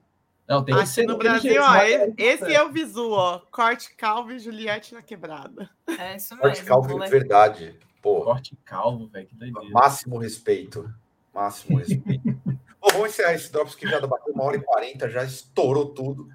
Não, 0.49 0.65
tem 0.65 0.75
Aqui 0.75 1.03
no 1.05 1.19
Brasil, 1.19 1.61
ó, 1.61 1.75
esse 2.17 2.55
é 2.55 2.63
o 2.63 2.71
visu, 2.71 3.11
ó. 3.11 3.41
Corte 3.51 3.95
calvo 3.97 4.33
e 4.33 4.39
Juliette 4.39 4.95
na 4.95 5.03
quebrada. 5.03 5.69
É 5.99 6.17
isso 6.17 6.35
mesmo. 6.37 6.43
Corte 6.43 6.65
calvo, 6.65 7.01
de 7.01 7.11
verdade. 7.11 7.79
Pô. 8.01 8.23
Corte 8.23 8.57
calvo, 8.65 9.09
velho, 9.09 9.27
que 9.27 9.35
doideira. 9.35 9.69
Máximo 9.71 10.19
respeito. 10.19 10.89
Máximo 11.35 11.79
respeito. 11.79 12.23
Bom, 12.81 12.89
vamos 12.93 13.09
encerrar 13.11 13.35
esse 13.35 13.51
Drops 13.51 13.75
que 13.75 13.89
já 13.89 14.01
bateu 14.07 14.33
uma 14.33 14.45
hora 14.45 14.57
e 14.57 14.63
quarenta, 14.63 15.11
já 15.11 15.25
estourou 15.25 15.87
tudo. 15.93 16.29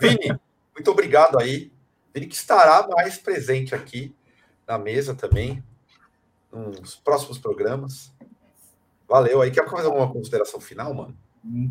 Vini, 0.00 0.38
muito 0.72 0.90
obrigado 0.90 1.36
aí. 1.36 1.72
Vini 2.14 2.26
que 2.26 2.36
estará 2.36 2.86
mais 2.86 3.18
presente 3.18 3.74
aqui 3.74 4.14
na 4.66 4.78
mesa 4.78 5.14
também, 5.14 5.64
nos 6.52 6.94
próximos 6.94 7.38
programas. 7.38 8.12
Valeu 9.08 9.42
aí. 9.42 9.50
Quer 9.50 9.68
fazer 9.68 9.86
alguma 9.86 10.12
consideração 10.12 10.60
final, 10.60 10.94
mano? 10.94 11.16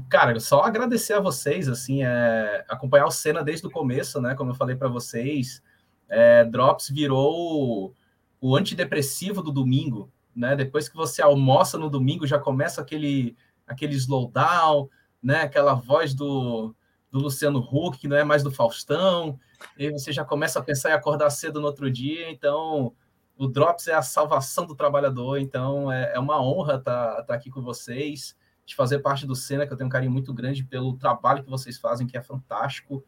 Cara, 0.10 0.40
só 0.40 0.62
agradecer 0.62 1.14
a 1.14 1.20
vocês, 1.20 1.68
assim, 1.68 2.04
é, 2.04 2.64
acompanhar 2.70 3.06
o 3.06 3.12
Cena 3.12 3.44
desde 3.44 3.68
o 3.68 3.72
começo, 3.72 4.22
né? 4.22 4.34
Como 4.36 4.52
eu 4.52 4.56
falei 4.56 4.76
para 4.76 4.88
vocês, 4.88 5.62
é, 6.08 6.46
Drops 6.46 6.90
virou 6.90 7.90
o, 7.90 7.94
o, 8.40 8.56
antidepressivo 8.56 9.42
do 9.42 9.52
domingo, 9.52 10.10
né? 10.36 10.56
Depois 10.56 10.88
que 10.88 10.96
você 10.96 11.22
almoça 11.22 11.78
no 11.78 11.90
domingo, 11.90 12.26
já 12.26 12.40
começa 12.40 12.80
aquele, 12.82 13.36
aquele 13.68 13.96
slowdown, 13.96 14.90
né? 15.22 15.42
Aquela 15.42 15.74
voz 15.74 16.14
do, 16.14 16.74
do 17.12 17.20
Luciano 17.20 17.60
Huck, 17.60 17.98
que 17.98 18.08
não 18.08 18.16
é 18.16 18.24
mais 18.24 18.44
do 18.44 18.52
Faustão, 18.52 19.38
e 19.78 19.92
você 19.92 20.12
já 20.14 20.24
começa 20.24 20.60
a 20.60 20.64
pensar 20.64 20.92
em 20.92 20.94
acordar 20.94 21.30
cedo 21.32 21.60
no 21.60 21.68
outro 21.68 21.92
dia, 21.92 22.32
então 22.32 22.94
o 23.38 23.48
Drops 23.48 23.88
é 23.88 23.94
a 23.94 24.02
salvação 24.02 24.66
do 24.66 24.76
trabalhador, 24.76 25.38
então 25.38 25.92
é, 25.92 26.14
é 26.14 26.20
uma 26.20 26.42
honra 26.42 26.76
estar 26.76 27.16
tá, 27.16 27.24
tá 27.24 27.34
aqui 27.34 27.50
com 27.50 27.62
vocês 27.62 28.38
de 28.66 28.76
fazer 28.76 29.00
parte 29.00 29.28
do 29.28 29.36
Cena, 29.36 29.68
que 29.68 29.74
eu 29.74 29.78
tenho 29.78 29.88
um 29.88 29.92
carinho 29.92 30.12
muito 30.12 30.34
grande 30.34 30.64
pelo 30.64 30.98
trabalho 30.98 31.44
que 31.44 31.50
vocês 31.50 31.78
fazem, 31.78 32.08
que 32.08 32.18
é 32.18 32.22
fantástico. 32.22 33.04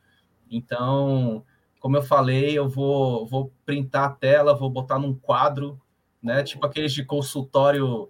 Então, 0.50 1.44
como 1.80 1.98
eu 1.98 2.04
falei, 2.04 2.58
eu 2.58 2.70
vou, 2.70 3.26
vou 3.26 3.52
printar 3.66 4.06
a 4.06 4.14
tela, 4.14 4.56
vou 4.56 4.70
botar 4.70 5.00
num 5.00 5.14
quadro, 5.14 5.82
né? 6.22 6.44
Tipo 6.44 6.66
aqueles 6.66 6.94
de 6.94 7.04
consultório 7.04 8.10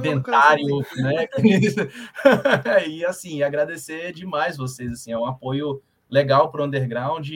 dentário, 0.00 0.80
né? 0.96 1.28
e 2.88 3.04
assim, 3.04 3.42
agradecer 3.42 4.12
demais 4.12 4.56
vocês, 4.56 4.92
assim, 4.92 5.12
é 5.12 5.18
um 5.18 5.26
apoio 5.26 5.82
legal 6.10 6.50
para 6.50 6.62
o 6.62 6.66
underground, 6.66 7.30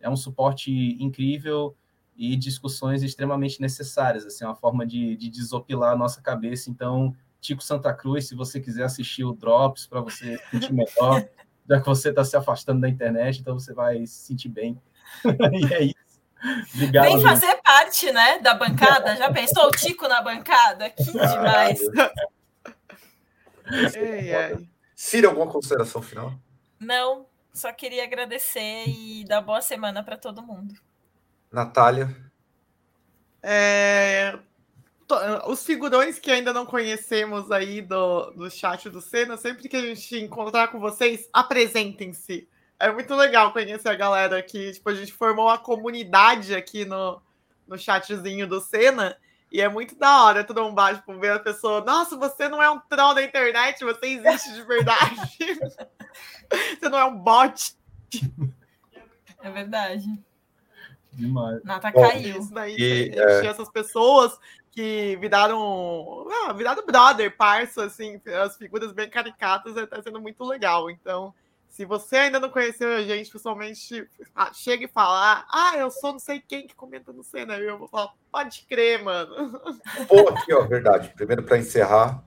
é 0.00 0.10
um 0.10 0.16
suporte 0.16 0.70
incrível 1.02 1.76
e 2.16 2.34
discussões 2.36 3.02
extremamente 3.02 3.60
necessárias, 3.60 4.24
assim, 4.24 4.44
é 4.44 4.48
uma 4.48 4.56
forma 4.56 4.86
de, 4.86 5.16
de 5.16 5.28
desopilar 5.28 5.92
a 5.92 5.96
nossa 5.96 6.20
cabeça. 6.22 6.70
Então, 6.70 7.14
Tico 7.40 7.62
Santa 7.62 7.92
Cruz, 7.92 8.28
se 8.28 8.34
você 8.34 8.60
quiser 8.60 8.84
assistir 8.84 9.24
o 9.24 9.32
Drops 9.32 9.86
para 9.86 10.00
você 10.00 10.38
sentir 10.50 10.72
melhor, 10.72 11.26
já 11.68 11.80
que 11.80 11.86
você 11.86 12.10
está 12.10 12.24
se 12.24 12.36
afastando 12.36 12.80
da 12.80 12.88
internet, 12.88 13.40
então 13.40 13.58
você 13.58 13.72
vai 13.72 14.06
se 14.06 14.26
sentir 14.26 14.48
bem. 14.48 14.80
e 15.24 15.74
é 15.74 15.82
isso. 15.84 16.06
Obrigado. 16.74 17.04
Vem 17.04 17.22
fazer 17.22 17.46
gente. 17.46 17.62
parte, 17.62 18.12
né, 18.12 18.38
da 18.38 18.54
bancada. 18.54 19.16
Já 19.16 19.32
pensou 19.32 19.66
o 19.66 19.70
Tico 19.70 20.06
na 20.06 20.22
bancada? 20.22 20.90
Que 20.90 21.04
demais. 21.04 21.80
ei, 23.94 24.34
ei. 24.34 24.68
Cira, 24.94 25.28
alguma 25.28 25.46
consideração 25.46 26.00
final? 26.00 26.32
Não, 26.78 27.26
só 27.52 27.72
queria 27.72 28.04
agradecer 28.04 28.84
e 28.86 29.24
dar 29.24 29.40
boa 29.40 29.60
semana 29.60 30.02
para 30.02 30.16
todo 30.16 30.42
mundo. 30.42 30.74
Natália. 31.50 32.14
É, 33.42 34.38
os 35.46 35.64
figurões 35.64 36.18
que 36.18 36.30
ainda 36.30 36.52
não 36.52 36.66
conhecemos 36.66 37.50
aí 37.50 37.80
do, 37.80 38.30
do 38.32 38.50
chat 38.50 38.90
do 38.90 39.00
Senna, 39.00 39.36
sempre 39.36 39.68
que 39.68 39.76
a 39.76 39.82
gente 39.82 40.18
encontrar 40.18 40.68
com 40.68 40.80
vocês, 40.80 41.28
apresentem-se. 41.32 42.48
É 42.78 42.90
muito 42.90 43.14
legal 43.14 43.52
conhecer 43.52 43.88
a 43.88 43.94
galera 43.94 44.38
aqui. 44.38 44.72
Tipo, 44.72 44.90
a 44.90 44.94
gente 44.94 45.12
formou 45.12 45.46
uma 45.46 45.58
comunidade 45.58 46.54
aqui 46.54 46.84
no, 46.84 47.20
no 47.66 47.78
chatzinho 47.78 48.46
do 48.46 48.60
Senna. 48.60 49.16
E 49.50 49.60
é 49.60 49.68
muito 49.68 49.96
da 49.96 50.24
hora 50.24 50.44
todo 50.44 50.62
um 50.66 50.74
baixo 50.74 51.00
tipo, 51.00 51.18
ver 51.18 51.32
a 51.32 51.38
pessoa. 51.38 51.80
Nossa, 51.82 52.16
você 52.16 52.48
não 52.48 52.62
é 52.62 52.68
um 52.68 52.80
troll 52.80 53.14
da 53.14 53.22
internet, 53.22 53.84
você 53.84 54.06
existe 54.06 54.52
de 54.52 54.62
verdade. 54.62 55.16
você 56.78 56.88
não 56.88 56.98
é 56.98 57.04
um 57.04 57.16
bot. 57.16 57.76
É 59.40 59.50
verdade. 59.50 60.04
Demais. 61.12 61.62
Nata 61.64 61.92
caiu. 61.92 62.40
Isso 62.40 62.52
daí, 62.52 62.76
e, 62.76 63.18
é... 63.18 63.46
essas 63.46 63.70
pessoas 63.70 64.38
que 64.76 65.16
viraram, 65.16 66.26
ah, 66.30 66.52
viraram 66.52 66.84
brother, 66.84 67.34
parça, 67.34 67.84
assim, 67.84 68.20
as 68.44 68.58
figuras 68.58 68.92
bem 68.92 69.08
caricatas, 69.08 69.74
está 69.74 70.02
sendo 70.02 70.20
muito 70.20 70.44
legal. 70.44 70.90
Então, 70.90 71.32
se 71.66 71.86
você 71.86 72.16
ainda 72.16 72.38
não 72.38 72.50
conheceu 72.50 72.92
a 72.92 73.00
gente 73.00 73.32
pessoalmente, 73.32 74.06
ah, 74.34 74.52
chega 74.52 74.84
e 74.84 74.88
fala, 74.88 75.46
ah, 75.50 75.72
eu 75.78 75.90
sou 75.90 76.12
não 76.12 76.18
sei 76.18 76.42
quem 76.46 76.66
que 76.66 76.74
comenta 76.74 77.10
no 77.10 77.24
cena, 77.24 77.56
eu 77.56 77.78
vou 77.78 77.88
falar, 77.88 78.12
pode 78.30 78.66
crer, 78.68 79.02
mano. 79.02 79.58
Pô, 80.06 80.28
aqui, 80.28 80.52
ó, 80.52 80.60
verdade. 80.66 81.10
Primeiro, 81.16 81.42
para 81.42 81.56
encerrar, 81.56 82.22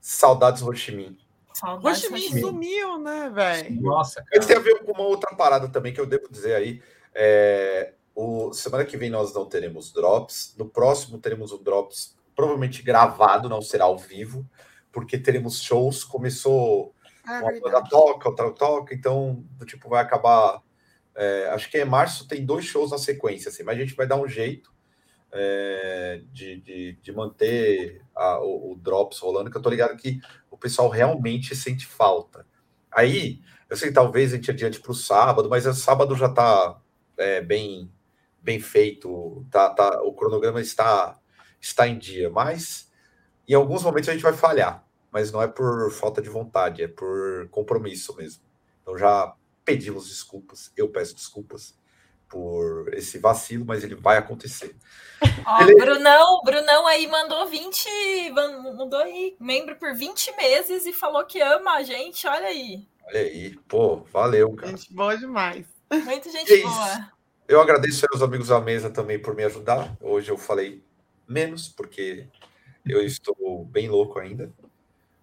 saudades 0.00 0.62
Roximin. 0.62 1.18
Saudades 1.52 2.08
Roximin 2.08 2.40
sumiu, 2.40 2.96
né, 3.00 3.28
velho? 3.28 3.82
Nossa, 3.82 4.22
cara. 4.22 4.38
Isso 4.38 4.46
tem 4.46 4.56
a 4.56 4.60
ver 4.60 4.84
com 4.84 4.92
uma 4.92 5.02
outra 5.02 5.34
parada 5.34 5.68
também 5.68 5.92
que 5.92 6.00
eu 6.00 6.06
devo 6.06 6.28
dizer 6.30 6.54
aí. 6.54 6.80
É, 7.12 7.94
o, 8.18 8.52
semana 8.52 8.84
que 8.84 8.96
vem 8.96 9.10
nós 9.10 9.32
não 9.32 9.46
teremos 9.46 9.92
drops. 9.92 10.52
No 10.58 10.68
próximo 10.68 11.20
teremos 11.20 11.52
um 11.52 11.62
drops 11.62 12.16
provavelmente 12.34 12.82
gravado, 12.82 13.48
não 13.48 13.62
será 13.62 13.84
ao 13.84 13.96
vivo, 13.96 14.44
porque 14.90 15.16
teremos 15.16 15.62
shows. 15.62 16.02
Começou 16.02 16.92
ah, 17.24 17.40
uma 17.40 17.60
banda 17.60 17.88
toca, 17.88 18.28
outra 18.28 18.50
toca, 18.50 18.92
então 18.92 19.44
tipo 19.66 19.88
vai 19.88 20.02
acabar. 20.02 20.60
É, 21.14 21.48
acho 21.50 21.70
que 21.70 21.80
em 21.80 21.84
março 21.84 22.26
tem 22.26 22.44
dois 22.44 22.64
shows 22.64 22.90
na 22.90 22.98
sequência, 22.98 23.50
assim, 23.50 23.62
mas 23.62 23.76
a 23.76 23.80
gente 23.80 23.94
vai 23.94 24.06
dar 24.06 24.16
um 24.16 24.26
jeito 24.26 24.72
é, 25.30 26.20
de, 26.32 26.60
de, 26.60 26.92
de, 27.00 27.12
manter 27.12 28.02
a, 28.16 28.40
o, 28.40 28.72
o, 28.72 28.76
drops 28.76 29.18
rolando, 29.20 29.48
que 29.48 29.56
eu 29.56 29.62
tô 29.62 29.70
ligado 29.70 29.96
que 29.96 30.20
o 30.50 30.56
pessoal 30.56 30.88
realmente 30.88 31.54
sente 31.54 31.86
falta. 31.86 32.44
Aí, 32.90 33.40
eu 33.70 33.76
sei 33.76 33.88
que 33.88 33.94
talvez 33.94 34.32
a 34.32 34.36
gente 34.36 34.50
adiante 34.50 34.80
para 34.80 34.90
o 34.90 34.94
sábado, 34.94 35.48
mas 35.48 35.66
o 35.66 35.74
sábado 35.74 36.16
já 36.16 36.26
está 36.26 36.80
é, 37.16 37.40
bem 37.40 37.88
bem 38.40 38.60
feito, 38.60 39.44
tá, 39.50 39.70
tá, 39.70 40.02
o 40.02 40.12
cronograma 40.12 40.60
está, 40.60 41.18
está 41.60 41.86
em 41.88 41.98
dia, 41.98 42.30
mas 42.30 42.90
em 43.46 43.54
alguns 43.54 43.82
momentos 43.82 44.08
a 44.08 44.12
gente 44.12 44.22
vai 44.22 44.32
falhar, 44.32 44.84
mas 45.10 45.32
não 45.32 45.42
é 45.42 45.48
por 45.48 45.90
falta 45.92 46.22
de 46.22 46.28
vontade, 46.28 46.82
é 46.82 46.88
por 46.88 47.48
compromisso 47.50 48.14
mesmo. 48.16 48.42
Então 48.82 48.96
já 48.96 49.34
pedimos 49.64 50.08
desculpas, 50.08 50.72
eu 50.76 50.88
peço 50.88 51.14
desculpas 51.14 51.76
por 52.28 52.92
esse 52.94 53.18
vacilo, 53.18 53.64
mas 53.64 53.82
ele 53.82 53.94
vai 53.94 54.18
acontecer. 54.18 54.76
Ó, 55.46 55.62
ele... 55.62 55.74
Brunão, 55.76 56.42
Brunão 56.44 56.86
aí 56.86 57.06
mandou 57.06 57.46
20, 57.46 58.30
mandou 58.32 59.00
aí 59.00 59.34
membro 59.40 59.76
por 59.76 59.94
20 59.94 60.36
meses 60.36 60.86
e 60.86 60.92
falou 60.92 61.24
que 61.24 61.40
ama 61.40 61.72
a 61.72 61.82
gente, 61.82 62.26
olha 62.26 62.46
aí. 62.46 62.86
Olha 63.06 63.20
aí, 63.20 63.58
pô, 63.66 64.04
valeu, 64.12 64.52
cara. 64.54 64.76
Gente 64.76 64.92
boa 64.92 65.16
demais. 65.16 65.66
Muita 65.90 66.30
gente 66.30 66.52
é 66.52 66.62
boa. 66.62 67.12
Eu 67.48 67.62
agradeço 67.62 68.06
aos 68.12 68.20
amigos 68.20 68.48
da 68.48 68.60
mesa 68.60 68.90
também 68.90 69.18
por 69.18 69.34
me 69.34 69.42
ajudar. 69.42 69.96
Hoje 70.02 70.30
eu 70.30 70.36
falei 70.36 70.84
menos, 71.26 71.66
porque 71.66 72.28
eu 72.84 73.02
estou 73.02 73.64
bem 73.64 73.88
louco 73.88 74.18
ainda. 74.18 74.52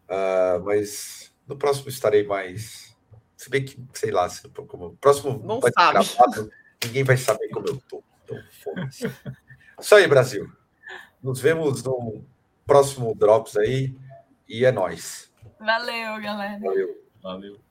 Uh, 0.10 0.64
mas 0.64 1.32
no 1.48 1.56
próximo 1.56 1.88
estarei 1.88 2.26
mais. 2.26 2.98
Se 3.38 3.48
bem 3.48 3.64
que, 3.64 3.78
sei 3.94 4.10
lá, 4.10 4.28
se, 4.28 4.50
como, 4.50 4.98
próximo 4.98 5.40
Não 5.46 5.60
vai 5.60 5.72
sabe. 5.72 5.94
Gravado, 5.94 6.52
ninguém 6.84 7.04
vai 7.04 7.16
saber 7.16 7.48
como 7.50 7.68
eu 7.68 7.80
tô. 7.88 8.04
Então, 8.24 8.38
Isso 9.80 9.94
aí, 9.94 10.08
Brasil. 10.08 10.52
Nos 11.22 11.40
vemos 11.40 11.84
no 11.84 12.26
próximo 12.66 13.14
Drops 13.14 13.56
aí. 13.56 13.96
E 14.50 14.66
é 14.66 14.72
nóis. 14.72 15.32
Valeu, 15.60 16.20
galera. 16.22 16.60
Valeu. 16.60 17.06
Valeu. 17.22 17.65